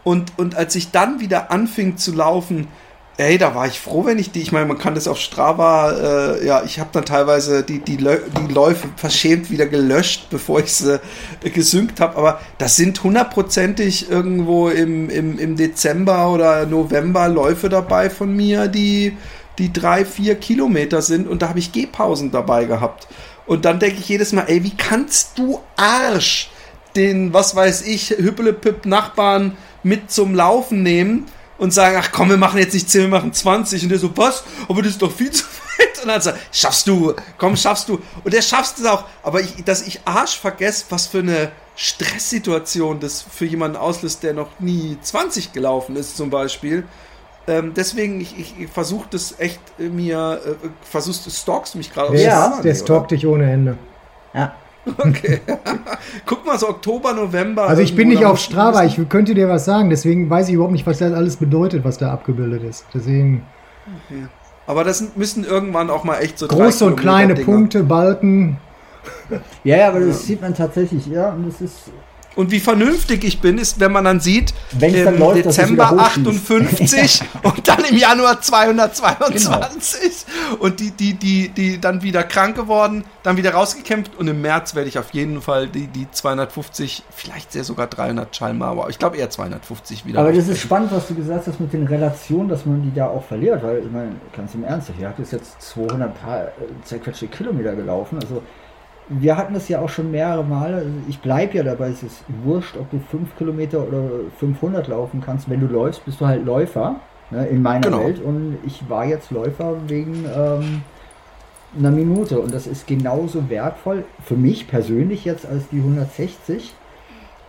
Und, 0.03 0.37
und 0.37 0.55
als 0.55 0.75
ich 0.75 0.91
dann 0.91 1.19
wieder 1.19 1.51
anfing 1.51 1.97
zu 1.97 2.13
laufen, 2.13 2.67
ey, 3.17 3.37
da 3.37 3.53
war 3.53 3.67
ich 3.67 3.79
froh, 3.79 4.05
wenn 4.05 4.17
ich 4.17 4.31
die, 4.31 4.41
ich 4.41 4.51
meine, 4.51 4.65
man 4.65 4.79
kann 4.79 4.95
das 4.95 5.07
auf 5.07 5.19
Strava, 5.19 5.91
äh, 5.91 6.45
ja, 6.45 6.63
ich 6.63 6.79
habe 6.79 6.89
dann 6.93 7.05
teilweise 7.05 7.63
die, 7.63 7.79
die, 7.79 7.97
die 7.97 8.53
Läufe 8.53 8.89
verschämt 8.95 9.51
wieder 9.51 9.67
gelöscht, 9.67 10.27
bevor 10.29 10.59
ich 10.59 10.73
sie 10.73 10.99
äh, 11.43 11.49
gesynkt 11.49 11.99
habe, 11.99 12.17
aber 12.17 12.39
das 12.57 12.75
sind 12.75 13.03
hundertprozentig 13.03 14.09
irgendwo 14.09 14.69
im, 14.69 15.09
im, 15.09 15.37
im 15.37 15.55
Dezember 15.55 16.31
oder 16.31 16.65
November 16.65 17.27
Läufe 17.27 17.69
dabei 17.69 18.09
von 18.09 18.35
mir, 18.35 18.67
die, 18.67 19.15
die 19.59 19.71
drei, 19.71 20.05
vier 20.05 20.35
Kilometer 20.35 21.01
sind 21.01 21.27
und 21.27 21.41
da 21.43 21.49
habe 21.49 21.59
ich 21.59 21.71
Gehpausen 21.71 22.31
dabei 22.31 22.65
gehabt. 22.65 23.07
Und 23.45 23.65
dann 23.65 23.79
denke 23.79 23.99
ich 23.99 24.07
jedes 24.07 24.31
Mal, 24.31 24.45
ey, 24.47 24.63
wie 24.63 24.75
kannst 24.75 25.37
du 25.37 25.59
Arsch 25.75 26.49
den, 26.95 27.33
was 27.33 27.55
weiß 27.55 27.83
ich, 27.83 28.11
Hüppelepüpp 28.11 28.85
Nachbarn 28.85 29.57
mit 29.83 30.11
zum 30.11 30.33
Laufen 30.33 30.81
nehmen 30.81 31.25
und 31.63 31.71
sagen, 31.71 31.95
ach 31.97 32.11
komm, 32.11 32.27
wir 32.27 32.35
machen 32.35 32.59
jetzt 32.59 32.73
nicht 32.73 32.89
10, 32.89 33.03
wir 33.03 33.07
machen 33.07 33.31
20. 33.31 33.83
Und 33.83 33.89
der 33.89 33.97
so, 33.97 34.11
was? 34.17 34.43
Aber 34.67 34.81
das 34.81 34.91
ist 34.91 35.01
doch 35.01 35.09
viel 35.09 35.31
zu 35.31 35.45
weit. 35.45 36.01
Und 36.01 36.09
dann 36.09 36.19
sagt, 36.19 36.37
schaffst 36.51 36.85
du, 36.85 37.13
komm, 37.37 37.55
schaffst 37.55 37.87
du. 37.87 38.01
Und 38.21 38.33
der 38.33 38.41
schafft 38.41 38.79
es 38.79 38.85
auch. 38.85 39.05
Aber 39.23 39.39
ich, 39.39 39.63
dass 39.63 39.87
ich 39.87 40.01
Arsch 40.03 40.37
vergesse, 40.37 40.83
was 40.89 41.07
für 41.07 41.19
eine 41.19 41.53
Stresssituation 41.77 42.99
das 42.99 43.21
für 43.21 43.45
jemanden 43.45 43.77
auslöst, 43.77 44.23
der 44.23 44.33
noch 44.33 44.59
nie 44.59 44.97
20 45.01 45.53
gelaufen 45.53 45.95
ist, 45.95 46.17
zum 46.17 46.29
Beispiel. 46.29 46.83
Ähm, 47.47 47.71
deswegen, 47.73 48.19
ich, 48.19 48.37
ich, 48.37 48.59
ich 48.59 48.69
versuche 48.69 49.07
das 49.11 49.39
echt 49.39 49.61
äh, 49.79 49.83
mir, 49.83 50.41
äh, 50.45 50.67
versuchst 50.81 51.25
du, 51.25 51.29
stalkst 51.29 51.75
mich 51.75 51.93
gerade 51.93 52.21
Ja. 52.21 52.59
Der 52.61 52.75
stalkt 52.75 53.11
dich 53.11 53.25
ohne 53.25 53.49
Ende. 53.49 53.77
Ja. 54.33 54.53
Okay. 54.85 55.39
Guck 56.25 56.45
mal, 56.45 56.59
so 56.59 56.69
Oktober, 56.69 57.13
November. 57.13 57.67
Also 57.67 57.81
ich 57.81 57.95
bin 57.95 58.09
nicht 58.09 58.25
auf 58.25 58.39
Strava, 58.39 58.83
ich 58.83 58.99
könnte 59.09 59.33
dir 59.33 59.47
was 59.47 59.65
sagen, 59.65 59.89
deswegen 59.89 60.29
weiß 60.29 60.49
ich 60.49 60.55
überhaupt 60.55 60.73
nicht, 60.73 60.85
was 60.85 60.99
das 60.99 61.13
alles 61.13 61.37
bedeutet, 61.37 61.83
was 61.83 61.97
da 61.97 62.11
abgebildet 62.11 62.63
ist. 62.63 62.85
Deswegen 62.93 63.43
Aber 64.67 64.83
das 64.83 65.15
müssen 65.15 65.43
irgendwann 65.45 65.89
auch 65.89 66.03
mal 66.03 66.19
echt 66.19 66.39
so 66.39 66.47
drei 66.47 66.55
große 66.55 66.85
und 66.85 66.95
kleine 66.97 67.33
Kilometer-Dinger. 67.33 67.57
Punkte, 67.57 67.83
Balken. 67.83 68.57
Ja, 69.63 69.77
ja, 69.77 69.87
aber 69.89 69.99
das 70.01 70.25
sieht 70.25 70.41
man 70.41 70.53
tatsächlich, 70.53 71.07
ja, 71.07 71.29
und 71.31 71.47
das 71.47 71.61
ist, 71.61 71.91
Und 72.35 72.51
wie 72.51 72.59
vernünftig 72.59 73.23
ich 73.23 73.41
bin, 73.41 73.57
ist, 73.57 73.79
wenn 73.79 73.91
man 73.91 74.05
dann 74.05 74.19
sieht, 74.19 74.53
Wenn's 74.71 74.95
im 74.95 75.05
dann 75.05 75.19
läuft, 75.19 75.45
Dezember 75.45 75.91
wieder 75.91 76.05
hochschießt. 76.05 76.27
58 76.27 77.21
und 77.43 77.67
dann 77.67 77.85
im 77.85 77.97
Januar 77.97 78.41
222 78.41 80.25
und 80.59 80.79
die, 80.79 80.91
die, 80.91 81.13
die, 81.13 81.49
die 81.49 81.79
dann 81.79 82.01
wieder 82.01 82.23
krank 82.23 82.55
geworden, 82.55 83.03
dann 83.21 83.37
wieder 83.37 83.53
rausgekämpft. 83.53 84.15
Und 84.17 84.27
im 84.27 84.41
März 84.41 84.75
werde 84.75 84.89
ich 84.89 84.97
auf 84.97 85.13
jeden 85.13 85.41
Fall 85.41 85.67
die, 85.67 85.87
die 85.87 86.09
250, 86.09 87.03
vielleicht 87.09 87.51
sehr 87.51 87.63
sogar 87.63 87.87
300 87.87 88.35
Schallmal, 88.35 88.69
aber 88.69 88.89
ich 88.89 88.99
glaube 88.99 89.17
eher 89.17 89.29
250 89.29 90.05
wieder. 90.05 90.19
Aber 90.19 90.31
das 90.31 90.47
ist 90.47 90.59
spannend, 90.59 90.91
was 90.91 91.07
du 91.07 91.15
gesagt 91.15 91.47
hast 91.47 91.59
mit 91.59 91.73
den 91.73 91.85
Relationen, 91.85 92.49
dass 92.49 92.65
man 92.65 92.81
die 92.81 92.93
da 92.93 93.07
auch 93.07 93.23
verliert, 93.23 93.63
weil 93.63 93.79
ich 93.79 93.91
meine, 93.91 94.15
ganz 94.35 94.55
im 94.55 94.63
Ernst, 94.63 94.89
ich 94.97 95.03
habe 95.03 95.21
jetzt 95.21 95.61
200 95.61 96.21
paar, 96.21 96.45
äh, 96.45 96.49
zerquetschte 96.83 97.27
Kilometer 97.27 97.75
gelaufen, 97.75 98.17
also 98.21 98.41
wir 99.09 99.37
hatten 99.37 99.53
das 99.53 99.67
ja 99.69 99.81
auch 99.81 99.89
schon 99.89 100.11
mehrere 100.11 100.43
Male, 100.43 100.77
also 100.77 100.89
ich 101.07 101.19
bleibe 101.19 101.57
ja 101.57 101.63
dabei, 101.63 101.89
es 101.89 102.03
ist 102.03 102.23
wurscht, 102.43 102.75
ob 102.77 102.89
du 102.91 102.99
5 102.99 103.35
Kilometer 103.37 103.79
oder 103.87 104.03
500 104.39 104.87
laufen 104.87 105.21
kannst, 105.25 105.49
wenn 105.49 105.59
du 105.59 105.67
läufst, 105.67 106.05
bist 106.05 106.21
du 106.21 106.25
halt 106.25 106.45
Läufer, 106.45 106.95
ne, 107.31 107.45
in 107.47 107.61
meiner 107.61 107.81
Genau. 107.81 107.99
Welt. 108.05 108.21
Und 108.23 108.57
ich 108.65 108.89
war 108.89 109.05
jetzt 109.05 109.31
Läufer 109.31 109.75
wegen 109.87 110.25
ähm, 110.35 110.83
einer 111.77 111.91
Minute. 111.91 112.39
Und 112.39 112.53
das 112.53 112.67
ist 112.67 112.87
genauso 112.87 113.49
wertvoll 113.49 114.05
für 114.23 114.35
mich 114.35 114.67
persönlich 114.67 115.25
jetzt 115.25 115.45
als 115.45 115.67
die 115.69 115.77
160 115.79 116.73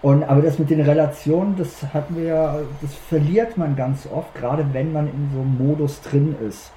Und, 0.02 0.22
aber 0.24 0.42
das 0.42 0.58
mit 0.58 0.68
den 0.70 0.80
Relationen, 0.82 1.56
das 1.56 1.82
hatten 1.94 2.16
wir 2.16 2.24
ja, 2.24 2.58
das 2.82 2.94
verliert 2.94 3.56
man 3.56 3.74
ganz 3.76 4.06
oft, 4.12 4.34
gerade 4.34 4.66
wenn 4.72 4.92
man 4.92 5.06
in 5.06 5.30
so 5.32 5.40
einem 5.40 5.56
Modus 5.56 6.00
drin 6.02 6.36
ist. 6.46 6.72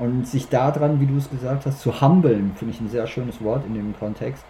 Und 0.00 0.26
sich 0.26 0.48
daran, 0.48 0.98
wie 0.98 1.06
du 1.06 1.18
es 1.18 1.30
gesagt 1.30 1.66
hast, 1.66 1.80
zu 1.80 2.00
humbeln, 2.00 2.52
finde 2.56 2.74
ich 2.74 2.80
ein 2.80 2.88
sehr 2.88 3.06
schönes 3.06 3.42
Wort 3.44 3.66
in 3.66 3.74
dem 3.74 3.94
Kontext, 3.98 4.42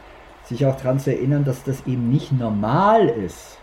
sich 0.44 0.64
auch 0.64 0.76
daran 0.76 1.00
zu 1.00 1.10
erinnern, 1.10 1.44
dass 1.44 1.64
das 1.64 1.86
eben 1.86 2.08
nicht 2.08 2.32
normal 2.32 3.08
ist. 3.08 3.58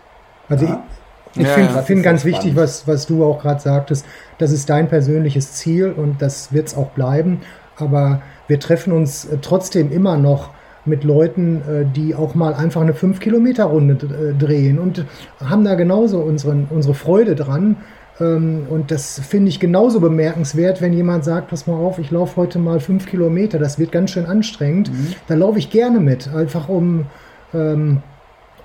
Also 0.48 0.66
ja? 0.66 0.84
ich, 1.32 1.40
ich 1.40 1.46
ja, 1.46 1.54
finde 1.54 1.74
ja, 1.74 1.82
find 1.82 2.02
ganz 2.02 2.24
wichtig, 2.24 2.56
was, 2.56 2.86
was 2.86 3.06
du 3.06 3.24
auch 3.24 3.40
gerade 3.40 3.60
sagtest, 3.60 4.04
das 4.36 4.52
ist 4.52 4.68
dein 4.68 4.88
persönliches 4.88 5.54
Ziel 5.54 5.92
und 5.92 6.20
das 6.20 6.52
wird 6.52 6.68
es 6.68 6.76
auch 6.76 6.90
bleiben. 6.90 7.40
Aber 7.76 8.20
wir 8.48 8.60
treffen 8.60 8.92
uns 8.92 9.24
äh, 9.24 9.38
trotzdem 9.40 9.90
immer 9.90 10.18
noch 10.18 10.50
mit 10.84 11.04
Leuten, 11.04 11.62
äh, 11.62 11.84
die 11.84 12.14
auch 12.14 12.34
mal 12.34 12.54
einfach 12.54 12.80
eine 12.80 12.92
5-Kilometer-Runde 12.92 13.94
äh, 13.94 14.34
drehen 14.34 14.78
und 14.78 15.04
haben 15.44 15.64
da 15.64 15.74
genauso 15.74 16.18
unseren, 16.18 16.66
unsere 16.70 16.94
Freude 16.94 17.34
dran. 17.34 17.76
Ähm, 18.20 18.66
und 18.68 18.90
das 18.90 19.20
finde 19.20 19.48
ich 19.48 19.60
genauso 19.60 20.00
bemerkenswert, 20.00 20.80
wenn 20.80 20.92
jemand 20.92 21.24
sagt, 21.24 21.48
pass 21.48 21.66
mal 21.66 21.74
auf, 21.74 21.98
ich 21.98 22.10
laufe 22.10 22.36
heute 22.36 22.58
mal 22.58 22.80
5 22.80 23.06
Kilometer, 23.06 23.58
das 23.58 23.78
wird 23.78 23.92
ganz 23.92 24.10
schön 24.10 24.26
anstrengend. 24.26 24.92
Mhm. 24.92 25.14
Da 25.26 25.34
laufe 25.34 25.58
ich 25.58 25.70
gerne 25.70 26.00
mit, 26.00 26.32
einfach 26.32 26.68
um, 26.68 27.06
ähm, 27.54 28.02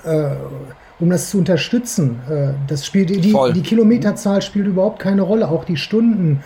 äh, 0.03 0.31
um 0.99 1.09
das 1.09 1.29
zu 1.29 1.37
unterstützen. 1.37 2.19
Äh, 2.29 2.53
das 2.67 2.85
spielt, 2.85 3.09
die, 3.09 3.35
die 3.53 3.61
Kilometerzahl 3.61 4.41
spielt 4.41 4.67
überhaupt 4.67 4.99
keine 4.99 5.21
Rolle, 5.21 5.49
auch 5.49 5.65
die 5.65 5.77
Stunden 5.77 6.41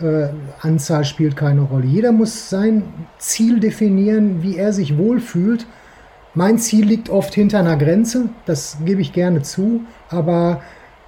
äh, 0.00 1.04
spielt 1.04 1.36
keine 1.36 1.62
Rolle. 1.62 1.86
Jeder 1.86 2.12
muss 2.12 2.48
sein 2.48 2.84
Ziel 3.18 3.60
definieren, 3.60 4.42
wie 4.42 4.56
er 4.56 4.72
sich 4.72 4.98
wohlfühlt. 4.98 5.66
Mein 6.34 6.58
Ziel 6.58 6.86
liegt 6.86 7.10
oft 7.10 7.34
hinter 7.34 7.58
einer 7.58 7.76
Grenze, 7.76 8.30
das 8.46 8.78
gebe 8.84 9.02
ich 9.02 9.12
gerne 9.12 9.42
zu, 9.42 9.82
aber 10.08 10.62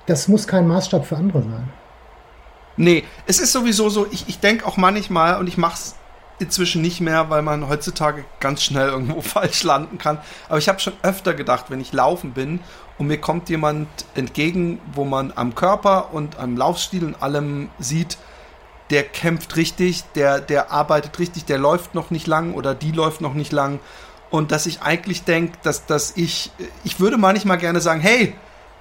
das 0.06 0.28
muss 0.28 0.46
kein 0.46 0.66
Maßstab 0.66 1.06
für 1.06 1.16
andere 1.16 1.42
sein. 1.42 1.72
Nee, 2.76 3.04
es 3.26 3.38
ist 3.38 3.52
sowieso 3.52 3.88
so, 3.88 4.06
ich, 4.10 4.28
ich 4.28 4.40
denke 4.40 4.66
auch 4.66 4.76
manchmal, 4.76 5.38
und 5.38 5.46
ich 5.46 5.56
mache 5.56 5.74
es 5.74 5.94
inzwischen 6.38 6.82
nicht 6.82 7.00
mehr, 7.00 7.30
weil 7.30 7.42
man 7.42 7.68
heutzutage 7.68 8.24
ganz 8.40 8.62
schnell 8.62 8.88
irgendwo 8.88 9.20
falsch 9.22 9.62
landen 9.62 9.98
kann. 9.98 10.18
Aber 10.48 10.58
ich 10.58 10.68
habe 10.68 10.80
schon 10.80 10.94
öfter 11.02 11.34
gedacht, 11.34 11.66
wenn 11.68 11.80
ich 11.80 11.92
laufen 11.92 12.32
bin 12.32 12.60
und 12.98 13.06
mir 13.06 13.18
kommt 13.18 13.48
jemand 13.48 13.88
entgegen, 14.14 14.80
wo 14.92 15.04
man 15.04 15.32
am 15.34 15.54
Körper 15.54 16.12
und 16.12 16.38
am 16.38 16.56
Laufstil 16.56 17.04
und 17.04 17.22
allem 17.22 17.70
sieht, 17.78 18.18
der 18.90 19.04
kämpft 19.04 19.56
richtig, 19.56 20.04
der, 20.14 20.40
der 20.40 20.70
arbeitet 20.70 21.18
richtig, 21.18 21.44
der 21.46 21.58
läuft 21.58 21.94
noch 21.94 22.10
nicht 22.10 22.26
lang 22.26 22.54
oder 22.54 22.74
die 22.74 22.92
läuft 22.92 23.20
noch 23.20 23.34
nicht 23.34 23.52
lang. 23.52 23.80
Und 24.30 24.50
dass 24.50 24.66
ich 24.66 24.82
eigentlich 24.82 25.24
denke, 25.24 25.56
dass, 25.62 25.86
dass 25.86 26.16
ich, 26.16 26.50
ich 26.82 27.00
würde 27.00 27.16
manchmal 27.16 27.58
gerne 27.58 27.80
sagen, 27.80 28.00
hey, 28.00 28.34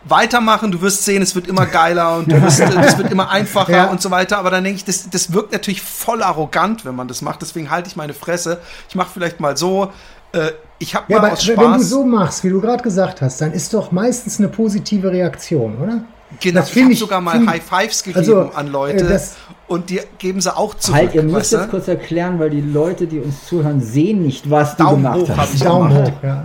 weitermachen, 0.05 0.71
du 0.71 0.81
wirst 0.81 1.05
sehen, 1.05 1.21
es 1.21 1.35
wird 1.35 1.47
immer 1.47 1.65
geiler 1.65 2.17
und 2.17 2.27
wirst, 2.29 2.59
es 2.59 2.97
wird 2.97 3.11
immer 3.11 3.29
einfacher 3.29 3.71
ja. 3.71 3.85
und 3.89 4.01
so 4.01 4.11
weiter. 4.11 4.37
Aber 4.37 4.51
dann 4.51 4.63
denke 4.63 4.77
ich, 4.77 4.85
das, 4.85 5.09
das 5.09 5.33
wirkt 5.33 5.51
natürlich 5.51 5.81
voll 5.81 6.21
arrogant, 6.21 6.85
wenn 6.85 6.95
man 6.95 7.07
das 7.07 7.21
macht. 7.21 7.41
Deswegen 7.41 7.69
halte 7.69 7.89
ich 7.89 7.95
meine 7.95 8.13
Fresse. 8.13 8.59
Ich 8.89 8.95
mache 8.95 9.09
vielleicht 9.13 9.39
mal 9.39 9.57
so. 9.57 9.91
Äh, 10.33 10.51
ich 10.79 10.95
habe 10.95 11.11
ja, 11.11 11.21
mal 11.21 11.31
aus 11.31 11.43
Spaß. 11.43 11.57
Wenn 11.57 11.73
du 11.73 11.83
so 11.83 12.03
machst, 12.03 12.43
wie 12.43 12.49
du 12.49 12.59
gerade 12.59 12.83
gesagt 12.83 13.21
hast, 13.21 13.39
dann 13.39 13.53
ist 13.53 13.73
doch 13.73 13.91
meistens 13.91 14.39
eine 14.39 14.49
positive 14.49 15.11
Reaktion, 15.11 15.77
oder? 15.77 16.03
Genau, 16.39 16.61
das 16.61 16.75
ich 16.75 16.83
habe 16.83 16.95
sogar 16.95 17.21
mal 17.21 17.45
High 17.45 17.63
Fives 17.63 18.03
gegeben 18.03 18.19
also, 18.19 18.51
an 18.55 18.67
Leute 18.67 19.05
äh, 19.05 19.19
und 19.67 19.89
die 19.89 20.01
geben 20.17 20.41
sie 20.41 20.55
auch 20.55 20.73
zurück. 20.75 20.97
Halt, 20.97 21.15
ihr 21.15 21.23
müsst 21.23 21.51
jetzt 21.51 21.69
kurz 21.69 21.87
erklären, 21.87 22.39
weil 22.39 22.49
die 22.49 22.61
Leute, 22.61 23.07
die 23.07 23.19
uns 23.19 23.45
zuhören, 23.45 23.81
sehen 23.81 24.23
nicht, 24.23 24.49
was 24.49 24.75
Daumen 24.75 25.03
du 25.03 25.09
gemacht 25.11 25.29
hoch 25.29 25.37
hast. 25.37 25.63
Daumen 25.63 25.89
gemacht. 25.89 26.11
hoch, 26.11 26.23
ja. 26.23 26.43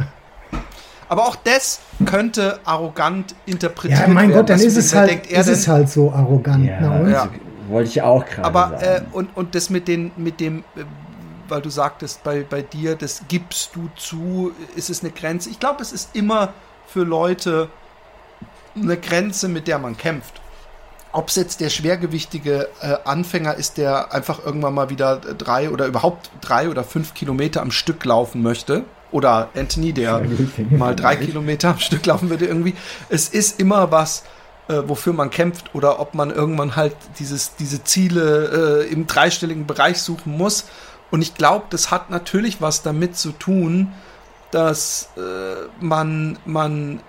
Aber 1.08 1.26
auch 1.26 1.36
das 1.36 1.80
könnte 2.04 2.60
arrogant 2.64 3.34
interpretiert 3.46 4.00
werden. 4.00 4.10
Ja, 4.10 4.14
mein 4.14 4.32
Gott, 4.32 4.50
dann 4.50 4.60
ist 4.60 4.76
es 4.76 4.94
halt, 4.94 5.10
denkt, 5.10 5.26
ist 5.26 5.48
es 5.48 5.66
halt 5.66 5.88
so 5.88 6.12
arrogant. 6.12 6.66
Ja, 6.66 6.80
na, 6.80 7.08
ja. 7.08 7.28
Wollte 7.68 7.90
ich 7.90 8.02
auch 8.02 8.24
gerade 8.24 8.44
Aber, 8.44 8.78
sagen. 8.78 9.06
Äh, 9.12 9.16
und, 9.16 9.36
und 9.36 9.54
das 9.54 9.70
mit, 9.70 9.88
den, 9.88 10.12
mit 10.16 10.40
dem, 10.40 10.60
äh, 10.76 10.84
weil 11.48 11.62
du 11.62 11.70
sagtest, 11.70 12.22
bei, 12.24 12.44
bei 12.48 12.62
dir, 12.62 12.94
das 12.94 13.22
gibst 13.28 13.74
du 13.74 13.88
zu, 13.96 14.52
ist 14.76 14.90
es 14.90 15.02
eine 15.02 15.12
Grenze. 15.12 15.50
Ich 15.50 15.60
glaube, 15.60 15.82
es 15.82 15.92
ist 15.92 16.14
immer 16.14 16.52
für 16.86 17.04
Leute 17.04 17.68
eine 18.76 18.96
Grenze, 18.96 19.48
mit 19.48 19.66
der 19.66 19.78
man 19.78 19.96
kämpft. 19.96 20.40
Ob 21.12 21.28
es 21.28 21.36
jetzt 21.36 21.60
der 21.60 21.70
schwergewichtige 21.70 22.68
äh, 22.82 22.96
Anfänger 23.04 23.54
ist, 23.54 23.78
der 23.78 24.12
einfach 24.12 24.44
irgendwann 24.44 24.74
mal 24.74 24.90
wieder 24.90 25.16
drei 25.16 25.70
oder 25.70 25.86
überhaupt 25.86 26.30
drei 26.42 26.68
oder 26.68 26.84
fünf 26.84 27.14
Kilometer 27.14 27.62
am 27.62 27.70
Stück 27.70 28.04
laufen 28.04 28.42
möchte, 28.42 28.84
oder 29.10 29.48
Anthony, 29.54 29.92
der 29.92 30.22
mal 30.70 30.94
drei 30.94 31.16
Kilometer 31.16 31.70
am 31.70 31.78
Stück 31.78 32.04
laufen 32.06 32.30
würde 32.30 32.46
irgendwie. 32.46 32.74
Es 33.08 33.28
ist 33.28 33.58
immer 33.60 33.90
was, 33.90 34.24
äh, 34.68 34.82
wofür 34.86 35.12
man 35.12 35.30
kämpft 35.30 35.74
oder 35.74 35.98
ob 36.00 36.14
man 36.14 36.30
irgendwann 36.30 36.76
halt 36.76 36.94
dieses, 37.18 37.56
diese 37.56 37.84
Ziele 37.84 38.84
äh, 38.84 38.92
im 38.92 39.06
dreistelligen 39.06 39.66
Bereich 39.66 40.02
suchen 40.02 40.36
muss. 40.36 40.66
Und 41.10 41.22
ich 41.22 41.34
glaube, 41.34 41.66
das 41.70 41.90
hat 41.90 42.10
natürlich 42.10 42.60
was 42.60 42.82
damit 42.82 43.16
zu 43.16 43.32
tun, 43.32 43.92
dass 44.50 45.10
äh, 45.16 45.84
man, 45.84 46.38
man 46.44 47.00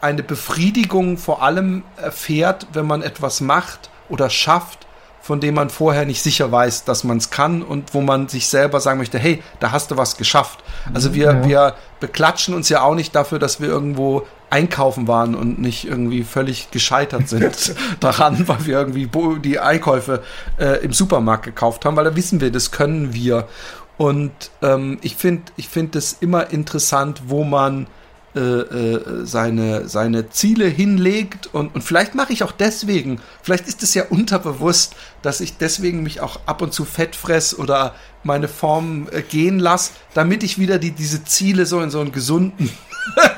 eine 0.00 0.22
Befriedigung 0.22 1.16
vor 1.18 1.42
allem 1.42 1.84
erfährt, 1.96 2.66
wenn 2.72 2.86
man 2.86 3.02
etwas 3.02 3.40
macht 3.40 3.90
oder 4.08 4.30
schafft, 4.30 4.86
von 5.22 5.40
dem 5.40 5.54
man 5.54 5.70
vorher 5.70 6.04
nicht 6.04 6.20
sicher 6.20 6.50
weiß, 6.50 6.84
dass 6.84 7.04
man 7.04 7.16
es 7.16 7.30
kann 7.30 7.62
und 7.62 7.94
wo 7.94 8.00
man 8.00 8.28
sich 8.28 8.48
selber 8.48 8.80
sagen 8.80 8.98
möchte, 8.98 9.18
hey, 9.18 9.42
da 9.60 9.70
hast 9.70 9.92
du 9.92 9.96
was 9.96 10.16
geschafft. 10.16 10.58
Also 10.92 11.14
wir, 11.14 11.26
ja. 11.26 11.44
wir 11.46 11.74
beklatschen 12.00 12.54
uns 12.54 12.68
ja 12.68 12.82
auch 12.82 12.96
nicht 12.96 13.14
dafür, 13.14 13.38
dass 13.38 13.60
wir 13.60 13.68
irgendwo 13.68 14.26
einkaufen 14.50 15.06
waren 15.08 15.34
und 15.34 15.60
nicht 15.60 15.86
irgendwie 15.86 16.24
völlig 16.24 16.72
gescheitert 16.72 17.28
sind 17.28 17.74
daran, 18.00 18.46
weil 18.48 18.66
wir 18.66 18.78
irgendwie 18.78 19.08
die 19.38 19.60
Einkäufe 19.60 20.22
äh, 20.58 20.84
im 20.84 20.92
Supermarkt 20.92 21.44
gekauft 21.44 21.84
haben, 21.84 21.96
weil 21.96 22.04
da 22.04 22.16
wissen 22.16 22.40
wir, 22.40 22.50
das 22.50 22.72
können 22.72 23.14
wir. 23.14 23.48
Und 23.96 24.32
ähm, 24.60 24.98
ich 25.02 25.14
finde 25.14 25.52
ich 25.56 25.68
finde 25.68 25.98
es 25.98 26.16
immer 26.20 26.50
interessant, 26.50 27.22
wo 27.26 27.44
man 27.44 27.86
äh, 28.34 28.40
äh, 28.40 29.26
seine, 29.26 29.90
seine 29.90 30.30
Ziele 30.30 30.64
hinlegt 30.64 31.52
und, 31.52 31.74
und 31.74 31.82
vielleicht 31.82 32.14
mache 32.14 32.32
ich 32.32 32.42
auch 32.42 32.52
deswegen, 32.52 33.20
vielleicht 33.42 33.68
ist 33.68 33.82
es 33.82 33.92
ja 33.92 34.04
unterbewusst, 34.08 34.96
dass 35.20 35.42
ich 35.42 35.58
deswegen 35.58 36.02
mich 36.02 36.22
auch 36.22 36.40
ab 36.46 36.62
und 36.62 36.72
zu 36.72 36.86
fett 36.86 37.14
fress 37.14 37.54
oder 37.54 37.94
meine 38.22 38.48
Form 38.48 39.06
äh, 39.12 39.20
gehen 39.20 39.58
lasse, 39.58 39.92
damit 40.14 40.42
ich 40.44 40.58
wieder 40.58 40.78
die, 40.78 40.92
diese 40.92 41.24
Ziele 41.24 41.66
so 41.66 41.82
in 41.82 41.90
so 41.90 42.00
einen 42.00 42.10
gesunden, 42.10 42.70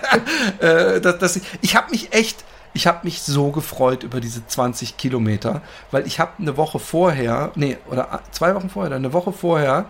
äh, 0.60 1.00
dass, 1.00 1.18
dass 1.18 1.36
ich, 1.36 1.42
ich 1.60 1.74
habe 1.74 1.90
mich 1.90 2.12
echt, 2.12 2.44
ich 2.72 2.86
habe 2.86 3.00
mich 3.02 3.22
so 3.22 3.50
gefreut 3.50 4.04
über 4.04 4.20
diese 4.20 4.46
20 4.46 4.96
Kilometer, 4.96 5.62
weil 5.90 6.06
ich 6.06 6.20
habe 6.20 6.34
eine 6.38 6.56
Woche 6.56 6.78
vorher, 6.78 7.50
nee, 7.56 7.78
oder 7.90 8.22
zwei 8.30 8.54
Wochen 8.54 8.70
vorher, 8.70 8.94
eine 8.94 9.12
Woche 9.12 9.32
vorher, 9.32 9.86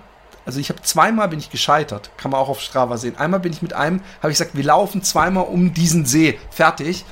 also 0.47 0.61
ich 0.61 0.68
habe 0.68 0.82
zweimal 0.82 1.28
bin 1.28 1.38
ich 1.38 1.51
gescheitert, 1.51 2.11
kann 2.16 2.30
man 2.30 2.40
auch 2.40 2.49
auf 2.49 2.61
Strava 2.61 2.97
sehen. 2.99 3.16
Einmal 3.16 3.40
bin 3.40 3.53
ich 3.53 3.62
mit 3.62 3.72
einem, 3.72 4.01
habe 4.22 4.30
ich 4.30 4.38
gesagt, 4.38 4.57
wir 4.57 4.64
laufen 4.64 5.03
zweimal 5.03 5.45
um 5.45 5.72
diesen 5.74 6.05
See, 6.05 6.38
fertig. 6.51 7.05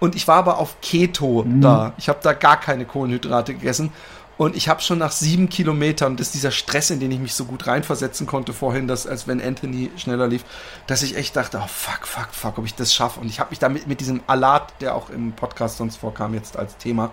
Und 0.00 0.14
ich 0.14 0.28
war 0.28 0.36
aber 0.36 0.58
auf 0.58 0.80
Keto 0.80 1.44
mhm. 1.44 1.60
da. 1.60 1.92
Ich 1.98 2.08
habe 2.08 2.20
da 2.22 2.32
gar 2.32 2.58
keine 2.60 2.84
Kohlenhydrate 2.84 3.54
gegessen. 3.54 3.92
Und 4.36 4.54
ich 4.54 4.68
habe 4.68 4.80
schon 4.80 4.98
nach 4.98 5.10
sieben 5.10 5.48
Kilometern, 5.48 6.16
das 6.16 6.28
ist 6.28 6.34
dieser 6.34 6.52
Stress, 6.52 6.90
in 6.90 7.00
den 7.00 7.10
ich 7.10 7.18
mich 7.18 7.34
so 7.34 7.44
gut 7.44 7.66
reinversetzen 7.66 8.24
konnte 8.28 8.52
vorhin, 8.52 8.86
dass, 8.86 9.04
als 9.04 9.26
wenn 9.26 9.42
Anthony 9.42 9.90
schneller 9.96 10.28
lief, 10.28 10.44
dass 10.86 11.02
ich 11.02 11.16
echt 11.16 11.34
dachte, 11.34 11.60
oh 11.60 11.66
fuck, 11.66 12.06
fuck, 12.06 12.28
fuck, 12.30 12.56
ob 12.58 12.64
ich 12.64 12.76
das 12.76 12.94
schaffe. 12.94 13.18
Und 13.18 13.26
ich 13.26 13.40
habe 13.40 13.50
mich 13.50 13.58
damit 13.58 13.88
mit 13.88 13.98
diesem 13.98 14.20
Alat, 14.28 14.72
der 14.80 14.94
auch 14.94 15.10
im 15.10 15.32
Podcast 15.32 15.78
sonst 15.78 15.96
vorkam, 15.96 16.34
jetzt 16.34 16.56
als 16.56 16.76
Thema, 16.76 17.10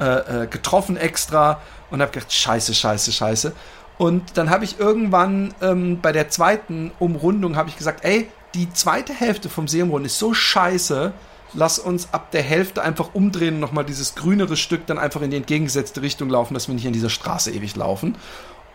äh, 0.00 0.44
äh, 0.44 0.46
getroffen 0.46 0.96
extra 0.96 1.60
und 1.90 2.00
habe 2.00 2.10
gedacht, 2.10 2.32
scheiße, 2.32 2.72
scheiße, 2.72 3.12
scheiße. 3.12 3.52
Und 3.98 4.36
dann 4.36 4.50
habe 4.50 4.64
ich 4.64 4.78
irgendwann 4.80 5.54
ähm, 5.60 6.00
bei 6.00 6.12
der 6.12 6.28
zweiten 6.28 6.90
Umrundung 6.98 7.56
habe 7.56 7.68
ich 7.68 7.76
gesagt, 7.76 8.04
ey, 8.04 8.28
die 8.54 8.72
zweite 8.72 9.12
Hälfte 9.12 9.48
vom 9.48 9.68
Seeumrund 9.68 10.06
ist 10.06 10.18
so 10.18 10.34
scheiße, 10.34 11.12
lass 11.54 11.78
uns 11.78 12.12
ab 12.12 12.30
der 12.30 12.42
Hälfte 12.42 12.82
einfach 12.82 13.14
umdrehen 13.14 13.54
und 13.54 13.60
nochmal 13.60 13.84
dieses 13.84 14.14
grünere 14.14 14.56
Stück 14.56 14.86
dann 14.86 14.98
einfach 14.98 15.22
in 15.22 15.30
die 15.30 15.36
entgegengesetzte 15.36 16.02
Richtung 16.02 16.28
laufen, 16.28 16.54
dass 16.54 16.68
wir 16.68 16.74
nicht 16.74 16.86
an 16.86 16.92
dieser 16.92 17.10
Straße 17.10 17.50
ewig 17.50 17.76
laufen. 17.76 18.16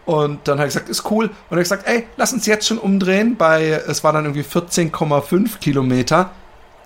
Und 0.05 0.47
dann 0.47 0.57
habe 0.57 0.67
ich 0.67 0.73
gesagt, 0.73 0.89
ist 0.89 1.11
cool. 1.11 1.25
Und 1.25 1.33
dann 1.49 1.57
habe 1.57 1.61
ich 1.61 1.69
gesagt, 1.69 1.87
ey, 1.87 2.07
lass 2.15 2.31
uns 2.31 2.45
jetzt 2.45 2.65
schon 2.65 2.77
umdrehen. 2.77 3.35
Bei, 3.35 3.65
es 3.65 4.05
war 4.05 4.13
dann 4.13 4.23
irgendwie 4.23 4.43
14,5 4.43 5.59
Kilometer. 5.59 6.31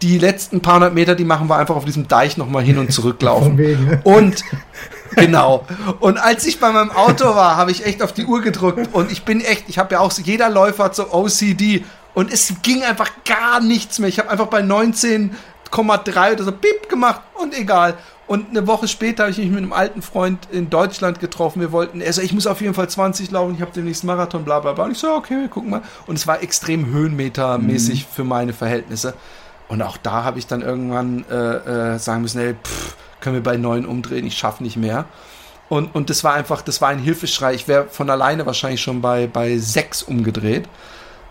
Die 0.02 0.18
letzten 0.18 0.62
paar 0.62 0.76
hundert 0.76 0.94
Meter, 0.94 1.16
die 1.16 1.26
machen 1.26 1.48
wir 1.48 1.58
einfach 1.58 1.76
auf 1.76 1.86
diesem 1.86 2.08
Deich 2.08 2.38
nochmal 2.38 2.64
hin 2.64 2.78
und 2.78 2.92
zurück 2.94 3.22
laufen. 3.22 4.02
und 4.04 4.44
Genau. 5.16 5.66
Und 6.00 6.18
als 6.18 6.46
ich 6.46 6.60
bei 6.60 6.72
meinem 6.72 6.92
Auto 6.92 7.26
war, 7.26 7.58
habe 7.58 7.72
ich 7.72 7.86
echt 7.86 8.02
auf 8.02 8.14
die 8.14 8.26
Uhr 8.26 8.42
gedrückt 8.42 8.90
und 8.94 9.12
ich 9.12 9.24
bin 9.24 9.42
echt, 9.42 9.66
ich 9.68 9.78
habe 9.78 9.96
ja 9.96 10.00
auch, 10.00 10.12
jeder 10.12 10.50
Läufer 10.50 10.86
hat 10.86 10.96
so 10.96 11.12
OCD 11.12 11.84
und 12.14 12.32
es 12.32 12.54
ging 12.62 12.84
einfach 12.84 13.12
gar 13.26 13.60
nichts 13.60 14.00
mehr. 14.00 14.10
Ich 14.10 14.20
habe 14.20 14.30
einfach 14.30 14.48
bei 14.48 14.62
19,3 14.62 16.34
oder 16.34 16.44
so 16.44 16.52
Piep 16.52 16.90
gemacht 16.90 17.22
und 17.42 17.58
egal. 17.58 17.96
Und 18.28 18.50
eine 18.50 18.66
Woche 18.66 18.88
später 18.88 19.24
habe 19.24 19.32
ich 19.32 19.40
mich 19.40 19.50
mit 19.50 19.58
einem 19.58 19.74
alten 19.74 20.02
Freund 20.02 20.48
in 20.52 20.70
Deutschland 20.70 21.20
getroffen. 21.20 21.60
Wir 21.60 21.74
wollten, 21.74 22.00
er 22.00 22.14
so, 22.14 22.22
ich 22.22 22.32
muss 22.32 22.48
auf 22.48 22.62
jeden 22.62 22.74
Fall 22.74 22.88
20 22.88 23.30
laufen, 23.32 23.56
ich 23.56 23.62
habe 23.62 23.72
den 23.72 23.84
nächsten 23.84 24.08
Marathon, 24.08 24.46
bla 24.46 24.62
bla 24.62 24.72
bla. 24.72 24.86
Und 24.86 24.92
ich 24.92 25.00
so, 25.00 25.14
okay, 25.14 25.42
wir 25.42 25.50
gucken 25.50 25.72
mal. 25.72 25.82
Und 26.08 26.18
es 26.18 26.28
war 26.28 26.42
extrem 26.42 26.86
höhenmetermäßig 26.86 28.06
mhm. 28.06 28.14
für 28.14 28.24
meine 28.24 28.54
Verhältnisse. 28.54 29.16
Und 29.72 29.82
auch 29.82 29.96
da 29.96 30.26
habe 30.26 30.38
ich 30.38 30.48
dann 30.48 30.62
irgendwann 30.62 31.24
äh, 31.32 31.94
äh, 31.94 31.98
sagen 31.98 32.24
müssen, 32.24 32.42
hey, 32.42 32.56
pff, 32.62 32.98
können 33.22 33.36
wir 33.36 33.44
bei 33.44 33.56
neun 33.56 33.86
umdrehen, 33.86 34.28
ich 34.28 34.38
schaffe 34.38 34.64
nicht 34.64 34.76
mehr. 34.76 35.06
Und, 35.70 35.96
und 35.96 36.10
das 36.10 36.26
war 36.26 36.34
einfach, 36.34 36.62
das 36.62 36.82
war 36.82 36.90
ein 36.90 37.00
Hilfeschrei. 37.00 37.54
Ich 37.54 37.70
wäre 37.70 37.88
von 37.88 38.10
alleine 38.10 38.46
wahrscheinlich 38.46 38.82
schon 38.82 39.00
bei, 39.00 39.28
bei 39.28 39.58
sechs 39.60 40.04
umgedreht. 40.04 40.68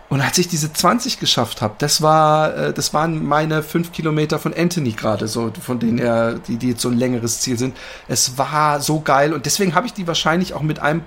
Und 0.09 0.23
als 0.23 0.39
ich 0.39 0.49
diese 0.49 0.73
20 0.73 1.21
geschafft 1.21 1.61
habe, 1.61 1.75
das 1.77 2.01
war, 2.01 2.57
äh, 2.57 2.73
das 2.73 2.95
waren 2.95 3.23
meine 3.23 3.63
fünf 3.63 3.93
Kilometer 3.93 4.39
von 4.39 4.55
Anthony 4.55 4.93
gerade, 4.93 5.29
so 5.29 5.53
von 5.61 5.79
denen 5.79 5.99
er, 5.99 6.39
die, 6.39 6.57
die 6.57 6.71
jetzt 6.71 6.81
so 6.81 6.89
ein 6.89 6.97
längeres 6.97 7.41
Ziel 7.41 7.59
sind. 7.59 7.77
Es 8.09 8.39
war 8.39 8.81
so 8.81 9.01
geil 9.01 9.35
und 9.35 9.45
deswegen 9.45 9.75
habe 9.75 9.87
ich 9.87 9.93
die 9.93 10.07
wahrscheinlich 10.07 10.55
auch 10.55 10.63
mit 10.63 10.79
einem 10.79 11.03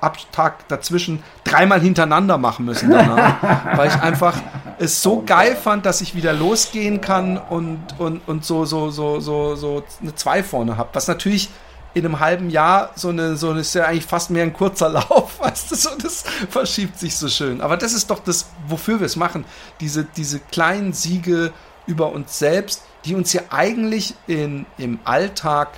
Abtag 0.00 0.68
dazwischen 0.68 1.22
dreimal 1.44 1.80
hintereinander 1.80 2.38
machen 2.38 2.64
müssen 2.64 2.90
danach, 2.90 3.42
weil 3.76 3.88
ich 3.88 4.00
einfach 4.00 4.34
es 4.78 5.02
so 5.02 5.22
geil 5.24 5.56
fand, 5.56 5.86
dass 5.86 6.00
ich 6.00 6.14
wieder 6.14 6.32
losgehen 6.32 7.00
kann 7.00 7.36
und, 7.36 7.80
und, 7.98 8.26
und 8.26 8.44
so, 8.44 8.64
so, 8.64 8.90
so, 8.90 9.20
so, 9.20 9.56
so 9.56 9.82
eine 10.00 10.14
zwei 10.14 10.42
vorne 10.42 10.76
habe. 10.76 10.90
Was 10.92 11.08
natürlich 11.08 11.50
in 11.94 12.04
einem 12.04 12.20
halben 12.20 12.50
Jahr 12.50 12.92
so 12.94 13.08
eine, 13.08 13.36
so 13.36 13.50
eine, 13.50 13.60
ist 13.60 13.74
ja 13.74 13.86
eigentlich 13.86 14.06
fast 14.06 14.30
mehr 14.30 14.42
ein 14.42 14.52
kurzer 14.52 14.88
Lauf, 14.90 15.40
weißt 15.40 15.70
du, 15.70 15.74
so, 15.74 15.90
das 16.00 16.24
verschiebt 16.50 16.98
sich 16.98 17.16
so 17.16 17.28
schön. 17.28 17.60
Aber 17.60 17.76
das 17.76 17.92
ist 17.92 18.10
doch 18.10 18.20
das, 18.20 18.50
wofür 18.66 19.00
wir 19.00 19.06
es 19.06 19.16
machen. 19.16 19.44
Diese, 19.80 20.04
diese 20.04 20.38
kleinen 20.38 20.92
Siege 20.92 21.52
über 21.86 22.12
uns 22.12 22.38
selbst, 22.38 22.82
die 23.04 23.14
uns 23.14 23.32
ja 23.32 23.42
eigentlich 23.50 24.14
in, 24.26 24.66
im 24.76 24.98
Alltag 25.04 25.68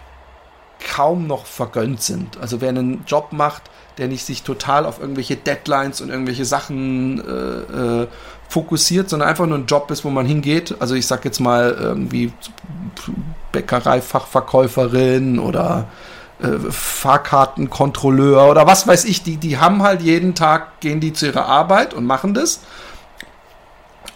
kaum 0.94 1.26
noch 1.26 1.46
vergönnt 1.46 2.02
sind. 2.02 2.38
Also 2.38 2.60
wer 2.60 2.70
einen 2.70 3.04
Job 3.06 3.32
macht, 3.32 3.64
der 4.00 4.08
nicht 4.08 4.24
sich 4.24 4.42
total 4.42 4.86
auf 4.86 5.00
irgendwelche 5.00 5.36
Deadlines 5.36 6.00
und 6.00 6.10
irgendwelche 6.10 6.44
Sachen 6.44 7.20
äh, 7.20 8.02
äh, 8.02 8.06
fokussiert, 8.48 9.08
sondern 9.08 9.28
einfach 9.28 9.46
nur 9.46 9.58
ein 9.58 9.66
Job 9.66 9.90
ist, 9.90 10.04
wo 10.04 10.10
man 10.10 10.26
hingeht. 10.26 10.74
Also 10.80 10.94
ich 10.94 11.06
sag 11.06 11.24
jetzt 11.24 11.38
mal 11.38 11.76
irgendwie 11.78 12.32
Bäckereifachverkäuferin 13.52 15.38
oder 15.38 15.86
äh, 16.40 16.58
Fahrkartenkontrolleur 16.70 18.50
oder 18.50 18.66
was 18.66 18.88
weiß 18.88 19.04
ich, 19.04 19.22
die, 19.22 19.36
die 19.36 19.58
haben 19.58 19.82
halt 19.82 20.02
jeden 20.02 20.34
Tag, 20.34 20.80
gehen 20.80 21.00
die 21.00 21.12
zu 21.12 21.26
ihrer 21.26 21.46
Arbeit 21.46 21.94
und 21.94 22.06
machen 22.06 22.34
das. 22.34 22.60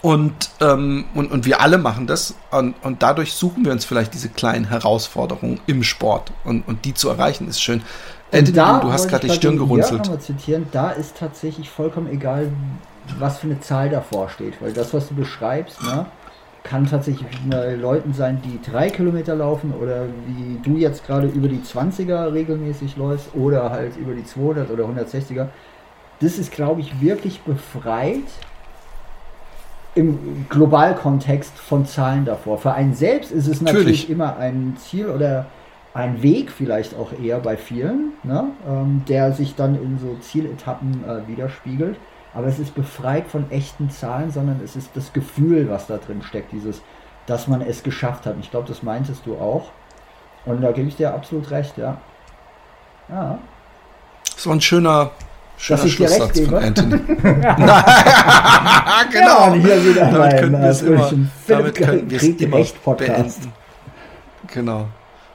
Und, 0.01 0.51
ähm, 0.61 1.07
und, 1.15 1.31
und 1.33 1.47
wir 1.47 1.61
alle 1.61 1.79
machen 1.79 2.07
das. 2.07 2.35
Und, 2.51 2.75
und 2.83 3.03
dadurch 3.03 3.33
suchen 3.33 3.65
wir 3.65 3.73
uns 3.73 3.85
vielleicht 3.85 4.13
diese 4.13 4.29
kleinen 4.29 4.67
Herausforderungen 4.67 5.61
im 5.67 5.83
Sport. 5.83 6.31
Und, 6.45 6.67
und 6.69 6.85
die 6.85 6.93
zu 6.93 7.09
erreichen, 7.09 7.49
ist 7.49 7.63
schön. 7.63 7.83
Da 8.43 8.81
du 8.81 8.93
hast 8.93 9.09
gerade 9.09 9.29
die 9.29 9.33
Stirn 9.33 9.57
gerunzelt. 9.57 10.11
Zitieren, 10.21 10.67
da 10.73 10.91
ist 10.91 11.17
tatsächlich 11.17 11.71
vollkommen 11.71 12.09
egal, 12.09 12.49
was 13.19 13.39
für 13.39 13.47
eine 13.47 13.61
Zahl 13.61 13.91
davor 13.91 14.29
steht. 14.29 14.61
Weil 14.61 14.73
das, 14.73 14.93
was 14.93 15.09
du 15.09 15.15
beschreibst, 15.15 15.83
ne, 15.83 16.07
kann 16.65 16.87
tatsächlich 16.87 17.29
bei 17.49 17.75
Leuten 17.75 18.13
sein, 18.15 18.41
die 18.43 18.59
drei 18.69 18.89
Kilometer 18.91 19.37
laufen 19.37 19.73
oder 19.73 20.07
wie 20.27 20.59
du 20.63 20.77
jetzt 20.79 21.07
gerade 21.07 21.29
über 21.29 21.47
die 21.47 21.61
20er 21.61 22.33
regelmäßig 22.33 22.97
läufst 22.97 23.35
oder 23.35 23.71
halt 23.71 23.97
über 23.97 24.15
die 24.15 24.25
200 24.25 24.71
oder 24.71 24.85
160er. 24.85 25.49
Das 26.21 26.39
ist, 26.39 26.51
glaube 26.51 26.81
ich, 26.81 27.01
wirklich 27.01 27.43
befreit 27.43 28.23
im 29.95 30.47
Globalkontext 30.49 31.57
von 31.57 31.87
Zahlen 31.87 32.25
davor. 32.25 32.59
Für 32.59 32.73
einen 32.73 32.95
selbst 32.95 33.31
ist 33.31 33.47
es 33.47 33.61
natürlich, 33.61 33.85
natürlich 33.85 34.11
immer 34.11 34.37
ein 34.39 34.77
Ziel 34.79 35.09
oder 35.09 35.47
ein 35.95 36.23
Weg 36.23 36.51
vielleicht 36.51 36.95
auch 36.95 37.13
eher 37.13 37.39
bei 37.39 37.57
vielen, 37.57 38.13
ne, 38.25 38.49
ähm, 38.69 39.03
der 39.09 39.33
sich 39.33 39.55
dann 39.55 39.75
in 39.77 39.99
so 39.99 40.17
Zieletappen 40.21 41.05
äh, 41.09 41.29
widerspiegelt 41.29 41.97
aber 42.35 42.49
es 42.49 42.59
ist 42.59 42.75
befreit 42.75 43.29
von 43.29 43.49
echten 43.51 43.91
Zahlen, 43.91 44.33
sondern 44.33 44.61
es 44.63 44.75
ist 44.75 44.91
das 44.95 45.13
Gefühl, 45.13 45.71
was 45.71 45.87
da 45.87 45.99
drin 45.99 46.21
steckt, 46.23 46.51
dieses, 46.53 46.83
dass 47.27 47.47
man 47.47 47.61
es 47.63 47.85
geschafft 47.85 48.27
hat. 48.27 48.35
Ich 48.41 48.51
glaube, 48.51 48.67
das 48.67 48.83
meintest 48.83 49.25
du 49.25 49.37
auch. 49.37 49.71
Und 50.45 50.61
da 50.61 50.73
gebe 50.73 50.89
ich 50.89 50.97
dir 50.97 51.15
absolut 51.15 51.51
recht, 51.53 51.79
ja. 51.79 51.97
Ja. 53.09 53.39
So 54.37 54.51
ein 54.51 54.61
schöner, 54.61 55.13
schöner 55.57 55.87
Schlusssatz 55.87 56.41
von 56.41 56.57
Anthony. 56.57 56.99
genau. 57.17 57.45
Ja, 59.15 59.55
hier 59.55 59.85
wieder 59.85 60.07
damit 60.07 60.19
mein, 60.19 60.37
können 60.37 60.61
wir 60.61 60.71
es 60.71 60.83
immer, 60.83 61.13
damit 61.47 61.75
können 61.77 62.11
wir 62.11 62.19
es 62.19 62.25
immer 62.25 62.95
beenden. 62.97 63.53
Genau. 64.49 64.89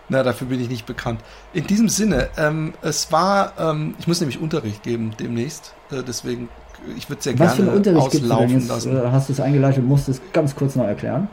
Na, 0.10 0.24
dafür 0.24 0.48
bin 0.48 0.60
ich 0.60 0.70
nicht 0.70 0.86
bekannt. 0.86 1.22
In 1.54 1.68
diesem 1.68 1.88
Sinne, 1.88 2.30
ähm, 2.38 2.74
es 2.82 3.12
war, 3.12 3.54
ähm, 3.60 3.96
ich 4.00 4.08
muss 4.08 4.20
nämlich 4.20 4.42
Unterricht 4.42 4.84
geben 4.84 5.14
demnächst, 5.20 5.74
äh, 5.92 6.04
deswegen 6.06 6.50
ich 6.98 7.10
würde 7.10 7.20
es 7.20 7.26
ja 7.26 7.34
Was 7.38 7.56
gerne 7.56 7.72
für 7.72 7.78
Unterricht 7.78 8.02
auslaufen 8.02 8.60
jetzt, 8.60 8.70
lassen. 8.70 8.98
Äh, 8.98 9.10
hast 9.12 9.30
du 9.30 9.34
es 9.34 9.40
eingeleitet, 9.40 9.84
musst 9.84 10.08
du 10.08 10.12
es 10.12 10.22
ganz 10.34 10.56
kurz 10.56 10.76
noch 10.76 10.86
erklären? 10.86 11.28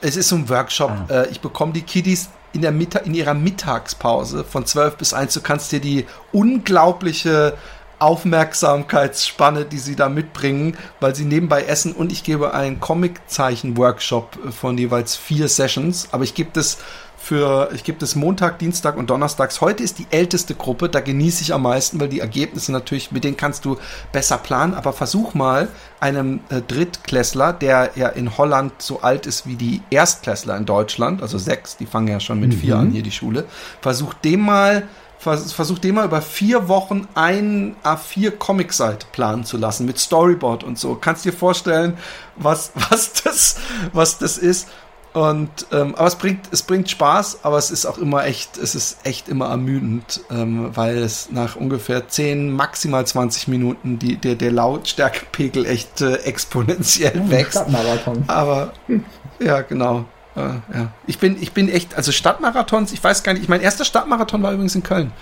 Es 0.00 0.16
ist 0.16 0.28
so 0.28 0.36
ein 0.36 0.48
Workshop. 0.48 0.90
Ah. 0.90 1.22
Äh, 1.22 1.28
ich 1.30 1.40
bekomme 1.40 1.72
die 1.72 1.82
Kiddies 1.82 2.30
in, 2.52 2.62
der 2.62 2.72
Mittag, 2.72 3.06
in 3.06 3.14
ihrer 3.14 3.34
Mittagspause 3.34 4.44
von 4.44 4.64
12 4.64 4.96
bis 4.96 5.14
1. 5.14 5.34
Du 5.34 5.40
kannst 5.40 5.72
dir 5.72 5.80
die 5.80 6.06
unglaubliche 6.32 7.54
Aufmerksamkeitsspanne, 7.98 9.64
die 9.64 9.78
sie 9.78 9.96
da 9.96 10.08
mitbringen, 10.08 10.76
weil 11.00 11.14
sie 11.14 11.24
nebenbei 11.24 11.64
essen 11.64 11.92
und 11.92 12.12
ich 12.12 12.22
gebe 12.22 12.52
einen 12.52 12.80
Comiczeichen-Workshop 12.80 14.52
von 14.52 14.76
jeweils 14.76 15.16
vier 15.16 15.48
Sessions, 15.48 16.08
aber 16.12 16.24
ich 16.24 16.34
gebe 16.34 16.50
das 16.52 16.78
für, 17.24 17.70
ich 17.72 17.84
gebe 17.84 17.98
das 17.98 18.16
Montag, 18.16 18.58
Dienstag 18.58 18.98
und 18.98 19.08
Donnerstags. 19.08 19.62
Heute 19.62 19.82
ist 19.82 19.98
die 19.98 20.06
älteste 20.10 20.54
Gruppe, 20.54 20.90
da 20.90 21.00
genieße 21.00 21.40
ich 21.40 21.54
am 21.54 21.62
meisten, 21.62 21.98
weil 21.98 22.08
die 22.08 22.20
Ergebnisse 22.20 22.70
natürlich, 22.70 23.12
mit 23.12 23.24
denen 23.24 23.38
kannst 23.38 23.64
du 23.64 23.78
besser 24.12 24.36
planen. 24.36 24.74
Aber 24.74 24.92
versuch 24.92 25.32
mal 25.32 25.68
einem 26.00 26.40
äh, 26.50 26.60
Drittklässler, 26.60 27.54
der 27.54 27.92
ja 27.94 28.08
in 28.08 28.36
Holland 28.36 28.74
so 28.78 29.00
alt 29.00 29.24
ist 29.24 29.46
wie 29.46 29.56
die 29.56 29.80
Erstklässler 29.88 30.54
in 30.58 30.66
Deutschland, 30.66 31.22
also 31.22 31.38
sechs, 31.38 31.78
die 31.78 31.86
fangen 31.86 32.08
ja 32.08 32.20
schon 32.20 32.40
mit 32.40 32.50
mhm. 32.50 32.58
vier 32.58 32.76
an 32.76 32.90
hier 32.90 33.02
die 33.02 33.10
Schule, 33.10 33.46
versuch 33.80 34.12
dem 34.12 34.40
mal 34.40 34.82
versuch 35.18 35.78
dem 35.78 35.94
mal 35.94 36.04
über 36.04 36.20
vier 36.20 36.68
Wochen 36.68 37.08
ein 37.14 37.76
A4 37.82 38.32
Comic-Seite 38.32 39.06
planen 39.10 39.44
zu 39.44 39.56
lassen 39.56 39.86
mit 39.86 39.98
Storyboard 39.98 40.64
und 40.64 40.78
so. 40.78 40.96
Kannst 40.96 41.24
dir 41.24 41.32
vorstellen, 41.32 41.96
was, 42.36 42.72
was 42.90 43.14
das, 43.24 43.56
was 43.94 44.18
das 44.18 44.36
ist? 44.36 44.68
Und 45.14 45.68
ähm, 45.70 45.94
aber 45.94 46.08
es 46.08 46.16
bringt, 46.16 46.48
es 46.50 46.62
bringt 46.62 46.90
Spaß, 46.90 47.44
aber 47.44 47.56
es 47.56 47.70
ist 47.70 47.86
auch 47.86 47.98
immer 47.98 48.24
echt, 48.24 48.58
es 48.58 48.74
ist 48.74 49.06
echt 49.06 49.28
immer 49.28 49.46
ermüdend, 49.46 50.22
ähm, 50.28 50.70
weil 50.74 50.98
es 50.98 51.30
nach 51.30 51.54
ungefähr 51.54 52.08
10, 52.08 52.50
maximal 52.50 53.06
20 53.06 53.46
Minuten 53.46 54.00
die, 54.00 54.16
der, 54.16 54.34
der 54.34 54.50
Lautstärkepegel 54.50 55.66
echt 55.66 56.00
äh, 56.00 56.16
exponentiell 56.16 57.16
ja, 57.16 57.30
wächst. 57.30 57.52
Stadtmarathon. 57.52 58.24
Aber 58.26 58.72
ja, 59.38 59.60
genau. 59.60 60.04
Äh, 60.34 60.40
ja. 60.40 60.92
Ich 61.06 61.20
bin, 61.20 61.40
ich 61.40 61.52
bin 61.52 61.68
echt, 61.68 61.94
also 61.94 62.10
Stadtmarathons, 62.10 62.92
ich 62.92 63.02
weiß 63.02 63.22
gar 63.22 63.34
nicht, 63.34 63.48
mein 63.48 63.60
erster 63.60 63.84
Stadtmarathon 63.84 64.42
war 64.42 64.50
übrigens 64.50 64.74
in 64.74 64.82
Köln. 64.82 65.12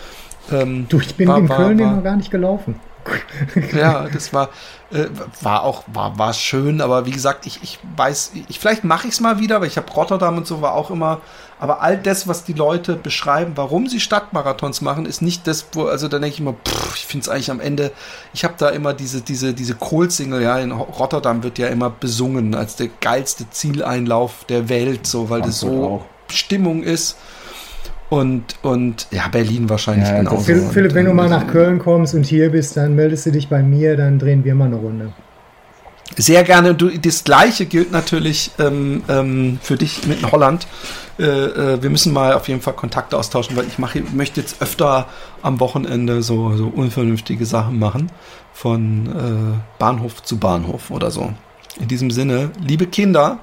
Ähm, 0.51 0.87
du, 0.89 1.01
ich 1.01 1.15
bin 1.17 1.29
war, 1.29 1.37
in 1.37 1.49
Köln 1.49 1.79
war, 1.79 1.87
war, 1.87 1.97
noch 1.97 2.03
gar 2.03 2.17
nicht 2.17 2.31
gelaufen. 2.31 2.81
ja, 3.73 4.09
das 4.09 4.33
war, 4.33 4.51
äh, 4.93 5.07
war 5.41 5.63
auch, 5.63 5.85
war, 5.93 6.19
war 6.19 6.33
schön, 6.33 6.81
aber 6.81 7.07
wie 7.07 7.11
gesagt, 7.11 7.47
ich, 7.47 7.63
ich 7.63 7.79
weiß, 7.97 8.33
ich, 8.49 8.59
vielleicht 8.59 8.85
mache 8.85 9.09
ich 9.09 9.15
es 9.15 9.21
mal 9.21 9.39
wieder, 9.39 9.61
weil 9.61 9.69
ich 9.69 9.77
habe 9.77 9.91
Rotterdam 9.93 10.37
und 10.37 10.47
so 10.47 10.63
war 10.63 10.75
auch 10.75 10.91
immer, 10.91 11.21
aber 11.59 11.81
all 11.81 11.97
das, 11.97 12.27
was 12.27 12.45
die 12.45 12.53
Leute 12.53 12.97
beschreiben, 12.97 13.53
warum 13.57 13.87
sie 13.89 14.01
Stadtmarathons 14.01 14.81
machen, 14.81 15.07
ist 15.07 15.23
nicht 15.23 15.47
das, 15.47 15.67
wo, 15.73 15.85
also 15.85 16.09
da 16.09 16.19
denke 16.19 16.35
ich 16.35 16.41
immer, 16.41 16.55
pff, 16.55 16.97
ich 16.97 17.07
finde 17.07 17.23
es 17.25 17.29
eigentlich 17.29 17.51
am 17.51 17.61
Ende, 17.61 17.93
ich 18.33 18.45
habe 18.45 18.55
da 18.59 18.69
immer 18.69 18.95
diese, 18.95 19.21
diese, 19.21 19.55
diese 19.55 19.75
Kohl-Single, 19.75 20.43
ja, 20.43 20.59
in 20.59 20.73
Rotterdam 20.73 21.43
wird 21.43 21.59
ja 21.59 21.69
immer 21.69 21.91
besungen 21.91 22.55
als 22.55 22.77
der 22.77 22.89
geilste 23.01 23.49
Zieleinlauf 23.51 24.45
der 24.49 24.69
Welt, 24.69 25.07
so, 25.07 25.31
weil 25.31 25.41
Frankfurt 25.41 25.49
das 25.49 25.61
so 25.61 25.85
auch. 25.85 26.05
Stimmung 26.33 26.83
ist. 26.83 27.17
Und, 28.13 28.57
und 28.61 29.07
ja, 29.11 29.27
Berlin 29.29 29.71
wahrscheinlich 29.71 30.07
ja, 30.07 30.19
genauso. 30.19 30.43
Philipp, 30.43 30.71
Philipp 30.71 30.93
wenn 30.93 31.07
du 31.07 31.15
mal 31.15 31.31
nach 31.31 31.47
Köln 31.47 31.79
kommst 31.79 32.15
und 32.15 32.27
hier 32.27 32.51
bist, 32.51 32.77
dann 32.77 32.95
meldest 32.95 33.25
du 33.25 33.33
dich 33.33 33.49
bei 33.49 33.63
mir, 33.63 33.97
dann 33.97 34.19
drehen 34.19 34.45
wir 34.45 34.55
mal 34.55 34.67
eine 34.67 34.77
Runde. 34.77 35.15
Sehr 36.19 36.45
gerne. 36.45 36.75
Du, 36.75 36.91
das 36.91 37.25
gleiche 37.25 37.65
gilt 37.65 37.91
natürlich 37.91 38.51
ähm, 38.59 39.03
ähm, 39.09 39.59
für 39.63 39.77
dich 39.77 40.07
mit 40.07 40.31
Holland. 40.31 40.67
Äh, 41.19 41.23
äh, 41.25 41.83
wir 41.83 41.89
müssen 41.89 42.13
mal 42.13 42.35
auf 42.35 42.49
jeden 42.49 42.61
Fall 42.61 42.75
Kontakte 42.75 43.17
austauschen, 43.17 43.57
weil 43.57 43.67
ich 43.67 43.79
mache, 43.79 44.03
möchte 44.13 44.43
jetzt 44.43 44.61
öfter 44.61 45.07
am 45.41 45.59
Wochenende 45.59 46.23
so, 46.23 46.55
so 46.55 46.67
unvernünftige 46.67 47.47
Sachen 47.47 47.79
machen. 47.79 48.13
Von 48.53 49.07
äh, 49.07 49.79
Bahnhof 49.79 50.23
zu 50.23 50.37
Bahnhof 50.37 50.91
oder 50.91 51.11
so. 51.11 51.33
In 51.81 51.89
diesem 51.89 52.11
Sinne, 52.11 52.51
liebe 52.61 52.87
Kinder, 52.89 53.39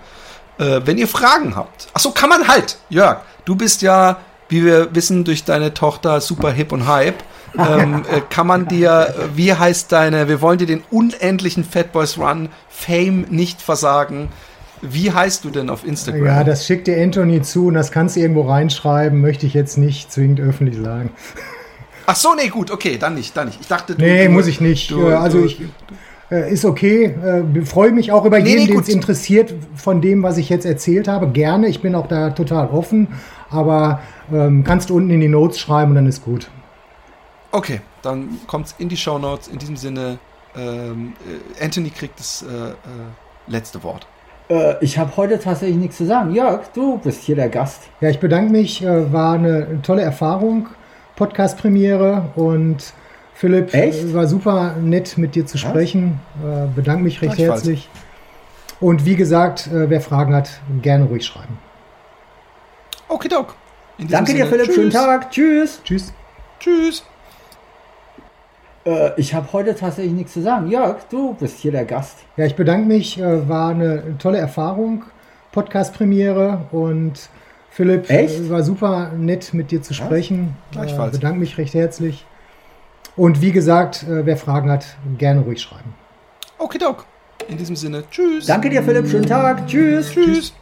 äh, 0.60 0.82
wenn 0.86 1.00
ihr 1.00 1.08
Fragen 1.08 1.56
habt. 1.56 1.88
Achso, 1.96 2.12
kann 2.12 2.30
man 2.30 2.48
halt. 2.48 2.78
Jörg, 2.90 3.22
du 3.46 3.56
bist 3.56 3.82
ja 3.82 4.18
wie 4.50 4.66
wir 4.66 4.94
wissen 4.94 5.24
durch 5.24 5.46
deine 5.46 5.74
Tochter 5.74 6.20
super 6.22 6.52
hip 6.52 6.72
und 6.72 6.88
hype. 6.88 7.24
ähm, 7.58 8.04
äh, 8.12 8.22
kann 8.30 8.48
man 8.48 8.68
dir, 8.68 9.14
wie 9.36 9.54
heißt 9.54 9.92
deine, 9.92 10.28
wir 10.28 10.42
wollen 10.42 10.58
dir 10.58 10.68
den 10.68 10.84
unendlichen 10.92 11.64
Fat 11.64 11.92
Boys 11.92 12.18
Run 12.18 12.50
Fame 12.68 13.26
nicht 13.30 13.62
versagen. 13.62 14.30
Wie 14.82 15.12
heißt 15.12 15.44
du 15.44 15.50
denn 15.50 15.70
auf 15.70 15.86
Instagram? 15.86 16.26
Ja, 16.26 16.44
das 16.44 16.66
schickt 16.66 16.88
dir 16.88 17.02
Anthony 17.02 17.42
zu 17.42 17.68
und 17.68 17.74
das 17.74 17.92
kannst 17.92 18.16
du 18.16 18.22
irgendwo 18.22 18.44
reinschreiben, 18.44 19.20
möchte 19.20 19.46
ich 19.46 19.54
jetzt 19.54 19.78
nicht 19.78 20.12
zwingend 20.12 20.40
öffentlich 20.40 20.78
sagen. 20.78 21.12
Ach 22.06 22.16
so, 22.16 22.34
nee, 22.34 22.48
gut, 22.48 22.72
okay, 22.72 22.98
dann 23.00 23.14
nicht, 23.14 23.38
dann 23.38 23.48
nicht. 23.48 23.62
Ich 23.62 23.68
dachte, 23.68 23.94
du, 23.94 24.02
Nee, 24.02 24.26
du, 24.26 24.32
muss 24.32 24.48
ich 24.48 24.62
nicht. 24.62 24.90
Du, 24.90 25.08
also 25.08 25.44
ich 25.44 25.62
äh, 26.32 26.52
ist 26.52 26.66
okay. 26.66 27.06
Äh, 27.06 27.66
Freue 27.66 27.92
mich 27.92 28.12
auch 28.12 28.26
über 28.26 28.40
Nee, 28.40 28.50
jeden, 28.50 28.66
nee, 28.66 28.72
den 28.72 28.80
es 28.80 28.90
interessiert 28.90 29.54
von 29.76 30.02
dem, 30.02 30.24
was 30.24 30.38
ich 30.38 30.50
jetzt 30.50 30.66
erzählt 30.66 31.08
habe. 31.08 31.28
Gerne. 31.30 31.68
Ich 31.68 31.82
bin 31.82 31.96
auch 31.96 32.08
da 32.08 32.32
total 32.32 32.68
offen. 32.68 33.10
Aber 33.50 34.00
ähm, 34.34 34.64
kannst 34.64 34.90
du 34.90 34.96
unten 34.96 35.10
in 35.10 35.20
die 35.20 35.28
Notes 35.28 35.60
schreiben 35.60 35.92
und 35.92 35.96
dann 35.96 36.08
ist 36.08 36.24
gut. 36.24 36.50
Okay, 37.52 37.82
dann 38.02 38.40
kommt's 38.48 38.76
in 38.78 38.90
die 38.90 38.98
Show 38.98 39.18
Notes. 39.18 39.48
In 39.48 39.58
diesem 39.58 39.76
Sinne, 39.76 40.20
ähm, 40.56 41.14
äh, 41.60 41.64
Anthony 41.64 41.90
kriegt 41.90 42.20
das 42.20 42.44
äh, 42.44 42.70
äh, 42.70 42.74
letzte 43.48 43.82
Wort. 43.84 44.08
Äh, 44.50 44.76
ich 44.84 44.98
habe 44.98 45.16
heute 45.18 45.40
tatsächlich 45.40 45.78
nichts 45.78 45.98
zu 45.98 46.06
sagen. 46.06 46.34
Jörg, 46.34 46.68
du 46.74 46.98
bist 47.00 47.24
hier 47.24 47.36
der 47.36 47.50
Gast. 47.50 47.84
Ja, 48.02 48.10
ich 48.10 48.20
bedanke 48.20 48.52
mich. 48.52 48.84
Äh, 48.84 49.12
war 49.12 49.34
eine 49.34 49.82
tolle 49.82 50.02
Erfahrung. 50.02 50.68
Podcast-Premiere 51.16 52.30
und 52.36 52.94
Philipp, 53.34 53.74
Echt? 53.74 54.14
war 54.14 54.26
super 54.28 54.76
nett 54.82 55.18
mit 55.18 55.36
dir 55.36 55.46
zu 55.46 55.58
sprechen. 55.58 56.20
Bedanke 56.76 57.04
mich 57.04 57.22
recht 57.22 57.38
herzlich. 57.38 57.90
Und 58.80 59.06
wie 59.06 59.18
gesagt, 59.18 59.70
wer 59.70 60.00
Fragen 60.00 60.34
hat, 60.34 60.62
gerne 60.82 61.06
ruhig 61.06 61.26
schreiben. 61.26 61.58
Okay, 63.10 63.28
Doc. 63.28 63.56
Danke 64.08 64.34
dir, 64.34 64.46
Sinne, 64.46 64.50
Philipp. 64.50 64.74
Schönen 64.74 64.90
tschüss. 64.92 65.02
Tag. 65.02 65.32
Tschüss. 65.32 65.82
Tschüss. 65.84 66.14
Tschüss. 66.60 67.04
Äh, 68.86 69.12
ich 69.20 69.34
habe 69.34 69.52
heute 69.54 69.76
tatsächlich 69.76 70.14
nichts 70.14 70.34
zu 70.34 70.42
sagen. 70.42 70.70
Jörg, 70.70 70.98
du 71.10 71.34
bist 71.34 71.60
hier 71.60 71.72
der 71.72 71.86
Gast. 71.86 72.18
Ja, 72.38 72.46
ich 72.46 72.56
bedanke 72.56 72.88
mich. 72.88 73.20
Äh, 73.20 73.48
war 73.50 73.72
eine 73.72 74.18
tolle 74.18 74.38
Erfahrung. 74.38 75.04
Podcast-Premiere 75.52 76.68
und 76.72 77.30
Philipp, 77.72 78.10
Echt? 78.10 78.40
äh, 78.40 78.50
war 78.50 78.64
super 78.64 79.12
nett 79.18 79.54
mit 79.54 79.72
dir 79.72 79.82
zu 79.82 79.94
sprechen. 79.94 80.56
Äh, 80.72 80.74
Gleichfalls. 80.74 81.14
bedanke 81.18 81.40
mich 81.40 81.58
recht 81.58 81.74
herzlich. 81.74 82.26
Und 83.16 83.42
wie 83.42 83.52
gesagt, 83.52 84.04
äh, 84.04 84.26
wer 84.26 84.38
Fragen 84.38 84.70
hat, 84.72 84.86
gerne 85.18 85.42
ruhig 85.42 85.62
schreiben. 85.62 85.94
Okay, 86.58 86.78
Doc. 86.78 87.06
In 87.48 87.58
diesem 87.58 87.76
Sinne, 87.76 88.04
tschüss. 88.12 88.46
Danke 88.46 88.70
dir, 88.70 88.84
Philipp. 88.84 89.08
Schönen 89.10 89.26
Tag. 89.26 89.68
Tschüss. 89.68 90.12
Tschüss. 90.12 90.54